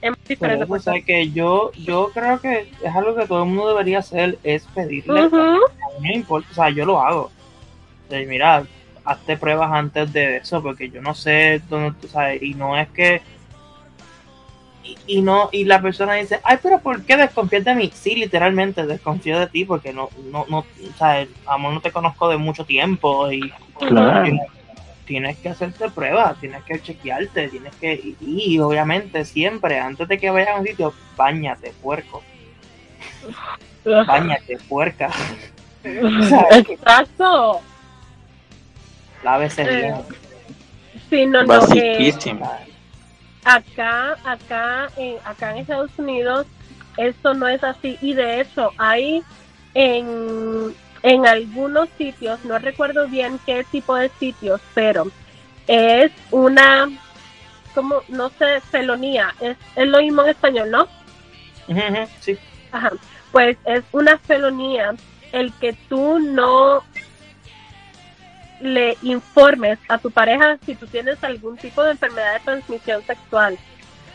Es 0.00 0.12
diferente. 0.28 0.66
Pues, 0.66 0.84
que 1.06 1.30
yo, 1.30 1.72
yo 1.72 2.10
creo 2.12 2.38
que 2.38 2.70
es 2.82 2.94
algo 2.94 3.14
que 3.16 3.26
todo 3.26 3.42
el 3.42 3.48
mundo 3.48 3.68
debería 3.68 4.00
hacer, 4.00 4.38
es 4.42 4.64
pedirle. 4.74 5.20
A 5.20 5.28
mí 5.28 6.08
me 6.08 6.14
importa, 6.14 6.48
o 6.50 6.54
sea, 6.54 6.70
yo 6.70 6.84
lo 6.84 7.00
hago. 7.00 7.30
O 8.10 8.14
mira, 8.26 8.66
hazte 9.04 9.36
pruebas 9.38 9.72
antes 9.72 10.12
de 10.12 10.36
eso, 10.38 10.62
porque 10.62 10.90
yo 10.90 11.00
no 11.00 11.14
sé 11.14 11.62
dónde 11.70 11.98
tú 12.00 12.08
sabes, 12.08 12.42
y 12.42 12.54
no 12.54 12.76
es 12.76 12.88
que 12.90 13.22
y, 15.06 15.22
no 15.22 15.48
y 15.52 15.64
la 15.64 15.80
persona 15.80 16.14
dice 16.14 16.40
ay 16.44 16.58
pero 16.62 16.78
por 16.80 17.04
qué 17.04 17.16
desconfías 17.16 17.64
de 17.64 17.74
mí 17.74 17.90
sí 17.94 18.14
literalmente 18.14 18.86
desconfío 18.86 19.38
de 19.38 19.46
ti 19.46 19.64
porque 19.64 19.92
no 19.92 20.10
no 20.30 20.44
no 20.48 20.58
o 20.58 20.98
sea 20.98 21.26
amor 21.46 21.72
no 21.72 21.80
te 21.80 21.92
conozco 21.92 22.28
de 22.28 22.36
mucho 22.36 22.64
tiempo 22.64 23.30
y, 23.32 23.52
tienes, 25.06 25.38
que 25.38 25.48
hacerte 25.48 25.90
pruebas 25.90 26.38
tienes 26.40 26.62
que 26.64 26.80
chequearte 26.80 27.48
tienes 27.48 27.74
que 27.76 28.14
y, 28.20 28.58
obviamente 28.58 29.24
siempre 29.24 29.78
antes 29.78 30.08
de 30.08 30.18
que 30.18 30.30
vayas 30.30 30.50
a 30.50 30.60
un 30.60 30.66
sitio 30.66 30.94
bañate 31.16 31.72
puerco. 31.82 32.22
Bañate 33.84 34.56
puerca. 34.66 35.10
Exacto. 35.84 37.60
Lávese 39.22 39.62
eh, 39.62 39.76
bien 39.76 39.94
sí 41.10 41.26
no 41.26 41.44
no 41.44 41.60
acá, 43.44 44.16
acá, 44.24 44.90
en, 44.96 45.16
acá 45.24 45.52
en 45.52 45.58
Estados 45.58 45.90
Unidos, 45.96 46.46
esto 46.96 47.34
no 47.34 47.48
es 47.48 47.62
así. 47.62 47.98
Y 48.00 48.14
de 48.14 48.40
hecho, 48.40 48.72
hay 48.78 49.22
en, 49.74 50.74
en 51.02 51.26
algunos 51.26 51.88
sitios, 51.98 52.44
no 52.44 52.58
recuerdo 52.58 53.06
bien 53.08 53.38
qué 53.46 53.64
tipo 53.70 53.94
de 53.94 54.10
sitios, 54.18 54.60
pero 54.74 55.06
es 55.66 56.12
una, 56.30 56.88
como, 57.74 58.02
no 58.08 58.30
sé, 58.30 58.60
felonía. 58.70 59.34
Es, 59.40 59.56
es 59.76 59.86
lo 59.86 59.98
mismo 59.98 60.22
en 60.22 60.30
español, 60.30 60.70
¿no? 60.70 60.88
sí. 62.20 62.38
Ajá. 62.72 62.92
Pues 63.32 63.56
es 63.64 63.82
una 63.92 64.18
felonía 64.18 64.94
el 65.32 65.52
que 65.54 65.72
tú 65.88 66.18
no 66.20 66.84
le 68.64 68.96
informes 69.02 69.78
a 69.88 69.98
tu 69.98 70.10
pareja 70.10 70.58
si 70.64 70.74
tú 70.74 70.86
tienes 70.86 71.22
algún 71.22 71.58
tipo 71.58 71.84
de 71.84 71.92
enfermedad 71.92 72.32
de 72.32 72.40
transmisión 72.40 73.02
sexual. 73.04 73.58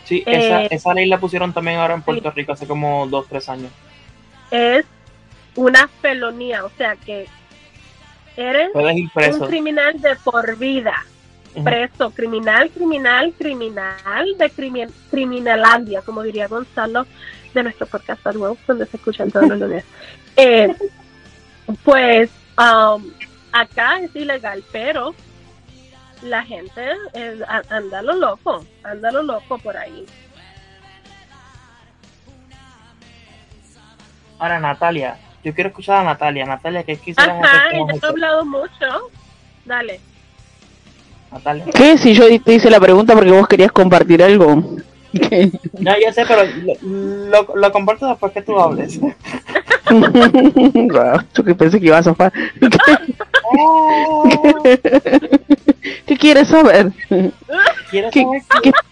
Sí, 0.06 0.24
esa, 0.26 0.64
eh, 0.64 0.68
esa 0.72 0.94
ley 0.96 1.06
la 1.06 1.20
pusieron 1.20 1.54
también 1.54 1.78
ahora 1.78 1.94
en 1.94 2.02
Puerto 2.02 2.32
Rico 2.32 2.54
hace 2.54 2.66
como 2.66 3.06
dos, 3.06 3.28
tres 3.28 3.48
años. 3.48 3.72
Es 4.50 4.86
una 5.56 5.88
felonía, 6.02 6.66
o 6.66 6.72
sea 6.78 6.96
que 6.96 7.28
eres 8.36 8.72
un 8.74 9.48
criminal 9.48 10.02
de 10.02 10.16
por 10.16 10.58
vida. 10.58 11.06
Preso, 11.64 12.12
criminal, 12.12 12.70
criminal, 12.72 13.34
criminal 13.38 14.38
de 14.38 14.50
crimin 14.50 14.90
criminalandia, 15.12 16.02
como 16.02 16.24
diría 16.24 16.48
Gonzalo 16.48 17.06
de 17.54 17.64
nuestro 17.64 17.86
podcast 17.88 18.24
donde 18.24 18.86
se 18.86 18.98
escuchan 18.98 19.30
todos 19.30 19.48
los 19.48 19.60
lunes. 19.60 19.84
Eh, 20.38 20.74
pues 21.84 22.30
um, 22.58 23.04
acá 23.52 24.00
es 24.00 24.16
ilegal, 24.16 24.64
pero 24.72 25.14
la 26.22 26.44
gente 26.44 26.82
anda 27.70 28.02
lo 28.02 28.14
loco, 28.14 28.66
anda 28.84 29.12
lo 29.12 29.24
loco 29.24 29.58
por 29.58 29.78
ahí. 29.78 30.06
Ahora, 34.38 34.60
Natalia, 34.60 35.18
yo 35.44 35.54
quiero 35.54 35.70
escuchar 35.70 35.98
a 35.98 36.04
Natalia. 36.04 36.46
Natalia, 36.46 36.84
¿qué 36.84 36.96
quisieras 36.96 37.44
Ajá, 37.44 37.72
ya 37.74 37.94
he 37.94 38.08
hablado 38.08 38.46
mucho. 38.46 39.12
Dale. 39.66 40.00
Natalia. 41.32 41.66
¿Qué? 41.74 41.98
Si 41.98 42.14
yo 42.14 42.26
te 42.42 42.54
hice 42.54 42.70
la 42.70 42.80
pregunta 42.80 43.14
porque 43.14 43.32
vos 43.32 43.48
querías 43.48 43.72
compartir 43.72 44.24
algo. 44.24 44.56
no, 45.80 46.00
ya 46.00 46.14
sé, 46.14 46.24
pero 46.26 46.44
lo, 46.82 47.56
lo, 47.56 47.72
comparto 47.72 48.08
después 48.08 48.32
que 48.32 48.42
tú 48.42 48.60
hables. 48.60 49.00
yo 51.34 51.44
que 51.44 51.56
pensé 51.56 51.80
que 51.80 51.88
ibas 51.88 52.02
a 52.08 52.12
sofá. 52.12 52.32
¿Qué 56.06 56.18
quieres 56.18 56.48
saber? 56.48 56.92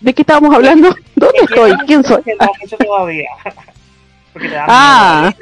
de 0.01 0.13
qué 0.13 0.21
estábamos 0.21 0.55
hablando? 0.55 0.95
¿Dónde 1.15 1.39
estoy? 1.41 1.73
¿Quién 1.85 2.03
soy? 2.03 2.21
ah. 4.67 5.33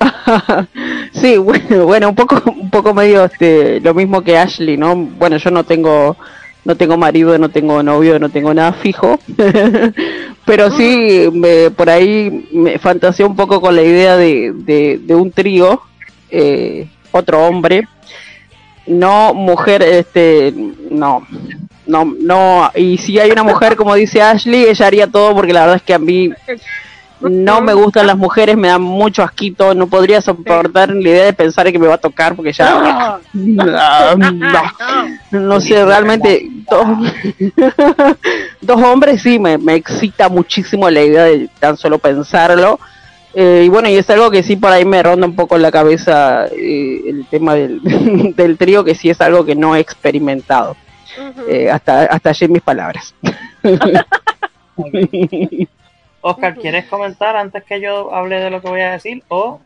sí, 1.12 1.36
bueno, 1.38 1.86
bueno, 1.86 2.08
un 2.10 2.14
poco, 2.14 2.42
un 2.50 2.70
poco 2.70 2.94
medio 2.94 3.24
este, 3.24 3.80
lo 3.80 3.94
mismo 3.94 4.22
que 4.22 4.38
Ashley, 4.38 4.76
¿no? 4.76 4.94
Bueno, 4.96 5.36
yo 5.38 5.50
no 5.50 5.64
tengo, 5.64 6.16
no 6.64 6.76
tengo 6.76 6.96
marido, 6.96 7.38
no 7.38 7.48
tengo 7.48 7.82
novio, 7.82 8.18
no 8.18 8.28
tengo 8.28 8.52
nada 8.52 8.72
fijo, 8.72 9.18
pero 10.44 10.70
sí, 10.70 11.28
me, 11.32 11.70
por 11.70 11.88
ahí 11.88 12.48
me 12.52 12.78
fantaseé 12.78 13.24
un 13.24 13.36
poco 13.36 13.60
con 13.60 13.74
la 13.74 13.82
idea 13.82 14.16
de, 14.16 14.52
de, 14.54 15.14
un 15.14 15.30
trío, 15.30 15.80
eh, 16.30 16.88
otro 17.10 17.46
hombre, 17.46 17.88
no 18.86 19.34
mujer, 19.34 19.82
este, 19.82 20.52
no, 20.90 21.26
no, 21.86 22.04
no, 22.04 22.70
y 22.74 22.98
si 22.98 23.18
hay 23.18 23.30
una 23.30 23.44
mujer 23.44 23.76
como 23.76 23.94
dice 23.94 24.20
Ashley, 24.20 24.64
ella 24.64 24.86
haría 24.86 25.06
todo 25.06 25.34
porque 25.34 25.52
la 25.52 25.60
verdad 25.60 25.76
es 25.76 25.82
que 25.82 25.94
a 25.94 25.98
mí 25.98 26.30
no 27.20 27.60
me 27.60 27.74
gustan 27.74 28.06
las 28.06 28.16
mujeres, 28.16 28.56
me 28.56 28.68
dan 28.68 28.82
mucho 28.82 29.22
asquito, 29.22 29.74
no 29.74 29.86
podría 29.86 30.20
soportar 30.20 30.90
la 30.90 31.00
idea 31.00 31.24
de 31.24 31.32
pensar 31.32 31.70
que 31.72 31.78
me 31.78 31.86
va 31.86 31.94
a 31.94 31.98
tocar 31.98 32.34
porque 32.36 32.52
ya 32.52 33.18
no, 35.30 35.60
sé, 35.60 35.84
realmente 35.84 36.48
dos, 36.70 36.86
dos 38.60 38.82
hombres 38.82 39.22
sí 39.22 39.38
me, 39.38 39.58
me 39.58 39.74
excita 39.74 40.28
muchísimo 40.28 40.88
la 40.90 41.02
idea 41.02 41.24
de 41.24 41.48
tan 41.58 41.76
solo 41.76 41.98
pensarlo 41.98 42.78
eh, 43.34 43.62
y 43.66 43.68
bueno, 43.68 43.88
y 43.88 43.96
es 43.96 44.08
algo 44.10 44.30
que 44.30 44.42
sí 44.42 44.56
por 44.56 44.72
ahí 44.72 44.84
me 44.84 45.02
ronda 45.02 45.26
un 45.26 45.36
poco 45.36 45.56
en 45.56 45.62
la 45.62 45.70
cabeza 45.70 46.46
eh, 46.46 47.02
el 47.06 47.26
tema 47.26 47.54
del, 47.54 47.80
del, 48.36 48.56
trío, 48.56 48.82
que 48.84 48.94
sí 48.94 49.10
es 49.10 49.20
algo 49.20 49.44
que 49.44 49.54
no 49.54 49.76
he 49.76 49.80
experimentado. 49.80 50.76
Eh, 51.48 51.70
hasta, 51.70 52.02
hasta 52.04 52.30
allí 52.30 52.48
mis 52.48 52.62
palabras. 52.62 53.14
Oscar, 56.20 56.56
¿quieres 56.56 56.86
comentar 56.86 57.36
antes 57.36 57.64
que 57.64 57.80
yo 57.80 58.12
hable 58.14 58.40
de 58.40 58.50
lo 58.50 58.60
que 58.60 58.68
voy 58.68 58.80
a 58.80 58.92
decir? 58.92 59.22
O 59.28 59.60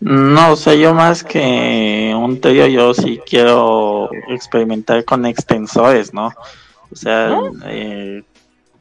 no, 0.00 0.54
sé 0.54 0.78
yo 0.78 0.94
más 0.94 1.24
que 1.24 2.14
un 2.16 2.40
trío, 2.40 2.66
yo 2.68 2.94
sí 2.94 3.20
quiero 3.26 4.08
experimentar 4.28 5.04
con 5.04 5.26
extensores, 5.26 6.14
¿no? 6.14 6.32
O 6.92 6.96
sea, 6.96 7.36
eh, 7.66 8.22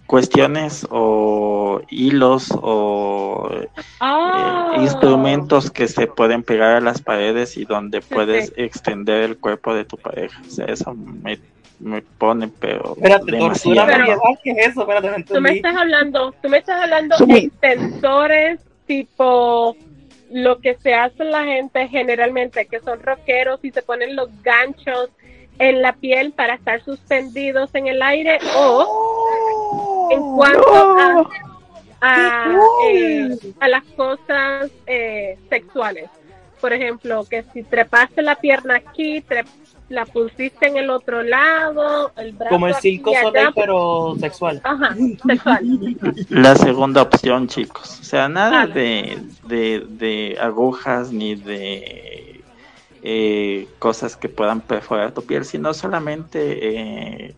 cuestiones 0.05 0.85
o 0.91 1.81
hilos 1.89 2.49
o 2.61 3.49
ah. 3.99 4.73
eh, 4.75 4.81
instrumentos 4.83 5.71
que 5.71 5.87
se 5.87 6.05
pueden 6.05 6.43
pegar 6.43 6.75
a 6.75 6.81
las 6.81 7.01
paredes 7.01 7.57
y 7.57 7.65
donde 7.65 8.01
puedes 8.01 8.53
extender 8.55 9.23
el 9.23 9.37
cuerpo 9.37 9.73
de 9.73 9.85
tu 9.85 9.97
pareja. 9.97 10.39
O 10.47 10.49
sea, 10.51 10.65
eso 10.65 10.93
me, 10.93 11.39
me 11.79 12.01
pone 12.01 12.47
pero 12.59 12.93
Espérate, 12.95 13.31
demasiado. 13.31 13.87
¿qué 14.43 14.51
es 14.51 14.67
eso? 14.69 14.81
Espérate, 14.81 15.23
tú 15.23 15.41
me 15.41 15.51
estás 15.51 15.75
hablando, 15.75 16.33
tú 16.41 16.49
me 16.49 16.57
estás 16.57 16.81
hablando 16.81 17.17
de 17.17 17.37
extensores 17.37 18.59
tipo 18.85 19.75
lo 20.31 20.59
que 20.59 20.75
se 20.75 20.93
hace 20.93 21.23
la 21.23 21.43
gente 21.43 21.87
generalmente, 21.87 22.65
que 22.65 22.79
son 22.79 23.01
rockeros 23.01 23.59
y 23.63 23.71
se 23.71 23.81
ponen 23.81 24.15
los 24.15 24.29
ganchos 24.41 25.09
en 25.59 25.81
la 25.81 25.93
piel 25.93 26.33
para 26.33 26.55
estar 26.55 26.83
suspendidos 26.83 27.73
en 27.73 27.87
el 27.87 28.01
aire 28.01 28.39
o 28.55 30.09
en 30.11 30.35
cuanto 30.35 31.29
a, 32.01 32.59
eh, 32.91 33.37
a, 33.59 33.67
las 33.67 33.83
cosas 33.95 34.69
eh, 34.85 35.37
sexuales. 35.49 36.09
Por 36.61 36.73
ejemplo, 36.73 37.25
que 37.29 37.43
si 37.53 37.63
trepaste 37.63 38.21
la 38.21 38.35
pierna 38.35 38.75
aquí, 38.75 39.21
la 39.89 40.05
pusiste 40.05 40.67
en 40.67 40.77
el 40.77 40.89
otro 40.89 41.23
lado, 41.23 42.11
el 42.17 42.33
brazo 42.33 42.53
Como 42.53 42.67
el 42.67 42.75
circo 42.75 43.13
soleil, 43.21 43.49
pero 43.55 44.15
sexual. 44.19 44.61
Ajá, 44.63 44.95
sexual. 45.25 45.97
La 46.29 46.55
segunda 46.55 47.01
opción, 47.03 47.47
chicos. 47.47 47.99
O 48.01 48.03
sea, 48.03 48.27
nada 48.27 48.67
de, 48.67 49.17
de, 49.45 49.85
de 49.87 50.37
agujas 50.39 51.11
ni 51.11 51.35
de 51.35 52.41
eh, 53.01 53.67
cosas 53.79 54.17
que 54.17 54.27
puedan 54.27 54.59
perforar 54.61 55.13
tu 55.13 55.23
piel, 55.23 55.45
sino 55.45 55.73
solamente 55.73 57.27
eh, 57.27 57.35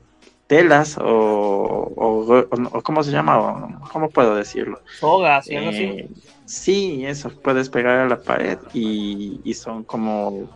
telas 0.47 0.97
o, 0.97 1.91
o, 1.95 2.81
¿cómo 2.81 3.03
se 3.03 3.11
llama? 3.11 3.79
¿Cómo 3.91 4.09
puedo 4.09 4.35
decirlo? 4.35 4.79
Sogas, 4.99 5.45
eh, 5.49 6.09
Sí, 6.45 7.05
eso, 7.05 7.29
puedes 7.29 7.69
pegar 7.69 7.99
a 7.99 8.07
la 8.07 8.19
pared 8.19 8.57
y, 8.73 9.39
y 9.43 9.53
son 9.53 9.83
como 9.83 10.49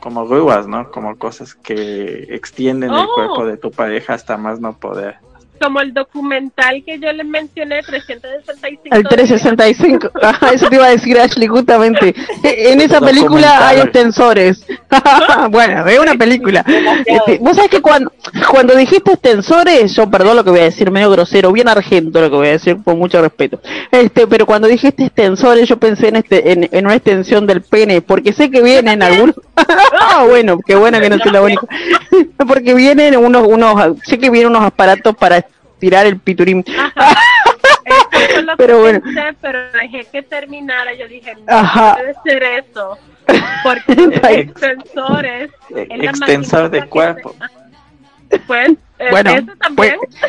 como 0.00 0.26
grúas, 0.26 0.66
¿no? 0.66 0.90
Como 0.90 1.16
cosas 1.16 1.54
que 1.54 2.34
extienden 2.34 2.92
el 2.92 3.06
cuerpo 3.14 3.40
oh. 3.40 3.46
de 3.46 3.56
tu 3.56 3.70
pareja 3.70 4.14
hasta 4.14 4.36
más 4.36 4.60
no 4.60 4.78
poder. 4.78 5.16
Como 5.58 5.80
el 5.80 5.92
documental 5.92 6.82
que 6.84 6.98
yo 6.98 7.12
les 7.12 7.26
mencioné, 7.26 7.82
365. 7.82 8.96
El 8.96 9.04
365, 9.04 10.10
Ajá, 10.22 10.50
eso 10.52 10.68
te 10.68 10.76
iba 10.76 10.86
a 10.86 10.90
decir 10.90 11.18
Ashley 11.18 11.48
justamente. 11.48 12.14
En 12.42 12.80
esa 12.80 13.00
película 13.00 13.68
hay 13.68 13.80
extensores. 13.80 14.64
bueno, 15.50 15.86
es 15.86 15.98
una 15.98 16.14
película. 16.14 16.64
Este, 17.04 17.38
Vos 17.38 17.56
sabés 17.56 17.70
que 17.70 17.80
cuando, 17.80 18.12
cuando 18.50 18.74
dijiste 18.74 19.12
extensores, 19.12 19.94
yo 19.94 20.10
perdón 20.10 20.36
lo 20.36 20.44
que 20.44 20.50
voy 20.50 20.60
a 20.60 20.64
decir, 20.64 20.90
medio 20.90 21.10
grosero, 21.10 21.52
bien 21.52 21.68
argento 21.68 22.20
lo 22.20 22.30
que 22.30 22.36
voy 22.36 22.48
a 22.48 22.52
decir, 22.52 22.76
con 22.82 22.98
mucho 22.98 23.20
respeto. 23.20 23.60
Este, 23.90 24.26
pero 24.26 24.46
cuando 24.46 24.68
dijiste 24.68 25.04
extensores, 25.04 25.68
yo 25.68 25.78
pensé 25.78 26.08
en 26.08 26.16
este, 26.16 26.52
en, 26.52 26.68
en 26.70 26.86
una 26.86 26.94
extensión 26.94 27.46
del 27.46 27.62
pene, 27.62 28.00
porque 28.00 28.32
sé 28.32 28.50
que 28.50 28.62
vienen 28.62 29.02
algunos. 29.02 29.36
ah, 29.56 30.24
bueno, 30.28 30.58
qué 30.66 30.76
bueno 30.76 31.00
que 31.00 31.10
no 31.10 31.18
soy 31.18 31.32
la 31.32 31.42
única. 31.42 31.66
porque 32.46 32.74
vienen 32.74 33.16
unos, 33.16 33.46
unos, 33.46 33.98
sé 34.04 34.18
que 34.18 34.30
vienen 34.30 34.50
unos 34.50 34.62
aparatos 34.62 35.16
para 35.16 35.44
tirar 35.78 36.06
el 36.06 36.18
piturín. 36.18 36.64
Eso 38.12 38.38
es 38.40 38.44
lo 38.44 38.56
Pero 38.56 38.74
que 38.76 38.80
bueno. 38.82 39.00
pensé, 39.00 39.34
pero 39.40 39.72
dejé 39.72 40.04
que 40.12 40.22
terminara. 40.22 40.92
Yo 40.94 41.08
dije, 41.08 41.34
no 41.36 41.42
Ajá. 41.56 41.94
puede 41.96 42.14
ser 42.24 42.42
eso. 42.42 42.98
Porque 43.62 43.92
extensores. 44.40 45.50
es 45.70 45.88
la 45.98 46.04
Extensor 46.10 46.70
de 46.70 46.86
cuerpo. 46.86 47.34
se- 48.30 48.38
Pues, 48.40 48.70
eh, 48.98 49.08
Bueno, 49.10 49.30
eso 49.30 49.52
también. 49.58 49.96
pues, 49.98 50.22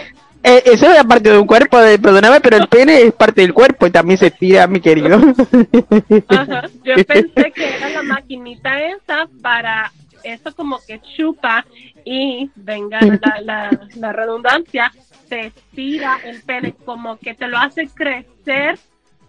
eh, 0.43 0.63
eso 0.65 0.91
es 0.93 1.03
parte 1.03 1.31
de 1.31 1.37
un 1.37 1.47
cuerpo, 1.47 1.77
de, 1.79 1.99
perdóname, 1.99 2.39
pero 2.39 2.55
el 2.57 2.67
pene 2.69 3.01
es 3.01 3.11
parte 3.13 3.41
del 3.41 3.53
cuerpo 3.53 3.87
y 3.87 3.91
también 3.91 4.17
se 4.17 4.31
tira, 4.31 4.65
mi 4.67 4.79
querido. 4.79 5.17
Ajá. 6.29 6.63
Yo 6.83 6.95
pensé 7.05 7.51
que 7.53 7.75
era 7.75 7.89
la 7.89 8.03
maquinita 8.03 8.79
esa 8.83 9.27
para 9.41 9.91
eso 10.23 10.53
como 10.55 10.79
que 10.85 10.99
chupa 11.17 11.65
y 12.05 12.49
venga 12.55 12.99
la, 13.01 13.41
la, 13.41 13.79
la 13.95 14.13
redundancia, 14.13 14.91
te 15.29 15.47
estira 15.47 16.19
el 16.25 16.41
pene, 16.41 16.73
como 16.85 17.17
que 17.17 17.33
te 17.35 17.47
lo 17.47 17.57
hace 17.57 17.87
crecer 17.87 18.77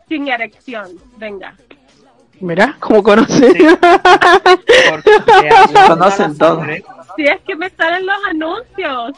sin 0.08 0.28
erección. 0.28 0.88
Venga. 1.18 1.54
Mirá, 2.40 2.74
¿cómo 2.80 3.02
conoces? 3.02 3.52
Sí. 3.52 3.66
Conocen 5.86 6.36
todo. 6.38 6.64
Si 7.16 7.24
es 7.24 7.40
que 7.46 7.54
me 7.54 7.68
salen 7.70 8.06
los 8.06 8.16
anuncios. 8.28 9.12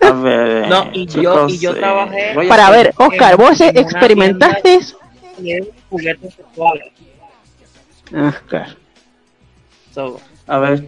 A 0.00 0.10
ver, 0.12 0.68
No, 0.68 0.90
y 0.92 1.06
yo- 1.06 1.48
y 1.48 1.58
yo 1.58 1.74
trabajé 1.74 2.34
Para 2.48 2.70
ver, 2.70 2.92
Oscar, 2.96 3.36
¿vos 3.36 3.60
experimentaste? 3.60 4.80
juguetes 5.88 6.34
sexuales. 6.34 6.92
So, 9.92 10.20
A 10.46 10.58
ver, 10.58 10.84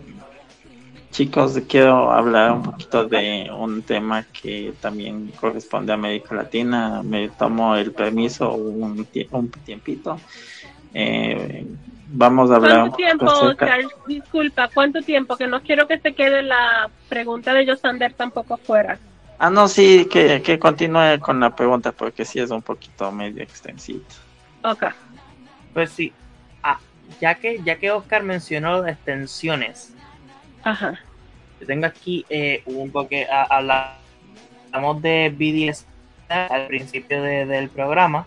chicos, 1.16 1.58
quiero 1.66 2.12
hablar 2.12 2.52
un 2.52 2.62
poquito 2.62 3.06
de 3.06 3.50
un 3.50 3.82
tema 3.82 4.22
que 4.24 4.74
también 4.82 5.32
corresponde 5.40 5.90
a 5.92 5.94
América 5.94 6.34
Latina. 6.34 7.02
Me 7.02 7.30
tomo 7.30 7.74
el 7.74 7.92
permiso 7.92 8.52
un, 8.52 9.06
tie- 9.10 9.26
un 9.30 9.50
tiempito. 9.50 10.20
Eh, 10.92 11.64
vamos 12.08 12.50
a 12.50 12.56
hablar 12.56 12.82
un 12.82 12.90
¿Cuánto 12.90 12.96
tiempo, 12.98 13.30
acerca- 13.30 13.64
Oscar? 13.76 13.80
Disculpa, 14.06 14.68
¿cuánto 14.74 15.00
tiempo? 15.00 15.36
Que 15.38 15.46
no 15.46 15.62
quiero 15.62 15.88
que 15.88 15.98
se 15.98 16.12
quede 16.14 16.42
la 16.42 16.90
pregunta 17.08 17.54
de 17.54 17.66
Josander 17.66 18.12
tampoco 18.12 18.58
fuera. 18.58 18.98
Ah, 19.38 19.48
no, 19.48 19.68
sí, 19.68 20.06
que, 20.10 20.42
que 20.42 20.58
continúe 20.58 21.18
con 21.20 21.40
la 21.40 21.56
pregunta 21.56 21.92
porque 21.92 22.26
sí 22.26 22.40
es 22.40 22.50
un 22.50 22.60
poquito 22.60 23.10
medio 23.10 23.42
extensito. 23.42 24.14
Ok. 24.62 24.84
pues 25.72 25.90
sí. 25.92 26.12
Ah, 26.62 26.78
ya 27.22 27.34
que, 27.36 27.62
ya 27.64 27.76
que 27.76 27.90
Oscar 27.90 28.22
mencionó 28.22 28.86
extensiones, 28.86 29.94
Ajá. 30.62 30.98
Yo 31.60 31.66
tengo 31.66 31.86
aquí 31.86 32.24
eh, 32.28 32.62
un 32.66 32.90
porque 32.90 33.26
hablamos 33.30 35.00
de 35.02 35.32
BDS 35.34 35.86
al 36.28 36.66
principio 36.66 37.22
de- 37.22 37.46
del 37.46 37.68
programa. 37.68 38.26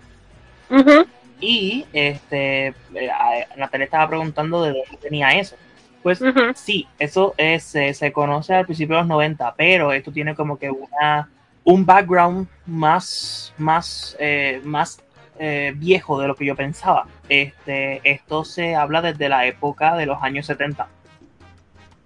Y 1.41 1.85
este 1.93 2.67
eh, 2.67 3.09
Natalia 3.57 3.85
estaba 3.85 4.07
preguntando 4.09 4.61
de 4.63 4.69
dónde 4.71 4.97
tenía 5.01 5.31
eso. 5.31 5.55
Pues 6.03 6.21
sí, 6.55 6.87
eso 6.97 7.33
es, 7.37 7.63
se, 7.63 7.93
se 7.93 8.11
conoce 8.11 8.53
al 8.53 8.65
principio 8.65 8.95
de 8.95 9.01
los 9.01 9.07
90, 9.09 9.53
pero 9.55 9.91
esto 9.91 10.11
tiene 10.11 10.33
como 10.35 10.57
que 10.57 10.69
una 10.69 11.29
un 11.65 11.85
background 11.85 12.47
más, 12.65 13.53
más, 13.57 14.15
eh, 14.19 14.61
más 14.63 15.01
eh, 15.37 15.73
viejo 15.75 16.19
de 16.19 16.27
lo 16.27 16.35
que 16.35 16.45
yo 16.45 16.55
pensaba. 16.55 17.05
Este, 17.27 17.99
esto 18.09 18.43
se 18.45 18.75
habla 18.75 19.01
desde 19.01 19.27
la 19.29 19.45
época 19.45 19.95
de 19.95 20.05
los 20.05 20.21
años 20.23 20.45
70, 20.45 20.87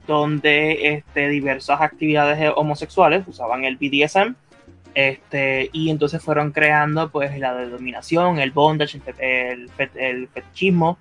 donde 0.07 0.93
este, 0.93 1.29
diversas 1.29 1.81
actividades 1.81 2.51
homosexuales 2.55 3.23
usaban 3.27 3.63
el 3.63 3.77
BDSM 3.77 4.35
este, 4.95 5.69
y 5.73 5.89
entonces 5.89 6.21
fueron 6.21 6.51
creando 6.51 7.09
pues 7.09 7.37
la 7.39 7.53
dominación, 7.65 8.39
el 8.39 8.51
bondage, 8.51 9.01
el, 9.17 9.69
el, 9.77 9.89
el 9.95 10.27
fetichismo. 10.27 10.97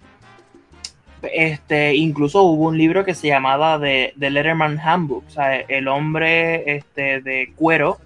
Este, 1.23 1.95
incluso 1.95 2.43
hubo 2.43 2.69
un 2.69 2.79
libro 2.79 3.05
que 3.05 3.15
se 3.15 3.29
llamaba 3.29 3.79
The, 3.79 4.15
Letterman 4.19 4.81
Handbook, 4.81 5.25
o 5.29 5.31
sea, 5.31 5.55
el 5.61 5.87
hombre 5.87 6.77
este, 6.77 7.21
de 7.21 7.53
cuero, 7.55 7.99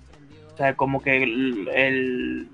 o 0.53 0.57
sea, 0.57 0.75
como 0.75 1.01
que 1.01 1.23
el, 1.23 2.49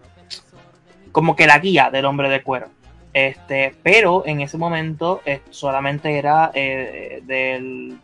como 1.11 1.35
que 1.35 1.47
la 1.47 1.59
guía 1.59 1.91
del 1.91 2.05
hombre 2.05 2.29
de 2.29 2.43
cuero. 2.43 2.69
Este, 3.13 3.75
pero 3.83 4.23
en 4.25 4.41
ese 4.41 4.57
momento 4.57 5.21
eh, 5.27 5.41
solamente 5.51 6.17
era 6.17 6.51
eh, 6.55 7.23
del 7.27 7.99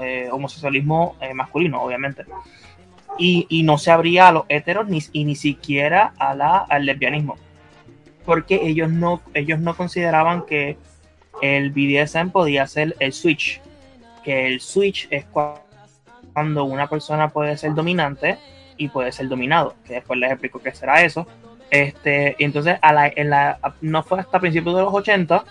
eh, 0.00 0.28
homosexualismo 0.30 1.16
eh, 1.20 1.34
masculino, 1.34 1.82
obviamente 1.82 2.24
y, 3.18 3.46
y 3.48 3.62
no 3.62 3.78
se 3.78 3.90
abría 3.90 4.28
a 4.28 4.32
los 4.32 4.44
heteros 4.48 4.88
ni, 4.88 4.98
y 5.12 5.24
ni 5.24 5.36
siquiera 5.36 6.12
a 6.18 6.34
la, 6.34 6.58
al 6.58 6.84
lesbianismo. 6.86 7.36
Porque 8.24 8.60
ellos 8.62 8.90
no, 8.90 9.20
ellos 9.34 9.60
no 9.60 9.76
consideraban 9.76 10.46
que 10.46 10.76
el 11.42 11.70
BDSM 11.70 12.30
podía 12.30 12.66
ser 12.66 12.96
el 12.98 13.12
switch. 13.12 13.60
Que 14.24 14.46
el 14.46 14.60
switch 14.60 15.06
es 15.10 15.26
cua- 15.30 15.60
cuando 16.32 16.64
una 16.64 16.88
persona 16.88 17.28
puede 17.28 17.56
ser 17.56 17.74
dominante 17.74 18.38
y 18.76 18.88
puede 18.88 19.12
ser 19.12 19.28
dominado. 19.28 19.74
Que 19.86 19.94
después 19.94 20.18
les 20.18 20.32
explico 20.32 20.60
qué 20.60 20.72
será 20.74 21.02
eso. 21.04 21.26
Este, 21.70 22.34
entonces, 22.42 22.78
a 22.82 22.92
la, 22.92 23.08
en 23.14 23.30
la, 23.30 23.58
no 23.80 24.02
fue 24.02 24.20
hasta 24.20 24.40
principios 24.40 24.74
de 24.74 24.82
los 24.82 24.92
80 24.94 25.44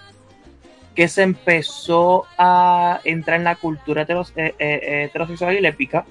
que 0.95 1.07
se 1.07 1.23
empezó 1.23 2.25
a 2.37 2.99
entrar 3.03 3.37
en 3.37 3.43
la 3.45 3.55
cultura 3.55 4.05
heteros- 4.05 4.33
eh, 4.35 4.53
eh, 4.59 5.03
heterosexual 5.09 5.55
y 5.55 5.61
lésbica 5.61 6.05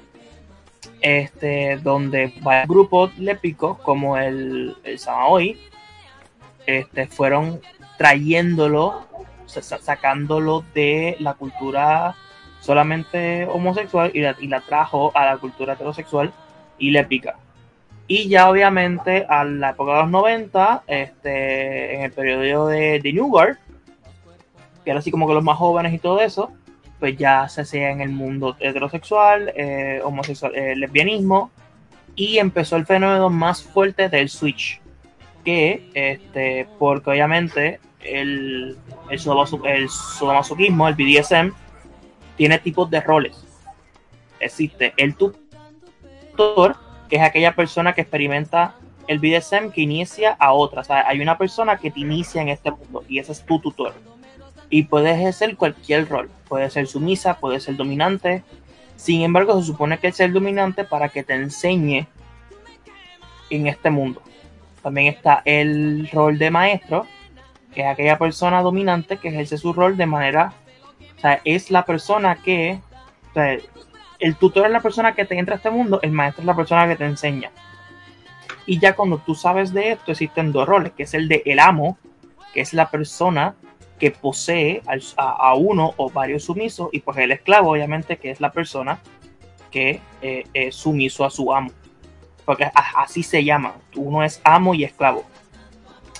este, 1.01 1.79
donde 1.79 2.33
varios 2.43 2.69
grupos 2.69 3.17
lépicos 3.19 3.79
como 3.79 4.17
el, 4.17 4.77
el 4.85 4.99
Samaoi 4.99 5.59
este, 6.67 7.07
fueron 7.07 7.61
trayéndolo, 7.99 9.07
sa- 9.47 9.63
sa- 9.63 9.79
sacándolo 9.79 10.65
de 10.75 11.17
la 11.21 11.35
cultura 11.35 12.15
solamente 12.61 13.47
homosexual 13.47 14.11
y 14.15 14.21
la, 14.21 14.37
y 14.41 14.47
la 14.47 14.61
trajo 14.61 15.11
a 15.15 15.25
la 15.27 15.37
cultura 15.39 15.75
heterosexual 15.75 16.33
y 16.79 16.91
lépica. 16.91 17.37
Y 18.07 18.29
ya 18.29 18.49
obviamente 18.51 19.27
a 19.29 19.45
la 19.45 19.71
época 19.71 19.93
de 19.95 19.99
los 20.03 20.11
90, 20.11 20.83
este, 20.87 21.95
en 21.97 22.03
el 22.03 22.13
periodo 22.13 22.69
de, 22.69 23.01
de 23.01 23.13
New 23.13 23.29
Guard, 23.29 23.57
era 24.85 24.99
así 24.99 25.11
como 25.11 25.27
que 25.27 25.35
los 25.35 25.45
más 25.45 25.59
jóvenes 25.59 25.93
y 25.95 25.99
todo 25.99 26.21
eso, 26.21 26.51
pues 26.99 27.17
ya 27.17 27.49
se 27.49 27.63
hacía 27.63 27.91
en 27.91 28.01
el 28.01 28.11
mundo 28.11 28.57
heterosexual, 28.61 29.53
eh, 29.57 30.01
homosexual, 30.05 30.55
eh, 30.55 30.77
lesbianismo, 30.77 31.51
y 32.15 32.39
empezó 32.39 32.77
el 32.77 32.87
fenómeno 32.87 33.31
más 33.31 33.63
fuerte 33.63 34.09
del 34.09 34.29
switch, 34.29 34.81
que, 35.45 35.89
este, 35.95 36.69
porque 36.79 37.11
obviamente 37.11 37.81
el, 38.01 38.77
el, 39.11 39.19
sadomaso- 39.19 39.65
el 39.67 39.89
sadomasoquismo, 39.89 40.87
el 40.89 40.95
BDSM, 40.95 41.53
tiene 42.37 42.59
tipos 42.59 42.91
de 42.91 43.01
roles. 43.01 43.45
Existe 44.41 44.93
el 44.97 45.15
tutor, 45.17 46.77
que 47.09 47.17
es 47.17 47.23
aquella 47.23 47.55
persona 47.55 47.93
que 47.95 48.03
experimenta 48.03 48.75
el 49.07 49.19
BDSM 49.19 49.71
que 49.71 49.83
inicia 49.83 50.37
a 50.39 50.53
otra. 50.53 50.81
O 50.81 50.85
sea, 50.85 51.07
hay 51.07 51.21
una 51.21 51.37
persona 51.37 51.77
que 51.77 51.91
te 51.91 52.01
inicia 52.01 52.43
en 52.43 52.49
este 52.49 52.71
mundo 52.71 53.05
y 53.09 53.19
ese 53.19 53.33
es 53.33 53.45
tu 53.45 53.59
tutor 53.61 53.95
y 54.73 54.85
puedes 54.85 55.19
ejercer 55.19 55.55
cualquier 55.59 56.09
rol. 56.09 56.31
Puede 56.49 56.70
ser 56.70 56.86
sumisa, 56.86 57.39
puede 57.39 57.61
ser 57.61 57.77
dominante. 57.77 58.43
Sin 58.97 59.20
embargo, 59.20 59.61
se 59.61 59.66
supone 59.66 59.99
que 59.99 60.09
es 60.09 60.19
el 60.20 60.32
dominante 60.32 60.85
para 60.85 61.11
que 61.11 61.23
te 61.23 61.35
enseñe 61.35 62.07
en 63.51 63.66
este 63.66 63.90
mundo. 63.90 64.23
También 64.82 65.09
está 65.09 65.43
el 65.44 66.09
rol 66.11 66.39
de 66.39 66.51
maestro, 66.51 67.07
que 67.74 67.82
es 67.82 67.86
aquella 67.86 68.16
persona 68.16 68.62
dominante 68.62 69.19
que 69.19 69.28
ejerce 69.28 69.59
su 69.59 69.74
rol 69.74 69.99
de 69.99 70.07
manera, 70.07 70.55
o 71.19 71.20
sea, 71.20 71.43
es 71.44 71.70
la 71.70 71.85
persona 71.85 72.36
que, 72.36 72.81
o 73.31 73.35
sea, 73.35 73.59
el 74.20 74.36
tutor 74.36 74.65
es 74.65 74.73
la 74.73 74.81
persona 74.81 75.15
que 75.15 75.27
te 75.27 75.39
entra 75.39 75.57
a 75.57 75.59
este 75.59 75.70
mundo, 75.70 76.01
el 76.01 76.12
maestro 76.12 76.40
es 76.40 76.47
la 76.47 76.57
persona 76.57 76.89
que 76.89 76.97
te 76.97 77.05
enseña. 77.05 77.51
Y 78.65 78.78
ya 78.78 78.97
cuando 78.97 79.19
tú 79.19 79.35
sabes 79.35 79.74
de 79.74 79.93
esto, 79.93 80.12
existen 80.12 80.51
dos 80.51 80.66
roles, 80.66 80.93
que 80.93 81.03
es 81.03 81.12
el 81.12 81.28
de 81.28 81.43
el 81.44 81.59
amo, 81.59 81.99
que 82.55 82.62
es 82.62 82.73
la 82.73 82.90
persona 82.90 83.55
que 84.03 84.11
posee 84.11 84.83
a 85.16 85.55
uno 85.55 85.95
o 85.97 86.11
varios 86.11 86.43
sumisos, 86.43 86.89
y 86.91 86.99
pues 86.99 87.19
el 87.19 87.31
esclavo, 87.31 87.70
obviamente, 87.70 88.16
que 88.16 88.33
es 88.33 88.41
la 88.41 88.51
persona 88.51 88.99
que 89.70 90.01
eh, 90.23 90.45
es 90.53 90.74
sumiso 90.74 91.24
a 91.24 91.31
su 91.31 91.55
amo. 91.55 91.70
porque 92.45 92.69
así 92.74 93.23
se 93.23 93.45
llama. 93.45 93.77
Uno 93.95 94.24
es 94.24 94.41
amo 94.43 94.74
y 94.74 94.83
esclavo. 94.83 95.23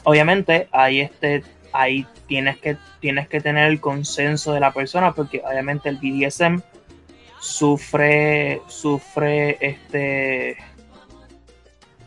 Obviamente, 0.05 0.69
ahí 0.71 1.01
este, 1.01 1.43
ahí 1.73 2.07
tienes 2.29 2.57
que, 2.59 2.77
tienes 3.01 3.27
que 3.27 3.41
tener 3.41 3.69
el 3.69 3.81
consenso 3.81 4.53
de 4.53 4.61
la 4.61 4.73
persona, 4.73 5.13
porque 5.13 5.43
obviamente 5.45 5.89
el 5.89 5.97
BDSM 5.97 6.63
sufre, 7.41 8.63
sufre 8.69 9.59
este. 9.61 10.57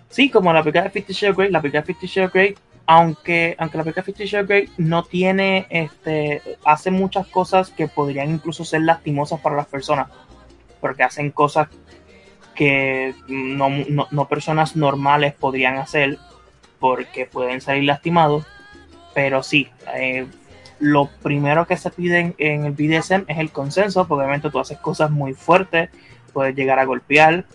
Sí, 0.08 0.30
como 0.30 0.54
la 0.54 0.64
película 0.64 0.84
de 0.86 0.90
Fifty 0.92 1.12
Shades 1.12 1.36
Grey, 1.36 1.52
la 1.52 1.62
película 1.62 1.82
de 1.82 1.88
Fifty 1.88 2.08
Shades 2.08 2.32
Grey, 2.32 2.56
aunque, 2.88 3.56
aunque 3.58 3.78
la 3.78 3.84
película 3.84 4.04
Fifty 4.04 4.26
Shades 4.26 4.70
no 4.78 5.04
tiene, 5.04 5.66
este, 5.70 6.42
hace 6.66 6.92
muchas 6.92 7.28
cosas 7.28 7.72
que 7.72 7.88
podrían 7.88 8.32
incluso 8.32 8.64
ser 8.64 8.82
lastimosas 8.82 9.40
para 9.42 9.56
las 9.56 9.66
personas, 9.66 10.08
porque 10.82 11.04
hacen 11.04 11.32
cosas 11.32 11.68
que 12.54 13.16
no, 13.28 13.70
no, 13.70 14.28
personas 14.28 14.76
normales 14.76 15.34
podrían 15.34 15.78
hacer 15.78 16.18
porque 16.80 17.26
pueden 17.26 17.60
salir 17.60 17.84
lastimados, 17.84 18.46
pero 19.14 19.44
sí, 19.44 19.70
eh, 19.96 20.28
lo 20.80 21.10
primero 21.24 21.66
que 21.66 21.78
se 21.78 21.90
pide 21.90 22.36
en, 22.38 22.66
el 22.66 22.72
BDSM 22.72 23.26
es 23.28 23.38
el 23.40 23.52
consenso, 23.52 24.08
porque 24.08 24.24
obviamente 24.24 24.50
tú 24.50 24.60
haces 24.60 24.78
cosas 24.78 25.10
muy 25.10 25.34
fuertes, 25.34 25.90
puedes 26.34 26.56
llegar 26.56 26.80
a 26.80 26.86
golpear, 26.86 27.46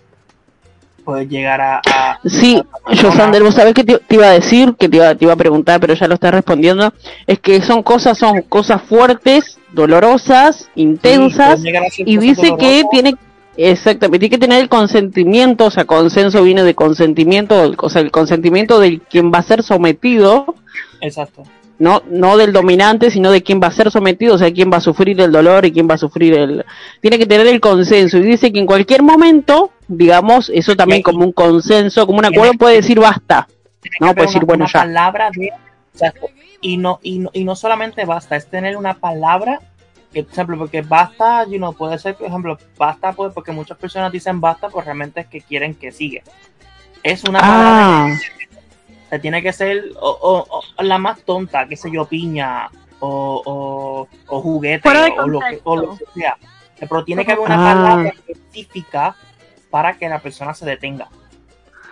puedes 1.11 1.29
llegar 1.29 1.61
a... 1.61 2.21
sí, 2.25 2.63
yo 2.93 3.11
Sander, 3.11 3.43
vos 3.43 3.57
sabés 3.57 3.75
que 3.75 3.83
te, 3.83 4.01
iba 4.11 4.27
a 4.27 4.31
decir, 4.31 4.77
que 4.79 4.89
te 4.89 4.99
iba, 4.99 5.13
te 5.17 5.25
iba 5.25 5.33
a 5.33 5.37
preguntar, 5.37 5.81
pero 5.81 5.95
ya 5.95 6.07
lo 6.07 6.15
estás 6.15 6.33
respondiendo, 6.33 6.93
es 7.27 7.41
que 7.41 7.61
son 7.63 7.83
cosas, 7.83 8.17
son 8.17 8.43
cosas 8.43 8.81
fuertes, 8.83 9.59
dolorosas, 9.73 10.71
intensas, 10.77 11.61
y 11.99 12.17
dice 12.17 12.55
que 12.57 12.85
tiene 12.93 13.17
Exactamente, 13.57 14.21
tiene 14.21 14.31
que 14.31 14.39
tener 14.39 14.61
el 14.61 14.69
consentimiento, 14.69 15.67
o 15.67 15.71
sea, 15.71 15.85
consenso 15.85 16.43
viene 16.45 16.63
de 16.63 16.75
consentimiento, 16.75 17.73
o 17.77 17.89
sea, 17.91 18.01
el 18.01 18.13
consentimiento 18.13 18.79
de 18.79 19.01
quien 19.01 19.33
va 19.33 19.39
a 19.39 19.43
ser 19.43 19.65
sometido. 19.65 20.55
Exacto. 21.01 21.43
No, 21.79 22.03
no 22.09 22.37
del 22.37 22.53
dominante, 22.53 23.11
sino 23.11 23.33
de 23.33 23.43
quien 23.43 23.61
va 23.61 23.67
a 23.67 23.73
ser 23.73 23.91
sometido, 23.91 24.37
o 24.37 24.39
sea, 24.39 24.53
quién 24.53 24.71
va 24.73 24.77
a 24.77 24.81
sufrir 24.81 25.21
el 25.21 25.33
dolor 25.33 25.67
y 25.67 25.73
quién 25.73 25.89
va 25.91 25.95
a 25.95 25.99
sufrir 25.99 26.35
el... 26.35 26.65
Tiene 27.01 27.19
que 27.19 27.27
tener 27.27 27.49
el 27.49 27.61
consenso 27.61 28.19
y 28.19 28.23
dice 28.23 28.53
que 28.53 28.61
en 28.61 28.67
cualquier 28.67 29.03
momento, 29.03 29.73
digamos, 29.91 30.51
eso 30.55 30.75
también 30.77 31.03
como 31.03 31.25
un 31.25 31.33
consenso, 31.33 32.07
como 32.07 32.19
un 32.19 32.25
acuerdo, 32.27 32.55
puede 32.55 32.77
decir 32.77 32.99
basta. 32.99 33.47
No, 34.01 34.15
puede 34.15 34.27
decir, 34.27 34.45
bueno, 34.45 34.67
ya. 34.67 34.81
Palabra 34.81 35.31
de... 35.31 35.51
y, 36.61 36.77
no, 36.77 36.99
y, 37.03 37.19
no, 37.19 37.31
y 37.33 37.45
no 37.45 37.55
solamente 37.57 38.05
basta, 38.05 38.37
es 38.37 38.47
tener 38.49 38.77
una 38.77 38.95
palabra 38.95 39.61
por 40.11 40.33
ejemplo, 40.33 40.59
porque 40.59 40.83
basta, 40.83 41.45
you 41.47 41.59
know, 41.59 41.73
puede 41.73 41.97
ser, 41.99 42.17
por 42.17 42.27
ejemplo, 42.27 42.59
basta, 42.77 43.13
pues, 43.13 43.33
porque 43.33 43.53
muchas 43.53 43.79
personas 43.79 44.11
dicen 44.11 44.41
basta, 44.41 44.69
pues 44.69 44.85
realmente 44.85 45.21
es 45.21 45.27
que 45.29 45.41
quieren 45.41 45.75
que 45.75 45.93
siga. 45.93 46.23
Es 47.03 47.23
una 47.25 47.41
palabra 47.41 48.19
ah. 49.13 49.19
tiene 49.21 49.41
que 49.43 49.53
ser 49.53 49.85
o, 50.01 50.63
la 50.79 50.99
más 50.99 51.23
tonta, 51.23 51.67
qué 51.69 51.77
sé 51.77 51.91
yo, 51.93 52.07
piña 52.07 52.69
o, 52.99 54.09
juguete 54.27 54.89
o 55.17 55.27
lo, 55.77 55.97
que, 55.97 56.05
sea. 56.15 56.37
Pero 56.79 57.05
tiene 57.05 57.25
que 57.25 57.33
haber 57.33 57.45
una 57.45 57.71
ah. 57.71 57.75
palabra 57.75 58.09
específica 58.09 59.15
para 59.71 59.95
que 59.95 60.09
la 60.09 60.19
persona 60.19 60.55
se 60.55 60.67
detenga. 60.67 61.09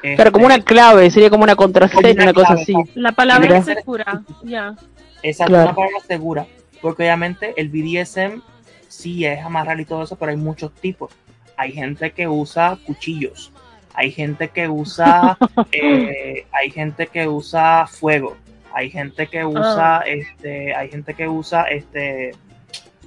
Pero 0.00 0.30
como 0.30 0.46
una 0.46 0.56
este, 0.56 0.66
clave, 0.66 1.10
sería 1.10 1.30
como 1.30 1.42
una 1.42 1.56
contraseña, 1.56 2.22
una, 2.22 2.32
cosa 2.32 2.52
así. 2.52 2.74
La 2.94 3.12
palabra 3.12 3.62
segura, 3.62 4.22
ya. 4.44 4.74
Exacto, 5.22 5.55
una 5.55 5.74
palabra 5.74 5.98
segura 6.06 6.46
porque 6.80 7.02
obviamente 7.02 7.55
el 7.56 7.68
BDSM 7.68 8.40
sí 8.88 9.24
es 9.24 9.44
amarrar 9.44 9.80
y 9.80 9.84
todo 9.84 10.02
eso, 10.02 10.16
pero 10.16 10.30
hay 10.30 10.36
muchos 10.36 10.72
tipos. 10.74 11.12
Hay 11.56 11.72
gente 11.72 12.12
que 12.12 12.28
usa 12.28 12.78
cuchillos, 12.86 13.52
hay 13.94 14.12
gente 14.12 14.48
que 14.48 14.68
usa, 14.68 15.36
eh, 15.72 16.46
hay 16.52 16.70
gente 16.70 17.06
que 17.09 17.26
usa 17.26 17.86
fuego, 17.86 18.36
hay 18.72 18.90
gente 18.90 19.26
que 19.26 19.44
usa, 19.44 19.98
ah. 19.98 20.02
este, 20.06 20.74
hay 20.74 20.88
gente 20.88 21.14
que 21.14 21.28
usa, 21.28 21.64
este, 21.64 22.32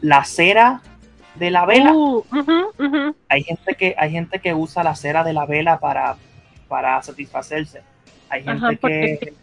la 0.01 0.23
cera 0.25 0.81
de 1.35 1.51
la 1.51 1.65
vela. 1.65 1.93
Uh, 1.93 2.23
hay 3.29 3.43
gente 3.43 3.75
que, 3.75 3.95
hay 3.97 4.11
gente 4.11 4.39
que 4.39 4.53
usa 4.53 4.83
la 4.83 4.95
cera 4.95 5.23
de 5.23 5.33
la 5.33 5.45
vela 5.45 5.79
para, 5.79 6.15
para 6.67 7.01
satisfacerse. 7.01 7.81
Hay 8.29 8.43
gente 8.43 8.77
que, 8.77 9.33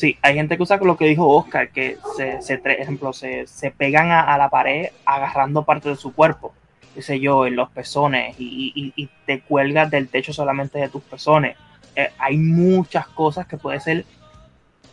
Sí, 0.00 0.16
hay 0.22 0.34
gente 0.34 0.56
que 0.56 0.62
usa 0.62 0.78
lo 0.78 0.96
que 0.96 1.04
dijo 1.04 1.28
Oscar, 1.28 1.68
que 1.72 1.98
se, 2.16 2.40
se 2.40 2.54
ejemplo, 2.64 3.12
se, 3.12 3.46
se 3.46 3.70
pegan 3.70 4.10
a, 4.10 4.38
la 4.38 4.48
pared 4.48 4.88
agarrando 5.04 5.64
parte 5.64 5.90
de 5.90 5.96
su 5.96 6.14
cuerpo, 6.14 6.54
qué 6.94 7.02
sé 7.02 7.20
yo, 7.20 7.46
en 7.46 7.54
los 7.54 7.68
pezones 7.70 8.34
y, 8.38 8.72
y, 8.96 9.10
te 9.26 9.42
cuelgas 9.42 9.90
del 9.90 10.08
techo 10.08 10.32
solamente 10.32 10.78
de 10.78 10.88
tus 10.88 11.02
pezones. 11.02 11.54
Eh, 11.96 12.08
hay 12.18 12.38
muchas 12.38 13.08
cosas 13.08 13.46
que 13.46 13.58
puede 13.58 13.78
ser 13.80 14.06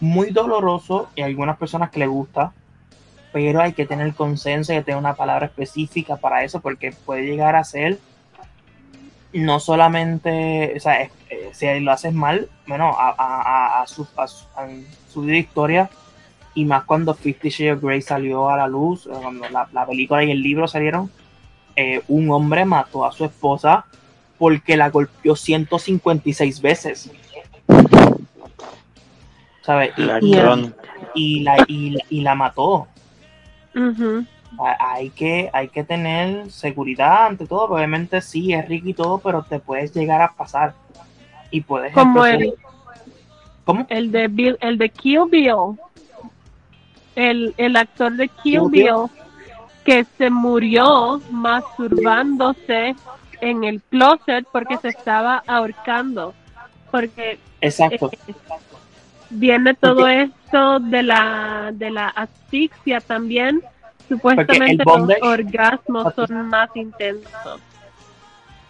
muy 0.01 0.31
doloroso 0.31 1.09
y 1.15 1.21
a 1.21 1.25
algunas 1.25 1.57
personas 1.57 1.89
que 1.89 1.99
le 1.99 2.07
gusta, 2.07 2.51
pero 3.37 3.61
hay 3.61 3.73
que 3.73 3.85
tener 3.85 4.15
consenso 4.15 4.73
y 4.73 4.81
tener 4.81 4.97
una 4.97 5.13
palabra 5.13 5.45
específica 5.45 6.15
para 6.15 6.43
eso 6.43 6.59
porque 6.59 6.91
puede 6.91 7.21
llegar 7.21 7.55
a 7.55 7.63
ser 7.63 7.99
no 9.31 9.59
solamente, 9.59 10.73
o 10.75 10.79
sea, 10.79 11.03
eh, 11.03 11.51
si 11.53 11.79
lo 11.81 11.91
haces 11.91 12.15
mal, 12.15 12.49
bueno, 12.65 12.95
a, 12.97 13.83
su, 13.85 14.07
su, 15.13 15.29
historia, 15.29 15.87
y 16.55 16.65
más 16.65 16.83
cuando 16.85 17.13
Fifty 17.13 17.49
Shades 17.49 17.77
of 17.77 17.83
Grey 17.83 18.01
salió 18.01 18.49
a 18.49 18.57
la 18.57 18.67
luz, 18.67 19.05
eh, 19.05 19.11
cuando 19.21 19.45
la, 19.49 19.85
película 19.85 20.23
y 20.23 20.31
el 20.31 20.41
libro 20.41 20.67
salieron, 20.67 21.11
eh, 21.75 22.01
un 22.07 22.31
hombre 22.31 22.65
mató 22.65 23.05
a 23.05 23.11
su 23.11 23.23
esposa 23.23 23.85
porque 24.39 24.75
la 24.75 24.89
golpeó 24.89 25.35
156 25.35 26.59
veces. 26.59 27.11
¿Sabes? 29.61 29.91
Y, 31.13 31.41
la, 31.41 31.63
y, 31.67 32.21
la 32.21 32.33
mató 32.33 32.87
hay 34.59 35.09
que, 35.11 35.49
hay 35.53 35.67
que 35.69 35.83
tener 35.83 36.51
seguridad 36.51 37.27
ante 37.27 37.45
todo. 37.45 37.65
Obviamente 37.65 38.21
sí, 38.21 38.53
es 38.53 38.67
rico 38.67 38.89
y 38.89 38.93
todo, 38.93 39.19
pero 39.19 39.43
te 39.43 39.59
puedes 39.59 39.93
llegar 39.93 40.21
a 40.21 40.33
pasar. 40.33 40.73
Y 41.51 41.61
puedes... 41.61 41.93
Como 41.93 42.25
el, 42.25 42.53
¿Cómo? 43.63 43.85
El 43.89 44.11
de, 44.11 44.27
Bill, 44.27 44.57
el 44.61 44.77
de 44.77 44.89
Kill 44.89 45.25
Bill. 45.29 45.77
El, 47.15 47.53
el 47.57 47.75
actor 47.75 48.13
de 48.13 48.27
Kill, 48.29 48.69
Bill, 48.69 49.09
que 49.83 50.05
se 50.17 50.29
murió 50.29 51.21
masturbándose 51.31 52.95
en 53.41 53.63
el 53.63 53.81
closet 53.81 54.45
porque 54.51 54.77
se 54.77 54.89
estaba 54.89 55.43
ahorcando. 55.47 56.33
Porque 56.91 57.39
Exacto. 57.61 58.11
Eh, 58.27 58.33
viene 59.29 59.73
todo 59.73 60.07
esto 60.07 60.79
de 60.79 61.03
la, 61.03 61.71
de 61.73 61.89
la 61.89 62.07
asfixia 62.09 63.01
también 63.01 63.61
Supuestamente 64.07 64.83
los 64.85 65.21
orgasmos 65.21 66.13
son 66.15 66.47
más 66.47 66.69
intensos. 66.75 67.61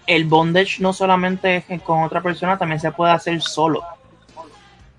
El 0.07 0.25
bondage 0.25 0.79
no 0.79 0.93
solamente 0.93 1.63
es 1.67 1.81
con 1.81 2.03
otra 2.03 2.21
persona, 2.21 2.57
también 2.57 2.79
se 2.79 2.91
puede 2.91 3.11
hacer 3.11 3.41
solo. 3.41 3.83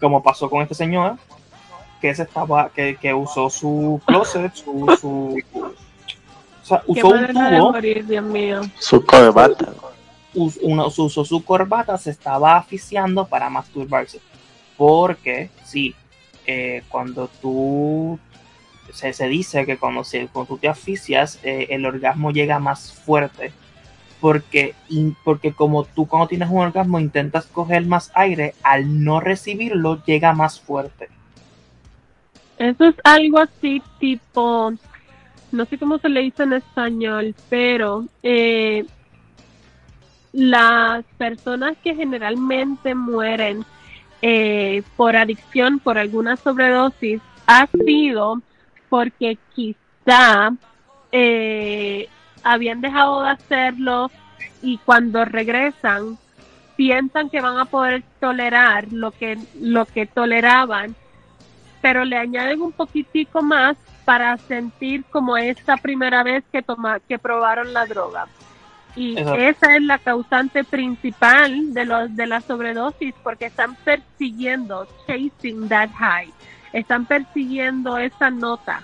Como 0.01 0.23
pasó 0.23 0.49
con 0.49 0.63
este 0.63 0.75
señor, 0.75 1.17
que 2.01 2.15
se 2.15 2.23
estaba, 2.23 2.71
que, 2.71 2.97
que 2.97 3.13
usó 3.13 3.51
su 3.51 4.01
closet, 4.07 4.55
su, 4.55 4.97
su 5.01 5.43
o 5.55 6.65
sea, 6.65 6.83
usó 6.87 7.09
un 7.09 7.27
tubo, 7.27 8.63
su 8.79 9.05
corbata. 9.05 9.73
usó 10.35 11.25
su 11.25 11.45
corbata, 11.45 11.99
se 11.99 12.11
estaba 12.11 12.59
asfixiando 12.59 13.27
para 13.27 13.51
masturbarse. 13.51 14.21
Porque, 14.79 15.51
sí, 15.65 15.95
eh, 16.47 16.83
cuando 16.89 17.29
tú 17.43 18.19
se, 18.93 19.29
dice 19.29 19.67
que 19.67 19.77
cuando, 19.77 20.05
se, 20.05 20.29
cuando 20.29 20.55
tú 20.55 20.59
te 20.59 20.69
asfixias, 20.69 21.39
eh, 21.43 21.67
el 21.71 21.85
orgasmo 21.85 22.31
llega 22.31 22.59
más 22.59 22.93
fuerte. 22.93 23.53
Porque, 24.21 24.75
porque 25.25 25.53
como 25.53 25.85
tú 25.85 26.07
cuando 26.07 26.27
tienes 26.27 26.49
un 26.49 26.61
orgasmo 26.61 26.99
intentas 26.99 27.47
coger 27.47 27.85
más 27.87 28.11
aire, 28.15 28.55
al 28.63 29.05
no 29.05 29.21
recibirlo 29.21 30.03
llega 30.05 30.33
más 30.33 30.61
fuerte. 30.61 31.09
Eso 32.59 32.87
es 32.87 32.97
algo 33.05 33.39
así 33.39 33.81
tipo, 34.01 34.73
no 35.53 35.65
sé 35.67 35.79
cómo 35.79 35.99
se 35.99 36.09
le 36.09 36.23
dice 36.23 36.43
en 36.43 36.55
español, 36.55 37.35
pero 37.49 38.07
eh, 38.25 38.85
las 40.33 41.05
personas 41.17 41.77
que 41.85 41.95
generalmente 41.95 42.97
mueren 42.97 43.65
eh, 44.23 44.83
por 44.97 45.17
adicción, 45.17 45.79
por 45.79 45.99
alguna 45.99 46.37
sobredosis, 46.37 47.21
ha 47.47 47.67
sido 47.85 48.41
porque 48.89 49.39
quizá 49.55 50.53
eh, 51.13 52.09
habían 52.43 52.81
dejado 52.81 53.23
de 53.23 53.31
hacerlo 53.31 54.11
y 54.63 54.79
cuando 54.79 55.25
regresan 55.25 56.19
piensan 56.77 57.29
que 57.29 57.41
van 57.41 57.59
a 57.59 57.65
poder 57.65 58.05
tolerar 58.21 58.87
lo 58.93 59.11
que 59.11 59.39
lo 59.61 59.85
que 59.87 60.07
toleraban 60.07 60.95
pero 61.81 62.05
le 62.05 62.17
añaden 62.17 62.61
un 62.61 62.73
poquitico 62.73 63.43
más 63.43 63.77
para 64.05 64.37
sentir 64.39 65.05
como 65.11 65.37
esta 65.37 65.77
primera 65.77 66.23
vez 66.23 66.45
que 66.51 66.63
toma, 66.63 67.01
que 67.01 67.19
probaron 67.19 67.73
la 67.73 67.87
droga 67.87 68.27
Y 68.99 69.17
esa 69.17 69.77
es 69.77 69.83
la 69.83 69.99
causante 69.99 70.65
principal 70.65 71.73
de 71.73 71.85
los 71.85 72.17
de 72.17 72.27
la 72.27 72.41
sobredosis 72.41 73.15
porque 73.23 73.47
están 73.47 73.77
persiguiendo, 73.77 74.89
chasing 75.07 75.69
that 75.69 75.91
high, 75.91 76.29
están 76.73 77.07
persiguiendo 77.07 77.97
esa 77.97 78.29
nota 78.31 78.83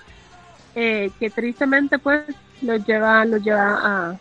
eh, 0.73 1.11
que 1.19 1.29
tristemente 1.29 1.99
pues 1.99 2.21
los 2.61 2.85
lleva, 2.85 3.25
los 3.25 3.43
lleva 3.43 4.17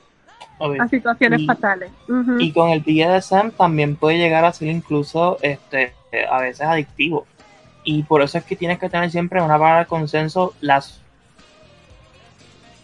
a, 0.58 0.88
situaciones 0.88 1.46
fatales. 1.46 1.92
Y 2.40 2.50
con 2.52 2.70
el 2.70 2.80
BDSM 2.80 3.50
también 3.56 3.94
puede 3.94 4.18
llegar 4.18 4.44
a 4.44 4.52
ser 4.52 4.68
incluso 4.68 5.38
este 5.42 5.94
a 6.28 6.40
veces 6.40 6.62
adictivo. 6.62 7.24
Y 7.84 8.02
por 8.02 8.20
eso 8.20 8.38
es 8.38 8.44
que 8.44 8.56
tienes 8.56 8.80
que 8.80 8.88
tener 8.88 9.12
siempre 9.12 9.40
una 9.40 9.58
palabra 9.58 9.80
de 9.80 9.86
consenso 9.86 10.54
las 10.60 11.03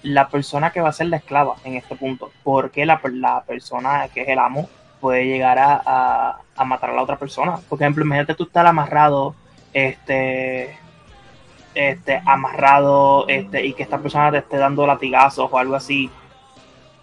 la 0.02 0.28
persona 0.28 0.70
que 0.70 0.80
va 0.80 0.88
a 0.88 0.92
ser 0.92 1.08
la 1.08 1.16
esclava 1.16 1.56
en 1.64 1.74
este 1.74 1.96
punto. 1.96 2.30
Porque 2.42 2.86
la, 2.86 3.00
la 3.12 3.42
persona 3.42 4.08
que 4.08 4.22
es 4.22 4.28
el 4.28 4.38
amo 4.38 4.68
puede 5.00 5.24
llegar 5.26 5.58
a, 5.58 6.40
a, 6.56 6.64
matar 6.64 6.90
a 6.90 6.94
la 6.94 7.02
otra 7.02 7.16
persona. 7.16 7.56
Por 7.68 7.80
ejemplo, 7.80 8.04
imagínate 8.04 8.34
tú 8.34 8.44
estar 8.44 8.66
amarrado, 8.66 9.34
este, 9.72 10.76
este, 11.74 12.22
amarrado, 12.26 13.26
este, 13.28 13.64
y 13.64 13.72
que 13.72 13.82
esta 13.82 13.98
persona 13.98 14.30
te 14.30 14.38
esté 14.38 14.58
dando 14.58 14.86
latigazos 14.86 15.48
o 15.50 15.58
algo 15.58 15.74
así. 15.74 16.10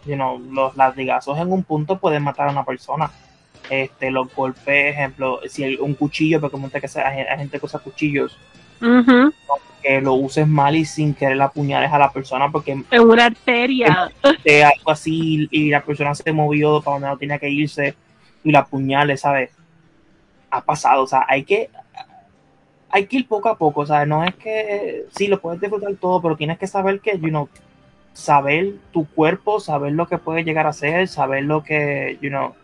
You 0.05 0.15
know, 0.15 0.39
los 0.39 0.77
latigazos 0.77 1.37
en 1.39 1.51
un 1.51 1.63
punto 1.63 1.97
pueden 1.97 2.23
matar 2.23 2.47
a 2.47 2.51
una 2.51 2.63
persona. 2.63 3.11
Este, 3.69 4.11
los 4.11 4.33
golpes, 4.33 4.93
ejemplo, 4.93 5.41
si 5.49 5.63
hay 5.63 5.75
un 5.75 5.93
cuchillo, 5.95 6.39
porque 6.39 6.79
que 6.79 7.01
hay 7.01 7.37
gente 7.37 7.59
que 7.59 7.65
usa 7.65 7.79
cuchillos, 7.79 8.37
que 9.87 10.01
lo 10.01 10.13
uses 10.13 10.47
mal 10.47 10.75
y 10.75 10.83
sin 10.85 11.13
querer 11.13 11.41
apuñales 11.41 11.91
a 11.91 11.97
la 11.97 12.11
persona 12.11 12.51
porque 12.51 12.83
es 12.91 12.99
una 12.99 13.25
arteria 13.25 14.11
de 14.43 14.63
algo 14.65 14.91
así 14.91 15.47
y 15.49 15.69
la 15.69 15.81
persona 15.81 16.13
se 16.13 16.31
movió 16.33 16.81
para 16.81 16.95
donde 16.95 17.07
no 17.07 17.17
tenía 17.17 17.39
que 17.39 17.49
irse 17.49 17.95
y 18.43 18.51
la 18.51 18.59
apuñale, 18.59 19.15
¿sabes? 19.17 19.51
Ha 20.49 20.61
pasado, 20.61 21.03
o 21.03 21.07
sea, 21.07 21.25
hay 21.27 21.43
que 21.43 21.69
hay 22.89 23.05
que 23.05 23.17
ir 23.17 23.27
poco 23.27 23.49
a 23.49 23.57
poco, 23.57 23.85
¿sabes? 23.85 24.07
No 24.07 24.23
es 24.23 24.35
que 24.35 25.05
sí 25.15 25.27
lo 25.27 25.39
puedes 25.39 25.59
disfrutar 25.59 25.93
todo, 25.95 26.21
pero 26.21 26.37
tienes 26.37 26.57
que 26.57 26.67
saber 26.67 26.99
que, 26.99 27.19
you 27.19 27.29
know, 27.29 27.49
saber 28.13 28.75
tu 28.91 29.05
cuerpo, 29.05 29.59
saber 29.59 29.93
lo 29.93 30.07
que 30.07 30.17
puede 30.17 30.43
llegar 30.43 30.67
a 30.67 30.73
ser, 30.73 31.07
saber 31.07 31.43
lo 31.43 31.63
que, 31.63 32.17
you 32.21 32.29
know, 32.29 32.55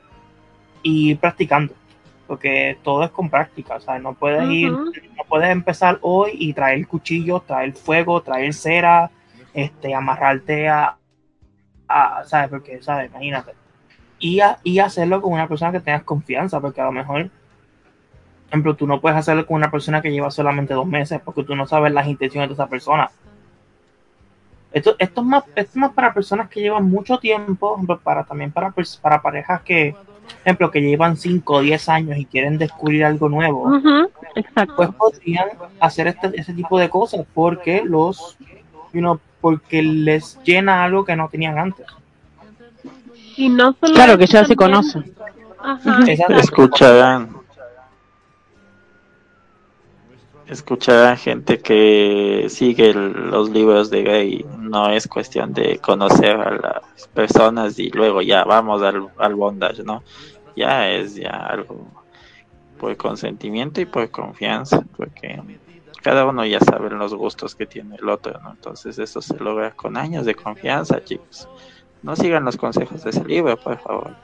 y 0.81 1.11
ir 1.11 1.19
practicando 1.19 1.73
porque 2.27 2.77
todo 2.83 3.03
es 3.03 3.11
con 3.11 3.29
práctica, 3.29 3.75
o 3.75 3.79
sea, 3.79 3.99
no 3.99 4.13
puedes 4.13 4.49
ir, 4.49 4.71
no 4.71 5.23
puedes 5.27 5.49
empezar 5.49 5.99
hoy 6.01 6.31
y 6.33 6.53
traer 6.53 6.87
cuchillos, 6.87 7.45
traer 7.45 7.73
fuego, 7.73 8.21
traer 8.21 8.53
cera, 8.53 9.11
este, 9.53 9.93
amarrarte 9.93 10.69
a, 10.69 10.97
a 11.87 12.23
¿sabes? 12.25 12.49
Porque, 12.49 12.81
¿sabes? 12.81 13.09
Imagínate. 13.11 13.53
Y, 14.19 14.39
y 14.63 14.79
hacerlo 14.79 15.21
con 15.21 15.33
una 15.33 15.47
persona 15.47 15.71
que 15.71 15.81
tengas 15.81 16.03
confianza, 16.03 16.61
porque 16.61 16.79
a 16.79 16.85
lo 16.85 16.93
mejor, 16.93 17.23
por 17.23 18.47
ejemplo, 18.47 18.75
tú 18.75 18.87
no 18.87 19.01
puedes 19.01 19.17
hacerlo 19.17 19.45
con 19.45 19.57
una 19.57 19.69
persona 19.69 20.01
que 20.01 20.11
lleva 20.11 20.31
solamente 20.31 20.73
dos 20.73 20.87
meses, 20.87 21.19
porque 21.23 21.43
tú 21.43 21.55
no 21.55 21.67
sabes 21.67 21.91
las 21.91 22.07
intenciones 22.07 22.49
de 22.49 22.53
esa 22.53 22.67
persona. 22.67 23.11
Esto, 24.71 24.95
esto, 24.97 25.21
es, 25.21 25.27
más, 25.27 25.43
esto 25.55 25.61
es 25.71 25.75
más 25.75 25.91
para 25.91 26.13
personas 26.13 26.49
que 26.49 26.61
llevan 26.61 26.89
mucho 26.89 27.19
tiempo, 27.19 27.79
para 28.01 28.23
también 28.23 28.51
para, 28.51 28.73
para 29.01 29.21
parejas 29.21 29.61
que, 29.61 29.95
ejemplo, 30.43 30.71
que 30.71 30.81
llevan 30.81 31.17
5 31.17 31.53
o 31.53 31.61
10 31.61 31.89
años 31.89 32.17
y 32.17 32.25
quieren 32.25 32.57
descubrir 32.57 33.05
algo 33.05 33.29
nuevo, 33.29 33.79
pues 34.75 34.89
podrían 34.97 35.49
hacer 35.79 36.07
este, 36.07 36.31
ese 36.39 36.53
tipo 36.53 36.79
de 36.79 36.89
cosas 36.89 37.25
porque 37.33 37.83
los, 37.85 38.37
you 38.93 39.19
porque 39.41 39.83
les 39.83 40.39
llena 40.43 40.85
algo 40.85 41.03
que 41.03 41.17
no 41.17 41.27
tenían 41.27 41.57
antes. 41.59 41.85
Y 43.35 43.49
no 43.49 43.75
solo 43.79 43.93
claro 43.93 44.17
que 44.17 44.25
ya 44.25 44.45
se 44.45 44.55
conocen. 44.55 45.13
Escucharán. 46.29 47.42
Escucharán 50.53 51.17
gente 51.17 51.59
que 51.59 52.47
sigue 52.49 52.93
los 52.93 53.49
libros 53.49 53.89
de 53.89 54.03
Gay. 54.03 54.45
No 54.59 54.89
es 54.89 55.07
cuestión 55.07 55.53
de 55.53 55.79
conocer 55.79 56.35
a 56.39 56.51
las 56.51 57.07
personas 57.13 57.79
y 57.79 57.89
luego 57.89 58.21
ya 58.21 58.43
vamos 58.43 58.81
al, 58.81 59.07
al 59.17 59.35
bondage, 59.35 59.83
¿no? 59.83 60.03
ya 60.55 60.89
es 60.89 61.15
ya 61.15 61.31
algo 61.31 61.87
por 62.77 62.95
consentimiento 62.97 63.81
y 63.81 63.85
por 63.85 64.09
confianza, 64.11 64.83
porque 64.97 65.41
cada 66.01 66.25
uno 66.25 66.45
ya 66.45 66.59
sabe 66.59 66.89
los 66.89 67.13
gustos 67.13 67.55
que 67.55 67.65
tiene 67.65 67.95
el 67.95 68.09
otro, 68.09 68.39
¿no? 68.41 68.51
Entonces 68.51 68.99
eso 68.99 69.21
se 69.21 69.37
logra 69.37 69.71
con 69.71 69.95
años 69.95 70.25
de 70.25 70.35
confianza, 70.35 71.03
chicos. 71.03 71.47
No 72.01 72.15
sigan 72.15 72.43
los 72.43 72.57
consejos 72.57 73.03
de 73.03 73.11
ese 73.11 73.23
libro, 73.23 73.55
por 73.57 73.77
favor. 73.79 74.15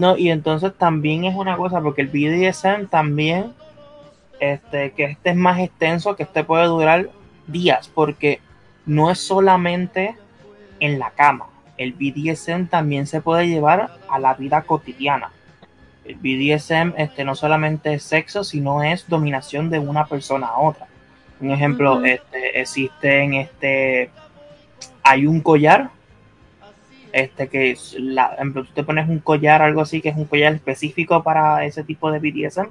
No, 0.00 0.16
y 0.16 0.30
entonces 0.30 0.72
también 0.76 1.24
es 1.24 1.36
una 1.36 1.56
cosa, 1.56 1.80
porque 1.80 2.02
el 2.02 2.08
BDSM 2.08 2.86
también, 2.88 3.52
este, 4.40 4.92
que 4.92 5.04
este 5.04 5.30
es 5.30 5.36
más 5.36 5.60
extenso, 5.60 6.16
que 6.16 6.22
este 6.22 6.42
puede 6.42 6.64
durar 6.66 7.10
días, 7.46 7.88
porque 7.94 8.40
no 8.86 9.10
es 9.10 9.18
solamente 9.18 10.16
en 10.80 10.98
la 10.98 11.10
cama 11.10 11.50
el 11.80 11.94
BDSM 11.94 12.66
también 12.66 13.06
se 13.06 13.22
puede 13.22 13.48
llevar 13.48 13.96
a 14.10 14.18
la 14.18 14.34
vida 14.34 14.60
cotidiana. 14.60 15.30
El 16.04 16.16
BDSM 16.16 16.92
este, 16.98 17.24
no 17.24 17.34
solamente 17.34 17.94
es 17.94 18.02
sexo, 18.02 18.44
sino 18.44 18.82
es 18.82 19.08
dominación 19.08 19.70
de 19.70 19.78
una 19.78 20.04
persona 20.04 20.48
a 20.48 20.58
otra. 20.58 20.86
Un 21.40 21.50
ejemplo, 21.52 22.04
este, 22.04 22.60
existen, 22.60 23.32
este, 23.32 24.10
hay 25.02 25.26
un 25.26 25.40
collar, 25.40 25.88
este, 27.12 27.48
que 27.48 27.72
es, 27.72 27.96
la, 27.98 28.34
ejemplo, 28.34 28.64
tú 28.64 28.70
te 28.74 28.84
pones 28.84 29.08
un 29.08 29.18
collar, 29.18 29.62
algo 29.62 29.80
así, 29.80 30.00
que 30.00 30.10
es 30.10 30.16
un 30.16 30.24
collar 30.24 30.54
específico 30.54 31.22
para 31.22 31.64
ese 31.64 31.84
tipo 31.84 32.10
de 32.10 32.18
BDSM, 32.18 32.68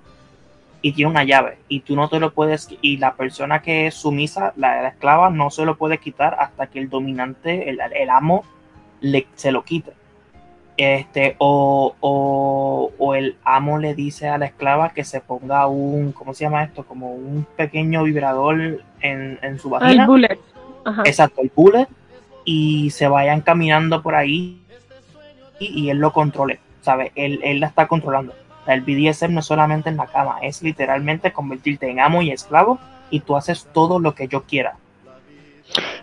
y 0.82 0.94
tiene 0.94 1.12
una 1.12 1.24
llave, 1.24 1.58
y 1.68 1.82
tú 1.82 1.96
no 1.96 2.10
te 2.10 2.20
lo 2.20 2.32
puedes, 2.32 2.70
y 2.82 2.98
la 2.98 3.16
persona 3.16 3.62
que 3.62 3.88
es 3.88 3.96
sumisa, 3.96 4.54
la, 4.56 4.82
la 4.82 4.90
esclava, 4.90 5.30
no 5.30 5.50
se 5.50 5.66
lo 5.66 5.78
puede 5.78 5.98
quitar 5.98 6.36
hasta 6.40 6.68
que 6.68 6.80
el 6.80 6.90
dominante, 6.90 7.70
el, 7.70 7.80
el 7.80 8.10
amo, 8.10 8.44
le, 9.02 9.28
se 9.36 9.52
lo 9.52 9.64
quita. 9.64 9.92
Este, 10.78 11.36
o, 11.40 11.94
o, 12.00 13.14
el 13.14 13.36
amo 13.44 13.80
le 13.80 13.96
dice 13.96 14.30
a 14.30 14.38
la 14.38 14.46
esclava 14.46 14.94
que 14.94 15.04
se 15.04 15.20
ponga 15.20 15.68
un, 15.68 16.14
¿cómo 16.14 16.34
se 16.34 16.46
llama 16.46 16.64
esto? 16.64 16.86
Como 16.86 17.12
un 17.12 17.46
pequeño 17.58 18.04
vibrador 18.04 18.82
en, 19.02 19.40
en 19.42 19.60
su 19.60 19.70
vagina. 19.70 20.04
El 20.04 20.08
bullet. 20.08 20.40
Exacto, 21.04 21.42
el 21.42 21.52
bullet. 21.54 21.88
Y 22.52 22.90
se 22.90 23.08
vayan 23.08 23.42
caminando 23.42 24.02
por 24.02 24.16
ahí 24.16 24.60
y, 25.60 25.90
él 25.90 26.00
lo 26.00 26.12
controle, 26.12 26.60
¿sabe? 26.82 27.12
Él, 27.14 27.42
él 27.44 27.60
la 27.60 27.68
está 27.68 27.88
controlando. 27.88 28.34
El 28.66 28.82
BDSM 28.82 29.34
no 29.34 29.42
es 29.42 29.46
solamente 29.46 29.90
en 29.90 29.98
la 29.98 30.08
cama, 30.08 30.40
es 30.42 30.64
literalmente 30.64 31.32
convertirte 31.32 31.88
en 31.92 32.00
amo 32.00 32.24
y 32.24 32.32
esclavo 32.32 32.80
y 33.12 33.20
tú 33.20 33.36
haces 33.36 33.68
todo 33.72 34.00
lo 34.00 34.16
que 34.16 34.28
yo 34.28 34.44
quiera. 34.44 34.78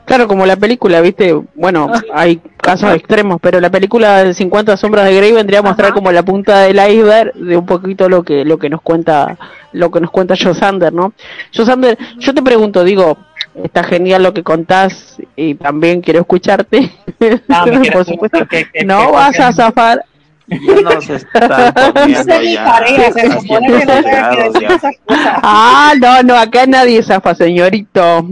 Claro, 0.04 0.28
como 0.28 0.46
la 0.46 0.54
película, 0.54 1.00
viste, 1.00 1.32
bueno, 1.56 1.90
hay 2.14 2.36
casos 2.58 2.94
extremos, 2.94 3.38
pero 3.40 3.60
la 3.60 3.70
película 3.70 4.22
de 4.22 4.34
50 4.34 4.76
sombras 4.76 5.04
de 5.04 5.16
Grey 5.16 5.32
vendría 5.32 5.58
a 5.58 5.62
mostrar 5.62 5.92
como 5.92 6.12
la 6.12 6.22
punta 6.22 6.60
del 6.60 6.76
iceberg 6.76 7.34
de 7.34 7.56
un 7.56 7.66
poquito 7.66 8.08
lo 8.08 8.22
que 8.22 8.44
lo 8.44 8.58
que 8.58 8.70
nos 8.70 8.82
cuenta 8.82 9.36
lo 9.72 9.90
que 9.90 10.00
nos 10.00 10.12
cuenta 10.12 10.36
Josander, 10.40 10.92
¿no? 10.92 11.12
Josander, 11.54 11.98
yo 12.18 12.32
te 12.32 12.42
pregunto, 12.42 12.84
digo, 12.84 13.18
está 13.62 13.84
genial 13.84 14.22
lo 14.22 14.34
que 14.34 14.42
contás 14.42 15.16
y 15.34 15.54
también 15.54 16.00
quiero 16.00 16.20
escucharte. 16.20 16.90
Ah, 17.48 17.64
Por 17.92 18.04
supuesto, 18.04 18.38
no 18.84 19.12
vas 19.12 19.38
a 19.40 19.52
zafar 19.52 20.04
ya 20.48 20.82
nos 20.82 21.10
están 21.10 21.74
poniendo 23.48 24.00
ya. 24.02 24.30
Ah, 25.42 25.92
no, 26.00 26.22
no, 26.22 26.36
acá 26.36 26.66
nadie 26.66 27.02
zafa, 27.02 27.34
señorito. 27.34 28.28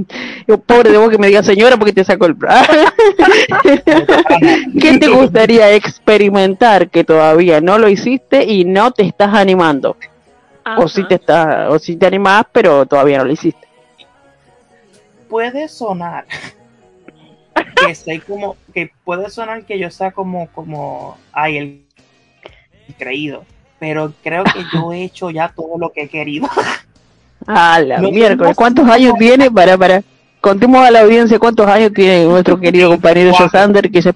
Pobre 0.66 0.92
de 0.92 0.98
vos 0.98 1.10
que 1.10 1.18
me 1.18 1.26
diga 1.26 1.42
señora 1.42 1.76
porque 1.76 1.92
te 1.92 2.04
saco 2.04 2.26
el... 2.26 2.36
¿Qué 4.80 4.98
te 4.98 5.08
gustaría 5.08 5.72
experimentar 5.72 6.88
que 6.90 7.02
todavía 7.04 7.60
no 7.60 7.78
lo 7.78 7.88
hiciste 7.88 8.44
y 8.44 8.64
no 8.64 8.92
te 8.92 9.02
estás 9.04 9.34
animando? 9.34 9.96
O 10.76 10.88
si 10.88 11.06
te 11.06 11.16
estás, 11.16 11.70
o 11.70 11.78
si 11.78 11.96
te 11.96 12.06
animás, 12.06 12.44
pero 12.52 12.86
todavía 12.86 13.18
no 13.18 13.24
lo 13.24 13.32
hiciste. 13.32 13.68
Puede 15.34 15.68
sonar 15.68 16.26
que 17.84 17.94
sé 17.96 18.20
como 18.20 18.56
que 18.72 18.92
puede 19.02 19.28
sonar 19.30 19.64
que 19.64 19.80
yo 19.80 19.90
sea 19.90 20.12
como 20.12 20.46
como 20.52 21.18
ay 21.32 21.56
el 21.56 21.84
creído, 22.96 23.44
pero 23.80 24.12
creo 24.22 24.44
que 24.44 24.62
yo 24.72 24.92
he 24.92 25.02
hecho 25.02 25.30
ya 25.30 25.48
todo 25.48 25.76
lo 25.76 25.90
que 25.90 26.02
he 26.02 26.08
querido. 26.08 26.48
Ah, 27.48 27.80
la 27.84 27.98
miércoles, 27.98 28.56
¿cuántos 28.56 28.88
años 28.88 29.14
tiene? 29.18 29.50
Para, 29.50 29.76
para, 29.76 30.04
contemos 30.40 30.86
a 30.86 30.90
la 30.92 31.00
audiencia 31.00 31.38
cuántos 31.40 31.66
años 31.66 31.92
tiene 31.92 32.24
nuestro 32.24 32.58
querido 32.58 32.90
compañero 32.90 33.34
Josander, 33.34 33.90
que 33.90 33.98
es 33.98 34.08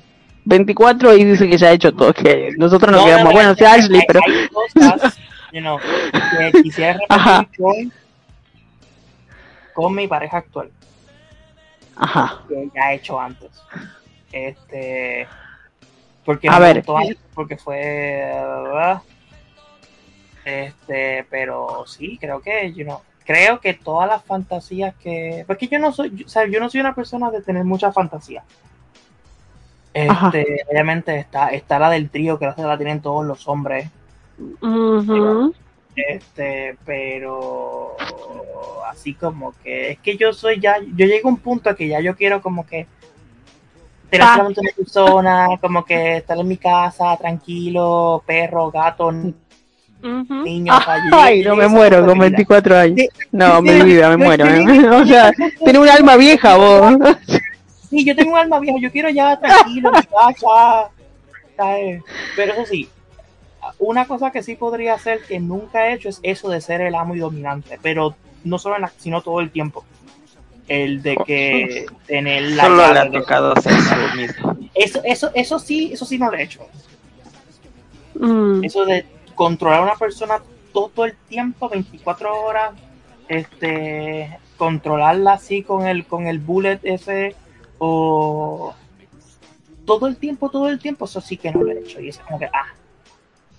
24 0.45 1.17
y 1.17 1.25
dice 1.25 1.49
que 1.49 1.59
ya 1.59 1.67
ha 1.67 1.73
hecho 1.73 1.93
todo, 1.93 2.15
que 2.15 2.55
nosotros 2.57 2.93
nos 2.93 3.05
quedamos, 3.05 3.33
bueno, 3.33 3.57
sea 3.57 3.75
Ashley, 3.75 4.03
pero... 4.07 4.21
que 5.53 6.63
quisiera 6.63 6.97
repetir 7.11 7.91
con, 9.75 9.95
mi 9.95 10.07
pareja 10.07 10.39
actual. 10.39 10.71
Ajá. 11.99 12.43
Que 12.49 12.69
ya 12.75 12.93
he 12.93 12.97
hecho 12.97 13.19
antes. 13.21 13.51
Este, 14.33 15.27
porque 16.25 16.49
A 16.49 16.59
ver. 16.59 16.85
porque 17.35 17.57
fue, 17.57 17.77
¿verdad? 18.65 19.03
este, 20.45 21.27
pero 21.29 21.85
sí, 21.87 22.17
creo 22.19 22.41
que, 22.41 22.73
you 22.73 22.85
know, 22.85 23.01
creo 23.25 23.61
que 23.61 23.75
todas 23.75 24.09
las 24.09 24.25
fantasías 24.25 24.95
que, 24.97 25.45
porque 25.47 25.69
yo 25.69 25.79
no 25.79 25.93
soy, 25.93 26.11
yo- 26.15 26.25
o 26.27 26.29
sea, 26.29 26.47
yo 26.47 26.59
no 26.61 26.71
soy 26.71 26.81
una 26.81 26.95
persona 26.95 27.31
de 27.31 27.43
tener 27.43 27.65
mucha 27.65 27.93
fantasía. 27.93 28.43
Ajá. 30.09 30.29
Este, 30.29 30.65
obviamente 30.71 31.17
está, 31.19 31.49
está 31.49 31.79
la 31.79 31.91
del 31.91 32.09
trío 32.09 32.39
que 32.39 32.47
la 32.57 32.77
tienen 32.79 33.01
todos 33.03 33.27
los 33.27 33.47
hombres. 33.49 33.91
Este, 35.97 36.77
pero 36.85 37.97
así 38.89 39.15
como 39.15 39.53
que 39.63 39.93
es 39.93 39.99
que 40.01 40.17
yo 40.17 40.33
soy 40.33 40.61
ya, 40.61 40.77
yo 40.97 41.07
llego 41.07 41.29
a 41.29 41.33
un 41.33 41.39
punto 41.39 41.75
que 41.77 41.89
ya 41.89 42.01
yo 42.01 42.17
quiero 42.17 42.41
como 42.43 42.67
que 42.67 42.87
tener 44.11 44.27
Paz. 44.27 44.37
solamente 44.37 44.61
una 44.61 44.71
persona, 44.77 45.49
como 45.61 45.85
que 45.85 46.17
estar 46.19 46.39
en 46.39 46.49
mi 46.49 46.57
casa, 46.57 47.17
tranquilo, 47.17 48.23
perro, 48.27 48.71
gato, 48.71 49.09
Ujú. 49.09 50.35
niño. 50.45 50.73
Ay, 51.13 51.43
no 51.43 51.57
me 51.57 51.69
muero 51.69 51.97
con 51.99 52.07
posibilidad. 52.07 52.31
24 52.31 52.77
años. 52.79 52.97
Sí, 52.99 53.09
No, 53.33 53.57
sí, 53.57 53.63
mi 53.63 53.83
vida, 53.83 54.09
me 54.11 54.17
muero. 54.17 54.47
¿eh? 54.47 54.89
O 54.93 55.05
sea, 55.05 55.33
tiene 55.65 55.79
un 55.79 55.89
alma 55.89 56.17
vieja 56.17 56.57
vos. 56.57 56.95
Sí, 57.91 58.05
yo 58.05 58.15
tengo 58.15 58.33
un 58.33 58.39
alma 58.39 58.61
vieja, 58.61 58.79
yo 58.81 58.91
quiero 58.93 59.11
ya 59.11 59.39
tranquilo, 59.39 59.91
mi 59.93 60.03
casa. 60.03 60.91
¿sabes? 61.57 62.03
Pero 62.37 62.53
eso 62.53 62.67
sí, 62.67 62.89
una 63.79 64.07
cosa 64.07 64.31
que 64.31 64.43
sí 64.43 64.55
podría 64.55 64.95
hacer 64.95 65.21
que 65.27 65.41
nunca 65.41 65.89
he 65.89 65.95
hecho 65.95 66.09
es 66.09 66.21
eso 66.23 66.49
de 66.49 66.61
ser 66.61 66.81
el 66.83 66.95
amo 66.95 67.15
y 67.17 67.19
dominante, 67.19 67.79
pero 67.83 68.15
no 68.45 68.59
solo 68.59 68.77
en 68.77 68.83
la, 68.83 68.93
sino 68.97 69.23
todo 69.23 69.41
el 69.41 69.51
tiempo. 69.51 69.85
El 70.69 71.03
de 71.03 71.17
que 71.17 71.87
tener 72.07 72.43
la 72.43 72.65
Solo 72.65 72.93
le 72.93 72.99
ha 72.99 73.11
tocado 73.11 73.55
ser 73.57 73.73
sumiso. 73.73 74.57
Eso, 74.75 75.01
eso, 75.05 75.31
eso 75.35 75.59
sí, 75.59 75.91
eso 75.93 76.05
sí 76.05 76.19
no 76.19 76.31
lo 76.31 76.37
he 76.37 76.43
hecho. 76.43 76.67
Mm. 78.15 78.65
Eso 78.65 78.85
de 78.85 79.07
controlar 79.35 79.81
a 79.81 79.85
una 79.85 79.95
persona 79.95 80.41
todo 80.73 81.05
el 81.05 81.15
tiempo, 81.29 81.69
24 81.69 82.45
horas, 82.45 82.73
este, 83.29 84.39
controlarla 84.57 85.35
así 85.35 85.63
con 85.63 85.87
el, 85.87 86.07
con 86.07 86.27
el 86.27 86.39
bullet 86.39 86.81
ese, 86.83 87.35
o 87.79 88.75
todo 89.85 90.07
el 90.07 90.17
tiempo, 90.17 90.51
todo 90.51 90.69
el 90.69 90.79
tiempo, 90.79 91.07
eso 91.07 91.21
sí 91.21 91.37
que 91.37 91.51
no 91.51 91.63
lo 91.63 91.73
he 91.73 91.79
hecho. 91.79 92.01
Y 92.01 92.11
es 92.11 92.19
como 92.19 92.39
que, 92.39 92.47
ah, 92.47 92.67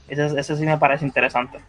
eso, 0.07 0.37
eso 0.37 0.55
sí 0.55 0.65
me 0.65 0.77
parece 0.77 1.05
interesante. 1.05 1.59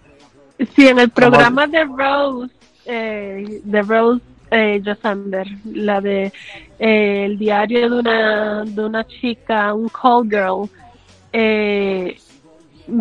Sí, 0.75 0.89
en 0.89 0.99
el 0.99 1.11
programa 1.11 1.67
de 1.67 1.85
Rose, 1.85 2.55
eh, 2.91 3.61
de 3.63 3.83
Rose 3.83 4.23
eh, 4.51 4.83
Josander, 4.85 5.47
la 5.65 6.01
de 6.01 6.33
eh, 6.79 7.25
el 7.25 7.39
diario 7.39 7.89
de 7.89 7.99
una, 7.99 8.65
de 8.65 8.85
una 8.85 9.07
chica, 9.07 9.73
un 9.75 9.89
call 9.89 10.29
girl, 10.29 10.69
eh, 11.33 12.19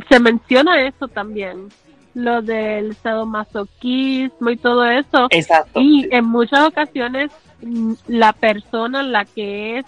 se 0.08 0.20
menciona 0.20 0.86
eso 0.86 1.08
también, 1.08 1.70
lo 2.14 2.42
del 2.42 2.96
sadomasoquismo 2.98 4.50
y 4.50 4.58
todo 4.58 4.86
eso. 4.86 5.28
Exacto. 5.32 5.80
Y 5.80 6.08
en 6.12 6.26
muchas 6.26 6.68
ocasiones 6.68 7.32
mm, 7.62 7.94
la 8.08 8.34
persona 8.34 9.02
la 9.02 9.26
que 9.26 9.80
es, 9.80 9.86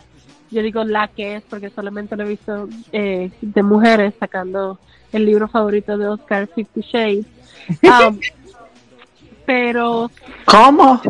yo 0.49 0.61
digo 0.61 0.84
la 0.84 1.07
que 1.07 1.36
es 1.36 1.44
porque 1.44 1.69
solamente 1.69 2.15
lo 2.15 2.23
he 2.23 2.30
visto 2.30 2.68
eh, 2.91 3.32
de 3.41 3.64
mujeres 3.64 4.14
sacando 4.19 4.80
el 5.11 5.26
libro 5.26 5.48
favorito 5.48 5.98
de 5.98 6.07
Oscar, 6.07 6.48
Fifty 6.48 6.82
Shades. 6.82 7.26
Um, 7.84 8.19
pero 9.52 10.10
¿Cómo? 10.45 11.02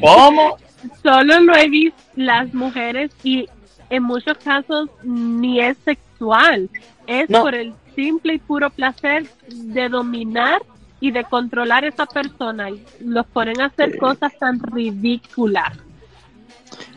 ¿Cómo? 0.00 0.56
solo 1.02 1.40
lo 1.40 1.56
he 1.56 1.68
visto 1.68 2.00
las 2.14 2.54
mujeres 2.54 3.10
y 3.24 3.48
en 3.90 4.04
muchos 4.04 4.38
casos 4.38 4.88
ni 5.02 5.60
es 5.60 5.76
sexual, 5.84 6.70
es 7.08 7.28
No. 7.28 7.42
por 7.42 7.56
el 7.56 7.74
simple 7.96 8.34
y 8.34 8.38
puro 8.38 8.70
placer 8.70 9.26
de 9.48 9.88
dominar 9.88 10.62
y 11.00 11.10
de 11.10 11.24
controlar 11.24 11.82
a 11.82 11.88
esa 11.88 12.06
persona 12.06 12.70
y 12.70 12.80
los 13.00 13.26
ponen 13.26 13.60
a 13.60 13.66
hacer 13.66 13.98
cosas 13.98 14.38
tan 14.38 14.60
ridículas. 14.60 15.72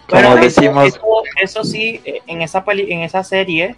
Como 0.07 0.22
Bueno, 0.22 0.36
decimos, 0.36 0.86
eso, 0.90 1.02
eso 1.41 1.64
sí, 1.64 2.02
eh, 2.06 2.20
en 2.28 2.44
esa 2.44 2.64
peli, 2.64 2.91
en 2.94 2.99
esa 2.99 3.24
serie, 3.24 3.76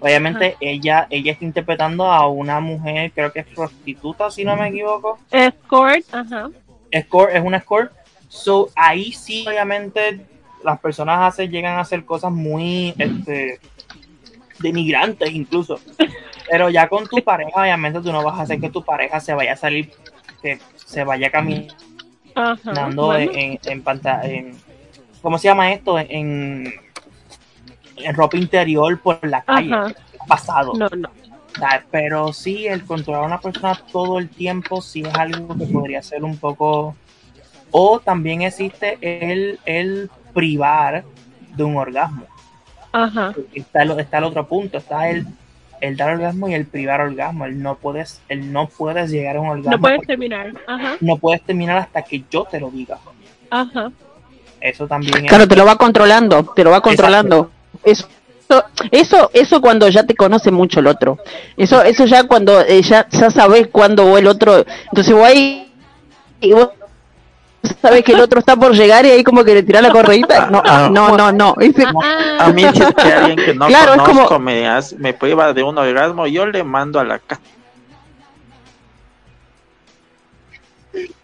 obviamente 0.00 0.56
ella, 0.60 1.06
ella 1.10 1.32
está 1.32 1.44
interpretando 1.44 2.06
a 2.06 2.26
una 2.26 2.60
mujer, 2.60 3.12
creo 3.12 3.32
que 3.32 3.40
es 3.40 3.46
prostituta, 3.46 4.30
si 4.30 4.44
no 4.44 4.56
me 4.56 4.68
equivoco. 4.68 5.18
Escort, 5.30 6.02
ajá. 6.12 6.50
Escort, 6.90 7.34
es 7.34 7.42
una 7.42 7.58
escort. 7.58 7.92
So, 8.28 8.70
ahí 8.74 9.12
sí, 9.12 9.44
obviamente, 9.46 10.20
las 10.64 10.80
personas 10.80 11.20
hacen, 11.20 11.50
llegan 11.50 11.76
a 11.76 11.80
hacer 11.80 12.04
cosas 12.04 12.32
muy 12.32 12.94
este, 12.98 13.60
denigrantes 14.58 15.30
incluso. 15.32 15.80
Pero 16.50 16.68
ya 16.68 16.88
con 16.88 17.06
tu 17.06 17.22
pareja, 17.22 17.60
obviamente, 17.60 18.00
tú 18.00 18.12
no 18.12 18.24
vas 18.24 18.38
a 18.38 18.42
hacer 18.42 18.60
que 18.60 18.70
tu 18.70 18.84
pareja 18.84 19.20
se 19.20 19.34
vaya 19.34 19.52
a 19.52 19.56
salir, 19.56 19.90
que 20.42 20.58
se 20.74 21.04
vaya 21.04 21.30
caminando 21.30 21.74
Ajá, 22.34 22.90
bueno. 22.94 23.18
en, 23.18 23.58
en 23.64 23.82
pantalla, 23.82 24.28
en, 24.28 24.56
¿cómo 25.22 25.38
se 25.38 25.48
llama 25.48 25.72
esto? 25.72 25.98
En, 25.98 26.08
en 26.10 26.72
ropa 28.14 28.36
interior 28.36 28.98
por 29.00 29.18
la 29.26 29.42
calle, 29.42 29.72
Ajá. 29.72 29.92
pasado. 30.26 30.72
No, 30.74 30.88
no. 30.88 31.08
¿sabes? 31.58 31.84
Pero 31.90 32.32
sí, 32.32 32.66
el 32.66 32.84
controlar 32.84 33.24
a 33.24 33.26
una 33.26 33.40
persona 33.40 33.78
todo 33.90 34.18
el 34.18 34.28
tiempo 34.28 34.80
sí 34.82 35.02
es 35.02 35.14
algo 35.14 35.56
que 35.56 35.66
podría 35.66 36.02
ser 36.02 36.24
un 36.24 36.36
poco... 36.36 36.96
O 37.72 38.00
también 38.00 38.42
existe 38.42 38.98
el, 39.00 39.60
el 39.64 40.10
privar 40.34 41.04
de 41.54 41.62
un 41.62 41.76
orgasmo. 41.76 42.26
Ajá. 42.90 43.32
Está 43.54 43.82
el, 43.82 44.00
está 44.00 44.18
el 44.18 44.24
otro 44.24 44.48
punto, 44.48 44.78
está 44.78 45.08
el, 45.08 45.24
el 45.80 45.96
dar 45.96 46.10
orgasmo 46.10 46.48
y 46.48 46.54
el 46.54 46.66
privar 46.66 47.00
orgasmo. 47.00 47.44
El 47.44 47.62
no 47.62 47.76
puedes, 47.76 48.20
el 48.28 48.52
no 48.52 48.66
puedes 48.66 49.10
llegar 49.10 49.36
a 49.36 49.40
un 49.40 49.48
orgasmo. 49.48 49.70
No 49.70 49.80
puedes 49.80 50.04
terminar. 50.04 50.52
Ajá. 50.66 50.96
no 51.00 51.16
puedes 51.16 51.42
terminar 51.42 51.78
hasta 51.78 52.02
que 52.02 52.24
yo 52.28 52.44
te 52.44 52.58
lo 52.58 52.72
diga. 52.72 52.98
Ajá. 53.50 53.92
Eso 54.60 54.88
también 54.88 55.24
es... 55.24 55.28
Claro, 55.28 55.46
te 55.46 55.54
lo 55.54 55.64
va 55.64 55.76
controlando, 55.76 56.44
te 56.44 56.64
lo 56.64 56.70
va 56.70 56.80
controlando. 56.80 57.52
Eso, 57.84 58.06
eso, 58.90 59.30
eso 59.32 59.60
cuando 59.60 59.88
ya 59.88 60.04
te 60.04 60.14
conoce 60.14 60.50
mucho 60.50 60.80
el 60.80 60.86
otro. 60.88 61.18
Eso, 61.56 61.82
eso 61.82 62.04
ya 62.06 62.24
cuando 62.24 62.60
eh, 62.60 62.82
ya, 62.82 63.06
ya 63.10 63.30
sabes 63.30 63.68
cuándo 63.68 64.16
el 64.18 64.26
otro. 64.26 64.64
Entonces 64.90 65.14
vos 65.14 65.24
ahí 65.24 65.72
y 66.40 66.52
vos 66.52 66.70
sabes 67.80 68.02
que 68.02 68.12
el 68.12 68.20
otro 68.20 68.40
está 68.40 68.56
por 68.56 68.72
llegar 68.74 69.04
y 69.06 69.10
ahí 69.10 69.22
como 69.22 69.44
que 69.44 69.54
le 69.54 69.62
tirás 69.62 69.82
la 69.82 69.90
correíta. 69.90 70.46
No, 70.50 70.62
Ah, 70.64 70.88
no, 70.90 71.16
no, 71.16 71.30
no. 71.30 71.54
Ese- 71.60 71.84
Ah, 72.02 72.46
a 72.46 72.52
mí 72.52 72.62
si 72.74 72.82
es 72.82 72.94
que 72.94 73.12
alguien 73.12 73.36
que 73.36 73.54
no 73.54 73.66
Claro, 73.68 73.94
es 73.94 74.00
conozco 74.00 74.26
como- 74.28 74.40
me, 74.40 74.66
hace- 74.68 74.96
me 74.96 75.12
priva 75.12 75.52
de 75.52 75.62
un 75.62 75.78
orgasmo, 75.78 76.26
yo 76.26 76.46
le 76.46 76.64
mando 76.64 76.98
a 76.98 77.04
la 77.04 77.18
casa. 77.18 77.40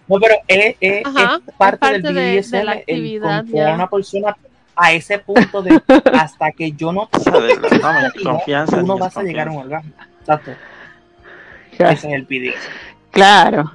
No, 0.08 0.18
pero 0.20 0.34
es, 0.46 0.76
es- 0.80 1.02
parte, 1.02 1.42
es 1.50 1.54
parte 1.56 2.00
del 2.00 2.14
de- 2.14 2.20
de 2.20 2.40
BDSM 2.40 2.64
la 2.64 2.72
actividad, 2.72 3.44
una 3.74 3.90
persona 3.90 4.36
a 4.76 4.92
ese 4.92 5.18
punto 5.18 5.62
de 5.62 5.80
hasta 6.12 6.52
que 6.52 6.72
yo 6.72 6.92
no 6.92 7.08
te 7.08 8.22
confianza. 8.22 8.80
tú 8.80 8.86
no 8.86 8.98
vas 8.98 9.16
a 9.16 9.22
llegar 9.22 9.48
a 9.48 9.52
un 9.52 9.58
orgasmo. 9.58 9.92
Exacto. 10.20 10.52
Ya. 11.78 11.92
Ese 11.92 12.08
es 12.08 12.14
el 12.14 12.22
BDSM. 12.22 12.86
Claro. 13.10 13.72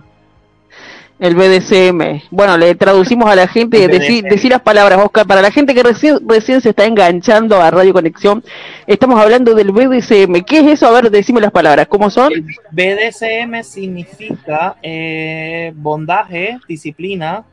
El 1.20 1.36
BDSM. 1.36 2.24
Bueno, 2.32 2.58
le 2.58 2.74
traducimos 2.74 3.30
a 3.30 3.36
la 3.36 3.48
gente, 3.48 3.88
decir, 3.88 4.24
decir 4.24 4.50
las 4.50 4.62
palabras, 4.62 5.00
Oscar. 5.04 5.28
Para 5.28 5.44
la 5.44 5.52
gente 5.52 5.76
que 5.76 5.84
recién, 5.84 6.18
recién 6.28 6.62
se 6.62 6.70
está 6.70 6.86
enganchando 6.86 7.62
a 7.62 7.70
Radio 7.70 7.94
Conexión, 7.94 8.44
estamos 8.88 9.22
hablando 9.22 9.54
del 9.54 9.72
BDSM. 9.72 10.42
¿Qué 10.44 10.62
es 10.62 10.68
eso? 10.68 10.88
A 10.88 10.92
ver, 10.92 11.12
decime 11.12 11.40
las 11.40 11.52
palabras. 11.52 11.86
¿Cómo 11.88 12.10
son? 12.10 12.34
El 12.34 12.44
BDSM 12.72 13.62
significa 13.62 14.78
eh, 14.82 15.72
bondaje, 15.76 16.58
disciplina, 16.68 17.44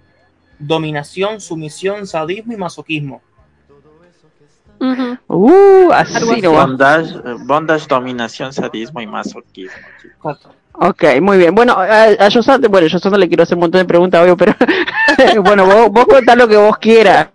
dominación, 0.59 1.39
sumisión, 1.39 2.07
sadismo 2.07 2.55
y 2.55 2.57
masoquismo. 2.57 3.21
Uh, 5.41 5.93
así 5.93 6.41
no. 6.43 6.53
Bondage, 6.53 7.15
bondage, 7.45 7.87
dominación, 7.87 8.53
sadismo 8.53 9.01
y 9.01 9.07
masoquismo. 9.07 9.77
chicos. 10.03 10.39
Ok, 10.73 11.05
muy 11.21 11.39
bien. 11.39 11.55
Bueno, 11.55 11.75
a, 11.75 12.05
a 12.05 12.29
Yosanda, 12.29 12.69
bueno, 12.69 12.89
yo 12.89 13.11
le 13.11 13.29
quiero 13.29 13.45
hacer 13.45 13.57
un 13.57 13.61
montón 13.61 13.81
de 13.81 13.85
preguntas, 13.85 14.21
obvio, 14.21 14.37
pero 14.37 14.55
bueno, 15.43 15.65
vos, 15.67 15.91
vos 15.91 16.07
contá 16.07 16.35
lo 16.35 16.49
que 16.49 16.57
vos 16.57 16.77
quieras. 16.79 17.29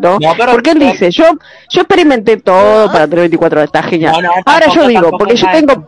¿No? 0.00 0.18
No, 0.18 0.32
pero- 0.36 0.52
porque 0.52 0.70
él 0.70 0.78
dice, 0.78 1.10
yo 1.10 1.24
yo 1.70 1.80
experimenté 1.82 2.36
todo 2.38 2.86
para 2.90 3.04
tener 3.06 3.20
24 3.20 3.58
horas, 3.60 3.68
está 3.68 3.82
genial. 3.82 4.22
No, 4.22 4.30
Ahora 4.46 4.66
tampoco- 4.66 4.74
yo 4.82 4.88
digo, 4.88 5.10
porque 5.18 5.36
yo 5.36 5.46
tengo... 5.52 5.86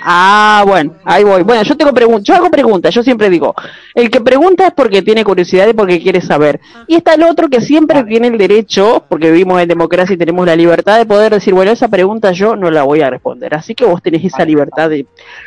Ah, 0.00 0.62
bueno, 0.66 0.94
ahí 1.04 1.24
voy. 1.24 1.42
Bueno, 1.42 1.62
yo 1.62 1.76
tengo 1.76 1.92
preguntas, 1.92 2.24
yo 2.24 2.34
hago 2.36 2.50
preguntas, 2.50 2.94
yo 2.94 3.02
siempre 3.02 3.28
digo, 3.30 3.54
el 3.94 4.10
que 4.10 4.20
pregunta 4.20 4.66
es 4.68 4.72
porque 4.72 5.02
tiene 5.02 5.24
curiosidad 5.24 5.66
y 5.68 5.72
porque 5.72 6.00
quiere 6.00 6.20
saber. 6.20 6.60
Y 6.86 6.94
está 6.96 7.14
el 7.14 7.24
otro 7.24 7.48
que 7.48 7.60
siempre 7.60 7.98
Vale. 8.02 8.08
tiene 8.08 8.28
el 8.28 8.38
derecho, 8.38 9.04
porque 9.08 9.30
vivimos 9.30 9.60
en 9.60 9.68
democracia 9.68 10.14
y 10.14 10.16
tenemos 10.16 10.46
la 10.46 10.54
libertad 10.56 10.98
de 10.98 11.06
poder 11.06 11.32
decir, 11.34 11.52
bueno, 11.54 11.72
esa 11.72 11.88
pregunta 11.88 12.30
yo 12.32 12.54
no 12.54 12.70
la 12.70 12.84
voy 12.84 13.00
a 13.00 13.10
responder. 13.10 13.54
Así 13.54 13.74
que 13.74 13.84
vos 13.84 14.00
tenés 14.02 14.24
esa 14.24 14.38
Vale. 14.38 14.50
libertad 14.50 14.88
de 14.90 15.06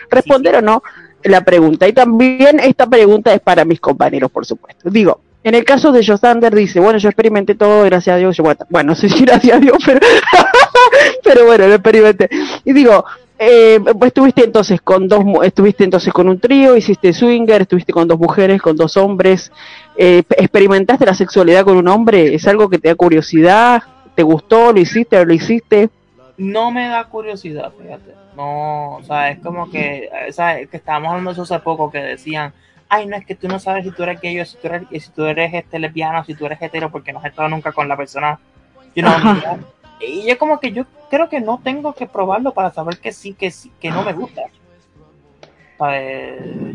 responder 0.10 0.56
o 0.58 0.62
no 0.62 0.84
la 1.24 1.42
pregunta. 1.46 1.88
Y 1.88 1.94
también 1.94 2.60
esta 2.60 2.88
pregunta 2.88 3.34
es 3.34 3.40
para 3.40 3.64
mis 3.64 3.80
compañeros, 3.80 4.30
por 4.32 4.46
supuesto. 4.46 4.90
Digo, 4.90 5.22
En 5.44 5.56
el 5.56 5.66
caso 5.66 5.92
de 5.92 6.06
Josander 6.06 6.54
dice, 6.54 6.80
bueno, 6.80 7.00
yo 7.00 7.10
experimenté 7.10 7.56
todo, 7.56 7.84
gracias 7.84 8.16
a 8.16 8.18
Dios. 8.18 8.38
Yo, 8.38 8.44
bueno, 8.70 8.96
si 8.96 9.08
gracias 9.26 9.58
a 9.58 9.60
Dios, 9.60 9.78
pero, 9.86 10.00
pero 11.24 11.46
bueno, 11.46 11.68
lo 11.68 11.74
experimenté. 11.74 12.30
Y 12.64 12.74
digo, 12.74 13.04
eh, 13.40 13.80
estuviste 14.06 14.44
entonces 14.44 14.82
con 14.82 15.08
dos, 15.08 15.24
estuviste 15.44 15.84
entonces 15.84 16.14
con 16.14 16.30
un 16.30 16.40
trío, 16.40 16.78
hiciste 16.78 17.12
swinger, 17.12 17.64
estuviste 17.64 17.92
con 17.92 18.08
dos 18.08 18.20
mujeres, 18.20 18.62
con 18.62 18.76
dos 18.76 18.98
hombres, 18.98 19.52
eh, 19.98 20.22
experimentaste 20.38 21.08
la 21.08 21.16
sexualidad 21.16 21.64
con 21.64 21.76
un 21.78 21.88
hombre, 21.88 22.36
es 22.36 22.48
algo 22.48 22.70
que 22.70 22.78
te 22.78 22.90
da 22.90 22.96
curiosidad, 22.96 23.82
te 24.14 24.22
gustó, 24.22 24.72
lo 24.72 24.80
hiciste, 24.80 25.18
no 25.18 25.26
lo 25.26 25.34
hiciste. 25.34 25.90
No 26.38 26.70
me 26.70 26.88
da 26.88 27.04
curiosidad, 27.06 27.72
fíjate. 27.82 28.14
No, 28.38 28.98
o 28.98 29.04
sea, 29.04 29.32
es 29.32 29.40
como 29.40 29.72
que, 29.72 30.06
eh, 30.06 30.32
¿sabes? 30.32 30.70
Que 30.70 30.78
estábamos 30.78 31.10
hablando 31.10 31.32
eso 31.32 31.42
hace 31.42 31.60
poco, 31.60 31.90
que 31.90 31.98
decían, 31.98 32.54
ay, 32.92 33.06
no, 33.08 33.16
es 33.16 33.26
que 33.26 33.36
tú 33.36 33.48
no 33.48 33.58
sabes 33.58 33.86
si 33.86 33.92
tú 33.92 34.04
eres 34.04 34.20
gay 34.20 34.38
o 34.42 34.46
si 34.46 34.58
tú 34.58 34.68
eres, 34.68 34.84
si 35.04 35.12
tú 35.12 35.24
eres 35.24 35.54
este, 35.54 35.80
lesbiano, 35.80 36.26
si 36.26 36.36
tú 36.36 36.46
eres 36.46 36.62
hetero, 36.62 36.92
porque 36.92 37.14
no 37.14 37.20
has 37.20 37.26
estado 37.26 37.48
nunca 37.48 37.72
con 37.72 37.88
la 37.88 37.96
persona. 37.96 38.38
you 38.94 39.02
know, 39.02 39.14
y 40.02 40.28
yo 40.28 40.38
como 40.38 40.60
que 40.60 40.74
yo 40.74 40.84
creo 41.10 41.30
que 41.30 41.40
no 41.40 41.62
tengo 41.64 41.94
que 41.94 42.06
probarlo 42.06 42.54
para 42.54 42.72
saber 42.72 42.98
que 42.98 43.14
sí, 43.14 43.34
que 43.34 43.50
sí, 43.50 43.72
que 43.80 43.90
no 43.92 44.04
me 44.04 44.12
gusta. 44.14 44.42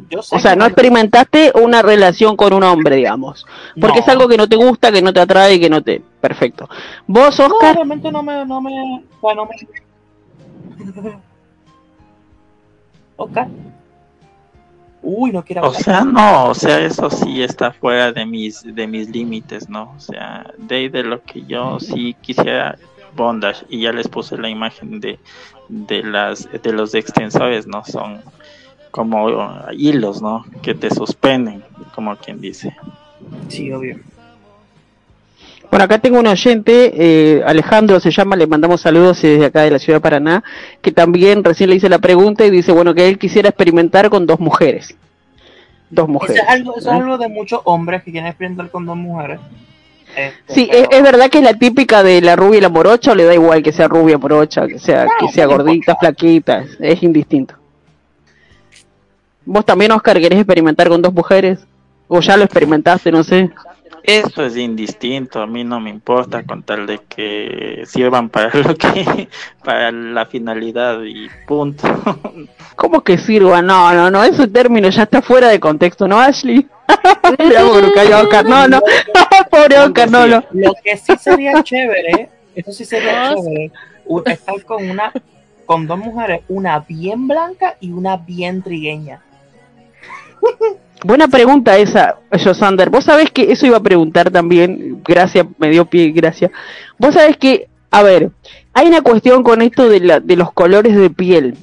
Yo 0.08 0.22
sé 0.22 0.34
O 0.34 0.38
sea, 0.38 0.56
no 0.56 0.64
experimentaste 0.64 1.52
una 1.54 1.82
relación 1.82 2.34
con 2.36 2.52
un 2.54 2.64
hombre, 2.64 2.96
digamos, 2.96 3.46
porque 3.80 3.98
No. 3.98 4.02
es 4.02 4.08
algo 4.08 4.26
que 4.26 4.36
no 4.36 4.48
te 4.48 4.56
gusta, 4.56 4.90
que 4.90 5.02
no 5.02 5.12
te 5.12 5.20
atrae 5.20 5.54
y 5.54 5.60
que 5.60 5.70
no 5.70 5.80
te... 5.82 6.02
Perfecto. 6.20 6.68
Vos, 7.06 7.38
No, 7.38 7.46
Oscar, 7.46 7.74
realmente 7.76 8.10
no 8.10 8.22
me, 8.22 8.44
no 8.44 8.60
me, 8.60 9.04
o 9.20 9.28
sea, 9.28 9.34
no 9.36 9.46
me. 9.46 11.12
Oscar. 13.16 13.48
Uy, 15.02 15.30
no 15.30 15.44
quiero 15.44 15.68
O 15.68 15.74
sea, 15.74 16.04
no, 16.04 16.46
o 16.46 16.54
sea, 16.54 16.80
eso 16.80 17.10
sí 17.10 17.42
está 17.42 17.72
fuera 17.72 18.12
de 18.12 18.26
mis 18.26 18.62
de 18.62 18.86
mis 18.86 19.08
límites, 19.08 19.68
¿no? 19.68 19.92
O 19.96 20.00
sea, 20.00 20.52
de 20.58 20.88
de 20.90 21.02
lo 21.02 21.22
que 21.22 21.44
yo 21.44 21.78
sí 21.80 22.16
quisiera 22.20 22.78
bondage 23.14 23.64
y 23.68 23.82
ya 23.82 23.92
les 23.92 24.08
puse 24.08 24.36
la 24.36 24.48
imagen 24.48 25.00
de 25.00 25.18
de 25.68 26.02
las 26.02 26.48
de 26.50 26.72
los 26.72 26.94
extensores, 26.94 27.66
¿no? 27.66 27.84
Son 27.84 28.20
como 28.90 29.28
hilos, 29.72 30.22
¿no? 30.22 30.44
Que 30.62 30.74
te 30.74 30.90
suspenden, 30.90 31.62
como 31.94 32.16
quien 32.16 32.40
dice. 32.40 32.74
Sí, 33.48 33.70
obvio. 33.72 34.00
Bueno, 35.76 35.84
acá 35.84 35.98
tengo 35.98 36.18
un 36.18 36.26
oyente, 36.26 36.90
eh, 36.96 37.42
Alejandro 37.44 38.00
se 38.00 38.10
llama, 38.10 38.34
le 38.34 38.46
mandamos 38.46 38.80
saludos 38.80 39.20
desde 39.20 39.44
acá 39.44 39.60
de 39.60 39.70
la 39.72 39.78
ciudad 39.78 39.98
de 39.98 40.00
Paraná, 40.00 40.42
que 40.80 40.90
también 40.90 41.44
recién 41.44 41.68
le 41.68 41.76
hice 41.76 41.90
la 41.90 41.98
pregunta 41.98 42.46
y 42.46 42.50
dice, 42.50 42.72
bueno, 42.72 42.94
que 42.94 43.06
él 43.06 43.18
quisiera 43.18 43.50
experimentar 43.50 44.08
con 44.08 44.24
dos 44.24 44.40
mujeres. 44.40 44.96
Dos 45.90 46.04
Eso 46.04 46.12
mujeres. 46.14 46.42
es, 46.42 46.48
algo, 46.48 46.78
eso 46.78 46.88
es 46.90 46.96
algo 46.98 47.18
de 47.18 47.28
muchos 47.28 47.60
hombres 47.64 48.02
que 48.04 48.10
quieren 48.10 48.26
experimentar 48.26 48.70
con 48.70 48.86
dos 48.86 48.96
mujeres. 48.96 49.38
Este, 50.16 50.54
Sí, 50.54 50.66
pero- 50.72 50.82
es, 50.90 50.96
es 50.96 51.02
verdad 51.02 51.28
que 51.28 51.38
es 51.40 51.44
la 51.44 51.52
típica 51.52 52.02
de 52.02 52.22
la 52.22 52.36
rubia 52.36 52.56
y 52.56 52.62
la 52.62 52.70
morocha, 52.70 53.12
o 53.12 53.14
le 53.14 53.24
da 53.24 53.34
igual 53.34 53.62
que 53.62 53.72
sea 53.72 53.86
rubia, 53.86 54.16
morocha, 54.16 54.66
que 54.66 54.78
sea, 54.78 55.06
que 55.20 55.28
sea 55.28 55.44
gordita, 55.44 55.94
flaquita, 55.96 56.60
es, 56.60 56.78
es 56.80 57.02
indistinto. 57.02 57.54
¿Vos 59.44 59.66
también, 59.66 59.92
Oscar, 59.92 60.18
querés 60.18 60.38
experimentar 60.38 60.88
con 60.88 61.02
dos 61.02 61.12
mujeres? 61.12 61.58
¿O 62.08 62.20
ya 62.20 62.38
lo 62.38 62.44
experimentaste, 62.44 63.12
no 63.12 63.22
sé? 63.22 63.50
Eso 64.06 64.44
es 64.44 64.56
indistinto, 64.56 65.42
a 65.42 65.48
mí 65.48 65.64
no 65.64 65.80
me 65.80 65.90
importa 65.90 66.44
con 66.44 66.62
tal 66.62 66.86
de 66.86 67.00
que 67.08 67.82
sirvan 67.86 68.28
para 68.28 68.50
lo 68.54 68.76
que 68.76 69.28
para 69.64 69.90
la 69.90 70.26
finalidad 70.26 71.02
y 71.02 71.28
punto. 71.46 71.88
¿Cómo 72.76 73.02
que 73.02 73.18
sirva? 73.18 73.60
No, 73.62 73.92
no, 73.92 74.08
no, 74.08 74.22
ese 74.22 74.46
término 74.46 74.88
ya 74.90 75.02
está 75.02 75.20
fuera 75.20 75.48
de 75.48 75.58
contexto, 75.58 76.06
¿no, 76.06 76.20
Ashley? 76.20 76.68
Oscar, 78.14 78.44
no, 78.44 78.68
no, 78.68 78.80
pobre 79.50 79.78
Oscar, 79.80 80.08
no, 80.08 80.24
no. 80.26 80.44
Lo 80.52 80.72
que 80.84 80.96
sí 80.96 81.12
sería 81.18 81.60
chévere, 81.64 82.28
eso 82.54 82.72
sí 82.72 82.84
sería 82.84 83.34
chévere, 83.34 83.72
estar 84.26 84.62
con 84.64 84.88
una, 84.88 85.12
con 85.66 85.88
dos 85.88 85.98
mujeres, 85.98 86.42
una 86.46 86.78
bien 86.78 87.26
blanca 87.26 87.76
y 87.80 87.90
una 87.90 88.16
bien 88.18 88.62
trigueña. 88.62 89.20
Buena 91.04 91.28
pregunta 91.28 91.76
esa, 91.76 92.16
Josander. 92.32 92.90
Vos 92.90 93.04
sabés 93.04 93.30
que 93.30 93.52
eso 93.52 93.66
iba 93.66 93.76
a 93.76 93.82
preguntar 93.82 94.30
también, 94.30 95.02
gracias, 95.04 95.46
me 95.58 95.70
dio 95.70 95.84
pie, 95.84 96.10
gracias. 96.10 96.50
Vos 96.98 97.14
sabés 97.14 97.36
que, 97.36 97.68
a 97.90 98.02
ver, 98.02 98.30
hay 98.72 98.88
una 98.88 99.02
cuestión 99.02 99.42
con 99.42 99.62
esto 99.62 99.88
de, 99.88 100.00
la, 100.00 100.20
de 100.20 100.36
los 100.36 100.52
colores 100.52 100.96
de 100.96 101.10
piel. 101.10 101.56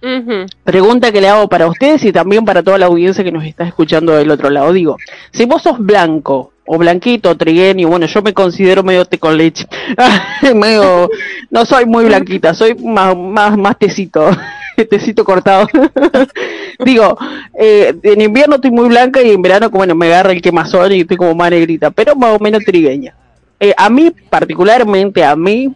Ujú. 0.00 0.46
Pregunta 0.62 1.10
que 1.10 1.20
le 1.20 1.28
hago 1.28 1.48
para 1.48 1.66
ustedes 1.66 2.04
y 2.04 2.12
también 2.12 2.44
para 2.44 2.62
toda 2.62 2.78
la 2.78 2.86
audiencia 2.86 3.24
que 3.24 3.32
nos 3.32 3.44
está 3.44 3.64
escuchando 3.64 4.12
del 4.12 4.30
otro 4.30 4.48
lado. 4.48 4.72
Digo, 4.72 4.96
si 5.32 5.44
vos 5.44 5.62
sos 5.62 5.78
blanco 5.78 6.52
o 6.66 6.78
blanquito, 6.78 7.36
trigueño, 7.36 7.88
bueno, 7.88 8.06
yo 8.06 8.22
me 8.22 8.32
considero 8.32 8.82
medio 8.82 9.04
té 9.04 9.18
con 9.18 9.36
leche. 9.36 9.66
medio, 10.54 11.10
no 11.50 11.64
soy 11.64 11.86
muy 11.86 12.04
blanquita, 12.04 12.54
soy 12.54 12.74
más, 12.74 13.16
más, 13.16 13.56
más 13.56 13.78
tecito, 13.78 14.30
tecito 14.84 15.24
cortado. 15.24 15.68
Digo, 16.84 17.16
eh, 17.58 17.94
en 18.02 18.20
invierno 18.20 18.56
estoy 18.56 18.70
muy 18.70 18.88
blanca 18.88 19.22
y 19.22 19.30
en 19.30 19.42
verano, 19.42 19.70
como 19.70 19.78
bueno, 19.78 19.94
me 19.94 20.06
agarra 20.06 20.32
el 20.32 20.42
quemazón 20.42 20.92
y 20.92 21.00
estoy 21.00 21.16
como 21.16 21.34
más 21.34 21.50
negrita, 21.50 21.90
pero 21.90 22.14
más 22.14 22.36
o 22.36 22.38
menos 22.38 22.64
trigueña. 22.64 23.14
Eh, 23.60 23.74
a 23.76 23.90
mí, 23.90 24.12
particularmente, 24.30 25.24
a 25.24 25.34
mí, 25.34 25.72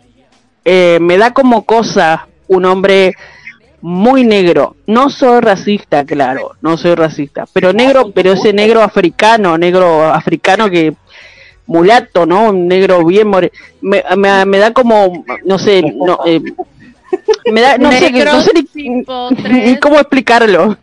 eh, 0.65 0.99
me 1.01 1.19
da 1.19 1.33
como 1.33 1.65
cosa 1.65 2.29
un 2.47 2.65
hombre 2.65 3.15
muy 3.81 4.25
negro. 4.25 4.77
No 4.87 5.11
soy 5.11 5.41
racista, 5.41 6.05
claro, 6.05 6.53
no 6.61 6.77
soy 6.77 6.95
racista, 6.95 7.47
pero 7.53 7.73
negro, 7.73 8.13
pero 8.15 8.33
ese 8.33 8.53
negro 8.53 8.83
africano, 8.83 9.59
negro 9.59 10.05
africano 10.05 10.71
que 10.71 10.95
mulato, 11.67 12.27
¿no? 12.27 12.51
Un 12.51 12.69
negro 12.69 13.05
bien 13.05 13.29
more... 13.29 13.51
me, 13.81 14.05
me, 14.17 14.45
me 14.45 14.59
da 14.59 14.73
como, 14.73 15.25
no 15.45 15.59
sé, 15.59 15.83
no, 15.83 16.21
eh, 16.27 16.41
me 17.53 17.61
da, 17.61 17.79
no 17.79 17.91
sé, 17.93 18.11
no 18.11 18.41
sé 18.41 18.53
ni, 18.75 19.05
ni 19.65 19.77
cómo 19.79 19.97
explicarlo. 19.99 20.77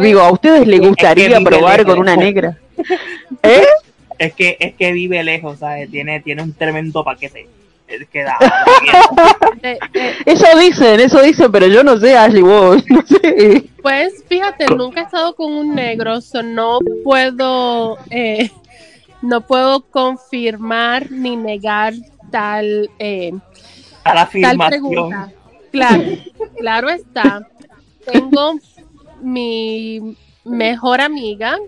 Digo, 0.00 0.20
¿a 0.20 0.30
ustedes 0.32 0.66
les 0.66 0.80
gustaría 0.80 1.40
probar 1.40 1.78
lejos. 1.78 1.92
con 1.94 2.00
una 2.00 2.16
negra? 2.16 2.56
¿Eh? 3.42 3.64
Es 4.18 4.34
que, 4.34 4.56
es 4.58 4.74
que 4.74 4.92
vive 4.92 5.22
lejos, 5.22 5.58
¿sabes? 5.60 5.90
Tiene, 5.90 6.20
tiene 6.20 6.42
un 6.42 6.52
tremendo 6.52 7.04
paquete. 7.04 7.48
Es 7.86 8.06
que 8.08 8.22
da- 8.22 8.36
Eso 10.26 10.58
dicen, 10.58 11.00
eso 11.00 11.22
dicen, 11.22 11.50
pero 11.50 11.66
yo 11.68 11.82
no 11.82 11.96
sé, 11.98 12.16
Ashley, 12.16 12.42
vos, 12.42 12.82
no 12.90 13.02
sé. 13.06 13.64
Pues 13.82 14.24
fíjate, 14.28 14.66
nunca 14.74 15.00
he 15.00 15.04
estado 15.04 15.34
con 15.34 15.52
un 15.52 15.74
negro, 15.74 16.20
so 16.20 16.42
no 16.42 16.78
puedo, 17.04 17.96
eh, 18.10 18.50
no 19.22 19.40
puedo 19.46 19.80
confirmar 19.82 21.10
ni 21.10 21.36
negar 21.36 21.94
tal, 22.30 22.90
eh, 22.98 23.32
a 24.04 24.08
la 24.14 24.14
tal 24.14 24.18
afirmación. 24.26 24.68
pregunta. 24.68 25.32
Claro, 25.70 26.02
claro 26.58 26.88
está. 26.88 27.46
Tengo 28.04 28.54
mi 29.20 30.16
mejor 30.44 31.00
amiga, 31.00 31.58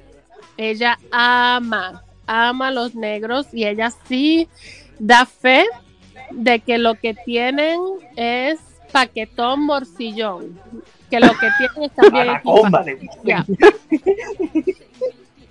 ella 0.56 0.98
ama, 1.10 2.02
ama 2.26 2.68
a 2.68 2.70
los 2.70 2.94
negros 2.94 3.48
y 3.52 3.64
ella 3.64 3.92
sí 4.06 4.48
da 4.98 5.26
fe 5.26 5.66
de 6.30 6.60
que 6.60 6.78
lo 6.78 6.94
que 6.94 7.14
tienen 7.14 7.80
es 8.16 8.60
paquetón 8.92 9.64
morcillón, 9.64 10.58
que 11.10 11.20
lo 11.20 11.32
que 11.38 11.48
tienen 11.58 11.90
está 11.90 12.08
bien. 12.10 12.28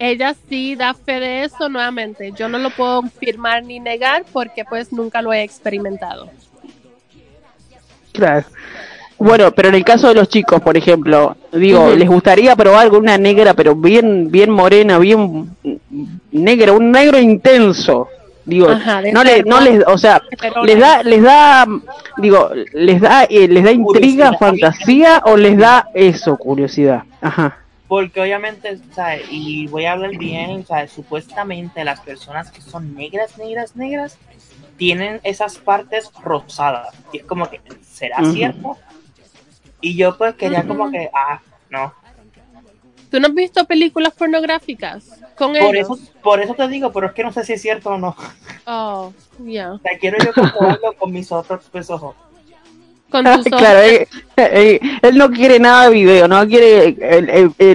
Ella 0.02 0.34
sí 0.48 0.76
da 0.76 0.94
fe 0.94 1.20
de 1.20 1.44
eso 1.44 1.68
nuevamente. 1.68 2.32
Yo 2.32 2.48
no 2.48 2.58
lo 2.58 2.70
puedo 2.70 3.02
confirmar 3.02 3.66
ni 3.66 3.82
negar 3.82 4.26
porque 4.32 4.64
pues 4.64 4.94
nunca 4.94 5.22
lo 5.22 5.34
he 5.34 5.44
experimentado. 5.44 6.32
Claro. 8.20 8.46
Bueno, 9.18 9.52
pero 9.52 9.68
en 9.68 9.76
el 9.76 9.84
caso 9.84 10.08
de 10.08 10.16
los 10.16 10.30
chicos, 10.30 10.62
por 10.62 10.78
ejemplo, 10.78 11.36
digo, 11.52 11.90
les 11.94 12.08
gustaría 12.08 12.56
probar 12.56 12.90
con 12.90 13.00
una 13.00 13.18
negra, 13.18 13.54
pero 13.54 13.76
bien, 13.76 14.32
bien 14.32 14.50
morena, 14.50 14.98
bien 14.98 15.50
negra, 16.32 16.72
un 16.72 16.92
negro 16.92 17.20
intenso. 17.20 18.08
Digo, 18.46 18.70
Ajá, 18.70 19.02
no 19.14 19.24
le, 19.24 19.44
no 19.44 19.60
les, 19.60 19.84
o 19.86 19.98
sea, 19.98 20.22
les 20.64 20.80
da, 20.80 21.04
les 21.04 21.22
da, 21.22 21.68
digo, 22.18 22.50
les 22.74 23.00
da, 23.02 23.26
eh, 23.26 23.48
les 23.48 23.64
da 23.64 23.72
intriga, 23.72 24.32
Curiosidad. 24.32 24.40
fantasía 24.40 25.22
o 25.26 25.36
les 25.38 25.58
da 25.58 25.90
eso, 25.94 26.38
curiosidad. 26.38 27.04
Ajá. 27.22 27.58
Porque 27.90 28.22
obviamente, 28.22 28.80
¿sabes? 28.96 29.24
Y 29.30 29.68
voy 29.68 29.86
a 29.86 29.92
hablar 29.92 30.18
bien, 30.18 30.66
¿sabes? 30.66 30.92
Supuestamente 30.92 31.84
las 31.84 32.00
personas 32.00 32.50
que 32.52 32.62
son 32.62 32.96
negras, 32.96 33.38
negras, 33.38 33.76
negras, 33.76 34.18
tienen 34.80 35.20
esas 35.24 35.58
partes 35.58 36.10
rosadas. 36.24 36.96
Y 37.12 37.18
es 37.18 37.26
como 37.26 37.48
que, 37.50 37.62
¿será 37.84 38.24
cierto? 38.32 38.78
Y 39.82 39.96
yo 39.96 40.18
pues 40.18 40.34
quería 40.36 40.66
como 40.66 40.90
que, 40.90 41.12
ah, 41.14 41.42
no. 41.70 41.94
¿Tú 43.12 43.20
no 43.20 43.28
has 43.28 43.34
visto 43.34 43.66
películas 43.66 44.14
pornográficas 44.14 45.20
con 45.36 45.54
Por 45.54 45.76
ellos? 45.76 46.00
eso, 46.00 46.12
por 46.24 46.40
eso 46.40 46.54
te 46.54 46.68
digo, 46.68 46.92
pero 46.92 47.08
es 47.08 47.14
que 47.14 47.24
no 47.24 47.32
sé 47.32 47.44
si 47.44 47.54
es 47.54 47.62
cierto 47.62 47.90
o 47.90 47.98
no. 47.98 48.16
Oh, 48.66 49.12
ya. 49.40 49.74
O 49.74 49.80
sea, 49.80 49.98
quiero 50.00 50.18
yo 50.24 50.34
comprobarlo 50.34 50.94
con 50.94 51.12
mis 51.12 51.32
otros 51.32 51.68
pues, 51.72 51.90
ojos. 51.90 52.16
Con 53.10 53.26
ojos. 53.28 53.44
Claro, 53.46 53.80
él, 53.82 54.08
él- 54.36 54.80
él 55.02 55.18
no 55.18 55.30
quiere 55.32 55.60
nada 55.60 55.86
de 55.90 55.94
video, 55.94 56.28
no 56.28 56.48
quiere 56.48 56.96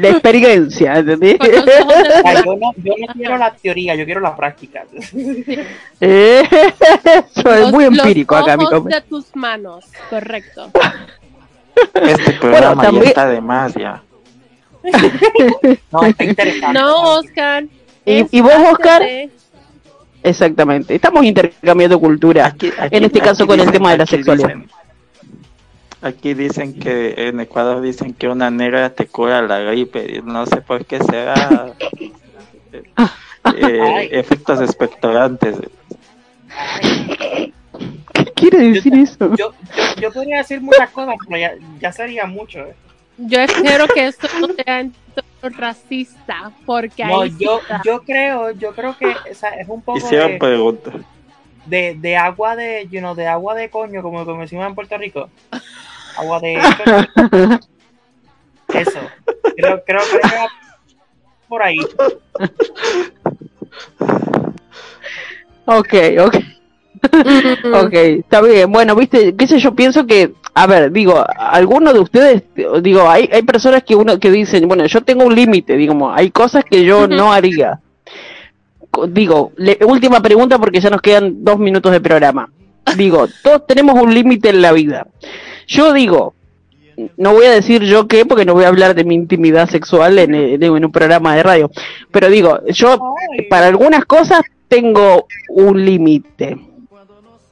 la 0.00 0.08
experiencia, 0.08 0.98
¿entendés? 0.98 1.38
Con 1.38 1.50
los 1.50 1.58
ojos 1.68 2.02
de- 2.02 2.22
Ay, 2.24 2.36
yo, 2.44 2.56
no, 2.56 2.72
yo 2.76 2.92
no 3.06 3.12
quiero 3.14 3.36
la 3.38 3.50
teoría, 3.54 3.94
yo 3.94 4.04
quiero 4.04 4.20
la 4.20 4.36
práctica. 4.36 4.84
Eh, 6.00 6.42
Eso 7.36 7.54
es 7.54 7.72
muy 7.72 7.84
los 7.84 7.98
empírico 7.98 8.36
acá, 8.36 8.56
mi 8.56 8.64
compa. 8.66 8.96
de 8.96 9.00
tus 9.02 9.34
manos, 9.36 9.84
correcto. 10.10 10.70
Este 11.94 12.32
programa 12.32 12.82
también- 12.82 13.04
ya 13.04 13.08
está 13.10 13.28
de 13.28 13.40
más 13.40 13.74
ya. 13.74 14.02
No, 15.90 16.02
está 16.02 16.24
interesante. 16.24 16.78
No, 16.78 17.02
Oscar. 17.18 17.64
¿Y- 18.04 18.40
vos, 18.40 18.52
Oscar? 18.72 19.02
Exactamente. 20.22 20.94
Estamos 20.94 21.24
intercambiando 21.24 21.98
cultura. 21.98 22.46
Aquí- 22.46 22.72
aquí- 22.78 22.96
en 22.96 23.04
este 23.04 23.20
caso 23.20 23.44
aquí 23.44 23.48
con 23.50 23.60
el 23.60 23.70
tema 23.72 23.92
de 23.92 23.98
la 23.98 24.06
sexualidad. 24.06 24.48
dicen- 24.48 24.68
Aquí 26.04 26.34
dicen 26.34 26.78
que 26.78 27.14
en 27.16 27.40
Ecuador 27.40 27.80
dicen 27.80 28.12
que 28.12 28.28
una 28.28 28.50
negra 28.50 28.90
te 28.90 29.06
cura 29.06 29.40
la 29.40 29.60
gripe. 29.60 30.16
y 30.18 30.22
No 30.22 30.44
sé 30.44 30.60
por 30.60 30.84
qué 30.84 30.98
será. 31.02 31.72
eh, 33.56 34.08
efectos 34.12 34.60
expectorantes. 34.60 35.56
¿Qué 38.12 38.24
quiere 38.36 38.58
decir 38.70 38.94
eso? 38.94 39.34
Yo, 39.34 39.52
yo, 39.76 39.82
yo 40.00 40.12
podría 40.12 40.38
decir 40.38 40.60
muchas 40.60 40.90
cosas, 40.90 41.14
pero 41.26 41.40
ya, 41.40 41.52
ya 41.80 41.90
sería 41.92 42.26
mucho. 42.26 42.60
¿eh? 42.60 42.74
Yo 43.16 43.40
espero 43.40 43.86
que 43.88 44.06
esto 44.06 44.28
no 44.40 44.48
sea 44.54 44.86
racista, 45.42 46.52
porque 46.66 47.04
No, 47.04 47.22
ahí 47.22 47.34
yo, 47.38 47.60
está. 47.60 47.80
yo 47.84 48.02
creo, 48.02 48.50
yo 48.52 48.74
creo 48.74 48.96
que 48.98 49.06
o 49.06 49.34
sea, 49.34 49.50
es 49.50 49.68
un 49.68 49.80
poco 49.82 49.98
Hicieron 49.98 50.38
preguntas. 50.38 50.94
de, 51.66 51.94
de 51.98 52.16
agua 52.16 52.56
de, 52.56 52.88
you 52.90 53.00
know, 53.00 53.14
de 53.14 53.26
agua 53.26 53.54
de 53.54 53.70
coño, 53.70 54.02
como, 54.02 54.24
como 54.24 54.40
decimos 54.42 54.66
en 54.66 54.74
Puerto 54.74 54.96
Rico. 54.98 55.30
Agua 56.16 56.40
de 56.40 56.54
eso. 58.74 59.00
Creo, 59.56 59.82
creo 59.84 60.00
que 60.10 60.16
era 60.16 60.48
por 61.48 61.62
ahí. 61.62 61.78
Ok, 65.66 65.94
ok. 66.20 66.36
Ok, 67.84 67.92
está 67.92 68.40
bien. 68.42 68.70
Bueno, 68.72 68.94
viste, 68.96 69.34
qué 69.36 69.46
sé 69.46 69.58
yo, 69.58 69.74
pienso 69.74 70.06
que, 70.06 70.32
a 70.54 70.66
ver, 70.66 70.90
digo, 70.90 71.24
algunos 71.36 71.92
de 71.94 72.00
ustedes, 72.00 72.42
digo, 72.82 73.08
hay, 73.08 73.28
hay 73.32 73.42
personas 73.42 73.82
que 73.84 73.94
uno 73.94 74.18
que 74.18 74.30
dicen, 74.30 74.66
bueno, 74.68 74.86
yo 74.86 75.02
tengo 75.02 75.24
un 75.24 75.34
límite, 75.34 75.76
digamos, 75.76 76.12
hay 76.16 76.30
cosas 76.30 76.64
que 76.64 76.84
yo 76.84 77.06
no 77.08 77.32
haría. 77.32 77.80
Digo, 79.08 79.52
le- 79.56 79.78
última 79.86 80.20
pregunta 80.22 80.58
porque 80.58 80.80
ya 80.80 80.88
nos 80.88 81.02
quedan 81.02 81.44
dos 81.44 81.58
minutos 81.58 81.90
de 81.92 82.00
programa. 82.00 82.48
Digo, 82.96 83.26
todos 83.42 83.66
tenemos 83.66 84.00
un 84.00 84.14
límite 84.14 84.50
en 84.50 84.62
la 84.62 84.72
vida. 84.72 85.06
Yo 85.66 85.92
digo, 85.92 86.34
no 87.16 87.32
voy 87.32 87.46
a 87.46 87.52
decir 87.52 87.82
yo 87.82 88.06
qué, 88.06 88.24
porque 88.24 88.44
no 88.44 88.54
voy 88.54 88.64
a 88.64 88.68
hablar 88.68 88.94
de 88.94 89.04
mi 89.04 89.14
intimidad 89.14 89.68
sexual 89.68 90.18
en, 90.18 90.34
eh, 90.34 90.54
en 90.54 90.84
un 90.84 90.92
programa 90.92 91.34
de 91.34 91.42
radio, 91.42 91.70
pero 92.10 92.28
digo, 92.28 92.60
yo 92.68 93.14
para 93.50 93.68
algunas 93.68 94.04
cosas 94.04 94.42
tengo 94.68 95.26
un 95.48 95.84
límite. 95.84 96.58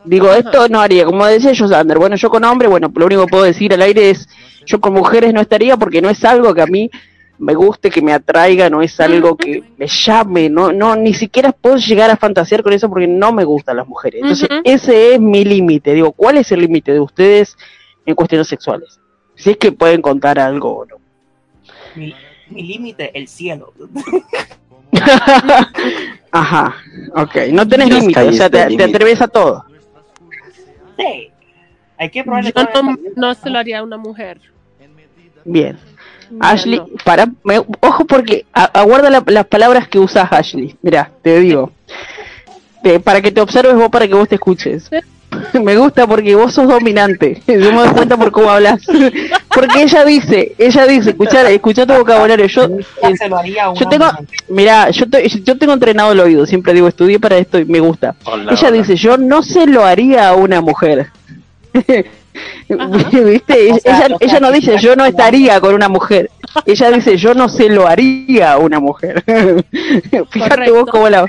Digo, 0.05 0.32
esto 0.32 0.68
no 0.68 0.80
haría, 0.80 1.05
como 1.05 1.24
decía 1.26 1.52
yo, 1.52 1.68
Sander, 1.68 1.98
bueno, 1.98 2.16
yo 2.16 2.28
con 2.28 2.43
hombre, 2.44 2.66
bueno, 2.66 2.90
lo 2.93 3.06
único 3.06 3.24
que 3.24 3.30
puedo 3.30 3.44
decir 3.44 3.72
al 3.72 3.82
aire 3.82 4.10
es, 4.10 4.28
yo 4.66 4.80
con 4.80 4.94
mujeres 4.94 5.32
no 5.32 5.40
estaría 5.40 5.76
porque 5.76 6.02
no 6.02 6.10
es 6.10 6.24
algo 6.24 6.52
que 6.55 6.62
a 6.62 6.66
mí 6.66 6.90
me 7.39 7.55
guste, 7.55 7.90
que 7.90 8.02
me 8.02 8.12
atraiga, 8.12 8.68
no 8.68 8.82
es 8.82 8.98
algo 8.98 9.36
que 9.36 9.62
me 9.76 9.86
llame, 9.86 10.48
no, 10.48 10.72
no, 10.72 10.97
ni 10.97 11.14
siquiera 11.14 11.52
puedo 11.52 11.76
llegar 11.76 12.10
a 12.10 12.16
fantasear 12.16 12.62
con 12.62 12.72
eso 12.72 12.89
porque 12.89 13.06
no 13.06 13.32
me 13.32 13.44
gustan 13.44 13.76
las 13.76 13.86
mujeres. 13.86 14.22
Entonces, 14.22 14.48
ese 14.64 15.14
es 15.14 15.20
mi 15.20 15.44
límite. 15.44 15.94
Digo, 15.94 16.12
¿cuál 16.12 16.39
es 16.39 16.51
el 16.52 16.60
límite 16.60 16.93
de 16.93 17.01
ustedes 17.01 17.56
en 18.06 18.14
cuestiones 18.14 18.48
sexuales? 18.48 18.98
Si 19.34 19.50
es 19.50 19.56
que 19.56 19.72
pueden 19.72 20.02
contar 20.02 20.38
algo 20.38 20.78
o 20.78 20.84
no. 20.86 20.96
mi, 21.94 22.14
mi 22.50 22.62
límite, 22.62 23.10
el 23.18 23.28
cielo. 23.28 23.72
Ajá, 26.30 26.76
ok, 27.14 27.36
no 27.50 27.66
tenés 27.68 27.88
límite, 27.90 28.20
o 28.22 28.32
sea, 28.32 28.48
te, 28.48 28.76
te 28.76 28.84
atreves 28.84 29.20
a 29.20 29.28
todo. 29.28 29.64
Sí. 30.98 31.28
Hay 31.98 32.10
que 32.10 32.24
probarle 32.24 32.52
Yo 32.54 32.82
no, 32.82 32.96
no 33.16 33.34
se 33.34 33.50
lo 33.50 33.58
haría 33.58 33.78
a 33.80 33.82
una 33.82 33.96
mujer. 33.98 34.40
Bien. 35.44 35.78
Ashley, 36.40 36.78
no. 36.78 36.86
para, 37.04 37.26
me- 37.44 37.58
ojo 37.80 38.04
porque 38.06 38.46
a- 38.52 38.64
aguarda 38.80 39.10
la- 39.10 39.22
las 39.26 39.46
palabras 39.46 39.86
que 39.88 39.98
usas, 39.98 40.32
Ashley. 40.32 40.74
Mira, 40.80 41.10
te 41.20 41.38
digo. 41.40 41.70
Eh, 42.84 42.98
para 42.98 43.20
que 43.20 43.30
te 43.30 43.40
observes 43.40 43.74
vos, 43.74 43.90
para 43.90 44.08
que 44.08 44.14
vos 44.14 44.28
te 44.28 44.36
escuches. 44.36 44.88
Me 45.62 45.76
gusta 45.76 46.06
porque 46.06 46.34
vos 46.34 46.52
sos 46.54 46.68
dominante. 46.68 47.42
Yo 47.46 47.72
me 47.72 47.78
doy 47.82 47.88
cuenta 47.90 48.16
por 48.16 48.30
cómo 48.32 48.50
hablas. 48.50 48.80
Porque 49.54 49.82
ella 49.82 50.02
dice, 50.06 50.54
ella 50.56 50.86
dice, 50.86 51.10
escuchar, 51.10 51.44
escucha 51.44 51.84
tu 51.86 51.92
vocabulario. 51.92 52.46
Yo, 52.46 52.68
Nunca 52.68 52.86
se 53.18 53.28
lo 53.28 53.36
haría 53.36 53.64
a 53.64 53.70
una 53.70 53.78
yo 53.80 53.86
tengo, 53.86 54.06
mujer. 54.06 54.26
mira, 54.48 54.88
yo, 54.90 55.06
te- 55.10 55.28
yo 55.28 55.59
tengo 55.59 55.74
entrenado 55.74 56.12
el 56.12 56.20
oído. 56.20 56.46
Siempre 56.46 56.72
digo, 56.72 56.88
estudié 56.88 57.20
para 57.20 57.36
esto 57.36 57.59
y 57.59 57.66
me 57.66 57.78
gusta. 57.80 58.14
Hola, 58.24 58.50
Ella 58.52 58.68
hola. 58.68 58.78
dice, 58.78 58.96
yo 58.96 59.18
no 59.18 59.42
se 59.42 59.66
lo 59.66 59.84
haría 59.84 60.28
a 60.30 60.34
una 60.36 60.62
mujer. 60.62 61.09
¿Viste? 62.68 63.72
O 63.72 63.78
sea, 63.78 64.06
ella, 64.06 64.14
o 64.14 64.18
sea, 64.18 64.28
ella 64.28 64.40
no 64.40 64.52
dice, 64.52 64.78
yo 64.78 64.96
no 64.96 65.04
estaría 65.04 65.60
con 65.60 65.74
una 65.74 65.88
mujer. 65.88 66.30
Ella 66.66 66.90
dice, 66.90 67.16
yo 67.16 67.34
no 67.34 67.48
se 67.48 67.68
lo 67.68 67.86
haría 67.86 68.52
a 68.52 68.59
una 68.59 68.80
mujer. 68.80 69.22
Fíjate 69.70 70.30
Correcto. 70.30 70.74
vos 70.74 70.84
cómo 70.90 71.09
la, 71.09 71.26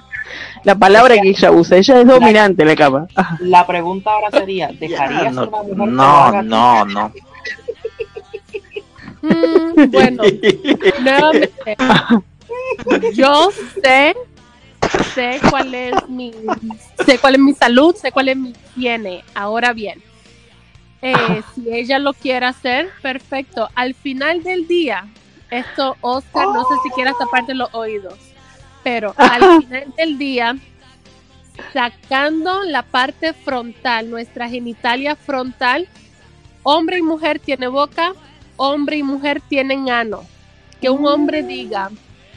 la 0.64 0.76
palabra 0.76 1.16
que 1.20 1.30
ella 1.30 1.52
usa. 1.52 1.78
Ella 1.78 2.02
es 2.02 2.08
dominante 2.08 2.64
en 2.64 2.68
la 2.70 2.76
cama. 2.76 3.08
La 3.40 3.66
pregunta 3.68 4.12
ahora 4.12 4.32
sería, 4.32 4.70
¿dejarías 4.80 5.34
no, 5.34 5.42
a 5.42 5.46
una 5.46 5.52
mujer 5.52 5.68
que 5.68 5.76
lo 5.76 5.86
no, 5.88 6.42
ti? 6.42 6.48
no, 6.48 6.86
no. 6.86 7.14
Mm, 9.24 9.90
bueno, 9.90 10.24
nuevamente. 11.02 11.78
Yo 13.14 13.52
sé, 13.82 14.14
sé 15.16 15.40
cuál 15.50 15.74
es 15.74 15.94
mi, 16.10 16.34
sé 17.06 17.18
cuál 17.20 17.36
es 17.36 17.40
mi 17.40 17.54
salud, 17.54 17.96
sé 17.96 18.12
cuál 18.12 18.28
es 18.28 18.36
mi 18.36 18.54
higiene. 18.76 19.24
Ahora 19.34 19.72
bien, 19.72 20.04
eh, 21.04 21.44
si 21.56 21.72
ella 21.72 22.00
lo 22.00 22.14
quiere 22.14 22.48
hacer, 22.48 22.90
perfecto. 23.02 23.70
Al 23.76 23.94
final 23.94 24.42
del 24.42 24.68
día, 24.68 25.06
esto, 25.52 25.98
Oscar, 26.02 26.48
no 26.48 26.64
sé 26.64 26.76
si 26.84 26.90
quieras 26.92 27.16
taparte 27.20 27.54
los 27.54 27.70
oídos, 27.74 28.18
pero 28.84 29.14
al 29.18 29.62
final 29.64 29.94
del 29.96 30.18
día, 30.18 30.58
sacando 31.74 32.64
la 32.64 32.84
parte 32.84 33.34
frontal, 33.34 34.10
nuestra 34.10 34.50
genitalia 34.50 35.16
frontal, 35.16 35.88
hombre 36.64 37.00
y 37.00 37.02
mujer 37.02 37.40
tiene 37.40 37.68
boca, 37.68 38.14
hombre 38.56 38.98
y 38.98 39.04
mujer 39.04 39.42
tienen 39.42 39.90
ano. 39.90 40.24
Que 40.80 40.90
un 40.90 41.06
hombre 41.06 41.44
diga, 41.44 41.92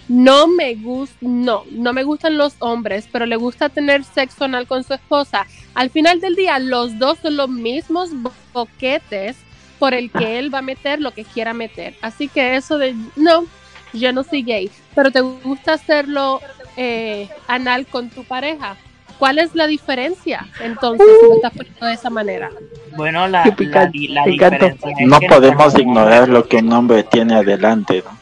no 0.08 0.46
me 0.46 0.74
gusta, 0.76 1.16
no, 1.20 1.64
no 1.70 1.92
me 1.92 2.04
gustan 2.04 2.38
los 2.38 2.54
hombres, 2.60 3.08
pero 3.10 3.26
le 3.26 3.36
gusta 3.36 3.68
tener 3.68 4.04
sexo 4.04 4.44
anal 4.44 4.66
con 4.66 4.84
su 4.84 4.94
esposa. 4.94 5.46
Al 5.74 5.90
final 5.90 6.20
del 6.20 6.36
día, 6.36 6.58
los 6.58 6.98
dos 6.98 7.18
son 7.20 7.36
los 7.36 7.48
mismos 7.48 8.10
boquetes 8.52 9.36
por 9.78 9.94
el 9.94 10.10
que 10.10 10.38
él 10.38 10.52
va 10.52 10.58
a 10.58 10.62
meter 10.62 11.00
lo 11.00 11.12
que 11.12 11.24
quiera 11.24 11.52
meter. 11.52 11.94
Así 12.02 12.28
que 12.28 12.56
eso 12.56 12.78
de, 12.78 12.94
no, 13.16 13.46
yo 13.92 14.12
no 14.12 14.22
soy 14.22 14.42
gay, 14.42 14.70
pero 14.94 15.10
te 15.10 15.20
gusta 15.20 15.74
hacerlo 15.74 16.40
eh, 16.76 17.28
anal 17.48 17.86
con 17.86 18.08
tu 18.10 18.24
pareja. 18.24 18.76
¿Cuál 19.18 19.38
es 19.38 19.54
la 19.54 19.66
diferencia 19.66 20.46
entonces 20.60 21.06
si 21.20 21.26
lo 21.26 21.36
estás 21.36 21.52
poniendo 21.52 21.86
de 21.86 21.94
esa 21.94 22.10
manera? 22.10 22.50
Bueno, 22.96 23.26
la, 23.28 23.44
la, 23.58 23.86
diferencia 23.86 24.76
es 24.98 25.06
No 25.08 25.18
que 25.18 25.26
podemos 25.26 25.78
ignorar 25.78 26.28
lo 26.28 26.46
que 26.46 26.58
un 26.58 26.70
hombre 26.72 27.02
tiene 27.02 27.36
adelante, 27.36 28.02
¿no? 28.04 28.15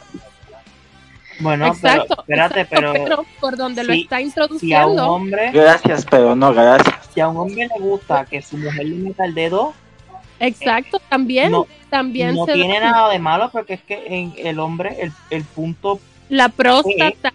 Bueno, 1.40 1.66
exacto, 1.66 2.22
pero 2.26 2.44
espérate, 2.44 2.60
exacto, 2.60 2.92
pero, 2.92 3.24
por 3.40 3.56
donde 3.56 3.82
lo 3.84 3.92
si- 3.92 4.02
está 4.02 4.16
si 4.16 4.22
a 4.22 4.22
un 4.22 4.26
introduciendo, 4.28 5.06
hombre, 5.12 5.50
Gracias, 5.52 6.06
pero 6.08 6.36
no 6.36 6.52
gracias. 6.54 6.94
si 7.12 7.20
a 7.20 7.28
un 7.28 7.36
hombre 7.38 7.66
le 7.76 7.80
gusta 7.84 8.24
que 8.24 8.40
su 8.40 8.56
mujer 8.56 8.86
le 8.86 8.94
meta 8.96 9.24
el 9.24 9.34
dedo, 9.34 9.74
exacto, 10.38 11.00
también, 11.08 11.50
no, 11.52 11.66
también 11.90 12.34
no 12.34 12.46
se 12.46 12.52
tiene 12.54 12.78
da 12.80 12.90
nada 12.92 13.08
de 13.10 13.18
malo 13.18 13.50
porque 13.50 13.74
es 13.74 13.82
que 13.82 14.04
en 14.06 14.34
el 14.38 14.58
hombre 14.60 14.96
el, 15.00 15.12
el 15.30 15.42
punto 15.44 15.98
la 16.28 16.48
próstata, 16.48 17.32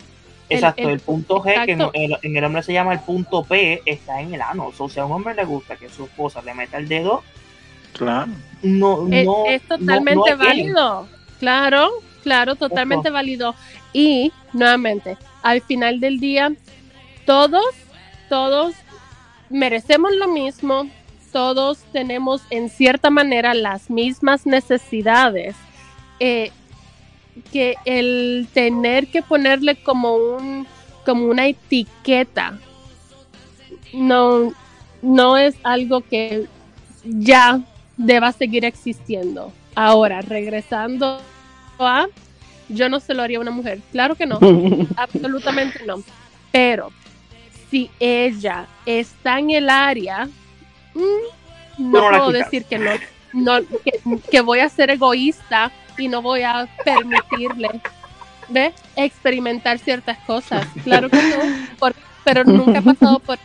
El- 0.49 0.57
exacto, 0.57 0.81
el, 0.81 0.89
el- 0.89 0.99
punto 0.99 1.41
G 1.43 1.65
que 1.65 1.71
en 1.73 1.81
exacto. 1.81 1.91
el, 1.93 2.17
en 2.23 2.37
el 2.37 2.43
hombre 2.45 2.63
se 2.63 2.73
llama 2.73 2.93
el 2.93 2.99
punto 3.01 3.43
P 3.43 3.81
está 3.85 4.19
en 4.21 4.33
el 4.33 4.41
ano. 4.41 4.67
O 4.67 4.73
sea, 4.73 4.87
si 4.89 4.99
a 4.99 5.05
un 5.05 5.11
hombre 5.11 5.35
le 5.35 5.45
gusta 5.45 5.75
que 5.75 5.89
su 5.89 6.05
esposa 6.05 6.41
le 6.41 6.53
meta 6.53 6.77
el 6.77 6.87
dedo, 6.87 7.21
Claro. 7.93 8.31
no, 8.63 9.07
es, 9.11 9.25
no 9.25 9.45
es 9.45 9.61
no- 9.69 9.77
totalmente 9.77 10.15
no 10.15 10.25
es 10.27 10.37
válido. 10.37 11.07
Claro, 11.39 11.89
claro, 12.23 12.55
totalmente 12.55 13.09
válido. 13.11 13.55
Y 13.93 14.31
nuevamente, 14.53 15.17
al 15.41 15.61
final 15.61 15.99
del 15.99 16.19
día, 16.19 16.53
todos, 17.25 17.75
todos 18.29 18.75
merecemos 19.49 20.11
lo 20.15 20.27
mismo, 20.27 20.89
todos 21.31 21.79
tenemos 21.91 22.41
en 22.49 22.69
cierta 22.69 23.09
manera 23.09 23.53
las 23.53 23.89
mismas 23.89 24.45
necesidades. 24.45 25.55
Eh, 26.19 26.51
que 27.51 27.75
el 27.85 28.47
tener 28.53 29.07
que 29.07 29.21
ponerle 29.21 29.81
como 29.81 30.15
un 30.15 30.67
como 31.05 31.25
una 31.25 31.47
etiqueta 31.47 32.59
no 33.93 34.53
no 35.01 35.37
es 35.37 35.55
algo 35.63 36.01
que 36.01 36.47
ya 37.03 37.61
deba 37.97 38.31
seguir 38.31 38.65
existiendo. 38.65 39.53
Ahora, 39.75 40.21
regresando 40.21 41.21
a, 41.79 42.07
yo 42.69 42.89
no 42.89 42.99
se 42.99 43.13
lo 43.13 43.23
haría 43.23 43.37
a 43.37 43.41
una 43.41 43.51
mujer, 43.51 43.79
claro 43.91 44.15
que 44.15 44.25
no, 44.25 44.39
absolutamente 44.95 45.81
no, 45.85 46.03
pero 46.51 46.91
si 47.69 47.89
ella 47.99 48.67
está 48.85 49.39
en 49.39 49.51
el 49.51 49.69
área, 49.69 50.27
mm, 50.95 51.91
no 51.91 52.09
puedo 52.09 52.31
decir 52.31 52.65
que 52.65 52.79
no, 52.79 52.91
no 53.33 53.59
que, 54.31 54.41
voy 54.41 54.59
a 54.59 54.69
ser 54.69 54.89
egoísta 54.89 55.71
y 55.97 56.07
no 56.07 56.21
voy 56.21 56.41
a 56.41 56.67
permitirle 56.83 57.81
de 58.47 58.73
experimentar 58.95 59.77
ciertas 59.77 60.17
cosas. 60.19 60.65
Claro 60.83 61.09
que 61.09 61.17
no, 61.17 61.91
pero 62.23 62.43
nunca 62.43 62.79
he 62.79 62.81
pasado 62.81 63.19
por 63.19 63.37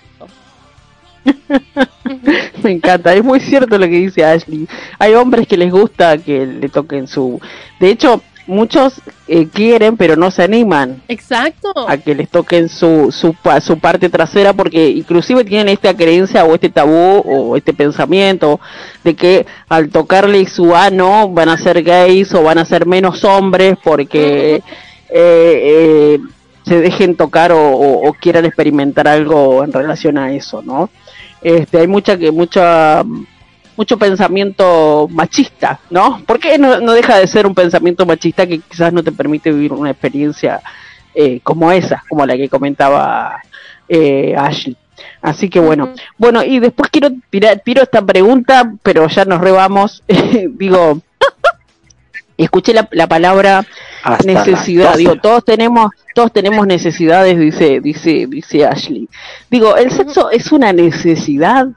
Me 2.62 2.72
encanta, 2.72 3.14
es 3.14 3.24
muy 3.24 3.40
cierto 3.40 3.78
lo 3.78 3.86
que 3.86 3.98
dice 3.98 4.24
Ashley. 4.24 4.68
Hay 4.98 5.14
hombres 5.14 5.46
que 5.46 5.56
les 5.56 5.70
gusta 5.70 6.18
que 6.18 6.46
le 6.46 6.68
toquen 6.68 7.06
su... 7.06 7.40
De 7.80 7.90
hecho, 7.90 8.22
muchos 8.46 9.00
eh, 9.26 9.48
quieren 9.48 9.96
pero 9.96 10.16
no 10.16 10.30
se 10.30 10.42
animan 10.42 11.02
exacto. 11.08 11.72
a 11.88 11.96
que 11.96 12.14
les 12.14 12.28
toquen 12.28 12.68
su, 12.68 13.10
su, 13.10 13.34
su 13.60 13.78
parte 13.78 14.08
trasera 14.10 14.52
porque 14.52 14.88
inclusive 14.90 15.44
tienen 15.44 15.68
esta 15.68 15.94
creencia 15.94 16.44
o 16.44 16.54
este 16.54 16.68
tabú 16.68 17.22
o 17.24 17.56
este 17.56 17.72
pensamiento 17.72 18.60
de 19.02 19.14
que 19.14 19.46
al 19.68 19.88
tocarle 19.88 20.46
su 20.46 20.74
ano 20.74 21.28
van 21.30 21.48
a 21.48 21.56
ser 21.56 21.82
gays 21.82 22.34
o 22.34 22.42
van 22.42 22.58
a 22.58 22.64
ser 22.64 22.86
menos 22.86 23.24
hombres 23.24 23.76
porque 23.82 24.56
eh, 24.56 24.62
eh, 25.10 26.18
se 26.66 26.80
dejen 26.80 27.16
tocar 27.16 27.52
o, 27.54 28.14
quieran 28.20 28.44
experimentar 28.44 29.08
algo 29.08 29.64
en 29.64 29.72
relación 29.72 30.18
a 30.18 30.32
eso 30.32 30.62
no 30.62 30.90
este 31.42 31.78
hay 31.78 31.86
mucha 31.86 32.18
que 32.18 32.30
mucha 32.30 33.04
mucho 33.76 33.98
pensamiento 33.98 35.08
machista, 35.10 35.80
¿no? 35.90 36.22
Porque 36.26 36.58
no, 36.58 36.80
no 36.80 36.92
deja 36.92 37.18
de 37.18 37.26
ser 37.26 37.46
un 37.46 37.54
pensamiento 37.54 38.06
machista 38.06 38.46
que 38.46 38.60
quizás 38.60 38.92
no 38.92 39.02
te 39.02 39.12
permite 39.12 39.50
vivir 39.52 39.72
una 39.72 39.90
experiencia 39.90 40.60
eh, 41.14 41.40
como 41.42 41.70
esa, 41.70 42.02
como 42.08 42.26
la 42.26 42.36
que 42.36 42.48
comentaba 42.48 43.40
eh, 43.88 44.34
Ashley. 44.36 44.76
Así 45.20 45.48
que 45.48 45.60
bueno, 45.60 45.92
bueno, 46.18 46.42
y 46.42 46.60
después 46.60 46.90
quiero 46.90 47.08
tirar, 47.30 47.60
tiro 47.64 47.82
esta 47.82 48.02
pregunta, 48.02 48.72
pero 48.82 49.08
ya 49.08 49.24
nos 49.24 49.40
rebamos. 49.40 50.02
Digo, 50.50 51.00
escuché 52.36 52.74
la, 52.74 52.88
la 52.92 53.06
palabra 53.06 53.64
necesidad. 54.24 54.96
Digo, 54.96 55.16
todos 55.16 55.44
tenemos, 55.44 55.90
todos 56.14 56.32
tenemos 56.32 56.66
necesidades, 56.66 57.38
dice, 57.38 57.80
dice, 57.80 58.26
dice 58.28 58.66
Ashley. 58.66 59.08
Digo, 59.50 59.76
el 59.76 59.90
sexo 59.90 60.30
es 60.30 60.52
una 60.52 60.72
necesidad 60.72 61.68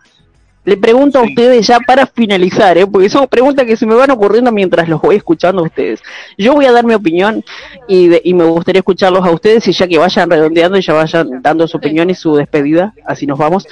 le 0.68 0.76
pregunto 0.76 1.20
a 1.20 1.22
ustedes 1.22 1.66
ya 1.66 1.80
para 1.80 2.06
finalizar, 2.06 2.78
¿eh? 2.78 2.86
porque 2.86 3.08
son 3.08 3.26
preguntas 3.28 3.66
que 3.66 3.78
se 3.78 3.86
me 3.86 3.96
van 3.96 4.12
ocurriendo 4.12 4.52
mientras 4.52 4.90
los 4.90 5.02
voy 5.02 5.16
escuchando 5.16 5.62
a 5.62 5.66
ustedes. 5.66 6.02
Yo 6.38 6.56
voy 6.56 6.66
a 6.66 6.74
dar 6.74 6.84
mi 6.84 6.94
opinión 6.94 7.42
y, 7.88 8.10
y 8.30 8.34
me 8.34 8.44
gustaría 8.44 8.80
escucharlos 8.80 9.26
a 9.26 9.32
ustedes 9.32 9.66
y 9.70 9.72
ya 9.72 9.88
que 9.88 9.98
vayan 9.98 10.30
redondeando 10.30 10.78
y 10.78 10.82
ya 10.82 10.92
vayan 10.92 11.42
dando 11.42 11.66
su 11.70 11.78
opinión 11.78 12.10
y 12.10 12.16
su 12.16 12.36
despedida, 12.36 12.94
así 13.06 13.26
nos 13.26 13.40
vamos. 13.40 13.66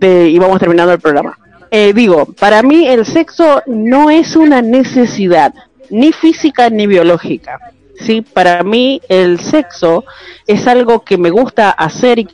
y 0.00 0.38
vamos 0.38 0.60
terminando 0.60 0.92
el 0.92 1.00
programa. 1.00 1.36
Eh, 1.72 1.92
digo, 1.92 2.26
para 2.38 2.62
mí 2.62 2.86
el 2.86 3.04
sexo 3.04 3.60
no 3.66 4.10
es 4.10 4.36
una 4.36 4.62
necesidad, 4.62 5.52
ni 5.90 6.12
física 6.12 6.70
ni 6.70 6.86
biológica. 6.86 7.58
Sí, 7.98 8.22
para 8.22 8.62
mí 8.62 9.02
el 9.08 9.40
sexo 9.40 10.04
es 10.46 10.68
algo 10.68 11.00
que 11.00 11.18
me 11.18 11.30
gusta 11.30 11.70
hacer 11.70 12.20
y 12.20 12.28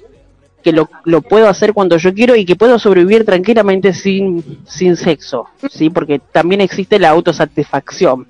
que 0.66 0.72
lo, 0.72 1.22
puedo 1.22 1.48
hacer 1.48 1.72
cuando 1.72 1.96
yo 1.96 2.12
quiero 2.12 2.34
y 2.34 2.44
que 2.44 2.56
puedo 2.56 2.76
sobrevivir 2.80 3.24
tranquilamente 3.24 3.94
sin, 3.94 4.64
sin 4.66 4.96
sexo, 4.96 5.46
¿sí? 5.70 5.90
Porque 5.90 6.18
también 6.18 6.60
existe 6.60 6.98
la 6.98 7.10
autosatisfacción, 7.10 8.26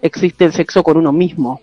existe 0.00 0.44
el 0.44 0.52
sexo 0.52 0.84
con 0.84 0.96
uno 0.98 1.10
mismo, 1.10 1.62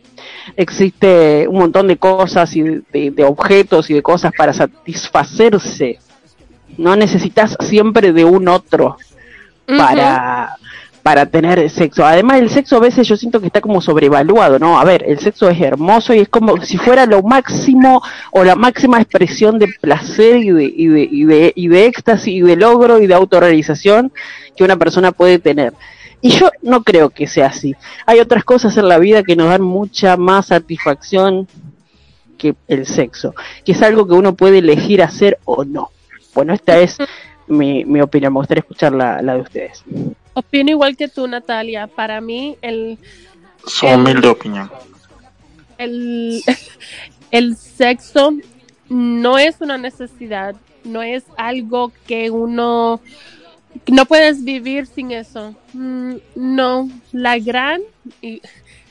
existe 0.57 1.47
un 1.47 1.59
montón 1.59 1.87
de 1.87 1.95
cosas 1.95 2.53
y 2.57 2.61
de 2.61 3.23
objetos 3.23 3.89
y 3.89 3.93
de 3.93 4.01
cosas 4.01 4.33
para 4.37 4.51
satisfacerse. 4.51 5.97
No 6.77 6.97
necesitas 6.97 7.55
siempre 7.61 8.11
de 8.11 8.25
un 8.25 8.49
otro 8.49 8.97
para, 9.65 10.57
para 11.07 11.25
tener 11.25 11.69
sexo. 11.69 12.05
Además, 12.05 12.41
el 12.41 12.49
sexo 12.49 12.75
a 12.75 12.81
veces 12.81 13.07
yo 13.07 13.15
siento 13.15 13.39
que 13.39 13.47
está 13.47 13.61
como 13.61 13.79
sobrevaluado, 13.79 14.59
¿no? 14.59 14.77
A 14.77 14.83
ver, 14.83 15.05
el 15.07 15.19
sexo 15.19 15.47
es 15.47 15.61
hermoso 15.61 16.13
y 16.13 16.19
es 16.19 16.27
como 16.27 16.61
si 16.61 16.77
fuera 16.77 17.05
lo 17.05 17.23
máximo 17.23 18.01
o 18.33 18.43
la 18.43 18.55
máxima 18.55 18.99
expresión 18.99 19.57
de 19.57 19.69
placer 19.79 20.35
y 20.35 20.51
de, 20.51 20.65
y 20.65 20.87
de, 20.87 21.07
y 21.09 21.23
de, 21.23 21.53
y 21.55 21.67
de 21.69 21.85
éxtasis 21.85 22.33
y 22.33 22.41
de 22.41 22.57
logro 22.57 22.99
y 22.99 23.07
de 23.07 23.13
autorrealización 23.13 24.11
que 24.57 24.65
una 24.65 24.75
persona 24.75 25.13
puede 25.13 25.39
tener. 25.39 25.71
Y 26.19 26.31
yo 26.31 26.49
no 26.61 26.83
creo 26.83 27.09
que 27.09 27.25
sea 27.25 27.45
así. 27.45 27.73
Hay 28.05 28.19
otras 28.19 28.43
cosas 28.43 28.75
en 28.75 28.89
la 28.89 28.97
vida 28.97 29.23
que 29.23 29.37
nos 29.37 29.47
dan 29.47 29.61
mucha 29.61 30.17
más 30.17 30.47
satisfacción 30.47 31.47
que 32.37 32.53
el 32.67 32.85
sexo, 32.85 33.33
que 33.63 33.71
es 33.71 33.81
algo 33.81 34.05
que 34.09 34.13
uno 34.13 34.35
puede 34.35 34.57
elegir 34.57 35.01
hacer 35.01 35.39
o 35.45 35.63
no. 35.63 35.89
Bueno, 36.35 36.53
esta 36.53 36.77
es 36.79 36.97
mi, 37.47 37.85
mi 37.85 38.01
opinión. 38.01 38.33
Me 38.33 38.39
gustaría 38.39 38.59
escuchar 38.59 38.91
la, 38.91 39.21
la 39.21 39.35
de 39.35 39.39
ustedes. 39.39 39.85
Opino 40.37 40.69
igual 40.69 40.95
que 40.95 41.07
tú, 41.07 41.27
Natalia. 41.27 41.87
Para 41.87 42.21
mí, 42.21 42.57
el. 42.61 42.99
Su 43.65 43.87
humilde 43.87 44.27
opinión. 44.27 44.69
El, 45.79 46.43
el 47.31 47.57
sexo 47.57 48.33
no 48.87 49.39
es 49.39 49.61
una 49.61 49.79
necesidad, 49.79 50.55
no 50.83 51.01
es 51.01 51.23
algo 51.37 51.91
que 52.05 52.29
uno. 52.29 53.01
No 53.87 54.05
puedes 54.05 54.43
vivir 54.43 54.85
sin 54.85 55.09
eso. 55.09 55.55
Mm, 55.73 56.17
no, 56.35 56.87
la 57.11 57.39
gran. 57.39 57.81
Y 58.21 58.43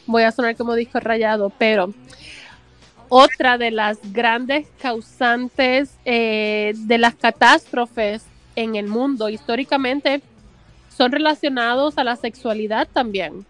voy 0.05 0.25
a 0.25 0.33
sonar 0.33 0.57
como 0.57 0.75
disco 0.75 0.99
rayado, 0.99 1.53
pero 1.57 1.95
otra 3.09 3.57
de 3.57 3.71
las 3.71 3.99
grandes 4.13 4.67
causantes 4.83 5.95
eh, 6.07 6.73
de 6.75 6.99
las 6.99 7.15
catástrofes 7.15 8.25
en 8.57 8.75
el 8.75 8.89
mundo 8.89 9.29
históricamente 9.29 10.23
son 10.97 11.13
relacionados 11.13 11.99
a 11.99 12.05
la 12.05 12.17
sexualidad 12.17 12.89
también, 12.93 13.45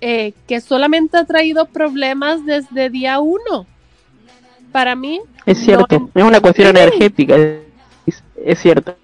eh, 0.00 0.32
que 0.46 0.60
solamente 0.60 1.16
ha 1.16 1.24
traído 1.24 1.66
problemas 1.66 2.44
desde 2.44 2.90
día 2.90 3.20
uno. 3.20 3.66
Para 4.72 4.94
mí. 4.94 5.20
Es 5.46 5.58
cierto, 5.58 6.10
es 6.14 6.22
una 6.22 6.40
cuestión 6.40 6.68
energética, 6.68 7.36
es, 8.06 8.58
cierto. 8.60 8.96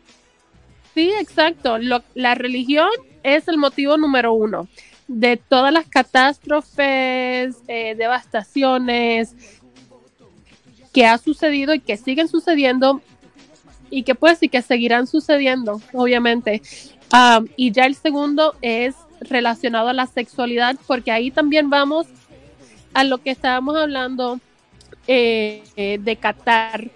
Sí, 0.95 1.11
exacto. 1.19 1.77
la 1.79 2.35
religión 2.37 2.89
es 3.25 3.49
el 3.49 3.59
motivo 3.59 3.97
número 3.97 4.33
uno 4.33 4.69
de 5.09 5.37
todas 5.37 5.73
las 5.73 5.87
catástrofes, 5.87 7.57
eh, 7.69 7.95
devastaciones 7.97 9.35
que 10.93 11.07
ha 11.07 11.19
sucedido 11.19 11.75
y 11.75 11.81
que 11.81 11.97
siguen 11.97 12.29
sucediendo 12.29 13.01
y 13.91 14.03
que 14.03 14.15
pues 14.15 14.43
y 14.43 14.49
que 14.49 14.63
seguirán 14.63 15.07
sucediendo, 15.07 15.81
obviamente. 15.93 16.63
Ah, 17.13 17.41
y 17.57 17.73
ya 17.73 17.87
el 17.87 17.95
segundo 17.95 18.55
es 18.63 18.95
relacionado 19.21 19.89
a 19.89 19.93
la 19.93 20.07
sexualidad, 20.07 20.77
porque 20.87 21.11
ahí 21.11 21.31
también 21.31 21.71
vamos 21.71 22.07
a 22.95 23.05
lo 23.05 23.19
que 23.19 23.31
estábamos 23.31 23.77
hablando 23.77 24.41
eh, 25.07 25.63
eh, 25.77 25.99
de 26.01 26.17
Qatar. 26.17 26.89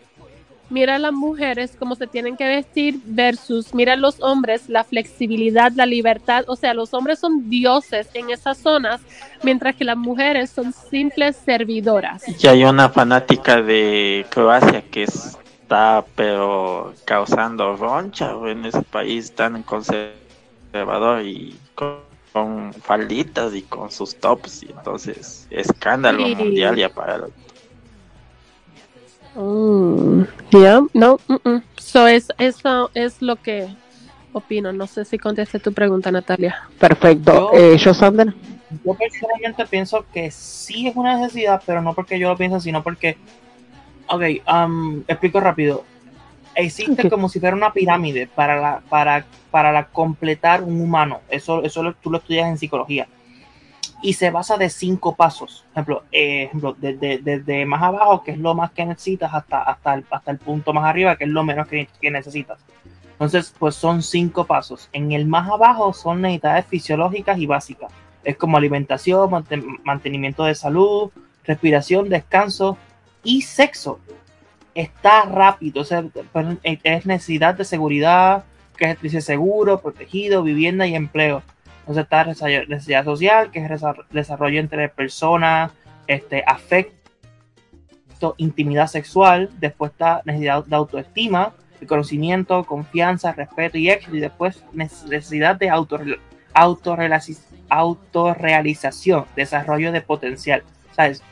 Mira 0.69 0.95
a 0.95 0.99
las 1.01 1.13
mujeres 1.13 1.75
cómo 1.77 1.97
se 1.97 2.07
tienen 2.07 2.37
que 2.37 2.47
vestir 2.47 3.01
versus 3.05 3.75
mira 3.75 3.95
a 3.95 3.97
los 3.97 4.21
hombres 4.21 4.69
la 4.69 4.85
flexibilidad, 4.85 5.73
la 5.73 5.85
libertad. 5.85 6.45
O 6.47 6.55
sea, 6.55 6.75
los 6.75 6.95
hombres 6.95 7.19
son 7.19 7.51
dioses 7.51 8.09
en 8.15 8.31
esas 8.31 8.59
zonas, 8.59 9.01
mientras 9.43 9.75
que 9.75 9.85
las 9.85 9.97
mujeres 9.97 10.51
son 10.51 10.73
simples 10.73 11.37
servidoras. 11.45 12.23
Y 12.41 12.47
hay 12.47 12.63
una 12.63 12.89
fanática 12.89 13.61
de 13.61 14.25
Croacia 14.31 14.83
que 14.83 15.03
es 15.05 15.37
está 15.71 16.05
pero 16.17 16.93
causando 17.05 17.77
roncha 17.77 18.33
en 18.47 18.65
ese 18.65 18.83
país 18.83 19.31
tan 19.31 19.63
conservador 19.63 21.23
y 21.23 21.57
con, 21.77 22.73
falditas 22.73 23.55
y 23.55 23.63
con 23.63 23.89
sus 23.91 24.17
tops 24.17 24.65
y 24.65 24.71
entonces 24.71 25.47
escándalo 25.49 26.27
mundial 26.27 26.77
ya 26.77 26.89
para 26.89 27.27
mm, 29.37 30.23
no 30.95 31.19
so 31.77 32.09
es 32.09 32.29
eso 32.39 32.91
es 32.95 33.23
lo 33.23 33.37
que 33.37 33.69
opino. 34.33 34.73
No 34.73 34.87
sé 34.87 35.05
si 35.05 35.19
contesté 35.19 35.59
tu 35.59 35.73
pregunta 35.73 36.13
Natalia. 36.13 36.69
Perfecto. 36.79 37.51
Yo, 37.53 37.59
eh, 37.59 37.77
yo 37.77 37.95
Sander 37.95 38.33
yo 38.85 38.95
personalmente 38.95 39.67
pienso 39.67 40.05
que 40.13 40.31
sí 40.31 40.87
es 40.87 40.95
una 40.95 41.17
necesidad 41.17 41.61
pero 41.67 41.83
no 41.83 41.95
porque 41.95 42.19
yo 42.19 42.29
lo 42.29 42.37
pienso 42.37 42.61
sino 42.61 42.83
porque 42.83 43.17
Ok, 44.11 44.23
um, 44.53 45.05
explico 45.07 45.39
rápido. 45.39 45.85
Existe 46.57 47.09
como 47.09 47.29
si 47.29 47.39
fuera 47.39 47.55
una 47.55 47.73
pirámide 47.73 48.27
para 48.27 48.61
la, 48.61 48.81
para, 48.89 49.25
para 49.53 49.71
la 49.71 49.87
completar 49.87 50.65
un 50.65 50.81
humano. 50.81 51.21
Eso, 51.29 51.63
eso 51.63 51.95
tú 52.03 52.11
lo 52.11 52.19
estudias 52.19 52.49
en 52.49 52.59
psicología. 52.59 53.07
Y 54.03 54.15
se 54.15 54.31
basa 54.31 54.57
de 54.57 54.69
cinco 54.69 55.15
pasos. 55.15 55.65
Ejemplo, 55.73 56.03
eh, 56.11 56.45
ejemplo 56.45 56.75
desde, 56.77 57.19
desde, 57.19 57.65
más 57.67 57.83
abajo, 57.83 58.25
que 58.25 58.33
es 58.33 58.39
lo 58.39 58.53
más 58.55 58.73
que 58.73 58.85
necesitas, 58.85 59.33
hasta, 59.33 59.63
hasta, 59.63 59.95
el, 59.95 60.05
hasta 60.11 60.33
el 60.33 60.39
punto 60.39 60.73
más 60.73 60.85
arriba, 60.87 61.15
que 61.15 61.25
es 61.25 61.31
lo 61.31 61.45
menos 61.45 61.69
que, 61.69 61.87
necesitas. 62.11 62.59
Entonces, 63.13 63.55
pues 63.57 63.77
son 63.77 64.03
cinco 64.03 64.45
pasos. 64.45 64.89
En 64.93 65.13
el 65.13 65.27
más 65.27 65.49
abajo 65.49 65.93
son 65.93 66.23
necesidades 66.23 66.67
fisiológicas 66.67 67.39
y 67.39 67.47
básicas. 67.47 67.93
Es 68.25 68.37
como 68.37 68.57
alimentación, 68.57 69.31
mantenimiento 69.85 70.45
de 70.45 70.57
salud, 70.57 71.11
respiración, 71.45 72.09
descanso 72.09 72.77
y 73.23 73.43
sexo. 73.43 74.01
Está 74.75 75.23
rápido, 75.23 75.83
o 75.83 75.85
sea, 75.85 76.05
pues, 76.33 76.47
es 76.63 77.07
necesidad 77.07 77.55
de 77.55 77.65
seguridad, 77.65 78.45
que 78.77 78.97
es 79.03 79.25
seguro, 79.25 79.81
protegido, 79.81 80.43
vivienda 80.43 80.87
y 80.87 80.95
empleo. 80.95 81.43
Entonces 81.81 82.05
está 82.05 82.25
necesidad 82.25 83.05
social, 83.05 83.51
que 83.51 83.65
es 83.65 83.71
desarrollo 84.11 84.61
entre 84.61 84.89
personas, 84.89 85.73
este, 86.07 86.45
afecto, 86.47 88.35
intimidad 88.37 88.87
sexual. 88.87 89.51
Después 89.59 89.91
está 89.93 90.23
necesidad 90.25 90.65
de 90.65 90.77
autoestima, 90.77 91.53
conocimiento, 91.89 92.65
confianza, 92.65 93.33
respeto 93.33 93.77
y 93.79 93.91
éxito. 93.91 94.17
Y 94.17 94.21
después 94.21 94.63
necesidad 94.73 95.57
de 95.57 95.71
autorrealización, 97.69 99.25
desarrollo 99.35 99.91
de 99.93 100.01
potencial. 100.01 100.63
¿Sabes? 100.93 101.23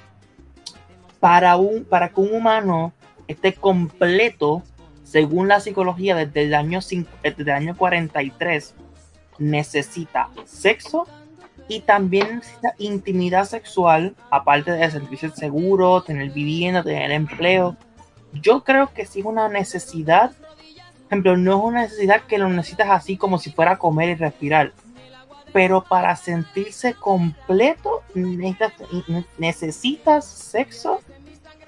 Para, 1.20 1.56
un, 1.56 1.84
para 1.84 2.10
que 2.10 2.20
un 2.20 2.32
humano 2.32 2.92
esté 3.26 3.52
completo, 3.54 4.62
según 5.04 5.48
la 5.48 5.60
psicología, 5.60 6.14
desde 6.14 6.44
el 6.44 6.54
año, 6.54 6.80
desde 6.80 7.42
el 7.42 7.50
año 7.50 7.76
43, 7.76 8.74
necesita 9.38 10.28
sexo 10.44 11.06
y 11.68 11.80
también 11.80 12.36
necesita 12.36 12.74
intimidad 12.78 13.44
sexual, 13.44 14.14
aparte 14.30 14.72
de 14.72 14.90
sentirse 14.90 15.30
seguro, 15.30 16.02
tener 16.02 16.30
vivienda, 16.30 16.82
tener 16.82 17.10
empleo. 17.10 17.76
Yo 18.32 18.64
creo 18.64 18.92
que 18.92 19.06
sí 19.06 19.20
es 19.20 19.26
una 19.26 19.48
necesidad, 19.48 20.30
por 20.30 21.06
ejemplo, 21.08 21.36
no 21.36 21.58
es 21.58 21.64
una 21.64 21.82
necesidad 21.82 22.22
que 22.22 22.38
lo 22.38 22.48
necesitas 22.48 22.88
así 22.90 23.16
como 23.16 23.38
si 23.38 23.50
fuera 23.50 23.78
comer 23.78 24.10
y 24.10 24.14
respirar, 24.14 24.72
pero 25.52 25.82
para 25.82 26.14
sentirse 26.16 26.94
completo 26.94 28.02
necesitas, 28.14 28.72
necesitas 29.38 30.24
sexo 30.24 31.00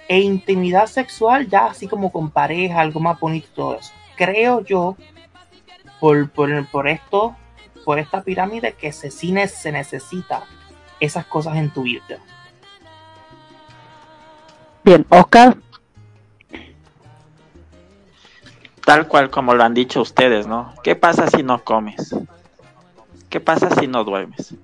e 0.08 0.20
intimidad 0.20 0.86
sexual, 0.86 1.48
ya 1.48 1.66
así 1.66 1.86
como 1.86 2.10
con 2.10 2.30
pareja, 2.30 2.80
algo 2.80 3.00
más 3.00 3.18
bonito, 3.20 3.48
todo 3.54 3.76
eso. 3.76 3.92
Creo 4.16 4.60
yo, 4.64 4.96
por, 6.00 6.28
por, 6.30 6.66
por 6.68 6.88
esto, 6.88 7.36
por 7.84 7.98
esta 7.98 8.22
pirámide, 8.22 8.72
que 8.72 8.92
se, 8.92 9.10
cine 9.10 9.46
se 9.46 9.70
necesita 9.70 10.44
esas 10.98 11.26
cosas 11.26 11.56
en 11.56 11.70
tu 11.70 11.82
vida. 11.82 12.18
Bien, 14.82 15.06
Oscar. 15.08 15.56
Tal 18.84 19.06
cual 19.06 19.30
como 19.30 19.54
lo 19.54 19.62
han 19.62 19.74
dicho 19.74 20.00
ustedes, 20.00 20.46
¿no? 20.46 20.74
¿Qué 20.82 20.96
pasa 20.96 21.28
si 21.28 21.42
no 21.42 21.62
comes? 21.62 22.14
¿Qué 23.30 23.40
pasa 23.40 23.70
si 23.80 23.86
no 23.86 24.04
duermes? 24.04 24.54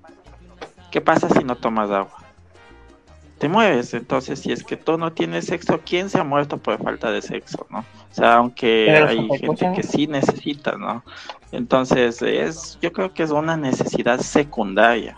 ¿Qué 0.91 1.01
pasa 1.01 1.31
si 1.31 1.43
no 1.45 1.57
tomas 1.57 1.91
agua? 1.91 2.27
te 3.39 3.49
mueves. 3.49 3.95
Entonces, 3.95 4.41
si 4.41 4.53
es 4.53 4.65
que 4.65 4.77
tú 4.77 4.97
no 4.99 5.13
tienes 5.13 5.47
sexo, 5.47 5.81
¿quién 5.85 6.09
se 6.11 6.19
ha 6.19 6.25
muerto 6.25 6.59
por 6.59 6.83
falta 6.83 7.11
de 7.11 7.23
sexo, 7.23 7.67
no? 7.71 7.81
O 7.81 8.15
sea, 8.15 8.35
aunque 8.37 8.91
hay 8.91 9.29
gente 9.39 9.73
que 9.75 9.83
sí 9.83 10.07
necesita, 10.07 10.77
¿no? 10.77 11.05
Entonces, 11.53 12.23
es, 12.23 12.79
yo 12.81 12.93
creo 12.93 13.13
que 13.13 13.23
es 13.23 13.31
una 13.31 13.57
necesidad 13.57 14.21
secundaria. 14.21 15.17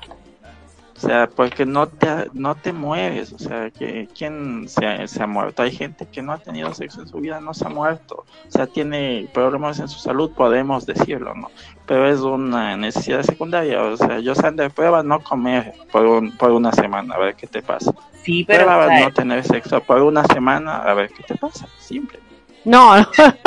O 0.99 1.01
sea, 1.01 1.29
porque 1.29 1.65
no 1.65 1.87
te, 1.87 2.09
no 2.33 2.57
te 2.57 2.73
mueves, 2.73 3.33
o 3.33 3.39
sea, 3.39 3.70
que 3.70 4.09
¿quién 4.19 4.69
se 4.69 4.85
ha, 4.85 5.07
se 5.07 5.23
ha, 5.23 5.29
muerto? 5.29 5.62
Hay 5.62 5.70
gente 5.70 6.07
que 6.07 6.23
no 6.23 6.33
ha 6.33 6.39
tenido 6.39 6.75
sexo 6.75 7.03
en 7.03 7.07
su 7.07 7.19
vida, 7.19 7.41
no 7.41 7.55
se 7.55 7.66
ha 7.66 7.69
muerto, 7.69 8.25
o 8.27 8.51
sea, 8.51 8.66
tiene 8.66 9.29
problemas 9.33 9.79
en 9.79 9.87
su 9.87 10.01
salud, 10.01 10.33
podemos 10.33 10.87
decirlo, 10.87 11.37
¿no? 11.37 11.53
Pero 11.87 12.09
es 12.09 12.19
una 12.19 12.77
necesidad 12.77 13.23
secundaria, 13.23 13.81
o 13.81 13.97
sea, 13.97 14.19
yo 14.19 14.35
de 14.35 14.70
prueba 14.70 15.05
no 15.05 15.20
comer 15.20 15.73
por, 15.93 16.05
un, 16.05 16.37
por 16.37 16.51
una 16.51 16.73
semana, 16.73 17.15
a 17.15 17.19
ver 17.19 17.37
qué 17.37 17.47
te 17.47 17.62
pasa. 17.62 17.95
Sí, 18.25 18.45
pero... 18.45 18.65
Prueba 18.65 18.99
no 18.99 19.12
tener 19.12 19.45
sexo 19.45 19.81
por 19.81 20.03
una 20.03 20.25
semana, 20.25 20.79
a 20.79 20.95
ver 20.95 21.11
qué 21.11 21.23
te 21.23 21.37
pasa, 21.37 21.69
simple. 21.79 22.19
No, 22.65 22.93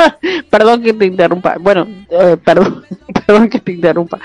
perdón 0.50 0.82
que 0.82 0.94
te 0.94 1.04
interrumpa. 1.04 1.56
Bueno, 1.60 1.86
eh, 2.08 2.36
perdón, 2.42 2.84
perdón 3.26 3.50
que 3.50 3.60
te 3.60 3.72
interrumpa. 3.72 4.18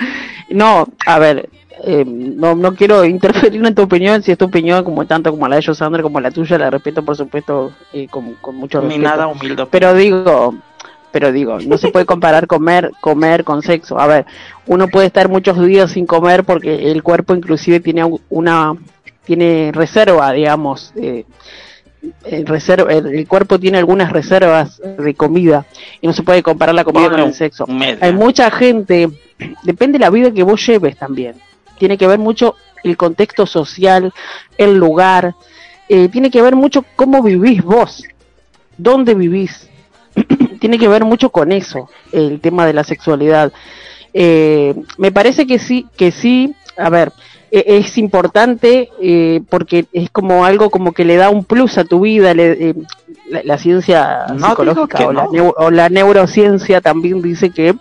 No, 0.49 0.87
a 1.05 1.19
ver, 1.19 1.49
eh, 1.83 2.03
no, 2.05 2.55
no 2.55 2.75
quiero 2.75 3.05
interferir 3.05 3.65
en 3.65 3.75
tu 3.75 3.83
opinión, 3.83 4.23
si 4.23 4.31
es 4.31 4.37
tu 4.37 4.45
opinión, 4.45 4.83
como 4.83 5.05
tanto 5.05 5.31
como 5.31 5.47
la 5.47 5.57
de 5.57 5.61
Sandra, 5.61 6.01
como 6.01 6.19
la 6.19 6.31
tuya, 6.31 6.57
la 6.57 6.69
respeto, 6.69 7.03
por 7.03 7.15
supuesto, 7.15 7.71
eh, 7.93 8.07
con, 8.09 8.33
con, 8.35 8.55
mucho 8.55 8.81
respeto. 8.81 9.01
nada 9.01 9.27
humilde. 9.27 9.65
Pero 9.69 9.93
digo, 9.93 10.55
pero 11.11 11.31
digo, 11.31 11.59
no 11.59 11.77
se 11.77 11.89
puede 11.89 12.05
comparar 12.05 12.47
comer, 12.47 12.91
comer 13.01 13.43
con 13.43 13.61
sexo. 13.61 13.99
A 13.99 14.07
ver, 14.07 14.25
uno 14.65 14.87
puede 14.87 15.07
estar 15.07 15.29
muchos 15.29 15.59
días 15.65 15.91
sin 15.91 16.05
comer 16.05 16.43
porque 16.43 16.91
el 16.91 17.03
cuerpo 17.03 17.35
inclusive 17.35 17.79
tiene 17.79 18.03
una, 18.29 18.75
tiene 19.25 19.71
reserva, 19.73 20.31
digamos, 20.31 20.93
eh, 20.95 21.25
el, 22.25 22.45
reserva, 22.45 22.91
el, 22.93 23.27
cuerpo 23.27 23.59
tiene 23.59 23.77
algunas 23.77 24.11
reservas 24.11 24.79
de 24.79 25.13
comida 25.15 25.65
y 26.01 26.07
no 26.07 26.13
se 26.13 26.23
puede 26.23 26.43
comparar 26.43 26.75
la 26.75 26.83
comida 26.83 27.09
con 27.09 27.19
el 27.19 27.33
sexo. 27.33 27.65
Hay 27.99 28.13
mucha 28.13 28.51
gente, 28.51 29.09
depende 29.63 29.97
de 29.97 30.05
la 30.05 30.09
vida 30.09 30.31
que 30.31 30.43
vos 30.43 30.65
lleves 30.65 30.97
también 30.97 31.35
tiene 31.77 31.97
que 31.97 32.07
ver 32.07 32.19
mucho 32.19 32.55
el 32.83 32.97
contexto 32.97 33.45
social, 33.45 34.13
el 34.57 34.75
lugar, 34.77 35.35
eh, 35.89 36.09
tiene 36.09 36.29
que 36.29 36.41
ver 36.41 36.55
mucho 36.55 36.83
cómo 36.95 37.23
vivís 37.23 37.63
vos, 37.63 38.03
dónde 38.77 39.15
vivís, 39.15 39.69
tiene 40.59 40.77
que 40.77 40.87
ver 40.87 41.05
mucho 41.05 41.29
con 41.29 41.51
eso, 41.51 41.89
el 42.11 42.39
tema 42.41 42.65
de 42.65 42.73
la 42.73 42.83
sexualidad. 42.83 43.51
Eh, 44.13 44.75
me 44.97 45.11
parece 45.11 45.45
que 45.47 45.59
sí, 45.59 45.87
que 45.95 46.11
sí, 46.11 46.53
a 46.77 46.89
ver, 46.89 47.13
e, 47.51 47.77
es 47.77 47.97
importante 47.97 48.89
eh, 49.01 49.41
porque 49.49 49.85
es 49.93 50.09
como 50.09 50.45
algo 50.45 50.69
como 50.69 50.91
que 50.91 51.05
le 51.05 51.15
da 51.15 51.29
un 51.29 51.45
plus 51.45 51.77
a 51.77 51.85
tu 51.85 52.01
vida, 52.01 52.33
la, 52.33 53.57
ciencia 53.57 54.25
psicológica 54.37 55.07
o, 55.57 55.71
la 55.71 55.89
neurociencia 55.89 56.81
también 56.81 57.21
dice 57.21 57.51
que 57.51 57.75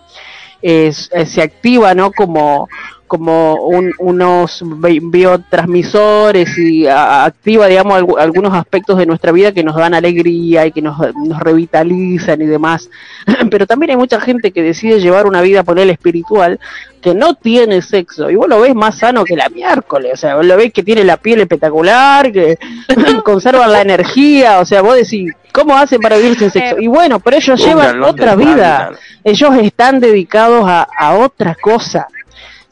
se 0.61 1.41
activa, 1.41 1.93
¿no? 1.93 2.11
Como 2.11 2.67
como 3.07 3.55
unos 3.99 4.63
biotransmisores 4.63 6.57
y 6.57 6.87
activa, 6.87 7.67
digamos, 7.67 8.03
algunos 8.19 8.53
aspectos 8.53 8.97
de 8.97 9.05
nuestra 9.05 9.31
vida 9.31 9.53
que 9.53 9.63
nos 9.63 9.75
dan 9.75 9.93
alegría 9.93 10.65
y 10.65 10.71
que 10.71 10.81
nos, 10.81 10.97
revitalizan 11.39 12.41
y 12.41 12.45
demás. 12.45 12.89
Pero 13.49 13.65
también 13.65 13.91
hay 13.91 13.97
mucha 13.97 14.19
gente 14.19 14.51
que 14.51 14.61
decide 14.61 14.99
llevar 14.99 15.25
una 15.25 15.41
vida, 15.41 15.63
por 15.63 15.79
el 15.79 15.89
espiritual, 15.89 16.59
que 17.01 17.15
no 17.15 17.35
tiene 17.35 17.81
sexo. 17.81 18.29
Y 18.29 18.35
vos 18.35 18.47
lo 18.47 18.59
ves 18.61 18.75
más 18.75 18.99
sano 18.99 19.23
que 19.23 19.35
la 19.35 19.49
miércoles. 19.49 20.11
O 20.13 20.17
sea, 20.17 20.35
vos 20.35 20.45
lo 20.45 20.57
ves 20.57 20.73
que 20.73 20.83
tiene 20.83 21.03
la 21.03 21.17
piel 21.17 21.39
espectacular, 21.39 22.31
que 22.31 22.59
conservan 23.23 23.71
la 23.71 23.81
energía. 23.81 24.59
O 24.59 24.65
sea, 24.65 24.81
vos 24.81 24.95
decís, 24.95 25.31
¿cómo 25.53 25.75
hacen 25.75 26.01
para 26.01 26.17
vivir 26.17 26.37
sin 26.37 26.51
sexo? 26.51 26.79
Y 26.79 26.87
bueno, 26.87 27.19
pero 27.19 27.37
ellos 27.37 27.63
llevan 27.63 28.03
otra 28.03 28.35
vida. 28.35 28.91
Ellos 29.23 29.55
están 29.61 29.99
dedicados 29.99 30.65
a, 30.67 30.87
a 30.97 31.15
otra 31.15 31.55
cosa 31.55 32.07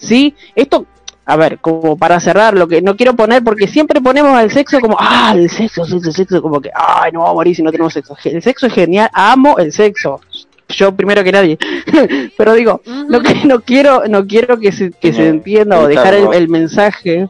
¿sí? 0.06 0.36
Esto, 0.56 0.86
a 1.26 1.36
ver, 1.36 1.60
como 1.60 1.98
para 1.98 2.20
cerrar, 2.20 2.54
lo 2.54 2.68
que 2.68 2.82
no 2.82 2.96
quiero 2.96 3.16
poner, 3.16 3.44
porque 3.44 3.68
siempre 3.68 4.00
ponemos 4.00 4.32
al 4.34 4.52
sexo 4.52 4.80
como, 4.80 4.96
ah, 5.00 5.34
el 5.36 5.50
sexo, 5.50 5.86
sexo, 5.86 6.12
sexo, 6.12 6.42
como 6.42 6.62
que, 6.62 6.70
ay, 6.74 7.12
no 7.12 7.20
vamos 7.20 7.32
a 7.32 7.36
morir 7.36 7.56
si 7.56 7.64
no 7.64 7.72
tenemos 7.72 7.94
sexo. 7.94 8.16
El 8.24 8.42
sexo 8.42 8.68
es 8.68 8.74
genial, 8.74 9.10
amo 9.14 9.58
el 9.58 9.72
sexo. 9.72 10.22
Yo 10.70 10.96
primero 10.96 11.24
que 11.24 11.32
nadie, 11.32 11.58
pero 12.38 12.54
digo, 12.54 12.82
no, 12.86 13.22
no 13.46 13.62
quiero, 13.62 14.04
no 14.08 14.26
quiero 14.26 14.60
que 14.60 14.72
se, 14.72 14.92
que 14.92 15.14
se 15.14 15.28
entienda 15.28 15.80
o 15.80 15.88
dejar 15.88 16.16
el, 16.16 16.50
mensaje 16.50 17.28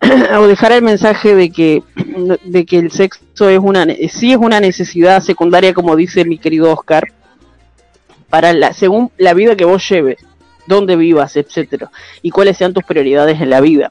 o 0.38 0.46
dejar 0.46 0.72
el 0.72 0.82
mensaje 0.82 1.34
de 1.34 1.50
que 1.50 1.82
de 2.44 2.64
que 2.64 2.78
el 2.78 2.90
sexo 2.90 3.50
es 3.50 3.58
una 3.58 3.86
sí 4.08 4.32
es 4.32 4.38
una 4.38 4.60
necesidad 4.60 5.22
secundaria 5.22 5.74
como 5.74 5.94
dice 5.94 6.24
mi 6.24 6.38
querido 6.38 6.72
Oscar 6.72 7.12
para 8.30 8.54
la 8.54 8.72
según 8.72 9.10
la 9.18 9.34
vida 9.34 9.54
que 9.54 9.66
vos 9.66 9.86
lleves 9.88 10.16
dónde 10.66 10.96
vivas, 10.96 11.36
etcétera, 11.36 11.90
y 12.22 12.30
cuáles 12.30 12.56
sean 12.56 12.72
tus 12.72 12.84
prioridades 12.84 13.40
en 13.40 13.50
la 13.50 13.60
vida. 13.60 13.90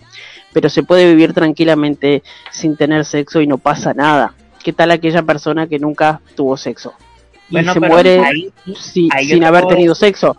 Pero 0.54 0.70
se 0.70 0.84
puede 0.84 1.08
vivir 1.08 1.34
tranquilamente 1.34 2.24
sin 2.52 2.76
tener 2.76 3.06
sexo 3.06 3.42
y 3.42 3.48
no 3.48 3.58
pasa 3.58 3.94
nada. 3.94 4.34
¿Qué 4.64 4.74
tal 4.74 4.92
aquella 4.92 5.24
persona 5.24 5.68
que 5.68 5.80
nunca 5.80 6.20
tuvo 6.36 6.58
sexo? 6.58 6.94
Y 7.50 7.64
se 7.64 7.80
muere 7.80 8.22
sin 8.76 9.44
haber 9.44 9.66
tenido 9.68 9.96
sexo. 9.96 10.36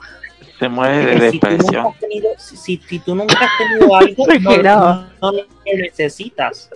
Se 0.59 0.69
muere 0.69 1.19
de 1.19 1.31
depresión. 1.33 1.87
Si, 2.39 2.79
tú 3.01 3.15
nunca 3.15 3.37
has 3.41 3.51
tenido 3.59 3.97
algo, 3.97 4.27
no, 4.63 5.07
no, 5.21 5.33
lo 5.33 5.77
necesitas. 5.77 6.71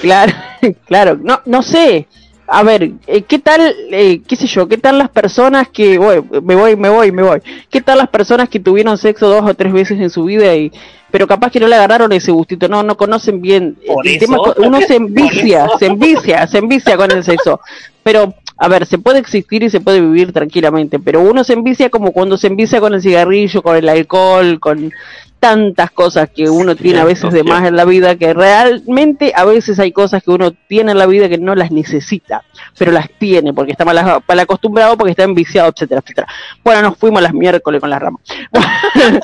Claro, 0.00 0.32
claro. 0.86 1.18
No, 1.22 1.40
no 1.44 1.62
sé 1.62 2.08
a 2.50 2.62
ver, 2.62 2.92
eh, 3.06 3.22
¿qué 3.22 3.38
tal, 3.38 3.74
eh, 3.90 4.22
qué 4.26 4.34
sé 4.34 4.46
yo, 4.46 4.66
qué 4.66 4.78
tal 4.78 4.96
las 4.96 5.10
personas 5.10 5.68
que, 5.68 5.98
me 6.42 6.54
voy, 6.54 6.76
me 6.76 6.88
voy, 6.88 7.12
me 7.12 7.22
voy, 7.22 7.42
qué 7.70 7.82
tal 7.82 7.98
las 7.98 8.08
personas 8.08 8.48
que 8.48 8.58
tuvieron 8.58 8.96
sexo 8.96 9.28
dos 9.28 9.48
o 9.48 9.54
tres 9.54 9.70
veces 9.72 10.00
en 10.00 10.08
su 10.08 10.24
vida 10.24 10.54
y, 10.56 10.72
pero 11.10 11.26
capaz 11.26 11.50
que 11.50 11.60
no 11.60 11.68
le 11.68 11.74
agarraron 11.76 12.10
ese 12.12 12.32
gustito, 12.32 12.66
no, 12.66 12.82
no 12.82 12.96
conocen 12.96 13.42
bien, 13.42 13.76
el 14.02 14.18
tema, 14.18 14.38
uno 14.56 14.80
se 14.80 14.96
envicia, 14.96 15.68
se 15.78 15.86
envicia, 15.86 16.46
se 16.46 16.58
envicia 16.58 16.96
con 16.96 17.10
el 17.10 17.22
sexo, 17.22 17.60
pero 18.02 18.34
a 18.58 18.68
ver, 18.68 18.86
se 18.86 18.98
puede 18.98 19.20
existir 19.20 19.62
y 19.62 19.70
se 19.70 19.80
puede 19.80 20.00
vivir 20.00 20.32
tranquilamente, 20.32 20.98
pero 20.98 21.22
uno 21.22 21.44
se 21.44 21.52
envicia 21.52 21.90
como 21.90 22.12
cuando 22.12 22.36
se 22.36 22.48
envicia 22.48 22.80
con 22.80 22.92
el 22.92 23.00
cigarrillo, 23.00 23.62
con 23.62 23.76
el 23.76 23.88
alcohol, 23.88 24.58
con 24.58 24.92
tantas 25.38 25.92
cosas 25.92 26.28
que 26.30 26.50
uno 26.50 26.74
tiene 26.74 26.98
a 26.98 27.04
veces 27.04 27.32
de 27.32 27.44
más 27.44 27.64
en 27.64 27.76
la 27.76 27.84
vida, 27.84 28.16
que 28.16 28.34
realmente 28.34 29.32
a 29.36 29.44
veces 29.44 29.78
hay 29.78 29.92
cosas 29.92 30.22
que 30.22 30.32
uno 30.32 30.50
tiene 30.50 30.92
en 30.92 30.98
la 30.98 31.06
vida 31.06 31.28
que 31.28 31.38
no 31.38 31.54
las 31.54 31.70
necesita, 31.70 32.42
pero 32.76 32.90
las 32.90 33.08
tiene 33.18 33.52
porque 33.52 33.72
está 33.72 33.84
mal, 33.84 34.22
mal 34.26 34.40
acostumbrado, 34.40 34.96
porque 34.96 35.12
está 35.12 35.22
enviciado, 35.22 35.70
etcétera, 35.70 36.00
etcétera. 36.04 36.26
Bueno, 36.64 36.82
nos 36.82 36.98
fuimos 36.98 37.22
las 37.22 37.32
miércoles 37.32 37.80
con 37.80 37.90
las 37.90 38.02
ramas. 38.02 38.22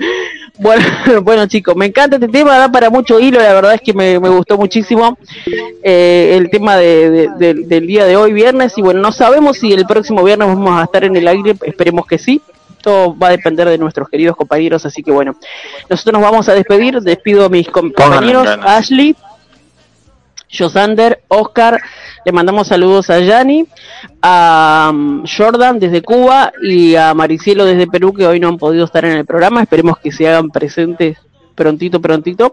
bueno, 0.58 0.84
bueno 1.22 1.46
chicos, 1.46 1.74
me 1.76 1.86
encanta 1.86 2.16
este 2.16 2.28
tema, 2.28 2.56
da 2.58 2.70
para 2.70 2.90
mucho 2.90 3.18
hilo, 3.18 3.40
la 3.40 3.52
verdad 3.52 3.74
es 3.74 3.80
que 3.80 3.92
me, 3.92 4.18
gustó 4.18 4.56
muchísimo 4.56 5.18
eh, 5.82 6.34
el 6.36 6.50
tema 6.50 6.76
del 6.76 7.86
día 7.86 8.04
de 8.04 8.16
hoy, 8.16 8.32
viernes, 8.32 8.76
y 8.76 8.82
bueno, 8.82 9.00
no 9.00 9.12
sabemos 9.12 9.58
si 9.58 9.72
el 9.72 9.84
próximo 9.86 10.22
viernes 10.22 10.48
vamos 10.48 10.80
a 10.80 10.84
estar 10.84 11.04
en 11.04 11.16
el 11.16 11.26
aire, 11.26 11.54
esperemos 11.62 12.06
que 12.06 12.18
sí, 12.18 12.40
todo 12.82 13.16
va 13.16 13.28
a 13.28 13.30
depender 13.30 13.68
de 13.68 13.78
nuestros 13.78 14.08
queridos 14.08 14.36
compañeros, 14.36 14.84
así 14.86 15.02
que 15.02 15.10
bueno, 15.10 15.36
nosotros 15.88 16.12
nos 16.12 16.22
vamos 16.22 16.48
a 16.48 16.54
despedir, 16.54 17.00
despido 17.00 17.46
a 17.46 17.48
mis 17.48 17.68
compañeros, 17.68 18.46
Ashley, 18.62 19.16
Josander, 20.56 21.22
Oscar, 21.28 21.80
le 22.24 22.32
mandamos 22.32 22.68
saludos 22.68 23.10
a 23.10 23.20
Yanni, 23.20 23.66
a 24.22 24.90
um, 24.92 25.24
Jordan 25.26 25.78
desde 25.78 26.02
Cuba 26.02 26.52
y 26.62 26.94
a 26.94 27.12
Maricielo 27.14 27.64
desde 27.64 27.86
Perú 27.86 28.14
que 28.14 28.26
hoy 28.26 28.40
no 28.40 28.48
han 28.48 28.58
podido 28.58 28.84
estar 28.84 29.04
en 29.04 29.12
el 29.12 29.26
programa, 29.26 29.62
esperemos 29.62 29.98
que 29.98 30.12
se 30.12 30.28
hagan 30.28 30.50
presentes 30.50 31.18
prontito, 31.54 32.00
prontito. 32.00 32.52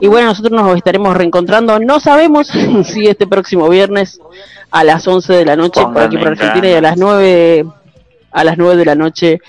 Y 0.00 0.08
bueno, 0.08 0.28
nosotros 0.28 0.52
nos 0.52 0.76
estaremos 0.76 1.16
reencontrando, 1.16 1.78
no 1.78 2.00
sabemos 2.00 2.48
si 2.84 3.06
este 3.06 3.26
próximo 3.26 3.68
viernes 3.68 4.20
a 4.70 4.84
las 4.84 5.06
11 5.06 5.32
de 5.32 5.44
la 5.44 5.56
noche 5.56 5.82
por 5.82 6.02
aquí 6.02 6.16
por 6.16 6.28
Argentina 6.28 6.68
y 6.68 6.74
a 6.74 6.80
las 6.80 6.96
9 6.96 7.66
a 8.32 8.44
las 8.44 8.56
9 8.56 8.76
de 8.76 8.84
la 8.84 8.94
noche 8.94 9.40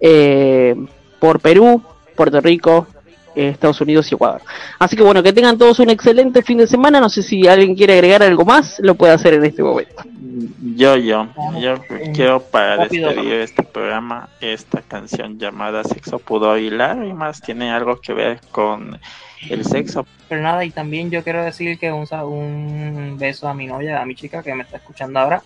eh, 0.00 0.74
por 1.18 1.40
Perú, 1.40 1.82
Puerto 2.16 2.40
Rico, 2.40 2.86
Estados 3.34 3.80
Unidos 3.80 4.10
y 4.10 4.14
Ecuador. 4.14 4.42
Así 4.78 4.96
que 4.96 5.02
bueno, 5.02 5.22
que 5.22 5.32
tengan 5.32 5.58
todos 5.58 5.78
un 5.78 5.90
excelente 5.90 6.42
fin 6.42 6.58
de 6.58 6.66
semana. 6.66 7.00
No 7.00 7.08
sé 7.08 7.22
si 7.22 7.46
alguien 7.46 7.74
quiere 7.74 7.94
agregar 7.94 8.22
algo 8.22 8.44
más, 8.44 8.78
lo 8.80 8.94
puede 8.94 9.12
hacer 9.12 9.34
en 9.34 9.44
este 9.44 9.62
momento. 9.62 10.02
Yo, 10.76 10.96
yo, 10.96 11.28
yo 11.60 11.74
quiero 12.14 12.40
para 12.40 12.88
despedir 12.88 13.34
este 13.34 13.62
programa 13.62 14.28
esta 14.40 14.82
canción 14.82 15.38
llamada 15.38 15.84
Sexo 15.84 16.18
Pudo 16.18 16.58
Hilar 16.58 17.04
y 17.04 17.12
más 17.12 17.40
tiene 17.40 17.70
algo 17.70 18.00
que 18.00 18.12
ver 18.12 18.40
con 18.50 18.98
el 19.48 19.64
sexo. 19.64 20.06
Pero 20.28 20.42
nada, 20.42 20.64
y 20.64 20.70
también 20.70 21.10
yo 21.10 21.22
quiero 21.22 21.44
decir 21.44 21.78
que 21.78 21.92
un, 21.92 22.06
un 22.12 23.18
beso 23.18 23.48
a 23.48 23.54
mi 23.54 23.66
novia, 23.66 24.00
a 24.00 24.06
mi 24.06 24.14
chica 24.14 24.42
que 24.42 24.54
me 24.54 24.62
está 24.62 24.78
escuchando 24.78 25.20
ahora. 25.20 25.42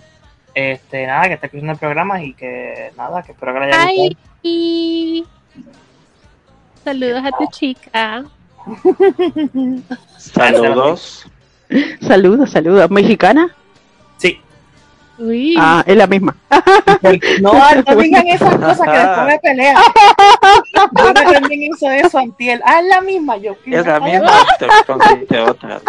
Este, 0.55 1.07
nada, 1.07 1.29
que 1.29 1.35
está 1.35 1.47
escuchando 1.47 1.73
el 1.73 1.79
programa 1.79 2.23
y 2.23 2.33
que 2.35 2.91
nada, 2.97 3.23
que 3.23 3.33
espero 3.33 3.55
que 3.55 3.61
le 3.61 3.67
haya 3.67 3.85
gustado. 3.85 5.38
Saludos 6.89 7.23
a 7.23 7.31
tu 7.37 7.47
chica. 7.51 8.25
Saludos. 10.17 11.27
Saludos, 12.01 12.51
saludos. 12.51 12.91
¿Mexicana? 12.91 13.55
Sí. 14.17 14.41
Uy. 15.19 15.55
Ah, 15.59 15.85
es 15.87 15.97
la 15.99 16.07
misma. 16.07 16.35
No, 17.43 17.53
no 17.53 17.97
digan 18.03 18.27
esas 18.29 18.57
cosas 18.57 18.81
que 18.81 18.99
después 18.99 19.27
me 19.27 19.39
pelean. 19.39 19.77
Yo 20.97 21.31
también 21.31 21.63
hizo 21.65 21.91
eso 21.91 22.19
Antiel. 22.19 22.63
Ah, 22.65 22.81
es 22.81 22.87
la 22.87 23.03
misma. 23.03 23.37
Yo 23.37 23.55
es 23.67 23.87
la 23.87 24.01
misma, 24.01 24.33
te 25.29 25.41
otra. 25.41 25.83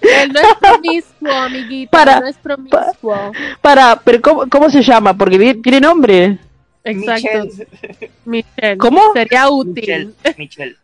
Él 0.00 0.32
no 0.32 0.40
es 0.40 0.54
promiscuo, 0.60 1.32
amiguito. 1.32 1.90
Para, 1.92 2.18
no 2.18 2.26
es 2.26 2.36
promiscuo. 2.38 3.32
Para, 3.60 4.00
pero 4.02 4.20
¿cómo, 4.20 4.48
cómo 4.50 4.68
se 4.68 4.82
llama? 4.82 5.16
Porque 5.16 5.54
tiene 5.62 5.80
nombre. 5.80 6.40
Exacto. 6.84 7.48
Michelle. 8.24 8.78
¿Cómo? 8.78 9.00
Sería 9.14 9.48
útil. 9.48 10.14
Michelle. 10.36 10.76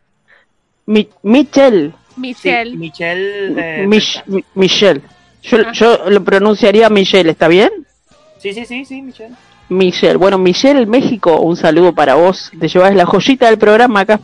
Michelle. 0.85 1.93
Michelle. 2.15 2.75
Michelle. 2.75 4.43
Michelle. 4.55 5.01
Yo, 5.41 5.71
yo, 5.71 6.09
lo 6.09 6.23
pronunciaría 6.23 6.89
Michelle, 6.89 7.31
¿está 7.31 7.47
bien? 7.47 7.69
Sí, 8.39 8.53
sí, 8.53 8.65
sí, 8.65 8.85
sí, 8.85 9.01
Michelle. 9.01 9.35
Michelle. 9.69 10.17
Bueno, 10.17 10.37
Michelle 10.37 10.85
México, 10.85 11.39
un 11.39 11.55
saludo 11.55 11.93
para 11.93 12.15
vos. 12.15 12.51
Te 12.59 12.67
llevas 12.67 12.95
la 12.95 13.05
joyita 13.05 13.47
del 13.47 13.57
programa 13.57 14.01
acá. 14.01 14.19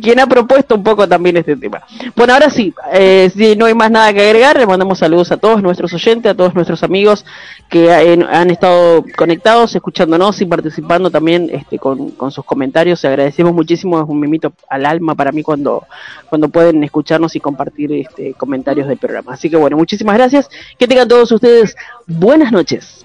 Quien 0.00 0.20
ha 0.20 0.26
propuesto 0.26 0.74
un 0.74 0.82
poco 0.82 1.08
también 1.08 1.36
este 1.36 1.56
tema. 1.56 1.82
Bueno, 2.14 2.34
ahora 2.34 2.50
sí, 2.50 2.74
eh, 2.92 3.30
si 3.34 3.56
no 3.56 3.66
hay 3.66 3.74
más 3.74 3.90
nada 3.90 4.12
que 4.12 4.20
agregar, 4.20 4.58
le 4.58 4.66
mandamos 4.66 4.98
saludos 4.98 5.32
a 5.32 5.36
todos 5.36 5.62
nuestros 5.62 5.92
oyentes, 5.94 6.30
a 6.30 6.34
todos 6.34 6.54
nuestros 6.54 6.82
amigos 6.82 7.24
que 7.68 7.92
han 7.92 8.50
estado 8.50 9.04
conectados, 9.16 9.74
escuchándonos 9.74 10.40
y 10.40 10.46
participando 10.46 11.10
también 11.10 11.50
este, 11.52 11.78
con, 11.78 12.10
con, 12.10 12.30
sus 12.30 12.44
comentarios. 12.44 13.02
Le 13.02 13.08
agradecemos 13.08 13.52
muchísimo, 13.54 14.00
es 14.00 14.08
un 14.08 14.20
mimito 14.20 14.52
al 14.68 14.86
alma 14.86 15.14
para 15.14 15.32
mí 15.32 15.42
cuando, 15.42 15.84
cuando 16.28 16.48
pueden 16.48 16.84
escucharnos 16.84 17.34
y 17.36 17.40
compartir 17.40 17.92
este, 17.92 18.34
comentarios 18.34 18.86
del 18.88 18.98
programa. 18.98 19.32
Así 19.32 19.50
que 19.50 19.56
bueno, 19.56 19.76
muchísimas 19.76 20.16
gracias. 20.16 20.48
Que 20.78 20.86
tengan 20.86 21.08
todos 21.08 21.32
ustedes 21.32 21.76
buenas 22.06 22.52
noches. 22.52 23.04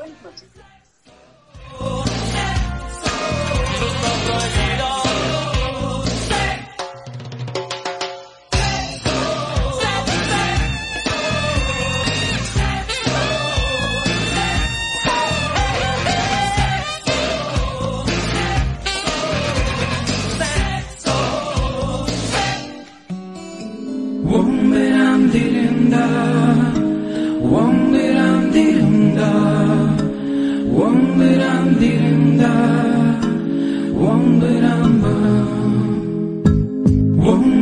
One, 33.99 34.39
but 34.39 34.63
I'm 34.63 35.01
one. 37.17 37.58